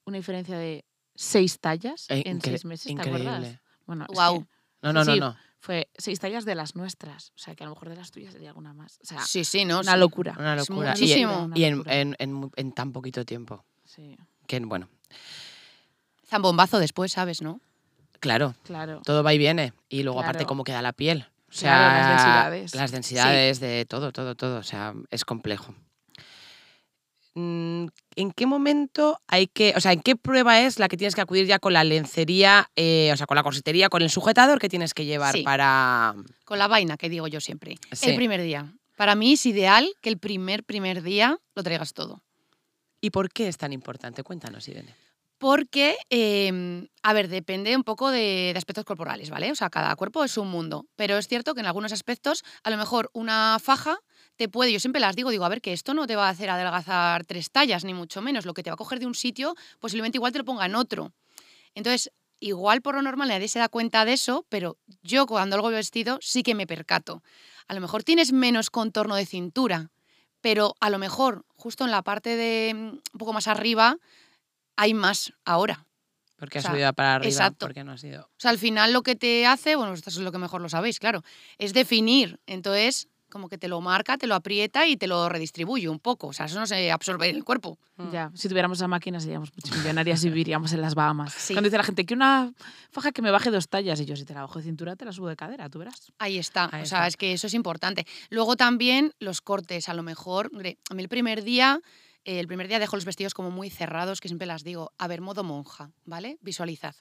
una 0.05 0.17
diferencia 0.17 0.57
de 0.57 0.85
seis 1.15 1.59
tallas 1.59 2.05
Eh, 2.09 2.23
en 2.25 2.41
seis 2.41 2.65
meses, 2.65 2.93
¿te 2.95 3.01
acuerdas? 3.01 3.21
increíble. 3.37 3.61
Bueno, 3.85 4.05
es 4.05 4.09
que 4.19 4.45
No, 4.81 4.93
no, 4.93 5.03
no, 5.03 5.13
Sí. 5.13 5.19
no. 5.19 5.35
fue 5.59 5.89
seis 5.97 6.19
tallas 6.19 6.45
de 6.45 6.53
las 6.53 6.75
nuestras. 6.75 7.31
O 7.31 7.37
sea, 7.39 7.55
que 7.55 7.63
a 7.63 7.67
lo 7.67 7.73
mejor 7.73 7.89
de 7.89 7.95
las 7.95 8.11
tuyas 8.11 8.33
sería 8.33 8.49
alguna 8.49 8.73
más. 8.73 8.99
O 9.01 9.05
sea, 9.05 9.19
Sí, 9.21 9.43
sí, 9.43 9.65
¿no? 9.65 9.79
una 9.79 9.93
Sí. 9.93 9.97
locura. 9.99 10.35
Una 10.37 10.53
Es 10.55 10.69
locura. 10.69 10.93
Y. 10.97 11.25
Una 11.25 11.57
y 11.57 11.63
en, 11.63 11.77
locura. 11.77 11.95
en- 11.95 12.15
en 12.19 12.33
mu- 12.33 12.51
en 12.55 12.71
tan 12.71 12.91
poquito 12.91 13.25
tiempo. 13.25 13.65
Sí, 13.83 14.15
Que 14.45 14.59
bueno, 14.59 14.87
Zambombazo 16.27 16.79
después, 16.79 17.11
¿sabes, 17.11 17.41
no? 17.41 17.61
claro, 18.19 18.55
claro. 18.63 19.01
todo 19.03 19.23
va 19.23 19.33
y 19.33 19.37
viene. 19.37 19.73
Y 19.89 20.03
luego 20.03 20.19
aparte 20.21 20.45
cómo 20.45 20.63
queda 20.63 20.81
la 20.81 20.93
piel. 20.93 21.25
O 21.49 21.51
sea, 21.51 21.71
Claro, 21.71 21.93
las 21.95 22.09
densidades. 22.09 22.75
Las 22.75 22.91
densidades 22.91 23.59
de 23.59 23.85
todo, 23.85 24.11
todo, 24.11 24.35
todo. 24.35 24.57
O 24.59 24.63
sea, 24.63 24.93
es 25.11 25.23
complejo. 25.25 25.73
Mm, 27.37 27.87
¿En 28.15 28.31
qué 28.31 28.45
momento 28.45 29.19
hay 29.27 29.47
que, 29.47 29.73
o 29.75 29.81
sea, 29.81 29.91
en 29.91 30.01
qué 30.01 30.15
prueba 30.15 30.61
es 30.61 30.79
la 30.79 30.87
que 30.87 30.95
tienes 30.95 31.15
que 31.15 31.21
acudir 31.21 31.45
ya 31.45 31.59
con 31.59 31.73
la 31.73 31.83
lencería, 31.83 32.69
eh, 32.77 33.09
o 33.13 33.17
sea, 33.17 33.27
con 33.27 33.35
la 33.35 33.43
corsetería, 33.43 33.89
con 33.89 34.01
el 34.01 34.09
sujetador 34.09 34.57
que 34.57 34.69
tienes 34.69 34.93
que 34.93 35.03
llevar 35.05 35.35
Sí. 35.35 35.43
para... 35.43 36.15
Con 36.45 36.57
la 36.59 36.67
vaina, 36.69 36.95
que 36.95 37.09
digo 37.09 37.27
yo 37.27 37.41
siempre. 37.41 37.77
Sí. 37.91 38.09
El 38.11 38.15
primer 38.15 38.41
día. 38.41 38.73
Para 38.95 39.15
mí 39.15 39.33
es 39.33 39.45
ideal 39.45 39.85
que 40.01 40.09
el 40.09 40.17
primer, 40.17 40.63
primer 40.63 41.03
día 41.03 41.37
lo 41.55 41.63
traigas 41.63 41.93
todo. 41.93 42.21
¿Y 43.01 43.09
por 43.09 43.29
qué 43.29 43.49
es 43.49 43.57
tan 43.57 43.73
importante? 43.73 44.23
Cuéntanos, 44.23 44.65
Irene. 44.69 44.95
Porque, 45.37 45.97
eh, 46.09 46.87
a 47.03 47.11
ver, 47.11 47.27
depende 47.27 47.75
un 47.75 47.83
poco 47.83 48.09
de, 48.09 48.51
de 48.53 48.57
aspectos 48.57 48.85
corporales, 48.85 49.29
¿vale? 49.29 49.51
O 49.51 49.55
sea, 49.55 49.69
cada 49.69 49.93
cuerpo 49.97 50.23
es 50.23 50.37
un 50.37 50.47
mundo. 50.47 50.85
Pero 50.95 51.17
es 51.17 51.27
cierto 51.27 51.53
que 51.53 51.59
en 51.59 51.65
algunos 51.65 51.91
aspectos, 51.91 52.43
a 52.63 52.69
lo 52.69 52.77
mejor 52.77 53.09
una 53.11 53.57
faja 53.61 53.97
te 54.35 54.49
puede, 54.49 54.71
yo 54.73 54.79
siempre 54.79 54.99
las 54.99 55.15
digo, 55.15 55.29
digo, 55.29 55.45
a 55.45 55.49
ver, 55.49 55.61
que 55.61 55.73
esto 55.73 55.93
no 55.93 56.07
te 56.07 56.15
va 56.15 56.27
a 56.27 56.29
hacer 56.29 56.49
adelgazar 56.49 57.25
tres 57.25 57.51
tallas, 57.51 57.83
ni 57.85 57.93
mucho 57.93 58.21
menos. 58.21 58.45
Lo 58.45 58.53
que 58.53 58.63
te 58.63 58.69
va 58.69 58.73
a 58.73 58.77
coger 58.77 58.99
de 58.99 59.05
un 59.05 59.15
sitio, 59.15 59.55
posiblemente 59.79 60.17
igual 60.17 60.31
te 60.31 60.39
lo 60.39 60.45
ponga 60.45 60.65
en 60.65 60.75
otro. 60.75 61.13
Entonces, 61.73 62.11
igual 62.39 62.81
por 62.81 62.95
lo 62.95 63.01
normal 63.01 63.29
nadie 63.29 63.47
se 63.47 63.59
da 63.59 63.69
cuenta 63.69 64.05
de 64.05 64.13
eso, 64.13 64.45
pero 64.49 64.77
yo 65.01 65.25
cuando 65.25 65.55
algo 65.55 65.69
vestido 65.69 66.19
sí 66.21 66.43
que 66.43 66.55
me 66.55 66.67
percato. 66.67 67.23
A 67.67 67.73
lo 67.73 67.81
mejor 67.81 68.03
tienes 68.03 68.33
menos 68.33 68.69
contorno 68.69 69.15
de 69.15 69.25
cintura, 69.25 69.89
pero 70.41 70.75
a 70.79 70.89
lo 70.89 70.99
mejor 70.99 71.45
justo 71.55 71.85
en 71.85 71.91
la 71.91 72.03
parte 72.03 72.35
de 72.35 72.73
mm, 72.73 72.87
un 72.89 73.17
poco 73.17 73.33
más 73.33 73.47
arriba 73.47 73.97
hay 74.75 74.93
más 74.93 75.33
ahora. 75.45 75.85
Porque 76.37 76.57
O 76.57 76.59
has 76.59 76.63
sea, 76.63 76.71
subido 76.71 76.93
para 76.93 77.15
arriba, 77.15 77.29
exacto. 77.31 77.65
porque 77.65 77.83
no 77.85 77.93
has 77.93 78.03
ido. 78.03 78.23
O 78.23 78.39
sea, 78.39 78.51
al 78.51 78.59
final 78.59 78.91
lo 78.91 79.01
que 79.03 79.15
te 79.15 79.45
hace, 79.47 79.77
bueno, 79.77 79.93
esto 79.93 80.09
es 80.09 80.17
lo 80.17 80.31
que 80.33 80.37
mejor 80.37 80.61
lo 80.61 80.67
sabéis, 80.67 80.99
claro, 80.99 81.23
es 81.57 81.73
definir. 81.73 82.39
Entonces, 82.45 83.07
como 83.29 83.49
que 83.49 83.57
te 83.57 83.67
lo 83.67 83.81
marca, 83.81 84.17
te 84.17 84.27
lo 84.27 84.35
aprieta 84.35 84.87
y 84.87 84.97
te 84.97 85.07
lo 85.07 85.29
redistribuye 85.29 85.89
un 85.89 85.99
poco. 85.99 86.27
O 86.27 86.33
sea, 86.33 86.45
eso 86.45 86.59
no 86.59 86.67
se 86.67 86.91
absorbe 86.91 87.29
en 87.29 87.35
el 87.35 87.43
cuerpo. 87.43 87.77
Ya, 88.11 88.31
si 88.33 88.49
tuviéramos 88.49 88.77
esa 88.77 88.87
máquina 88.87 89.19
seríamos 89.19 89.51
multimillonarias 89.53 90.23
y 90.23 90.29
viviríamos 90.29 90.73
en 90.73 90.81
las 90.81 90.95
Bahamas. 90.95 91.33
Sí. 91.33 91.53
Cuando 91.53 91.67
dice 91.67 91.77
la 91.77 91.83
gente 91.83 92.05
que 92.05 92.13
una 92.13 92.53
faja 92.91 93.11
que 93.11 93.21
me 93.21 93.31
baje 93.31 93.51
dos 93.51 93.69
tallas 93.69 93.99
y 94.01 94.05
yo 94.05 94.15
si 94.15 94.25
te 94.25 94.33
la 94.33 94.41
bajo 94.41 94.59
de 94.59 94.65
cintura 94.65 94.95
te 94.95 95.05
la 95.05 95.11
subo 95.11 95.27
de 95.27 95.35
cadera, 95.35 95.69
tú 95.69 95.79
verás. 95.79 96.11
Ahí 96.19 96.37
está. 96.37 96.69
Ahí 96.71 96.83
o 96.83 96.85
sea, 96.85 97.07
es 97.07 97.17
que 97.17 97.33
eso 97.33 97.47
es 97.47 97.53
importante. 97.53 98.05
Luego 98.29 98.55
también 98.55 99.13
los 99.19 99.41
cortes, 99.41 99.89
a 99.89 99.93
lo 99.93 100.03
mejor. 100.03 100.49
hombre, 100.51 100.77
a 100.89 100.93
mí 100.93 101.01
el 101.01 101.09
primer 101.09 101.43
día, 101.43 101.81
eh, 102.23 102.39
el 102.39 102.47
primer 102.47 102.67
día 102.67 102.79
dejo 102.79 102.95
los 102.95 103.05
vestidos 103.05 103.33
como 103.33 103.51
muy 103.51 103.69
cerrados, 103.69 104.21
que 104.21 104.27
siempre 104.27 104.47
las 104.47 104.63
digo, 104.63 104.91
a 104.97 105.07
ver, 105.07 105.21
modo 105.21 105.43
monja, 105.43 105.91
¿vale? 106.05 106.37
Visualizad. 106.41 106.95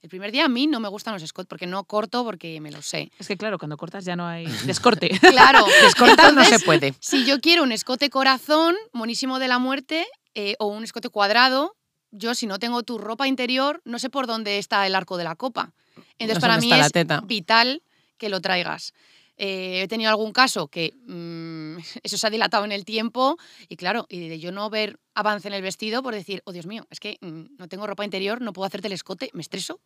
El 0.00 0.08
primer 0.08 0.30
día 0.30 0.44
a 0.44 0.48
mí 0.48 0.68
no 0.68 0.78
me 0.78 0.88
gustan 0.88 1.14
los 1.14 1.22
escotes 1.22 1.48
porque 1.48 1.66
no 1.66 1.82
corto 1.84 2.24
porque 2.24 2.60
me 2.60 2.70
lo 2.70 2.82
sé. 2.82 3.10
Es 3.18 3.26
que 3.26 3.36
claro, 3.36 3.58
cuando 3.58 3.76
cortas 3.76 4.04
ya 4.04 4.14
no 4.14 4.26
hay 4.26 4.46
descorte. 4.66 5.10
Claro, 5.20 5.66
Descortar 5.82 6.32
no 6.32 6.44
se 6.44 6.60
puede. 6.60 6.94
Si 7.00 7.24
yo 7.24 7.40
quiero 7.40 7.62
un 7.62 7.72
escote 7.72 8.08
corazón, 8.10 8.76
monísimo 8.92 9.38
de 9.38 9.48
la 9.48 9.58
muerte, 9.58 10.06
eh, 10.34 10.54
o 10.58 10.66
un 10.66 10.84
escote 10.84 11.08
cuadrado, 11.08 11.76
yo 12.10 12.34
si 12.34 12.46
no 12.46 12.58
tengo 12.58 12.82
tu 12.84 12.98
ropa 12.98 13.26
interior, 13.26 13.80
no 13.84 13.98
sé 13.98 14.08
por 14.08 14.26
dónde 14.26 14.58
está 14.58 14.86
el 14.86 14.94
arco 14.94 15.16
de 15.16 15.24
la 15.24 15.34
copa. 15.34 15.72
Entonces 16.18 16.28
No 16.28 16.34
sé 16.34 16.40
para 16.40 16.58
mí 16.58 16.72
es 16.72 17.26
vital 17.26 17.82
que 18.18 18.28
lo 18.28 18.40
traigas. 18.40 18.92
Eh, 19.38 19.82
he 19.82 19.88
tenido 19.88 20.10
algún 20.10 20.32
caso 20.32 20.68
que 20.68 20.94
mm, 21.06 21.78
eso 22.02 22.18
se 22.18 22.26
ha 22.26 22.30
dilatado 22.30 22.64
en 22.64 22.72
el 22.72 22.84
tiempo 22.84 23.38
y 23.68 23.76
claro, 23.76 24.06
y 24.08 24.28
de 24.28 24.40
yo 24.40 24.52
no 24.52 24.68
ver 24.68 24.98
avance 25.14 25.48
en 25.48 25.54
el 25.54 25.62
vestido 25.62 26.02
por 26.02 26.14
decir, 26.14 26.42
oh 26.44 26.52
Dios 26.52 26.66
mío, 26.66 26.86
es 26.90 27.00
que 27.00 27.18
mm, 27.20 27.56
no 27.56 27.68
tengo 27.68 27.86
ropa 27.86 28.04
interior, 28.04 28.40
no 28.40 28.52
puedo 28.52 28.66
hacerte 28.66 28.88
el 28.88 28.92
escote, 28.92 29.30
me 29.32 29.42
estreso. 29.42 29.80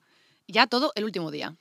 Ya 0.49 0.67
todo 0.67 0.93
el 0.95 1.05
último 1.05 1.31
día. 1.31 1.55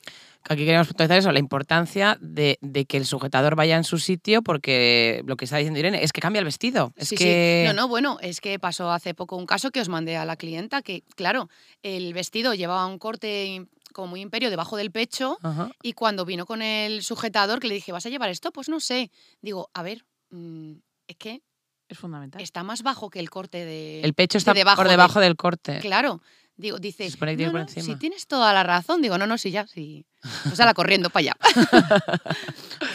Aquí 0.44 0.64
queremos 0.64 0.88
puntualizar 0.88 1.18
eso, 1.18 1.30
la 1.32 1.38
importancia 1.38 2.18
de, 2.20 2.58
de 2.60 2.84
que 2.84 2.96
el 2.96 3.06
sujetador 3.06 3.54
vaya 3.54 3.76
en 3.76 3.84
su 3.84 3.98
sitio, 3.98 4.42
porque 4.42 5.22
lo 5.24 5.36
que 5.36 5.44
está 5.44 5.56
diciendo 5.58 5.78
Irene 5.78 6.02
es 6.02 6.12
que 6.12 6.20
cambia 6.20 6.40
el 6.40 6.44
vestido. 6.44 6.92
Es 6.96 7.08
Sí, 7.08 7.16
que. 7.16 7.64
sí. 7.68 7.74
No, 7.74 7.80
no, 7.82 7.88
bueno, 7.88 8.18
es 8.20 8.40
que 8.40 8.58
pasó 8.58 8.90
hace 8.90 9.14
poco 9.14 9.36
un 9.36 9.46
caso 9.46 9.70
que 9.70 9.80
os 9.80 9.88
mandé 9.88 10.16
a 10.16 10.24
la 10.24 10.36
clienta 10.36 10.82
que, 10.82 11.02
claro, 11.14 11.48
el 11.82 12.12
vestido 12.12 12.54
llevaba 12.54 12.86
un 12.86 12.98
corte 12.98 13.66
como 13.92 14.08
muy 14.08 14.20
imperio 14.20 14.50
debajo 14.50 14.76
del 14.76 14.90
pecho 14.90 15.38
Ajá. 15.42 15.70
y 15.82 15.92
cuando 15.92 16.24
vino 16.24 16.44
con 16.46 16.60
el 16.62 17.02
sujetador 17.04 17.60
que 17.60 17.68
le 17.68 17.74
dije, 17.74 17.92
¿vas 17.92 18.06
a 18.06 18.08
llevar 18.08 18.30
esto? 18.30 18.50
Pues 18.50 18.68
no 18.68 18.80
sé. 18.80 19.10
Digo, 19.42 19.70
a 19.74 19.82
ver, 19.82 20.04
mm, 20.30 20.72
es 21.06 21.16
que 21.18 21.42
Es 21.88 21.98
fundamental. 21.98 22.40
está 22.42 22.62
más 22.64 22.82
bajo 22.82 23.10
que 23.10 23.20
el 23.20 23.28
corte 23.30 23.64
de... 23.64 24.00
El 24.00 24.14
pecho 24.14 24.38
está 24.38 24.54
debajo 24.54 24.76
por 24.76 24.86
de- 24.86 24.92
debajo 24.92 25.20
del 25.20 25.36
corte. 25.36 25.78
Claro. 25.80 26.20
Digo, 26.62 26.78
dice, 26.78 27.04
Se 27.06 27.10
supone 27.10 27.32
que 27.32 27.38
tiene 27.38 27.52
"No, 27.52 27.58
por 27.58 27.66
no, 27.66 27.68
si 27.72 27.80
encima". 27.80 27.98
tienes 27.98 28.26
toda 28.26 28.52
la 28.52 28.62
razón. 28.62 29.02
Digo, 29.02 29.18
no, 29.18 29.26
no, 29.26 29.36
sí, 29.36 29.50
ya, 29.50 29.66
sí. 29.66 30.06
Pues 30.44 30.58
ala, 30.60 30.72
corriendo 30.74 31.10
para 31.10 31.20
allá. 31.22 31.36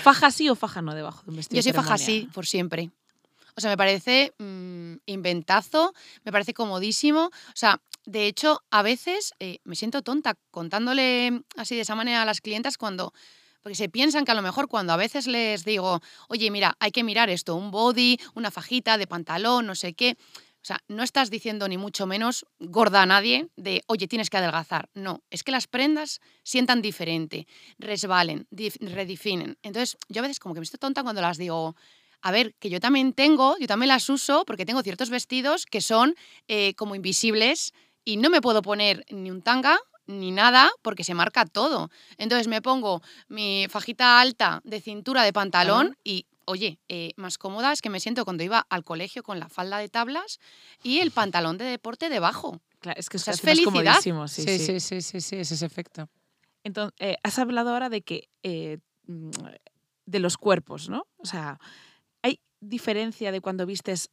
¿Faja 0.04 0.32
sí 0.32 0.50
o 0.50 0.56
faja 0.56 0.82
no 0.82 0.96
debajo 0.96 1.22
de 1.24 1.32
un 1.32 1.36
vestido? 1.38 1.58
Yo 1.58 1.64
soy 1.64 1.74
faja 1.74 1.96
así, 1.96 2.30
por 2.34 2.46
siempre. 2.46 2.90
O 3.56 3.62
sea, 3.62 3.70
me 3.70 3.78
parece 3.78 4.34
mm, 4.38 4.94
inventazo, 5.08 5.94
me 6.24 6.32
parece 6.32 6.54
comodísimo. 6.54 7.26
O 7.26 7.56
sea, 7.56 7.82
de 8.06 8.28
hecho, 8.28 8.62
a 8.72 8.84
veces 8.84 9.34
eh, 9.40 9.60
me 9.66 9.76
siento 9.76 10.02
tonta 10.02 10.36
contándole 10.52 11.42
así 11.58 11.76
de 11.76 11.82
esa 11.82 11.96
manera 11.96 12.22
a 12.22 12.26
las 12.26 12.40
clientas 12.42 12.78
cuando... 12.78 13.14
Porque 13.64 13.76
se 13.76 13.90
piensan 13.90 14.24
que 14.24 14.32
a 14.32 14.36
lo 14.36 14.42
mejor 14.42 14.70
cuando 14.70 14.94
a 14.94 14.96
veces 14.96 15.28
les 15.28 15.66
digo, 15.66 16.00
oye, 16.30 16.50
mira, 16.52 16.78
hay 16.80 16.92
que 16.92 17.04
mirar 17.04 17.30
esto, 17.30 17.56
un 17.56 17.70
body, 17.70 18.18
una 18.34 18.50
fajita 18.50 18.98
de 18.98 19.08
pantalón, 19.08 19.66
no 19.66 19.76
sé 19.76 19.92
qué. 19.94 20.16
O 20.68 20.74
sea, 20.76 20.84
no 20.90 21.04
estás 21.04 21.30
diciendo 21.30 21.66
ni 21.70 21.78
mucho 21.78 22.06
menos 22.06 22.46
gorda 22.60 23.02
a 23.02 23.06
nadie 23.06 23.48
de, 23.56 23.84
oye, 23.88 24.06
tienes 24.10 24.30
que 24.30 24.36
adelgazar. 24.36 24.90
No, 24.94 25.24
es 25.30 25.46
que 25.46 25.54
las 25.54 25.66
prendas 25.66 26.20
sientan 26.44 26.82
diferente, 26.82 27.48
resbalen, 27.80 28.48
redefinen. 28.52 29.58
Entonces, 29.64 29.98
yo 30.10 30.20
a 30.20 30.24
veces 30.24 30.42
como 30.42 30.54
que 30.54 30.60
me 30.60 30.66
estoy 30.66 30.78
tonta 30.78 31.04
cuando 31.04 31.22
las 31.22 31.38
digo, 31.38 31.78
a 32.22 32.32
ver, 32.32 32.54
que 32.60 32.70
yo 32.70 32.82
también 32.82 33.14
tengo, 33.14 33.56
yo 33.60 33.68
también 33.68 33.88
las 33.88 34.10
uso 34.10 34.44
porque 34.44 34.66
tengo 34.66 34.84
ciertos 34.84 35.10
vestidos 35.10 35.66
que 35.66 35.80
son 35.80 36.16
eh, 36.50 36.74
como 36.74 36.96
invisibles 36.96 37.74
y 38.04 38.18
no 38.18 38.30
me 38.30 38.42
puedo 38.42 38.62
poner 38.62 39.06
ni 39.10 39.32
un 39.32 39.42
tanga 39.42 39.80
ni 40.06 40.32
nada 40.32 40.70
porque 40.82 41.06
se 41.06 41.14
marca 41.14 41.46
todo. 41.46 41.92
Entonces 42.18 42.50
me 42.50 42.62
pongo 42.62 43.02
mi 43.30 43.68
fajita 43.70 44.20
alta 44.20 44.60
de 44.66 44.82
cintura 44.82 45.24
de 45.24 45.32
pantalón 45.32 45.96
y, 46.04 46.26
oye, 46.48 46.80
eh, 46.88 47.12
más 47.18 47.38
cómoda 47.38 47.72
es 47.72 47.82
que 47.82 47.90
me 47.90 48.00
siento 48.00 48.26
cuando 48.26 48.44
iba 48.44 48.66
al 48.70 48.84
colegio 48.84 49.22
con 49.24 49.40
la 49.40 49.50
falda 49.50 49.78
de 49.78 49.90
tablas 49.90 50.40
y 50.84 51.00
el 51.00 51.12
pantalón 51.12 51.58
de 51.58 51.66
deporte 51.66 52.10
debajo. 52.10 52.60
Claro, 52.80 53.00
es 53.00 53.10
que 53.10 53.18
O 53.18 53.20
sea, 53.20 53.34
es 53.34 53.42
felicidad. 53.42 53.66
comodísimo, 53.66 54.28
sí, 54.28 54.44
Sí, 54.44 54.58
sí. 54.58 54.66
sí, 54.66 54.80
sí, 54.80 55.02
sí, 55.02 55.22
sí, 55.22 55.36
es 55.38 55.52
ese 55.52 55.66
efecto. 55.66 56.10
Entonces, 56.64 56.96
eh, 57.00 57.18
has 57.24 57.38
hablado 57.40 57.72
ahora 57.72 57.90
de 57.90 58.02
que 58.02 58.30
eh, 58.44 58.80
mm, 59.08 59.30
de 60.06 60.20
los 60.20 60.38
cuerpos, 60.38 60.90
¿no? 60.90 61.06
O 61.18 61.26
sea, 61.26 61.60
¿hay 62.22 62.40
diferencia 62.60 63.32
de 63.32 63.42
cuando 63.42 63.66
vistes 63.66 64.10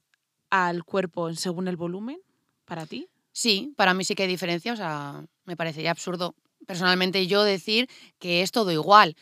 al 0.50 0.84
cuerpo 0.84 1.32
según 1.34 1.68
el 1.68 1.76
volumen 1.76 2.20
para 2.64 2.86
ti? 2.86 3.08
Sí, 3.32 3.72
para 3.76 3.94
mí 3.94 4.04
sí 4.04 4.14
que 4.14 4.24
hay 4.24 4.28
diferencia, 4.28 4.72
o 4.72 4.76
sea, 4.76 5.24
me 5.44 5.56
parecería 5.56 5.90
absurdo 5.90 6.34
personalmente 6.66 7.26
yo 7.26 7.42
decir 7.42 7.88
que 8.18 8.42
es 8.42 8.50
todo 8.52 8.70
igual. 8.72 9.16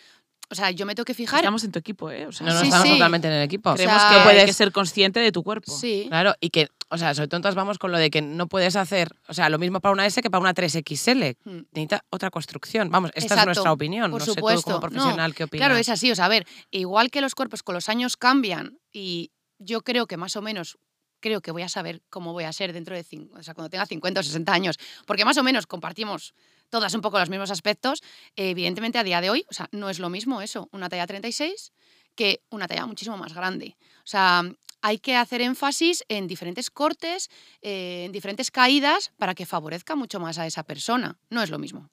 O 0.53 0.55
sea, 0.55 0.71
yo 0.71 0.85
me 0.85 0.95
tengo 0.95 1.07
que 1.07 1.15
fijar. 1.15 1.41
Estamos 1.41 1.65
en 1.65 1.73
tu 1.73 1.79
equipo, 1.79 2.11
¿eh? 2.11 2.27
O 2.27 2.33
sea, 2.33 2.47
No, 2.47 2.53
no 2.53 2.61
Sí, 2.61 2.67
estamos 2.67 2.87
sí. 2.87 2.93
totalmente 2.93 3.27
en 3.27 3.33
el 3.35 3.43
equipo. 3.43 3.73
creemos 3.75 3.97
sea, 4.03 4.11
que 4.11 4.17
hay 4.17 4.23
puedes- 4.25 4.45
que 4.45 4.53
ser 4.53 4.71
consciente 4.71 5.19
de 5.19 5.33
tu 5.33 5.43
cuerpo. 5.43 5.73
Sí. 5.73 6.05
Claro, 6.09 6.35
y 6.41 6.51
que, 6.51 6.69
o 6.91 6.99
sea, 6.99 7.15
sobre 7.15 7.29
todo 7.29 7.39
entonces 7.39 7.57
vamos 7.57 7.79
con 7.79 7.91
lo 7.91 7.97
de 7.97 8.11
que 8.11 8.21
no 8.21 8.47
puedes 8.49 8.77
hacer, 8.77 9.09
o 9.29 9.33
sea, 9.35 9.49
lo 9.49 9.59
mismo 9.59 9.81
para 9.81 9.95
una 9.95 10.05
S 10.05 10.21
que 10.21 10.29
para 10.31 10.43
una 10.43 10.53
3XL. 10.53 11.37
Mm. 11.45 11.51
Necesita 11.73 12.05
otra 12.11 12.31
construcción. 12.31 12.91
Vamos, 12.91 13.11
esta 13.15 13.35
es 13.41 13.47
nuestra 13.47 13.73
opinión. 13.73 14.11
por 14.11 14.21
no 14.21 14.27
sé 14.27 14.33
supuesto. 14.35 14.61
tú 14.61 14.65
como 14.65 14.77
No, 14.77 14.81
profesional 14.81 15.35
qué 15.35 15.45
opinas. 15.45 15.67
Claro, 15.67 15.81
es 15.81 15.89
así. 15.89 16.11
O 16.11 16.15
sea, 16.15 16.27
a 16.27 16.29
ver, 16.29 16.47
igual 16.71 17.11
que 17.11 17.23
los 17.23 17.35
cuerpos 17.35 17.63
con 17.63 17.75
los 17.75 17.89
años 17.89 18.19
cambian 18.19 18.79
y 18.93 19.31
yo 19.59 19.81
creo 19.81 20.07
que 20.07 20.19
más 20.19 20.37
o 20.37 20.43
menos, 20.43 20.77
creo 21.21 21.41
que 21.41 21.51
voy 21.51 21.63
a 21.63 21.69
saber 21.71 22.03
cómo 22.11 22.33
voy 22.35 22.45
a 22.45 22.53
ser 22.53 22.73
dentro 22.75 22.95
de, 22.95 23.05
cin- 23.05 23.31
o 23.39 23.43
sea, 23.43 23.55
cuando 23.55 23.71
tenga 23.71 23.87
50 23.87 24.21
o 24.21 24.23
60 24.23 24.53
años, 24.53 24.77
porque 25.07 25.25
más 25.25 25.39
o 25.39 25.43
menos 25.43 25.67
compartimos 25.67 26.35
todas 26.73 26.95
un 26.95 27.03
poco 27.03 27.19
los 27.19 27.29
mismos 27.29 27.51
aspectos, 27.51 28.03
evidentemente 28.35 28.99
a 28.99 29.05
día 29.05 29.21
de 29.21 29.29
hoy, 29.29 29.45
o 29.51 29.53
sea, 29.53 29.69
no 29.73 29.91
es 29.91 29.99
lo 29.99 30.09
mismo 30.09 30.41
eso, 30.41 30.71
una 30.73 30.89
talla 30.89 31.07
36 31.07 31.71
que 32.15 32.41
una 32.49 32.67
talla 32.67 32.87
muchísimo 32.87 33.19
más 33.19 33.35
grande. 33.35 33.77
O 33.99 34.07
sea, 34.07 34.43
hay 34.81 34.99
que 34.99 35.15
hacer 35.15 35.43
énfasis 35.43 36.03
en 36.09 36.27
diferentes 36.27 36.71
cortes, 36.71 37.29
eh, 37.61 38.05
en 38.07 38.13
diferentes 38.13 38.51
caídas 38.51 39.13
para 39.19 39.35
que 39.35 39.45
favorezca 39.45 39.97
mucho 39.97 40.19
más 40.19 40.39
a 40.39 40.47
esa 40.47 40.63
persona. 40.63 41.19
No 41.29 41.43
es 41.43 41.51
lo 41.51 41.59
mismo. 41.59 41.91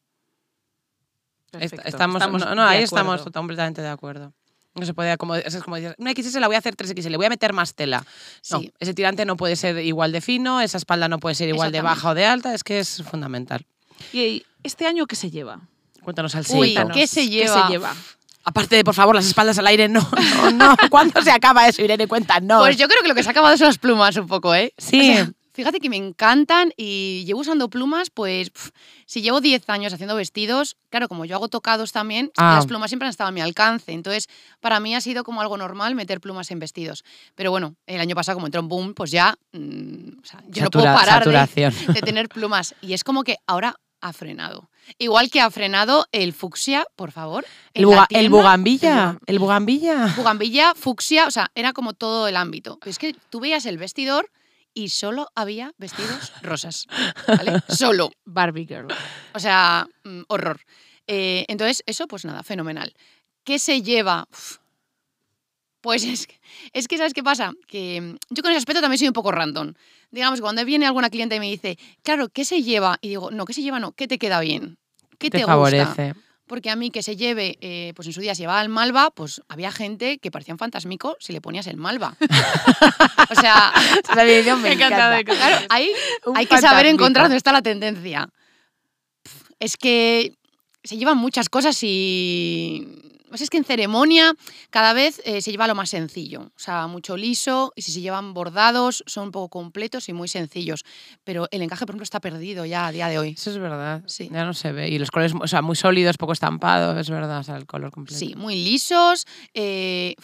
Perfecto, 1.52 1.82
estamos, 1.86 2.22
no, 2.56 2.64
ahí 2.64 2.84
estamos 2.84 3.20
acuerdo. 3.20 3.32
completamente 3.40 3.82
de 3.82 3.90
acuerdo. 3.90 4.34
No 4.76 4.86
se 4.86 4.94
puede, 4.94 5.18
como, 5.18 5.36
es 5.36 5.58
como 5.64 5.76
dices, 5.76 5.96
una 5.98 6.12
XS 6.12 6.36
la 6.40 6.48
voy 6.48 6.56
a 6.56 6.60
hacer 6.60 6.76
3XL, 6.78 7.10
le 7.10 7.18
voy 7.18 7.26
a 7.26 7.30
meter 7.30 7.52
más 7.54 7.74
tela. 7.76 8.06
No, 8.52 8.60
Sí. 8.60 8.72
ese 8.80 8.94
tirante 8.94 9.26
no 9.26 9.36
puede 9.36 9.56
ser 9.58 9.78
igual 9.80 10.12
de 10.14 10.22
fino, 10.22 10.62
esa 10.62 10.78
espalda 10.78 11.10
no 11.10 11.20
puede 11.20 11.36
ser 11.36 11.50
igual 11.50 11.72
de 11.74 11.82
baja 11.82 12.10
o 12.12 12.14
de 12.16 12.26
alta, 12.26 12.54
es 12.54 12.64
que 12.64 12.80
es 12.80 13.04
fundamental. 13.04 13.66
¿Y 14.14 14.46
este 14.64 14.86
año 14.88 15.06
qué 15.06 15.16
se 15.16 15.30
lleva? 15.32 15.62
Cuéntanos 16.04 16.34
al 16.36 16.46
Uy. 16.50 16.76
¿qué 16.94 17.08
se 17.08 17.22
¿Qué 17.22 17.30
lleva? 17.30 17.66
se 17.68 17.72
lleva? 17.72 17.96
Aparte 18.44 18.78
de, 18.78 18.84
por 18.84 18.96
favor, 18.96 19.16
las 19.16 19.26
espaldas 19.28 19.60
al 19.60 19.68
aire, 19.68 19.90
no, 19.90 20.08
no, 20.36 20.52
no. 20.52 20.76
¿Cuándo 20.90 21.22
se 21.22 21.30
acaba 21.32 21.68
eso, 21.68 21.82
Irene? 21.84 22.08
Cuéntanos. 22.08 22.62
Pues 22.64 22.78
yo 22.78 22.88
creo 22.88 23.02
que 23.02 23.10
lo 23.10 23.14
que 23.16 23.22
se 23.22 23.30
ha 23.30 23.32
acabado 23.32 23.56
son 23.58 23.68
las 23.68 23.78
plumas 23.78 24.16
un 24.16 24.28
poco, 24.28 24.56
¿eh? 24.56 24.74
Sí. 24.78 25.12
O 25.12 25.14
sea, 25.14 25.32
fíjate 25.54 25.80
que 25.80 25.90
me 25.90 25.98
encantan 25.98 26.72
y 26.78 27.26
llevo 27.26 27.42
usando 27.42 27.70
plumas, 27.70 28.10
pues 28.10 28.50
si 29.06 29.22
llevo 29.22 29.42
10 29.42 29.70
años 29.70 29.94
haciendo 29.94 30.16
vestidos, 30.16 30.78
claro, 30.90 31.10
como 31.10 31.26
yo 31.26 31.36
hago 31.36 31.50
tocados 31.50 31.92
también, 31.92 32.32
Ah. 32.38 32.56
las 32.56 32.66
plumas 32.66 32.90
siempre 32.90 33.08
han 33.08 33.12
estado 33.12 33.28
a 33.28 33.32
mi 33.32 33.42
alcance. 33.42 33.92
Entonces, 33.92 34.28
para 34.62 34.80
mí 34.80 34.96
ha 34.96 35.02
sido 35.02 35.24
como 35.26 35.42
algo 35.42 35.58
normal 35.58 35.94
meter 35.94 36.22
plumas 36.22 36.50
en 36.50 36.60
vestidos. 36.60 37.04
Pero 37.36 37.52
bueno, 37.52 37.76
el 37.88 38.00
año 38.00 38.16
pasado 38.16 38.38
como 38.38 38.48
entró 38.48 38.62
un 38.62 38.70
boom, 38.70 38.94
pues 38.94 39.12
ya, 39.12 39.36
mm, 39.52 40.20
o 40.24 40.26
sea, 40.26 40.42
yo 40.48 40.64
no 40.64 40.72
puedo 40.72 40.86
parar 40.86 41.24
de, 41.26 41.72
de 41.94 42.02
tener 42.02 42.30
plumas. 42.30 42.74
Y 42.82 42.94
es 42.94 43.04
como 43.04 43.24
que 43.24 43.36
ahora 43.46 43.76
ha 44.02 44.14
frenado. 44.14 44.70
Igual 44.98 45.30
que 45.30 45.42
ha 45.42 45.50
frenado 45.52 46.06
el 46.12 46.34
fucsia, 46.34 46.86
por 46.96 47.12
favor. 47.12 47.46
El, 47.74 47.86
buga- 47.86 48.08
el 48.10 48.30
bugambilla, 48.30 49.20
el 49.26 49.40
bugambilla. 49.40 50.14
Bugambilla, 50.16 50.74
fucsia, 50.76 51.28
o 51.28 51.32
sea, 51.32 51.52
era 51.56 51.74
como 51.74 51.94
todo 51.94 52.28
el 52.28 52.36
ámbito. 52.38 52.78
Pero 52.80 52.92
es 52.92 52.98
que 53.00 53.14
tú 53.30 53.40
veías 53.40 53.66
el 53.66 53.78
vestidor 53.78 54.32
y 54.74 54.90
solo 54.90 55.30
había 55.36 55.74
vestidos 55.78 56.32
rosas. 56.42 56.88
¿Vale? 57.28 57.62
Solo. 57.70 58.12
Barbie 58.26 58.66
Girl. 58.68 58.88
O 59.34 59.40
sea, 59.40 59.88
mm, 60.04 60.22
horror. 60.28 60.62
Eh, 61.08 61.46
entonces, 61.48 61.84
eso, 61.88 62.08
pues 62.08 62.24
nada, 62.26 62.44
fenomenal. 62.44 62.94
¿Qué 63.44 63.58
se 63.60 63.82
lleva? 63.82 64.28
Uf. 64.32 64.58
Pues 65.82 66.04
es 66.04 66.28
que, 66.28 66.40
es 66.74 66.88
que, 66.88 66.98
¿sabes 66.98 67.14
qué 67.14 67.24
pasa? 67.24 67.54
Que 67.68 68.02
mm, 68.02 68.18
yo 68.32 68.44
con 68.44 68.52
ese 68.52 68.58
aspecto 68.58 68.82
también 68.82 69.00
soy 69.00 69.08
un 69.08 69.14
poco 69.14 69.32
random. 69.32 69.74
Digamos, 70.12 70.42
cuando 70.42 70.66
viene 70.66 70.86
alguna 70.86 71.10
cliente 71.10 71.36
y 71.36 71.40
me 71.40 71.50
dice, 71.50 71.78
claro, 72.04 72.30
¿qué 72.30 72.44
se 72.44 72.64
lleva? 72.64 72.98
Y 73.02 73.10
digo, 73.10 73.32
no, 73.32 73.46
¿qué 73.46 73.54
se 73.54 73.62
lleva? 73.62 73.80
No, 73.80 73.92
¿qué 73.94 74.08
te 74.08 74.18
queda 74.18 74.40
bien? 74.40 74.78
¿Qué 75.18 75.30
te, 75.30 75.38
te 75.38 75.44
gusta? 75.44 75.54
favorece. 75.54 76.16
Porque 76.48 76.72
a 76.72 76.76
mí 76.76 76.90
que 76.90 77.04
se 77.04 77.16
lleve, 77.16 77.60
eh, 77.62 77.94
pues 77.96 78.08
en 78.08 78.14
su 78.14 78.22
día 78.22 78.34
se 78.34 78.42
llevaba 78.42 78.62
el 78.64 78.70
malva, 78.70 79.12
pues 79.12 79.40
había 79.50 79.72
gente 79.72 80.18
que 80.18 80.32
parecía 80.32 80.54
un 80.54 80.58
fantasmico 80.58 81.16
si 81.20 81.32
le 81.32 81.42
ponías 81.42 81.68
el 81.68 81.78
malva. 81.78 82.18
o 83.30 83.36
sea, 83.36 83.72
definición 84.16 84.60
me 84.64 84.74
encanta 84.74 85.20
encanta. 85.20 85.38
claro, 85.48 85.68
hay, 85.70 85.92
hay 86.36 86.46
que 86.48 86.58
saber 86.58 86.88
encontrar 86.88 87.26
dónde 87.26 87.38
está 87.38 87.52
la 87.52 87.62
tendencia. 87.62 88.30
Es 89.60 89.78
que 89.78 90.34
se 90.84 90.98
llevan 90.98 91.18
muchas 91.18 91.50
cosas 91.50 91.78
y... 91.84 93.09
Pues 93.30 93.42
es 93.42 93.50
que 93.50 93.58
en 93.58 93.64
ceremonia 93.64 94.34
cada 94.70 94.94
vez 94.94 95.22
eh, 95.24 95.42
se 95.42 95.52
lleva 95.52 95.68
lo 95.68 95.76
más 95.76 95.90
sencillo, 95.90 96.42
o 96.56 96.60
sea, 96.60 96.88
mucho 96.88 97.16
liso, 97.16 97.72
y 97.76 97.82
si 97.84 97.92
se 97.92 98.02
llevan 98.02 98.34
bordados 98.34 99.04
son 99.08 99.26
un 99.26 99.32
poco 99.32 99.50
completos 99.50 100.10
y 100.10 100.14
muy 100.14 100.28
sencillos. 100.28 100.84
Pero 101.24 101.48
el 101.52 101.62
encaje, 101.62 101.86
por 101.86 101.94
ejemplo, 101.94 102.04
está 102.04 102.20
perdido 102.20 102.66
ya 102.66 102.88
a 102.88 102.92
día 102.92 103.08
de 103.08 103.20
hoy. 103.20 103.30
Eso 103.38 103.52
es 103.52 103.58
verdad. 103.58 104.04
Sí. 104.08 104.30
Ya 104.32 104.44
no 104.46 104.54
se 104.54 104.72
ve. 104.72 104.90
Y 104.90 105.00
los 105.00 105.12
colores, 105.12 105.34
o 105.40 105.48
sea, 105.48 105.62
muy 105.62 105.76
sólidos, 105.76 106.18
poco 106.18 106.34
estampados, 106.34 106.98
es 106.98 107.10
verdad. 107.10 107.40
O 107.40 107.44
sea, 107.44 107.56
el 107.58 107.66
color 107.66 107.92
completo. 107.92 108.20
Sí, 108.20 108.34
muy 108.36 108.56
lisos. 108.56 109.26
eh, 109.54 110.16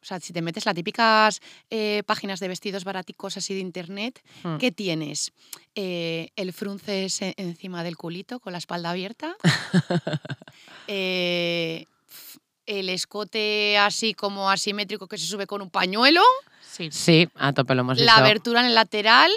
o 0.00 0.04
sea, 0.04 0.18
si 0.18 0.32
te 0.32 0.42
metes 0.42 0.66
las 0.66 0.74
típicas 0.74 1.38
eh, 1.70 2.02
páginas 2.04 2.40
de 2.40 2.48
vestidos 2.48 2.82
baraticos 2.82 3.36
así 3.36 3.54
de 3.54 3.60
internet, 3.60 4.20
Hmm. 4.42 4.56
¿qué 4.56 4.72
tienes? 4.72 5.30
Eh, 5.76 6.30
el 6.34 6.52
frunce 6.52 7.06
encima 7.36 7.84
del 7.84 7.96
culito 7.96 8.40
con 8.40 8.50
la 8.52 8.58
espalda 8.58 8.90
abierta. 8.90 9.36
Eh, 10.88 11.86
el 12.66 12.88
escote 12.88 13.78
así 13.78 14.14
como 14.14 14.50
asimétrico 14.50 15.08
que 15.08 15.18
se 15.18 15.26
sube 15.26 15.46
con 15.46 15.62
un 15.62 15.70
pañuelo. 15.70 16.22
Sí. 16.60 16.88
Sí, 16.90 17.28
a 17.34 17.52
tope 17.52 17.74
lo 17.74 17.82
hemos 17.82 17.98
la 17.98 18.16
abertura 18.16 18.60
en 18.60 18.66
el 18.66 18.74
lateral. 18.74 19.30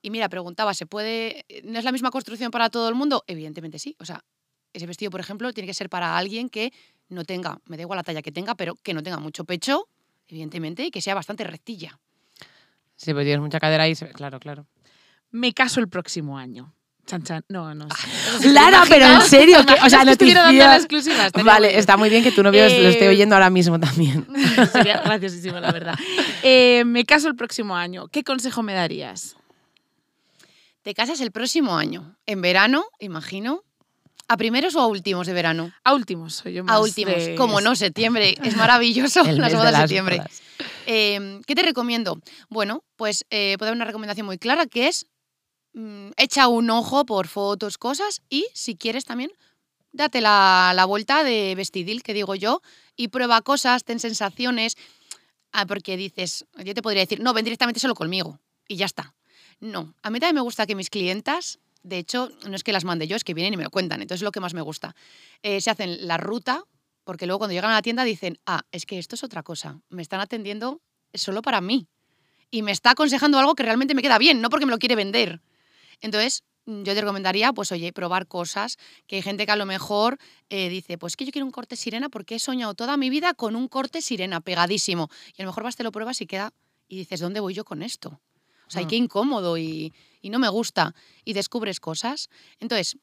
Y 0.00 0.10
mira, 0.10 0.28
preguntaba, 0.28 0.74
¿se 0.74 0.86
puede. 0.86 1.44
¿No 1.64 1.78
es 1.78 1.84
la 1.84 1.92
misma 1.92 2.10
construcción 2.10 2.50
para 2.50 2.70
todo 2.70 2.88
el 2.88 2.94
mundo? 2.94 3.24
Evidentemente 3.26 3.78
sí. 3.78 3.96
O 3.98 4.04
sea, 4.04 4.24
ese 4.72 4.86
vestido, 4.86 5.10
por 5.10 5.20
ejemplo, 5.20 5.52
tiene 5.52 5.66
que 5.66 5.74
ser 5.74 5.88
para 5.88 6.16
alguien 6.16 6.48
que 6.48 6.72
no 7.08 7.24
tenga, 7.24 7.58
me 7.66 7.76
da 7.76 7.82
igual 7.82 7.96
la 7.96 8.02
talla 8.02 8.22
que 8.22 8.32
tenga, 8.32 8.54
pero 8.54 8.74
que 8.76 8.94
no 8.94 9.02
tenga 9.02 9.18
mucho 9.18 9.44
pecho, 9.44 9.88
evidentemente, 10.28 10.84
y 10.84 10.90
que 10.90 11.00
sea 11.00 11.14
bastante 11.14 11.44
rectilla. 11.44 11.98
Sí, 12.96 13.12
pues 13.12 13.24
tienes 13.24 13.40
mucha 13.40 13.60
cadera 13.60 13.84
ahí. 13.84 13.94
Claro, 13.94 14.38
claro. 14.40 14.66
Me 15.30 15.52
caso 15.52 15.80
el 15.80 15.88
próximo 15.88 16.38
año. 16.38 16.74
Chan, 17.08 17.22
chan. 17.22 17.44
No, 17.48 17.74
no. 17.74 17.88
Lara, 18.44 18.82
pero 18.88 19.06
en 19.06 19.22
serio, 19.22 19.64
que, 19.66 19.72
o 19.82 19.88
sea, 19.88 20.04
dando 20.04 20.10
noticias. 20.12 20.76
exclusiva. 20.76 21.26
estaría 21.26 21.42
muy 21.44 21.52
Vale, 21.52 21.78
está 21.78 21.96
muy 21.96 22.10
bien 22.10 22.22
que 22.22 22.30
tu 22.32 22.42
novio 22.42 22.60
lo 22.60 22.88
esté 22.88 23.06
Eh, 23.06 23.08
oyendo 23.08 23.34
ahora 23.34 23.48
mismo 23.50 23.80
también. 23.80 24.26
Sería 24.72 25.00
graciosísimo, 25.00 25.58
la 25.58 25.72
verdad. 25.72 25.94
Eh, 26.42 26.84
me 26.84 27.04
caso 27.06 27.28
el 27.28 27.34
próximo 27.34 27.74
año. 27.76 28.08
¿Qué 28.08 28.22
consejo 28.24 28.62
me 28.62 28.74
darías? 28.74 29.36
Te 30.82 30.94
casas 30.94 31.20
el 31.20 31.32
próximo 31.32 31.76
año, 31.76 32.16
en 32.26 32.40
verano, 32.40 32.84
imagino. 33.00 33.62
¿A 34.30 34.36
primeros 34.36 34.74
o 34.76 34.80
a 34.80 34.86
últimos 34.86 35.26
de 35.26 35.32
verano? 35.32 35.72
A 35.84 35.94
últimos, 35.94 36.34
soy 36.34 36.52
yo 36.52 36.62
más 36.64 36.76
A 36.76 36.80
últimos. 36.80 37.14
de- 37.14 37.34
Como 37.34 37.62
no, 37.62 37.74
septiembre. 37.74 38.34
Es 38.42 38.54
maravilloso 38.56 39.20
El 39.26 39.38
las 39.38 39.50
de 39.52 39.56
bodas 39.56 39.72
de 39.72 39.72
las 39.72 39.80
septiembre. 39.82 40.16
bodas. 40.18 40.42
Eh, 40.86 41.40
¿Qué 41.46 41.54
te 41.54 41.62
recomiendo? 41.62 42.20
Bueno, 42.50 42.84
pues 42.96 43.24
eh, 43.30 43.56
puedo 43.58 43.70
dar 43.70 43.76
una 43.76 43.86
recomendación 43.86 44.26
muy 44.26 44.36
clara 44.36 44.66
que 44.66 44.88
es 44.88 45.06
mm, 45.78 46.10
echa 46.16 46.48
un 46.48 46.70
ojo 46.70 47.06
por 47.06 47.28
fotos, 47.28 47.78
cosas 47.78 48.22
y 48.28 48.46
si 48.54 48.76
quieres 48.76 49.04
también 49.04 49.30
date 49.92 50.20
la, 50.20 50.72
la 50.74 50.84
vuelta 50.84 51.24
de 51.24 51.54
vestidil, 51.54 52.02
que 52.02 52.14
digo 52.14 52.34
yo, 52.34 52.62
y 52.96 53.08
prueba 53.08 53.40
cosas, 53.42 53.84
ten 53.84 53.98
sensaciones, 53.98 54.76
ah, 55.52 55.66
porque 55.66 55.96
dices, 55.96 56.46
yo 56.64 56.74
te 56.74 56.82
podría 56.82 57.02
decir, 57.02 57.20
no, 57.20 57.32
ven 57.32 57.44
directamente 57.44 57.80
solo 57.80 57.94
conmigo 57.94 58.38
y 58.66 58.76
ya 58.76 58.86
está. 58.86 59.14
No, 59.60 59.94
a 60.02 60.10
mí 60.10 60.20
también 60.20 60.36
me 60.36 60.40
gusta 60.40 60.66
que 60.66 60.74
mis 60.74 60.90
clientas, 60.90 61.58
de 61.82 61.98
hecho, 61.98 62.30
no 62.46 62.54
es 62.54 62.62
que 62.62 62.72
las 62.72 62.84
mande 62.84 63.08
yo, 63.08 63.16
es 63.16 63.24
que 63.24 63.34
vienen 63.34 63.54
y 63.54 63.56
me 63.56 63.64
lo 63.64 63.70
cuentan, 63.70 64.02
entonces 64.02 64.20
es 64.20 64.24
lo 64.24 64.32
que 64.32 64.40
más 64.40 64.54
me 64.54 64.62
gusta. 64.62 64.94
Eh, 65.42 65.60
se 65.60 65.70
hacen 65.70 66.06
la 66.06 66.16
ruta, 66.16 66.64
porque 67.04 67.26
luego 67.26 67.38
cuando 67.38 67.54
llegan 67.54 67.70
a 67.70 67.74
la 67.74 67.82
tienda 67.82 68.04
dicen, 68.04 68.38
ah, 68.46 68.62
es 68.70 68.86
que 68.86 68.98
esto 68.98 69.14
es 69.14 69.24
otra 69.24 69.42
cosa, 69.42 69.80
me 69.88 70.02
están 70.02 70.20
atendiendo 70.20 70.80
solo 71.14 71.42
para 71.42 71.60
mí 71.60 71.88
y 72.50 72.62
me 72.62 72.72
está 72.72 72.90
aconsejando 72.90 73.38
algo 73.38 73.54
que 73.54 73.62
realmente 73.62 73.94
me 73.94 74.02
queda 74.02 74.18
bien, 74.18 74.40
no 74.40 74.50
porque 74.50 74.66
me 74.66 74.72
lo 74.72 74.78
quiere 74.78 74.94
vender. 74.94 75.40
Entonces, 76.00 76.42
mm, 76.66 76.82
yo 76.82 76.94
te 76.94 77.00
recomendaría, 77.00 77.52
pues 77.52 77.72
oye, 77.72 77.92
probar 77.92 78.26
cosas, 78.26 78.76
que 79.06 79.16
hay 79.16 79.22
gente 79.22 79.46
que 79.46 79.52
a 79.52 79.56
lo 79.56 79.66
mejor 79.66 80.18
eh, 80.50 80.68
dice, 80.68 80.98
pues 80.98 81.16
que 81.16 81.24
yo 81.24 81.32
quiero 81.32 81.46
un 81.46 81.52
corte 81.52 81.76
sirena 81.76 82.08
porque 82.08 82.36
he 82.36 82.38
soñado 82.38 82.74
toda 82.74 82.96
mi 82.96 83.10
vida 83.10 83.34
con 83.34 83.56
un 83.56 83.68
corte 83.68 84.02
sirena 84.02 84.40
pegadísimo. 84.40 85.08
Y 85.36 85.42
a 85.42 85.44
lo 85.44 85.50
mejor 85.50 85.64
vas, 85.64 85.76
te 85.76 85.82
lo 85.82 85.92
pruebas 85.92 86.20
y 86.20 86.26
queda, 86.26 86.52
y 86.88 86.96
dices, 86.98 87.20
¿dónde 87.20 87.40
voy 87.40 87.54
yo 87.54 87.64
con 87.64 87.82
esto? 87.82 88.20
O 88.66 88.70
sea, 88.70 88.82
Mm. 88.82 88.88
qué 88.88 88.96
incómodo 88.96 89.56
y, 89.58 89.92
y 90.20 90.30
no 90.30 90.38
me 90.38 90.48
gusta. 90.48 90.94
Y 91.24 91.32
descubres 91.32 91.80
cosas. 91.80 92.28
Entonces, 92.60 92.98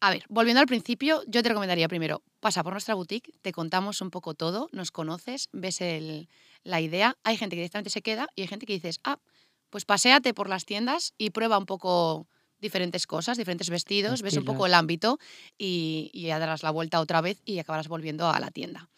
a 0.00 0.10
ver, 0.10 0.24
volviendo 0.28 0.60
al 0.60 0.66
principio, 0.66 1.22
yo 1.26 1.42
te 1.42 1.48
recomendaría 1.48 1.88
primero, 1.88 2.22
pasa 2.40 2.62
por 2.62 2.72
nuestra 2.74 2.94
boutique, 2.94 3.32
te 3.40 3.50
contamos 3.52 4.02
un 4.02 4.10
poco 4.10 4.34
todo, 4.34 4.68
nos 4.72 4.90
conoces, 4.90 5.48
ves 5.52 5.80
el- 5.80 6.28
la 6.64 6.82
idea. 6.82 7.16
Hay 7.24 7.38
gente 7.38 7.56
que 7.56 7.60
directamente 7.60 7.88
se 7.88 8.02
queda 8.02 8.28
y 8.36 8.42
hay 8.42 8.48
gente 8.48 8.66
que 8.66 8.74
dices, 8.74 9.00
ah, 9.04 9.18
pues 9.70 9.86
paséate 9.86 10.34
por 10.34 10.48
las 10.50 10.66
tiendas 10.66 11.14
y 11.16 11.30
prueba 11.30 11.56
un 11.56 11.64
poco 11.66 12.28
diferentes 12.66 13.06
cosas, 13.06 13.38
diferentes 13.38 13.70
vestidos, 13.70 14.22
ves 14.22 14.36
un 14.36 14.44
poco 14.44 14.66
el 14.66 14.74
ámbito 14.74 15.18
y, 15.56 16.10
y 16.12 16.22
ya 16.26 16.38
darás 16.38 16.62
la 16.62 16.70
vuelta 16.70 17.00
otra 17.00 17.20
vez 17.20 17.40
y 17.44 17.58
acabarás 17.58 17.88
volviendo 17.88 18.28
a 18.28 18.38
la 18.40 18.50
tienda. 18.50 18.88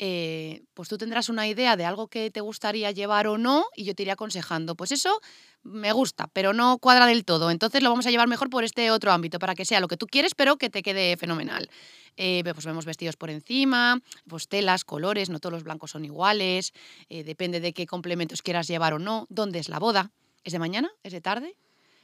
Eh, 0.00 0.62
pues 0.74 0.88
tú 0.88 0.96
tendrás 0.96 1.28
una 1.28 1.48
idea 1.48 1.76
de 1.76 1.84
algo 1.84 2.06
que 2.06 2.30
te 2.30 2.40
gustaría 2.40 2.92
llevar 2.92 3.26
o 3.26 3.36
no 3.36 3.66
y 3.74 3.82
yo 3.82 3.96
te 3.96 4.04
iré 4.04 4.12
aconsejando, 4.12 4.76
pues 4.76 4.92
eso 4.92 5.20
me 5.64 5.90
gusta, 5.90 6.28
pero 6.32 6.52
no 6.52 6.78
cuadra 6.78 7.04
del 7.06 7.24
todo, 7.24 7.50
entonces 7.50 7.82
lo 7.82 7.90
vamos 7.90 8.06
a 8.06 8.10
llevar 8.10 8.28
mejor 8.28 8.48
por 8.48 8.62
este 8.62 8.92
otro 8.92 9.10
ámbito, 9.10 9.40
para 9.40 9.56
que 9.56 9.64
sea 9.64 9.80
lo 9.80 9.88
que 9.88 9.96
tú 9.96 10.06
quieres, 10.06 10.36
pero 10.36 10.56
que 10.56 10.70
te 10.70 10.82
quede 10.82 11.16
fenomenal. 11.16 11.68
Eh, 12.16 12.42
pues 12.44 12.64
vemos 12.64 12.84
vestidos 12.84 13.16
por 13.16 13.28
encima, 13.30 14.00
pues 14.28 14.46
telas, 14.46 14.84
colores, 14.84 15.30
no 15.30 15.40
todos 15.40 15.52
los 15.52 15.64
blancos 15.64 15.90
son 15.90 16.04
iguales, 16.04 16.72
eh, 17.08 17.24
depende 17.24 17.58
de 17.58 17.72
qué 17.72 17.86
complementos 17.86 18.42
quieras 18.42 18.68
llevar 18.68 18.94
o 18.94 19.00
no, 19.00 19.26
dónde 19.30 19.58
es 19.58 19.68
la 19.68 19.80
boda, 19.80 20.12
¿es 20.44 20.52
de 20.52 20.60
mañana? 20.60 20.92
¿Es 21.02 21.12
de 21.12 21.20
tarde? 21.20 21.56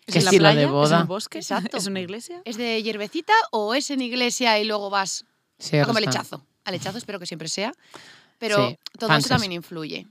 ¿Es 0.07 0.13
¿Qué 0.13 0.19
en 0.19 0.25
la 0.25 0.31
estilo 0.31 0.49
de 0.49 0.55
playa? 0.55 0.61
¿Es 0.61 0.67
en 0.67 0.73
boda? 0.73 1.01
el 1.01 1.05
bosque? 1.07 1.39
Exacto. 1.39 1.77
¿Es 1.77 1.87
una 1.87 2.01
iglesia? 2.01 2.43
¿Es 2.45 2.57
de 2.57 2.83
hierbecita 2.83 3.33
o 3.53 3.75
es 3.75 3.91
en 3.91 4.01
iglesia 4.03 4.59
y 4.59 4.65
luego 4.65 4.91
vas 4.91 5.25
Sí, 5.59 5.79
a 5.79 5.85
comer 5.87 6.05
lechazo? 6.05 6.45
Al 6.65 6.73
lechazo 6.75 6.99
espero 6.99 7.19
que 7.19 7.27
siempre 7.27 7.49
sea, 7.49 7.73
pero 8.39 8.69
Sí, 8.71 8.79
todo 8.99 9.09
fanses. 9.09 9.27
eso 9.27 9.35
también 9.35 9.53
influye. 9.53 10.07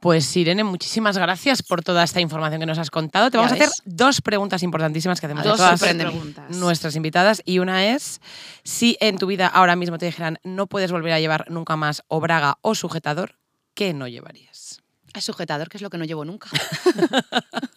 Pues 0.00 0.36
Irene, 0.36 0.64
muchísimas 0.64 1.16
gracias 1.16 1.62
por 1.62 1.84
toda 1.84 2.02
esta 2.02 2.20
información 2.20 2.58
que 2.60 2.66
nos 2.66 2.76
has 2.78 2.90
contado. 2.90 3.30
Te 3.30 3.36
Ya 3.36 3.42
vamos 3.42 3.52
a 3.52 3.54
hacer 3.54 3.70
dos 3.84 4.20
preguntas 4.20 4.64
importantísimas 4.64 5.20
que 5.20 5.26
hacemos 5.26 5.46
a 5.46 5.50
todas 5.50 5.80
preguntas. 5.80 6.50
nuestras 6.50 6.96
invitadas. 6.96 7.40
Y 7.44 7.60
una 7.60 7.86
es, 7.86 8.20
si 8.64 8.96
en 9.00 9.16
tu 9.16 9.26
vida 9.28 9.46
ahora 9.46 9.76
mismo 9.76 9.98
te 9.98 10.06
dijeran 10.06 10.40
no 10.42 10.66
puedes 10.66 10.90
volver 10.90 11.12
a 11.12 11.20
llevar 11.20 11.48
nunca 11.52 11.76
más 11.76 12.02
o 12.08 12.18
braga 12.20 12.58
o 12.62 12.74
sujetador, 12.74 13.36
¿qué 13.74 13.94
no 13.94 14.08
llevarías? 14.08 14.82
Es 15.14 15.22
sujetador, 15.24 15.68
que 15.68 15.76
es 15.78 15.82
lo 15.82 15.90
que 15.90 15.98
no 15.98 16.04
llevo 16.04 16.24
nunca. 16.24 16.48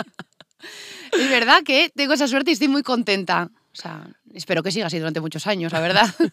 es 1.20 1.30
verdad 1.30 1.64
que 1.64 1.92
tengo 1.96 2.14
esa 2.14 2.28
suerte 2.28 2.52
y 2.52 2.54
estoy 2.54 2.68
muy 2.68 2.84
contenta. 2.84 3.50
O 3.72 3.76
sea, 3.76 4.08
espero 4.34 4.64
que 4.64 4.72
siga 4.72 4.88
así 4.88 4.98
durante 5.00 5.22
muchos 5.22 5.48
años, 5.48 5.72
la 5.72 5.80
verdad. 5.80 6.14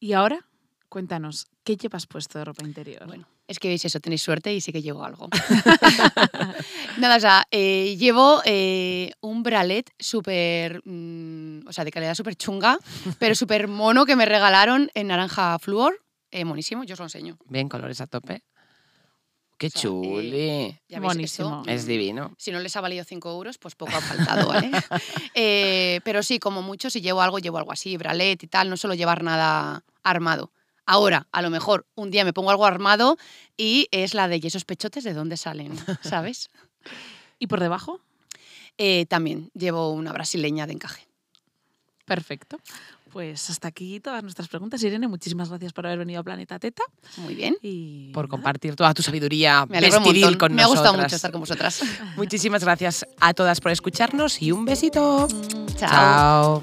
Y 0.00 0.12
ahora, 0.12 0.46
cuéntanos, 0.88 1.48
¿qué 1.64 1.76
llevas 1.76 2.06
puesto 2.06 2.38
de 2.38 2.44
ropa 2.44 2.64
interior? 2.64 3.04
Bueno, 3.06 3.26
es 3.48 3.58
que 3.58 3.66
veis 3.66 3.84
eso, 3.84 3.98
tenéis 3.98 4.22
suerte 4.22 4.54
y 4.54 4.60
sí 4.60 4.70
que 4.70 4.80
llevo 4.80 5.04
algo. 5.04 5.28
Nada, 6.98 7.16
o 7.16 7.20
sea, 7.20 7.48
eh, 7.50 7.96
llevo 7.98 8.40
eh, 8.44 9.10
un 9.20 9.42
bralet 9.42 9.90
súper, 9.98 10.82
mm, 10.84 11.66
o 11.66 11.72
sea, 11.72 11.84
de 11.84 11.90
calidad 11.90 12.14
súper 12.14 12.36
chunga, 12.36 12.78
pero 13.18 13.34
súper 13.34 13.66
mono 13.66 14.06
que 14.06 14.14
me 14.14 14.24
regalaron 14.24 14.88
en 14.94 15.08
naranja 15.08 15.58
flúor. 15.58 16.00
Eh, 16.30 16.44
monísimo, 16.44 16.84
yo 16.84 16.92
os 16.92 17.00
lo 17.00 17.06
enseño. 17.06 17.38
Bien, 17.46 17.68
colores 17.68 18.00
a 18.00 18.06
tope. 18.06 18.44
Qué 19.58 19.66
O 19.66 19.70
sea, 19.70 19.82
chuli. 19.82 20.78
Ya 20.88 21.00
veis, 21.00 21.14
Buenísimo. 21.14 21.60
esto, 21.60 21.70
es 21.70 21.84
divino. 21.86 22.32
Si 22.38 22.52
no 22.52 22.60
les 22.60 22.76
ha 22.76 22.80
valido 22.80 23.04
5 23.04 23.30
euros, 23.30 23.58
pues 23.58 23.74
poco 23.74 23.96
ha 23.96 24.00
faltado, 24.00 24.48
¿vale? 24.48 24.70
Eh, 25.34 26.00
pero 26.04 26.22
sí, 26.22 26.38
como 26.38 26.62
mucho, 26.62 26.90
si 26.90 27.00
llevo 27.00 27.20
algo, 27.20 27.38
llevo 27.38 27.58
algo 27.58 27.72
así, 27.72 27.96
bralet 27.96 28.42
y 28.42 28.46
tal, 28.46 28.70
no 28.70 28.76
suelo 28.76 28.94
llevar 28.94 29.22
nada 29.22 29.84
armado. 30.02 30.52
Ahora, 30.86 31.26
a 31.32 31.42
lo 31.42 31.50
mejor, 31.50 31.86
un 31.96 32.10
día 32.10 32.24
me 32.24 32.32
pongo 32.32 32.50
algo 32.50 32.64
armado 32.64 33.18
y 33.56 33.88
es 33.90 34.14
la 34.14 34.26
de 34.28 34.40
¿y 34.42 34.46
esos 34.46 34.64
pechotes 34.64 35.04
de 35.04 35.12
dónde 35.12 35.36
salen? 35.36 35.72
¿Sabes? 36.02 36.50
¿Y 37.38 37.46
por 37.48 37.60
debajo? 37.60 38.00
Eh, 38.78 39.06
también 39.06 39.50
llevo 39.54 39.92
una 39.92 40.12
brasileña 40.12 40.66
de 40.66 40.72
encaje. 40.74 41.06
Perfecto. 42.04 42.58
Pues 43.12 43.48
hasta 43.50 43.68
aquí 43.68 44.00
todas 44.00 44.22
nuestras 44.22 44.48
preguntas. 44.48 44.82
Irene, 44.82 45.08
muchísimas 45.08 45.48
gracias 45.48 45.72
por 45.72 45.86
haber 45.86 45.98
venido 45.98 46.20
a 46.20 46.22
Planeta 46.22 46.58
Teta. 46.58 46.82
Muy 47.16 47.34
bien. 47.34 47.56
Y 47.62 48.10
Por 48.12 48.24
nada, 48.24 48.30
compartir 48.30 48.76
toda 48.76 48.92
tu 48.94 49.02
sabiduría 49.02 49.66
Me 49.66 49.80
vestiril 49.80 50.36
con 50.36 50.54
Me 50.54 50.62
ha 50.62 50.66
gustado 50.66 50.94
mucho 50.94 51.16
estar 51.16 51.32
con 51.32 51.40
vosotras. 51.40 51.82
Muchísimas 52.16 52.62
gracias 52.62 53.06
a 53.20 53.34
todas 53.34 53.60
por 53.60 53.72
escucharnos 53.72 54.42
y 54.42 54.52
un 54.52 54.64
besito. 54.64 55.28
Chao. 55.76 56.62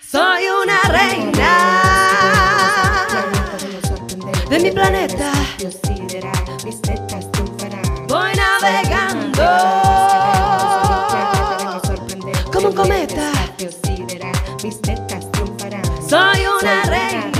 Soy 0.00 0.44
una 0.62 0.80
reina 0.82 1.80
de 4.48 4.60
mi 4.60 4.70
planeta. 4.70 5.32
Voy 8.06 8.32
navegando 8.36 9.44
como 12.52 12.68
un 12.68 12.74
cometa. 12.74 13.32
Una 16.64 16.82
reina 16.84 17.33